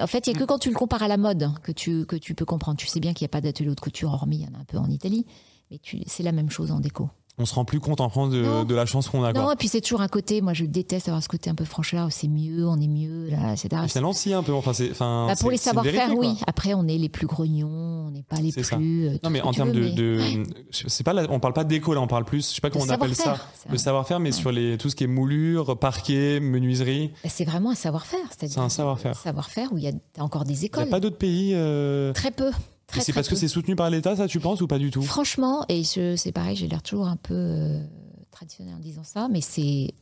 En 0.00 0.06
fait, 0.06 0.26
il 0.26 0.32
n'y 0.32 0.36
a 0.36 0.40
que 0.40 0.44
quand 0.44 0.58
tu 0.58 0.68
le 0.68 0.74
compares 0.74 1.02
à 1.02 1.08
la 1.08 1.16
mode 1.16 1.50
que 1.62 1.72
tu, 1.72 2.04
que 2.06 2.16
tu 2.16 2.34
peux 2.34 2.44
comprendre. 2.44 2.76
Tu 2.76 2.86
sais 2.86 3.00
bien 3.00 3.14
qu'il 3.14 3.24
n'y 3.24 3.30
a 3.30 3.34
pas 3.34 3.40
d'atelier 3.40 3.74
de 3.74 3.80
couture, 3.80 4.12
hormis, 4.12 4.38
il 4.38 4.42
y 4.42 4.46
en 4.46 4.58
a 4.58 4.60
un 4.60 4.64
peu 4.64 4.78
en 4.78 4.90
Italie. 4.90 5.26
Mais 5.70 5.80
c'est 6.06 6.22
la 6.22 6.32
même 6.32 6.50
chose 6.50 6.70
en 6.70 6.80
déco. 6.80 7.08
On 7.38 7.44
se 7.44 7.54
rend 7.54 7.66
plus 7.66 7.80
compte 7.80 8.00
en 8.00 8.08
France 8.08 8.30
de, 8.30 8.74
la 8.74 8.86
chance 8.86 9.10
qu'on 9.10 9.22
a. 9.22 9.32
Non, 9.34 9.42
Quoi. 9.44 9.52
et 9.52 9.56
puis 9.56 9.68
c'est 9.68 9.82
toujours 9.82 10.00
un 10.00 10.08
côté, 10.08 10.40
moi 10.40 10.54
je 10.54 10.64
déteste 10.64 11.08
avoir 11.08 11.22
ce 11.22 11.28
côté 11.28 11.50
un 11.50 11.54
peu 11.54 11.66
franchard, 11.66 12.06
où 12.06 12.10
c'est 12.10 12.28
mieux, 12.28 12.66
on 12.66 12.80
est 12.80 12.88
mieux, 12.88 13.28
là, 13.28 13.52
etc. 13.52 13.82
Et 13.84 13.88
Finalement, 13.88 14.14
si 14.14 14.32
un 14.32 14.42
peu. 14.42 14.54
Enfin, 14.54 14.72
c'est, 14.72 14.90
enfin, 14.90 15.26
Bah, 15.28 15.34
pour 15.38 15.50
les 15.50 15.58
savoir-faire, 15.58 16.16
oui. 16.16 16.38
Après, 16.46 16.72
on 16.72 16.88
est 16.88 16.96
les 16.96 17.10
plus 17.10 17.26
grognons, 17.26 18.06
on 18.06 18.10
n'est 18.10 18.22
pas 18.22 18.36
les 18.36 18.52
C'est 18.52 18.62
ça. 18.62 18.76
plus. 18.76 19.08
euh, 19.08 19.18
Non, 19.22 19.28
mais 19.28 19.42
en 19.42 19.52
termes 19.52 19.72
de, 19.72 19.80
mais- 19.80 19.92
de- 19.92 20.44
c'est 20.70 21.04
pas 21.04 21.12
la- 21.12 21.30
on 21.30 21.38
parle 21.38 21.52
pas 21.52 21.64
de 21.64 21.68
déco 21.68 21.92
là, 21.92 22.00
on 22.00 22.06
parle 22.06 22.24
plus, 22.24 22.48
je 22.48 22.54
sais 22.54 22.60
pas 22.62 22.70
comment 22.70 22.84
on 22.86 22.88
appelle 22.88 23.14
ça, 23.14 23.36
le 23.70 23.76
savoir-faire, 23.76 24.18
mais 24.18 24.32
sur 24.32 24.50
les 24.50 24.78
tout 24.78 24.88
ce 24.88 24.96
qui 24.96 25.04
est 25.04 25.08
moulure, 25.08 25.78
parquet, 25.78 26.40
menuiserie. 26.40 27.12
Bah, 27.22 27.28
C'est 27.30 27.44
vraiment 27.44 27.70
un 27.72 27.74
savoir-faire. 27.74 28.18
C'est-à-dire 28.30 28.54
C'est 28.54 28.60
un 28.60 28.68
savoir-faire. 28.70 29.14
savoir-faire 29.18 29.72
où 29.74 29.78
il 29.78 29.84
y 29.84 29.88
a 29.88 29.92
encore 30.22 30.44
des 30.44 30.54
Il 30.54 30.58
n'y 30.60 30.62
a 30.64 30.66
écoles. 30.66 30.88
pas 30.88 31.00
d'autres 31.00 31.18
pays. 31.18 31.52
euh, 31.54 32.14
Très 32.14 32.30
peu. 32.30 32.50
Très, 32.86 33.00
et 33.00 33.02
c'est 33.04 33.12
parce 33.12 33.28
que 33.28 33.34
c'est 33.34 33.48
soutenu 33.48 33.74
par 33.74 33.90
l'État, 33.90 34.14
ça, 34.16 34.28
tu 34.28 34.38
penses 34.40 34.60
ou 34.60 34.66
pas 34.68 34.78
du 34.78 34.90
tout? 34.90 35.02
Franchement, 35.02 35.64
et 35.68 35.82
c'est 35.84 36.32
pareil, 36.32 36.54
j'ai 36.56 36.68
l'air 36.68 36.82
toujours 36.82 37.06
un 37.08 37.16
peu 37.16 37.34
euh, 37.34 37.84
traditionnel 38.30 38.74
en 38.74 38.78
disant 38.78 39.02
ça, 39.04 39.28
mais 39.28 39.40
c'est 39.40 39.92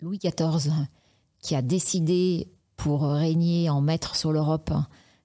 Louis 0.00 0.18
XIV 0.18 0.72
qui 1.40 1.54
a 1.56 1.62
décidé, 1.62 2.48
pour 2.76 3.02
régner 3.02 3.70
en 3.70 3.80
maître 3.80 4.14
sur 4.16 4.32
l'Europe, 4.32 4.70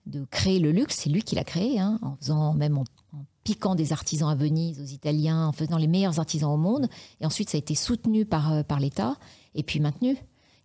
de 0.06 0.24
créer 0.26 0.60
le 0.60 0.72
luxe. 0.72 0.96
C'est 1.00 1.10
lui 1.10 1.22
qui 1.22 1.36
l'a 1.36 1.44
créé, 1.44 1.80
hein, 1.80 2.00
en 2.02 2.16
faisant 2.16 2.54
même 2.54 2.78
en, 2.78 2.84
en 3.14 3.26
piquant 3.44 3.76
des 3.76 3.92
artisans 3.92 4.30
à 4.30 4.36
Venise, 4.36 4.80
aux 4.80 4.86
Italiens, 4.86 5.48
en 5.48 5.52
faisant 5.52 5.78
les 5.78 5.88
meilleurs 5.88 6.20
artisans 6.20 6.50
au 6.52 6.58
monde. 6.58 6.88
Et 7.20 7.26
ensuite, 7.26 7.50
ça 7.50 7.58
a 7.58 7.60
été 7.60 7.76
soutenu 7.76 8.26
par, 8.26 8.54
euh, 8.54 8.64
par 8.64 8.80
l'État 8.80 9.18
et 9.54 9.64
puis 9.64 9.80
maintenu. 9.80 10.16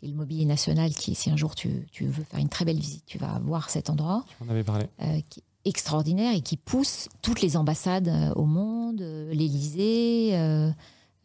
Et 0.02 0.09
le 0.09 0.14
mobilier 0.14 0.44
national, 0.44 0.94
qui, 0.94 1.14
si 1.14 1.30
un 1.30 1.36
jour 1.36 1.55
tu, 1.55 1.86
tu 1.90 2.06
veux 2.06 2.22
faire 2.24 2.38
une 2.38 2.48
très 2.51 2.64
belle 2.64 2.78
visite, 2.78 3.05
tu 3.06 3.18
vas 3.18 3.38
voir 3.40 3.70
cet 3.70 3.88
endroit 3.90 4.24
On 4.47 4.48
avait 4.51 4.62
parlé. 4.64 4.86
euh, 5.02 5.20
qui 5.28 5.43
extraordinaire 5.66 6.34
et 6.34 6.40
qui 6.40 6.56
pousse 6.56 7.09
toutes 7.22 7.43
les 7.43 7.56
ambassades 7.56 8.09
euh, 8.09 8.32
au 8.34 8.44
monde. 8.47 9.01
Euh, 9.02 9.32
L'Élysée 9.32 10.30
euh, 10.32 10.70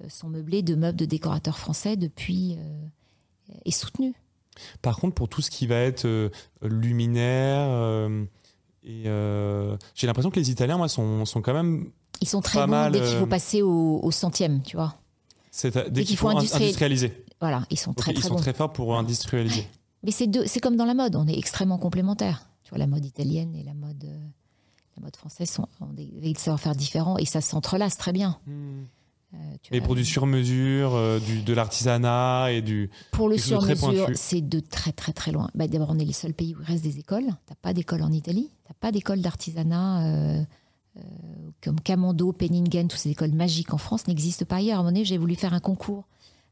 sont 0.09 0.27
meublés 0.30 0.61
de 0.63 0.76
meubles 0.76 0.97
de 0.97 1.05
décorateurs 1.05 1.57
français 1.57 1.95
depuis 1.95 2.57
euh, 2.57 3.53
et 3.65 3.72
soutenus. 3.72 4.13
Par 4.81 4.97
contre, 4.97 5.15
pour 5.15 5.30
tout 5.30 5.41
ce 5.41 5.49
qui 5.49 5.65
va 5.68 5.77
être 5.77 6.05
euh, 6.05 6.30
luminaire, 6.63 8.09
et 8.84 9.03
j'ai 9.95 10.07
l'impression 10.07 10.31
que 10.31 10.39
les 10.39 10.49
Italiens, 10.51 10.77
moi, 10.77 10.88
sont, 10.89 11.26
sont 11.26 11.41
quand 11.41 11.53
même. 11.53 11.91
Ils 12.22 12.27
sont 12.27 12.41
très 12.41 12.61
bons 12.61 12.68
mal, 12.68 12.91
dès 12.91 12.99
qu'il 12.99 13.18
faut 13.18 13.26
passer 13.26 13.61
au, 13.61 13.99
au 14.03 14.11
centième, 14.11 14.61
tu 14.61 14.76
vois. 14.76 14.95
c'est- 15.51 15.72
Dès, 15.89 16.01
qu'il 16.01 16.07
qu'il 16.09 16.18
faut 16.18 16.30
industrialiser. 16.30 17.23
Voilà, 17.39 17.63
ils 17.72 17.77
sont 17.80 17.93
très 17.93 18.11
ils 18.11 18.15
très 18.19 18.27
sont 18.27 18.35
bons. 18.35 18.41
très 18.41 18.53
forts 18.53 18.73
pour 18.73 18.95
industrialiser. 18.97 19.68
Mais 20.03 20.11
c'est 20.11 20.59
comme 20.59 20.76
dans 20.76 20.85
la 20.85 20.93
mode, 20.93 21.15
on 21.15 21.27
est 21.27 21.38
extrêmement 21.38 21.77
complémentaires. 21.77 22.47
Tu 22.72 22.76
vois, 22.77 22.85
la 22.85 22.88
mode 22.88 23.06
italienne 23.06 23.53
et 23.56 23.64
la 23.64 23.73
mode, 23.73 24.06
euh, 24.06 24.18
la 24.95 25.03
mode 25.03 25.15
française 25.18 25.49
sont 25.49 25.68
ont 25.81 25.91
des, 25.93 26.06
des 26.06 26.34
savoir-faire 26.35 26.73
différents 26.76 27.18
et 27.18 27.26
ça 27.26 27.41
s'entrelace 27.41 27.98
très 27.98 28.14
bien. 28.14 28.38
Hmm. 28.48 28.84
Euh, 29.34 29.38
tu 29.61 29.76
as- 29.76 29.81
pour 29.81 29.95
du 29.95 30.06
sur-mesure, 30.06 30.93
euh, 30.95 31.19
du, 31.19 31.41
de 31.41 31.53
l'artisanat 31.53 32.52
et 32.52 32.61
du. 32.61 32.89
Pour 33.11 33.27
le 33.27 33.38
sur-mesure, 33.38 34.10
c'est 34.15 34.41
de 34.41 34.60
très 34.61 34.91
très 34.93 35.11
très 35.11 35.31
loin. 35.34 35.49
Bah, 35.53 35.68
D'abord, 35.68 35.89
on 35.91 35.99
est 35.99 36.06
les 36.06 36.14
seuls 36.14 36.34
pays 36.34 36.56
où 36.56 36.60
il 36.61 36.65
reste 36.65 36.84
des 36.84 36.98
écoles. 36.99 37.27
T'as 37.45 37.56
pas 37.56 37.73
d'école 37.73 38.03
en 38.03 38.11
Italie. 38.11 38.49
T'as 38.68 38.73
pas 38.73 38.91
d'école 38.93 39.19
d'artisanat 39.22 40.45
comme 41.61 41.80
Camando, 41.80 42.34
Penningen, 42.34 42.88
toutes 42.89 42.99
ces 42.99 43.10
écoles 43.11 43.31
magiques 43.31 43.73
en 43.73 43.77
France 43.77 44.07
n'existent 44.07 44.45
pas 44.45 44.57
ailleurs. 44.57 44.76
À 44.77 44.80
un 44.80 44.84
moment 44.84 44.91
donné, 44.91 45.06
j'ai 45.06 45.18
voulu 45.18 45.35
faire 45.35 45.53
un 45.53 45.60
concours 45.61 46.07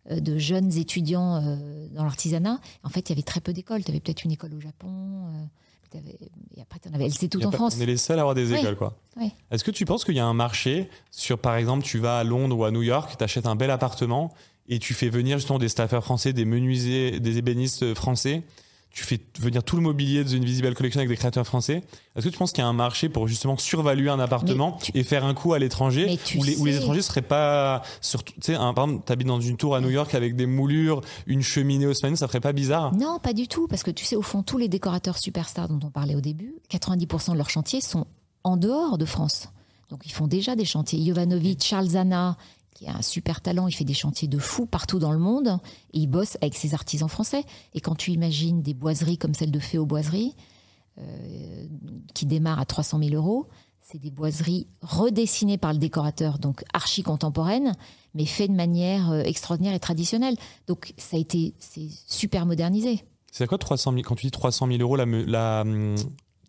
de 0.09 0.37
jeunes 0.37 0.71
étudiants 0.77 1.41
dans 1.91 2.03
l'artisanat. 2.05 2.59
En 2.83 2.89
fait, 2.89 3.01
il 3.01 3.09
y 3.09 3.13
avait 3.13 3.21
très 3.23 3.41
peu 3.41 3.51
d'écoles. 3.51 3.83
Tu 3.83 3.91
avais 3.91 3.99
peut-être 3.99 4.23
une 4.23 4.31
école 4.31 4.53
au 4.53 4.61
Japon. 4.61 5.25
Et 5.95 6.61
après, 6.61 6.79
tu 6.79 6.89
en 6.89 6.93
avais. 6.93 7.09
C'est 7.09 7.27
tout 7.27 7.43
en 7.45 7.49
pas- 7.51 7.57
France. 7.57 7.75
On 7.77 7.81
est 7.81 7.85
les 7.85 7.97
seuls 7.97 8.17
à 8.19 8.21
avoir 8.21 8.35
des 8.35 8.51
Oui. 8.51 8.59
écoles, 8.59 8.75
quoi. 8.75 8.97
Oui. 9.17 9.31
Est-ce 9.51 9.63
que 9.63 9.71
tu 9.71 9.85
penses 9.85 10.03
qu'il 10.05 10.15
y 10.15 10.19
a 10.19 10.25
un 10.25 10.33
marché 10.33 10.89
sur, 11.11 11.37
par 11.39 11.55
exemple, 11.55 11.83
tu 11.83 11.99
vas 11.99 12.19
à 12.19 12.23
Londres 12.23 12.57
ou 12.57 12.63
à 12.65 12.71
New 12.71 12.81
York, 12.83 13.15
tu 13.17 13.23
achètes 13.23 13.45
un 13.47 13.55
bel 13.55 13.71
appartement 13.71 14.33
et 14.67 14.79
tu 14.79 14.93
fais 14.93 15.09
venir 15.09 15.37
justement 15.37 15.59
des 15.59 15.69
staffeurs 15.69 16.03
français, 16.03 16.31
des 16.33 16.45
menuisiers, 16.45 17.19
des 17.19 17.37
ébénistes 17.37 17.93
français 17.95 18.43
tu 18.91 19.03
fais 19.03 19.19
venir 19.39 19.63
tout 19.63 19.75
le 19.75 19.81
mobilier 19.83 20.23
de 20.23 20.29
The 20.29 20.33
Invisible 20.41 20.73
Collection 20.73 20.99
avec 20.99 21.09
des 21.09 21.15
créateurs 21.15 21.45
français. 21.45 21.83
Est-ce 22.15 22.25
que 22.25 22.29
tu 22.31 22.37
penses 22.37 22.51
qu'il 22.51 22.63
y 22.63 22.65
a 22.65 22.67
un 22.67 22.73
marché 22.73 23.07
pour 23.07 23.27
justement 23.27 23.55
survaluer 23.55 24.09
un 24.09 24.19
appartement 24.19 24.77
tu- 24.81 24.91
et 24.95 25.03
faire 25.03 25.25
un 25.25 25.33
coup 25.35 25.53
à 25.53 25.59
l'étranger 25.59 26.17
où 26.37 26.43
les, 26.43 26.57
où 26.57 26.65
les 26.65 26.73
sais- 26.73 26.79
étrangers 26.79 27.01
seraient 27.03 27.21
pas 27.21 27.83
surtout 28.01 28.33
tu 28.33 28.41
sais 28.41 28.55
un- 28.55 28.73
par 28.73 28.85
exemple 28.85 29.05
t'habites 29.05 29.27
dans 29.27 29.39
une 29.39 29.57
tour 29.57 29.75
à 29.75 29.81
New 29.81 29.89
York 29.91 30.15
avec 30.15 30.35
des 30.35 30.47
moulures 30.47 31.01
une 31.27 31.41
cheminée 31.43 31.85
haussmannienne 31.85 32.17
ça 32.17 32.27
ferait 32.27 32.39
pas 32.41 32.51
bizarre 32.53 32.93
Non, 32.95 33.19
pas 33.19 33.33
du 33.33 33.47
tout, 33.47 33.67
parce 33.67 33.83
que 33.83 33.91
tu 33.91 34.05
sais, 34.05 34.15
au 34.15 34.21
fond, 34.23 34.41
tous 34.43 34.57
les 34.57 34.67
décorateurs 34.67 35.17
superstars 35.19 35.69
dont 35.69 35.79
on 35.85 35.91
parlait 35.91 36.15
au 36.15 36.21
début, 36.21 36.55
90% 36.69 37.33
de 37.33 37.37
leurs 37.37 37.49
chantiers 37.51 37.81
sont 37.81 38.05
en 38.43 38.57
dehors 38.57 38.97
de 38.97 39.05
France. 39.05 39.49
Donc 39.89 40.01
ils 40.05 40.11
font 40.11 40.27
déjà 40.27 40.55
des 40.55 40.65
chantiers. 40.65 41.03
Jovanovic, 41.05 41.63
Charles 41.63 41.89
Zana, 41.89 42.37
qui 42.79 42.87
a 42.87 42.95
un 42.95 43.01
super 43.01 43.41
talent, 43.41 43.67
il 43.67 43.73
fait 43.73 43.83
des 43.83 43.93
chantiers 43.93 44.29
de 44.29 44.37
fou 44.37 44.65
partout 44.65 44.99
dans 44.99 45.11
le 45.11 45.19
monde, 45.19 45.59
et 45.93 45.99
il 45.99 46.07
bosse 46.07 46.37
avec 46.41 46.55
ses 46.55 46.73
artisans 46.73 47.09
français. 47.09 47.43
Et 47.73 47.81
quand 47.81 47.95
tu 47.95 48.11
imagines 48.11 48.61
des 48.61 48.73
boiseries 48.73 49.17
comme 49.17 49.33
celle 49.33 49.51
de 49.51 49.59
Féo 49.59 49.85
Boiserie, 49.85 50.33
euh, 50.97 51.67
qui 52.13 52.25
démarre 52.25 52.57
à 52.57 52.65
300 52.65 52.99
000 53.03 53.15
euros, 53.15 53.47
c'est 53.81 53.99
des 53.99 54.11
boiseries 54.11 54.67
redessinées 54.81 55.57
par 55.57 55.73
le 55.73 55.79
décorateur, 55.79 56.39
donc 56.39 56.63
archi 56.73 57.03
contemporaines, 57.03 57.73
mais 58.13 58.25
faites 58.25 58.51
de 58.51 58.55
manière 58.55 59.11
euh, 59.11 59.23
extraordinaire 59.23 59.73
et 59.73 59.79
traditionnelle. 59.79 60.37
Donc 60.67 60.93
ça 60.97 61.17
a 61.17 61.19
été, 61.19 61.55
c'est 61.59 61.89
super 62.07 62.45
modernisé. 62.45 63.03
c'est 63.33 63.45
quoi 63.45 63.57
300 63.57 63.91
000 63.91 64.03
quand 64.03 64.15
tu 64.15 64.27
dis 64.27 64.31
300 64.31 64.67
000 64.67 64.79
euros 64.79 64.95
la 64.95 65.61
hum, 65.63 65.95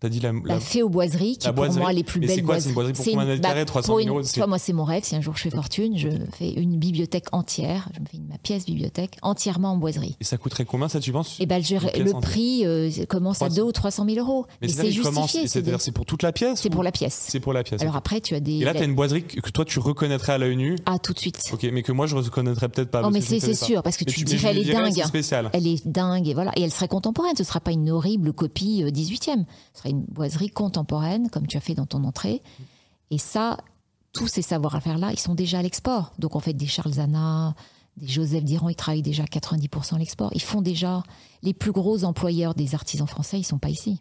t'as 0.01 0.09
dit 0.09 0.21
la, 0.21 0.33
La 0.33 0.55
la- 0.55 0.61
fée 0.61 0.83
aux 0.83 0.89
boiseries, 0.89 1.37
qui 1.39 1.47
la 1.47 1.53
pour 1.53 1.65
boiserie. 1.65 1.81
moi 1.83 1.93
les 1.93 2.03
plus 2.05 2.21
Mais 2.21 2.27
c'est 2.29 2.37
belles 2.37 2.45
quoi, 2.45 2.61
c'est 2.61 2.69
une 2.71 2.75
boiserie 2.75 2.93
pour 2.95 3.05
combien 3.05 3.27
de 3.37 3.41
bah, 3.41 3.49
carrés, 3.51 3.65
300 3.65 3.87
pour 3.87 3.97
000 3.99 4.09
une- 4.09 4.17
euros, 4.19 4.29
vois, 4.37 4.47
moi 4.47 4.59
c'est 4.59 4.73
mon 4.73 4.85
rêve. 4.85 5.05
Si 5.05 5.15
un 5.15 5.21
jour 5.21 5.37
je 5.37 5.43
fais 5.43 5.51
fortune, 5.51 5.97
je 5.97 6.09
fais 6.37 6.51
une 6.53 6.77
bibliothèque 6.79 7.27
entière. 7.33 7.89
Je 7.95 8.01
me 8.01 8.07
fais 8.07 8.17
une- 8.17 8.27
ma 8.29 8.39
pièce 8.39 8.65
bibliothèque 8.67 9.17
entièrement 9.23 9.73
en 9.73 9.77
boiserie. 9.77 10.17
et 10.21 10.25
ça 10.25 10.37
coûterait 10.39 10.65
combien 10.65 10.89
ça 10.89 11.01
tu 11.01 11.13
penses? 11.13 11.37
Et 11.41 11.47
ben 11.47 11.63
je- 11.63 11.77
Une 11.99 12.05
le 12.05 12.13
prix 12.21 12.67
euh, 12.67 12.91
commence 13.09 13.37
à 13.43 13.47
300. 13.47 13.57
2 13.57 13.63
ou 13.63 13.73
300 13.73 14.05
000 14.07 14.19
euros. 14.19 14.47
mais 14.63 14.69
c'est 14.69 14.91
justifié. 14.91 15.41
C'est 15.43 15.49
c'est-à-dire 15.49 15.77
des- 15.79 15.83
c'est 15.83 15.93
pour 15.93 16.07
toute 16.07 16.23
la 16.23 16.33
pièce 16.33 16.61
c'est 16.61 16.69
ou- 16.69 16.73
pour 16.73 16.83
la 16.83 16.93
pièce. 16.93 17.27
c'est 17.29 17.41
pour 17.41 17.53
la 17.53 17.63
pièce 17.63 17.81
Alors 17.83 17.97
après, 17.97 18.21
tu 18.21 18.35
as 18.35 18.41
des. 18.41 18.59
et 18.59 18.65
là 18.65 18.73
tu 18.75 18.81
as 18.81 18.85
une 18.85 18.95
boiserie 18.95 19.25
que 19.25 19.51
toi 19.51 19.65
tu 19.65 19.79
reconnaîtrais 19.79 20.33
à 20.33 20.39
l'œil 20.39 20.57
nu? 20.57 20.77
Ah, 20.87 20.99
tout 20.99 21.13
de 21.13 21.19
suite. 21.19 21.43
ok 21.53 21.67
mais 21.73 21.83
que 21.83 21.93
moi 21.93 22.07
je 22.07 22.17
reconnaîtrais 22.17 22.69
peut-être 22.69 22.91
pas 22.91 23.03
Non, 23.03 23.11
mais 23.11 23.21
c'est 23.21 23.55
sûr, 23.55 23.83
parce 23.83 23.97
que 23.97 24.05
tu 24.05 24.25
dirais, 24.25 24.49
elle 24.51 24.59
est 24.59 24.73
dingue. 24.73 25.51
Elle 25.53 25.67
est 25.67 25.87
dingue, 25.87 26.29
et 26.29 26.35
voilà. 26.35 26.53
Et 26.57 26.63
elle 26.63 26.71
serait 26.71 26.89
contemporaine. 26.89 27.37
Ce 27.37 27.43
ne 27.43 27.47
sera 27.47 27.61
pas 27.61 27.73
une 27.73 27.91
horrible 27.91 28.33
copie 28.33 28.83
euh, 28.83 28.91
18e. 28.91 29.45
Ce 29.75 29.83
une 29.91 30.05
boiserie 30.05 30.51
contemporaine, 30.51 31.29
comme 31.31 31.47
tu 31.47 31.57
as 31.57 31.61
fait 31.61 31.75
dans 31.75 31.87
ton 31.87 32.05
entrée. 32.05 32.43
Et 33.11 33.19
ça, 33.19 33.59
tous 34.13 34.27
ces 34.29 34.43
savoir-faire-là, 34.43 35.11
ils 35.13 35.19
sont 35.19 35.35
déjà 35.35 35.59
à 35.59 35.63
l'export. 35.63 36.13
Donc, 36.19 36.37
on 36.37 36.41
fait 36.41 36.53
des 36.53 36.67
Charles 36.67 36.95
Zana, 36.95 37.55
des 37.97 38.07
Joseph 38.09 38.45
Diran, 38.45 38.69
ils 38.69 38.75
travaillent 38.77 39.03
déjà 39.03 39.25
à 39.25 39.27
90% 39.27 39.97
à 39.97 39.99
l'export. 39.99 40.31
Ils 40.35 40.43
font 40.43 40.63
déjà. 40.63 41.03
Les 41.43 41.55
plus 41.55 41.73
gros 41.73 42.05
employeurs 42.05 42.55
des 42.55 42.75
artisans 42.75 43.07
français, 43.07 43.39
ils 43.39 43.45
sont 43.45 43.59
pas 43.59 43.71
ici. 43.71 44.01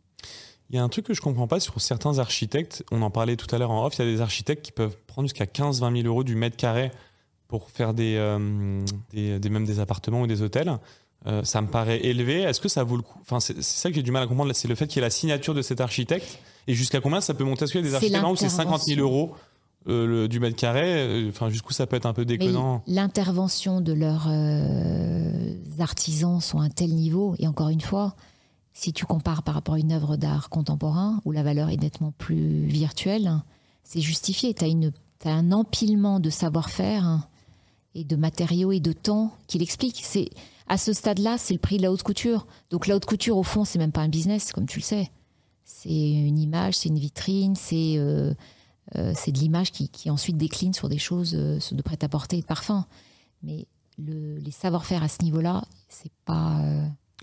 Il 0.69 0.75
y 0.75 0.79
a 0.79 0.83
un 0.83 0.89
truc 0.89 1.05
que 1.05 1.13
je 1.13 1.21
comprends 1.21 1.47
pas 1.47 1.59
sur 1.59 1.79
certains 1.81 2.19
architectes. 2.19 2.83
On 2.91 3.01
en 3.01 3.09
parlait 3.09 3.35
tout 3.35 3.47
à 3.53 3.57
l'heure 3.57 3.71
en 3.71 3.85
off. 3.85 3.95
Il 3.97 4.05
y 4.05 4.07
a 4.07 4.11
des 4.11 4.21
architectes 4.21 4.63
qui 4.63 4.71
peuvent 4.71 4.95
prendre 5.07 5.27
jusqu'à 5.27 5.45
15-20 5.45 6.01
000 6.03 6.07
euros 6.07 6.23
du 6.23 6.35
mètre 6.35 6.57
carré 6.57 6.91
pour 7.47 7.71
faire 7.71 7.93
euh, 7.97 8.85
des, 9.11 9.39
des- 9.39 9.49
même 9.49 9.65
des 9.65 9.79
appartements 9.79 10.21
ou 10.21 10.27
des 10.27 10.43
hôtels. 10.43 10.77
Euh, 11.27 11.43
ça 11.43 11.61
me 11.61 11.67
paraît 11.67 11.99
élevé. 12.05 12.41
Est-ce 12.43 12.61
que 12.61 12.69
ça 12.69 12.83
vaut 12.83 12.95
le 12.95 13.01
coup? 13.03 13.17
Enfin, 13.21 13.39
c'est 13.41 13.61
ça 13.61 13.89
que 13.89 13.95
j'ai 13.95 14.03
du 14.03 14.11
mal 14.11 14.23
à 14.23 14.27
comprendre. 14.27 14.51
C'est 14.53 14.67
le 14.69 14.75
fait 14.75 14.87
qu'il 14.87 14.97
y 14.97 14.99
ait 14.99 15.05
la 15.05 15.09
signature 15.09 15.53
de 15.53 15.61
cet 15.61 15.81
architecte. 15.81 16.39
Et 16.67 16.73
jusqu'à 16.73 17.01
combien 17.01 17.19
ça 17.19 17.33
peut 17.33 17.43
monter? 17.43 17.65
Est-ce 17.65 17.73
qu'il 17.73 17.81
y 17.81 17.83
a 17.83 17.87
des 17.89 17.95
architectes 17.95 18.23
où 18.23 18.35
c'est 18.35 18.47
50 18.49 18.81
000 18.83 18.97
l'intervention. 18.97 19.03
euros 19.03 19.35
euh, 19.87 20.05
le- 20.05 20.27
du 20.27 20.39
mètre 20.39 20.55
carré 20.55 20.83
Euh, 21.07 21.29
Enfin, 21.29 21.49
jusqu'où 21.49 21.73
ça 21.73 21.87
peut 21.87 21.95
être 21.97 22.05
un 22.05 22.13
peu 22.13 22.23
déconnant? 22.25 22.83
l'intervention 22.87 23.81
de 23.81 23.91
leurs 23.93 24.27
euh, 24.29 25.53
artisans 25.79 26.39
sont 26.41 26.59
à 26.59 26.65
un 26.65 26.69
tel 26.69 26.93
niveau, 26.93 27.35
et 27.39 27.47
encore 27.47 27.69
une 27.69 27.81
fois, 27.81 28.15
si 28.73 28.93
tu 28.93 29.05
compares 29.05 29.43
par 29.43 29.55
rapport 29.55 29.75
à 29.75 29.79
une 29.79 29.91
œuvre 29.91 30.15
d'art 30.15 30.49
contemporain, 30.49 31.21
où 31.25 31.31
la 31.31 31.43
valeur 31.43 31.69
est 31.69 31.77
nettement 31.81 32.13
plus 32.17 32.65
virtuelle, 32.65 33.31
c'est 33.83 34.01
justifié. 34.01 34.53
Tu 34.53 34.65
as, 34.65 35.29
un 35.31 35.51
empilement 35.51 36.19
de 36.19 36.29
savoir-faire 36.29 37.27
et 37.95 38.03
de 38.03 38.15
matériaux 38.15 38.71
et 38.71 38.79
de 38.79 38.93
temps 38.93 39.33
qui 39.47 39.57
l'explique. 39.59 40.01
C'est 40.03 40.29
À 40.69 40.77
ce 40.77 40.93
stade-là, 40.93 41.37
c'est 41.37 41.53
le 41.53 41.59
prix 41.59 41.77
de 41.77 41.81
la 41.81 41.91
haute 41.91 42.03
couture. 42.03 42.47
Donc 42.69 42.87
la 42.87 42.95
haute 42.95 43.05
couture, 43.05 43.35
au 43.37 43.43
fond, 43.43 43.65
c'est 43.65 43.79
même 43.79 43.91
pas 43.91 44.01
un 44.01 44.07
business, 44.09 44.51
comme 44.53 44.65
tu 44.67 44.79
le 44.79 44.83
sais. 44.83 45.11
C'est 45.65 45.89
une 45.89 46.39
image, 46.39 46.75
c'est 46.77 46.89
une 46.89 46.99
vitrine, 46.99 47.55
c'est... 47.55 47.95
euh, 47.97 48.33
euh, 48.95 49.13
c'est 49.15 49.31
de 49.31 49.37
l'image 49.37 49.71
qui, 49.71 49.89
qui 49.89 50.09
ensuite 50.09 50.35
décline 50.37 50.73
sur 50.73 50.89
des 50.89 50.97
choses 50.97 51.35
euh, 51.35 51.59
de 51.71 51.81
prêt-à-porter 51.81 52.37
et 52.37 52.41
de 52.41 52.45
parfum. 52.45 52.85
Mais 53.43 53.67
le- 53.97 54.37
les 54.37 54.51
savoir-faire 54.51 55.03
à 55.03 55.07
ce 55.07 55.23
niveau-là, 55.23 55.63
c'est 55.89 56.11
pas. 56.25 56.59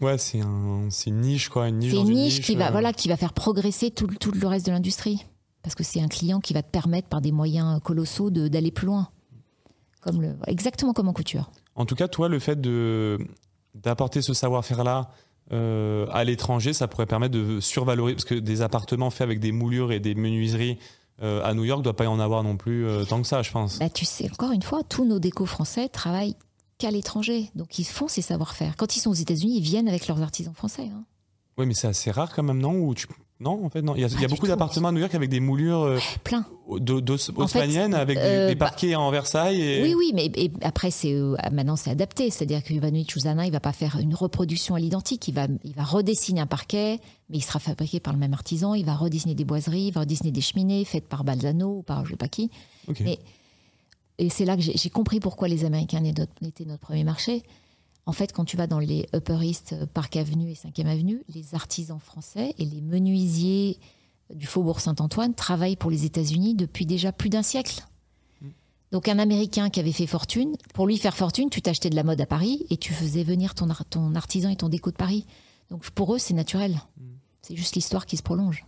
Ouais, 0.01 0.19
c'est 0.19 0.41
un, 0.41 0.89
une 1.07 1.21
niche, 1.21 1.49
quoi. 1.49 1.69
Une 1.69 1.79
niche 1.79 1.93
dans 1.95 2.05
une 2.05 2.15
niche 2.15 2.41
qui 2.43 2.55
va, 2.55 2.71
voilà, 2.71 2.93
qui 2.93 3.09
va 3.09 3.17
faire 3.17 3.33
progresser 3.33 3.91
tout, 3.91 4.07
le- 4.07 4.17
tout 4.17 4.31
le 4.31 4.47
reste 4.47 4.67
de 4.67 4.71
l'industrie. 4.73 5.25
Parce 5.63 5.75
que 5.75 5.83
c'est 5.83 6.01
un 6.01 6.07
client 6.09 6.39
qui 6.41 6.53
va 6.53 6.63
te 6.63 6.71
permettre, 6.71 7.09
par 7.09 7.21
des 7.21 7.33
moyens 7.33 7.81
colossaux, 7.83 8.31
d'aller 8.31 8.71
plus 8.71 8.87
loin. 8.87 9.09
Comme 10.01 10.23
le, 10.23 10.37
exactement 10.47 10.93
comme 10.93 11.09
en 11.09 11.13
couture. 11.13 11.51
En 11.77 11.87
tout 11.87 11.95
cas, 11.95 12.09
toi, 12.09 12.29
le 12.29 12.39
fait 12.39 12.61
de 12.61 13.19
d'apporter 13.75 14.23
ce 14.23 14.33
savoir-faire-là 14.33 15.11
euh, 15.53 16.07
à 16.11 16.25
l'étranger, 16.25 16.73
ça 16.73 16.89
pourrait 16.89 17.07
permettre 17.07 17.35
de 17.35 17.61
survaloriser, 17.61 18.17
parce 18.17 18.25
que 18.25 18.35
des 18.35 18.63
appartements 18.63 19.11
faits 19.11 19.23
avec 19.23 19.39
des 19.39 19.53
moulures 19.53 19.93
et 19.93 20.01
des 20.01 20.15
menuiseries 20.15 20.79
euh, 21.23 21.45
à 21.45 21.55
New 21.55 21.65
York, 21.65 21.83
doit 21.83 21.95
pas 21.95 22.05
y 22.05 22.09
en 22.09 22.19
avoir 22.19 22.43
non 22.43 22.57
plus 22.57 22.87
euh, 22.87 23.05
tant 23.05 23.21
que 23.21 23.29
ça, 23.29 23.43
je 23.43 23.51
pense. 23.51 23.79
Bah, 23.79 23.91
tu 23.91 24.05
sais, 24.05 24.31
encore 24.31 24.53
une 24.53 24.63
fois, 24.63 24.83
tous 24.83 25.05
nos 25.05 25.19
décos 25.19 25.47
français 25.47 25.89
travaillent 25.89 26.37
qu'à 26.79 26.91
l'étranger. 26.91 27.51
Donc 27.55 27.79
ils 27.79 27.85
font 27.85 28.09
ces 28.09 28.23
savoir-faire. 28.23 28.77
Quand 28.77 28.97
ils 28.97 29.01
sont 29.01 29.11
aux 29.11 29.15
États-Unis, 29.15 29.59
ils 29.59 29.63
viennent 29.63 29.89
avec 29.89 30.09
leurs 30.09 30.23
artisans 30.23 30.55
français. 30.55 30.91
hein. 30.93 31.05
Oui, 31.59 31.67
mais 31.67 31.75
c'est 31.75 31.89
assez 31.89 32.11
rare 32.11 32.35
quand 32.35 32.43
même, 32.43 32.59
non? 32.59 32.75
Ou 32.75 32.95
tu... 32.95 33.07
Non, 33.39 33.63
en 33.65 33.69
fait, 33.69 33.83
non. 33.83 33.95
Il 33.95 34.01
y 34.01 34.05
a, 34.05 34.07
il 34.07 34.13
y 34.13 34.17
a 34.17 34.19
Pas 34.21 34.27
du 34.27 34.35
beaucoup 34.35 34.47
d'appartements 34.47 34.89
à 34.89 34.93
New 34.93 35.01
York 35.01 35.15
avec 35.15 35.29
des 35.29 35.41
moulures 35.41 35.83
euh, 35.83 35.99
Plein. 36.25 36.47
d'os- 36.79 37.03
d'os- 37.03 37.29
En 37.31 37.35
fait, 37.35 37.43
haussmanniennes, 37.43 37.93
avec 37.93 38.17
des, 38.17 38.25
euh, 38.25 38.49
des 38.49 38.55
bah- 38.55 38.67
parquets 38.67 38.95
en 38.95 39.11
Versailles. 39.11 39.61
Et... 39.61 39.83
Oui, 39.83 39.95
oui, 39.95 40.13
mais 40.15 40.27
et 40.37 40.51
après, 40.63 40.91
c'est 40.91 41.13
euh, 41.13 41.37
maintenant 41.53 41.77
c'est 41.77 41.91
adapté. 41.91 42.31
C'est-à-dire 42.31 42.65
que 42.65 42.73
Ivanovic 42.73 43.19
Zana, 43.19 43.45
il 43.45 43.53
va 43.53 43.61
pas 43.61 43.75
faire 43.75 43.99
une 44.01 44.15
reproduction 44.15 44.75
à 44.75 44.79
l'identique. 44.81 45.29
Il 45.29 45.35
va, 45.35 45.49
il 45.65 45.75
va 45.75 45.85
redessiner 45.85 46.41
un 46.41 46.47
parquet, 46.47 46.99
mais 47.29 47.37
il 47.37 47.43
sera 47.43 47.59
fabriqué 47.59 48.01
par 48.01 48.15
le 48.15 48.19
même 48.19 48.33
artisan. 48.33 48.73
Il 48.73 48.87
va 48.87 48.95
redessiner 48.95 49.35
des 49.35 49.45
boiseries, 49.45 49.89
il 49.89 49.93
va 49.93 50.01
redessiner 50.01 50.31
des 50.31 50.41
cheminées 50.41 50.85
faites 50.87 51.07
par 51.07 51.23
Balzano 51.23 51.79
ou 51.79 51.83
par 51.83 52.07
je 52.07 52.13
sais 52.13 52.17
pas 52.17 52.29
qui. 52.29 52.51
Mais- 53.01 53.19
Et 54.19 54.31
c'est 54.31 54.47
là 54.47 54.57
que 54.57 54.63
j'ai 54.63 54.89
compris 54.91 55.21
pourquoi 55.21 55.47
les 55.47 55.67
Américains 55.67 56.03
étaient 56.05 56.65
notre 56.65 56.81
premier 56.81 57.05
marché. 57.05 57.43
En 58.07 58.13
fait, 58.13 58.33
quand 58.33 58.45
tu 58.45 58.57
vas 58.57 58.69
dans 58.69 58.79
les 58.79 59.09
Upper 59.15 59.39
East, 59.43 59.75
Park 59.93 60.17
Avenue 60.17 60.51
et 60.51 60.55
5e 60.55 60.87
Avenue, 60.87 61.23
les 61.29 61.55
artisans 61.57 61.99
français 61.99 62.55
et 62.57 62.65
les 62.65 62.81
menuisiers 62.81 63.79
du 64.33 64.47
Faubourg 64.47 64.81
Saint-Antoine 64.81 65.35
travaillent 65.35 65.77
pour 65.77 65.91
les 65.91 66.05
États-Unis 66.05 66.55
depuis 66.55 66.87
déjà 66.87 67.13
plus 67.13 67.29
d'un 67.29 67.43
siècle. 67.43 67.85
Donc 68.93 69.09
un 69.09 69.19
Américain 69.19 69.69
qui 69.69 69.81
avait 69.81 69.93
fait 69.93 70.07
fortune, 70.07 70.57
pour 70.73 70.87
lui 70.87 70.97
faire 70.97 71.17
fortune, 71.17 71.51
tu 71.51 71.61
t'achetais 71.61 71.91
de 71.91 71.97
la 71.97 72.05
mode 72.05 72.21
à 72.21 72.27
Paris 72.27 72.65
et 72.71 72.77
tu 72.77 72.93
faisais 72.93 73.25
venir 73.25 73.55
ton, 73.55 73.69
ton 73.91 74.15
artisan 74.15 74.49
et 74.49 74.57
ton 74.57 74.69
déco 74.69 74.93
de 74.93 74.97
Paris. 74.97 75.27
Donc 75.71 75.91
pour 75.91 76.15
eux, 76.15 76.19
c'est 76.19 76.35
naturel. 76.35 76.81
C'est 77.43 77.57
juste 77.57 77.75
l'histoire 77.75 78.07
qui 78.07 78.17
se 78.17 78.23
prolonge. 78.23 78.65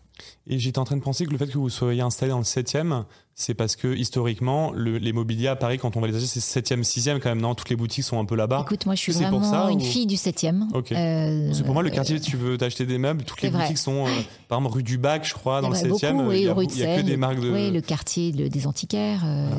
Et 0.47 0.59
j'étais 0.59 0.79
en 0.79 0.85
train 0.85 0.97
de 0.97 1.03
penser 1.03 1.27
que 1.27 1.31
le 1.31 1.39
fait 1.39 1.47
que 1.47 1.59
vous 1.59 1.69
soyez 1.71 2.01
installé 2.01 2.31
dans 2.31 2.39
le 2.39 2.45
7e, 2.45 3.05
c'est 3.35 3.55
parce 3.55 3.77
que 3.77 3.95
historiquement, 3.95 4.73
le- 4.73 4.99
les 4.99 5.13
mobiliers 5.13 5.49
à 5.49 5.57
Paris, 5.57 5.79
quand 5.79 5.97
on 5.97 6.01
va 6.01 6.07
les 6.09 6.17
acheter, 6.17 6.27
c'est 6.41 6.41
7e, 6.41 6.83
6e 6.83 7.21
quand 7.21 7.29
même, 7.29 7.41
non? 7.41 7.55
Toutes 7.55 7.71
les 7.71 7.77
boutiques 7.77 8.05
sont 8.05 8.19
un 8.19 8.25
peu 8.25 8.35
là-bas. 8.35 8.63
Écoute, 8.65 8.87
moi 8.87 8.95
je 8.95 9.01
suis. 9.01 9.13
C'est 9.13 9.29
pour 9.29 9.39
vraiment 9.41 9.67
ça 9.67 9.71
une 9.71 9.81
ou- 9.81 9.85
fille 9.85 10.07
du 10.07 10.17
7e. 10.17 10.67
Ok. 10.75 10.93
Euh, 10.93 11.53
que 11.53 11.63
pour 11.63 11.75
moi, 11.75 11.83
le 11.83 11.91
quartier, 11.91 12.19
si 12.19 12.31
tu 12.31 12.37
veux 12.37 12.59
t'acheter 12.59 12.87
des 12.87 12.99
meubles, 12.99 13.23
toutes 13.25 13.43
les 13.43 13.49
C'est 13.49 13.55
vrai. 13.55 13.63
boutiques 13.65 13.79
sont, 13.79 14.07
euh, 14.07 14.11
par 14.49 14.59
exemple, 14.59 14.75
rue 14.77 14.83
du 14.83 14.99
Bac, 14.99 15.27
je 15.27 15.35
crois, 15.35 15.61
dans 15.61 15.69
le 15.69 15.75
C'est 15.77 15.89
vrai, 15.89 15.99
7e. 15.99 16.13
beaucoup, 16.17 16.33
il 16.33 16.39
oui, 16.45 16.49
a, 16.49 16.55
rue 16.55 16.65
il 16.65 16.71
de 16.75 16.77
y 16.79 16.83
a 16.85 16.97
que 16.97 17.03
des 17.03 17.17
marques 17.17 17.41
de. 17.41 17.53
Oui, 17.53 17.71
le 17.71 17.81
quartier 17.81 18.33
le- 18.33 18.49
des 18.49 18.67
antiquaires. 18.67 19.23
euh. 19.25 19.51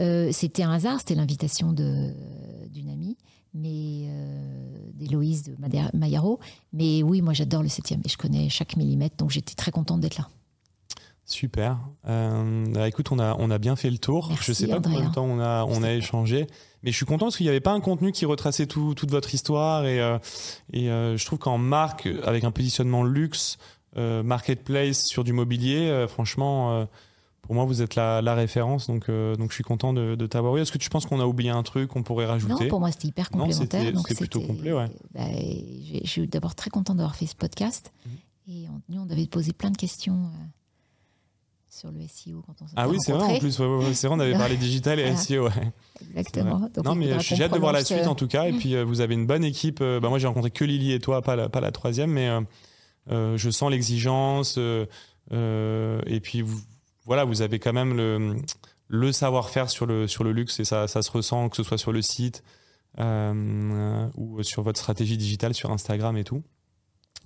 Euh, 0.00 0.30
c'était 0.32 0.62
un 0.62 0.70
hasard, 0.72 0.98
c'était 1.00 1.14
l'invitation 1.16 1.72
d'une 1.72 2.88
amie, 2.90 3.16
mais 3.54 4.06
euh, 4.08 4.90
d'Héloïse 4.94 5.42
de 5.42 5.56
Maillaro. 5.94 6.40
Mais 6.72 7.02
oui, 7.02 7.22
moi 7.22 7.32
j'adore 7.32 7.62
le 7.62 7.68
7e 7.68 8.00
et 8.04 8.08
je 8.08 8.16
connais 8.16 8.48
chaque 8.48 8.76
millimètre, 8.76 9.16
donc 9.16 9.30
j'étais 9.30 9.54
très 9.54 9.70
contente 9.70 10.00
d'être 10.00 10.18
là. 10.18 10.28
Super. 11.30 11.78
Euh, 12.08 12.64
bah, 12.74 12.88
écoute, 12.88 13.12
on 13.12 13.20
a, 13.20 13.36
on 13.38 13.52
a 13.52 13.58
bien 13.58 13.76
fait 13.76 13.88
le 13.88 13.98
tour. 13.98 14.26
Merci, 14.30 14.46
je 14.46 14.52
sais 14.52 14.66
pas 14.66 14.80
combien 14.80 15.08
de 15.08 15.14
temps 15.14 15.24
on 15.24 15.38
a, 15.38 15.64
on 15.64 15.84
a 15.84 15.92
échangé, 15.92 16.48
mais 16.82 16.90
je 16.90 16.96
suis 16.96 17.06
content 17.06 17.26
parce 17.26 17.36
qu'il 17.36 17.46
n'y 17.46 17.50
avait 17.50 17.60
pas 17.60 17.70
un 17.70 17.80
contenu 17.80 18.10
qui 18.10 18.24
retraçait 18.24 18.66
tout, 18.66 18.94
toute 18.94 19.12
votre 19.12 19.32
histoire 19.32 19.86
et, 19.86 20.00
euh, 20.00 20.18
et 20.72 20.90
euh, 20.90 21.16
je 21.16 21.24
trouve 21.24 21.38
qu'en 21.38 21.56
marque, 21.56 22.08
avec 22.24 22.42
un 22.42 22.50
positionnement 22.50 23.04
luxe, 23.04 23.58
marketplace 23.96 25.04
sur 25.04 25.24
du 25.24 25.32
mobilier, 25.32 26.06
franchement, 26.08 26.86
pour 27.42 27.54
moi, 27.54 27.64
vous 27.64 27.82
êtes 27.82 27.94
la, 27.96 28.22
la 28.22 28.34
référence. 28.34 28.86
Donc, 28.86 29.08
euh, 29.08 29.34
donc, 29.36 29.50
je 29.50 29.54
suis 29.54 29.64
content 29.64 29.92
de, 29.92 30.14
de 30.14 30.26
t'avoir 30.26 30.56
eu. 30.56 30.60
Est-ce 30.60 30.70
que 30.72 30.78
tu 30.78 30.88
penses 30.90 31.06
qu'on 31.06 31.20
a 31.20 31.24
oublié 31.26 31.50
un 31.50 31.62
truc 31.62 31.88
qu'on 31.90 32.02
pourrait 32.02 32.26
rajouter? 32.26 32.64
Non, 32.64 32.68
pour 32.70 32.80
moi, 32.80 32.92
c'était 32.92 33.08
hyper 33.08 33.30
complémentaire. 33.30 33.82
c'était- 34.06 34.14
plutôt 34.14 34.40
complet, 34.40 34.72
ouais. 34.72 34.86
bah, 35.14 35.22
j'ai- 35.32 36.00
je 36.04 36.08
suis 36.10 36.26
d'abord 36.28 36.54
très 36.54 36.70
contente 36.70 36.96
d'avoir 36.98 37.16
fait 37.16 37.26
ce 37.26 37.34
podcast. 37.34 37.92
Mhm. 38.06 38.12
Et 38.52 38.66
on, 38.68 38.80
nous, 38.92 39.00
on 39.02 39.06
devait 39.06 39.26
poser 39.26 39.52
plein 39.52 39.70
de 39.70 39.76
questions 39.76 40.14
euh, 40.14 40.44
sur 41.68 41.90
le 41.90 42.00
SEO 42.08 42.42
quand 42.46 42.54
on 42.62 42.66
Ah 42.76 42.88
oui, 42.88 42.96
c'est 43.00 43.12
vrai 43.12 43.22
en 43.36 43.38
plus. 43.38 43.58
ouais, 43.60 43.66
ouais, 43.66 43.84
ouais, 43.86 43.94
c'est 43.94 44.06
vrai, 44.08 44.16
on 44.16 44.20
avait 44.20 44.32
parlé 44.38 44.56
digital 44.56 44.98
et 44.98 45.04
Voilà. 45.04 45.16
SEO. 45.16 45.44
Ouais. 45.48 45.72
Exactement. 46.10 46.58
Donc, 46.74 46.84
non, 46.84 46.94
mais 46.94 47.06
qu'on 47.08 47.14
hâte 47.42 47.52
de 47.52 47.58
voir 47.58 47.72
la 47.72 47.84
suite 47.84 48.06
en 48.06 48.14
tout 48.14 48.26
cas. 48.28 48.46
Et 48.46 48.52
puis, 48.52 48.74
euh, 48.74 48.84
vous 48.84 49.00
avez 49.00 49.14
une 49.14 49.26
bonne 49.26 49.44
équipe. 49.44 49.80
Bah, 49.80 50.08
moi, 50.08 50.18
j'ai 50.18 50.26
rencontré 50.26 50.50
que 50.50 50.64
Lily 50.64 50.92
et 50.92 50.98
toi, 51.00 51.22
pas 51.22 51.36
la, 51.36 51.48
pas 51.48 51.60
la 51.60 51.70
troisième, 51.72 52.10
mais 52.10 52.28
je 53.08 53.50
sens 53.50 53.70
l'exigence. 53.70 54.56
euh, 54.58 56.00
et 56.06 56.18
puis, 56.20 56.42
vous, 56.42 56.60
voilà, 57.10 57.24
vous 57.24 57.42
avez 57.42 57.58
quand 57.58 57.72
même 57.72 57.96
le, 57.96 58.36
le 58.86 59.10
savoir-faire 59.10 59.68
sur 59.68 59.84
le, 59.84 60.06
sur 60.06 60.22
le 60.22 60.30
luxe 60.30 60.60
et 60.60 60.64
ça, 60.64 60.86
ça 60.86 61.02
se 61.02 61.10
ressent, 61.10 61.48
que 61.48 61.56
ce 61.56 61.64
soit 61.64 61.76
sur 61.76 61.90
le 61.90 62.02
site 62.02 62.44
euh, 63.00 63.32
euh, 63.34 64.08
ou 64.14 64.40
sur 64.44 64.62
votre 64.62 64.78
stratégie 64.78 65.16
digitale 65.16 65.52
sur 65.52 65.72
Instagram 65.72 66.16
et 66.16 66.22
tout. 66.22 66.44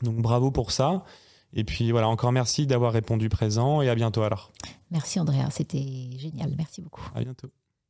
Donc, 0.01 0.17
bravo 0.23 0.51
pour 0.51 0.71
ça. 0.71 1.05
Et 1.53 1.65
puis, 1.65 1.91
voilà, 1.91 2.09
encore 2.09 2.33
merci 2.33 2.67
d'avoir 2.67 2.95
répondu 2.95 3.29
présent 3.29 3.83
et 3.83 3.91
à 3.91 3.95
bientôt 3.95 4.23
alors. 4.23 4.53
Merci 4.91 5.21
Andrea, 5.21 5.51
c'était 5.51 6.09
génial. 6.17 6.55
Merci 6.57 6.81
beaucoup. 6.81 7.07
À 7.15 7.21
bientôt. 7.21 7.51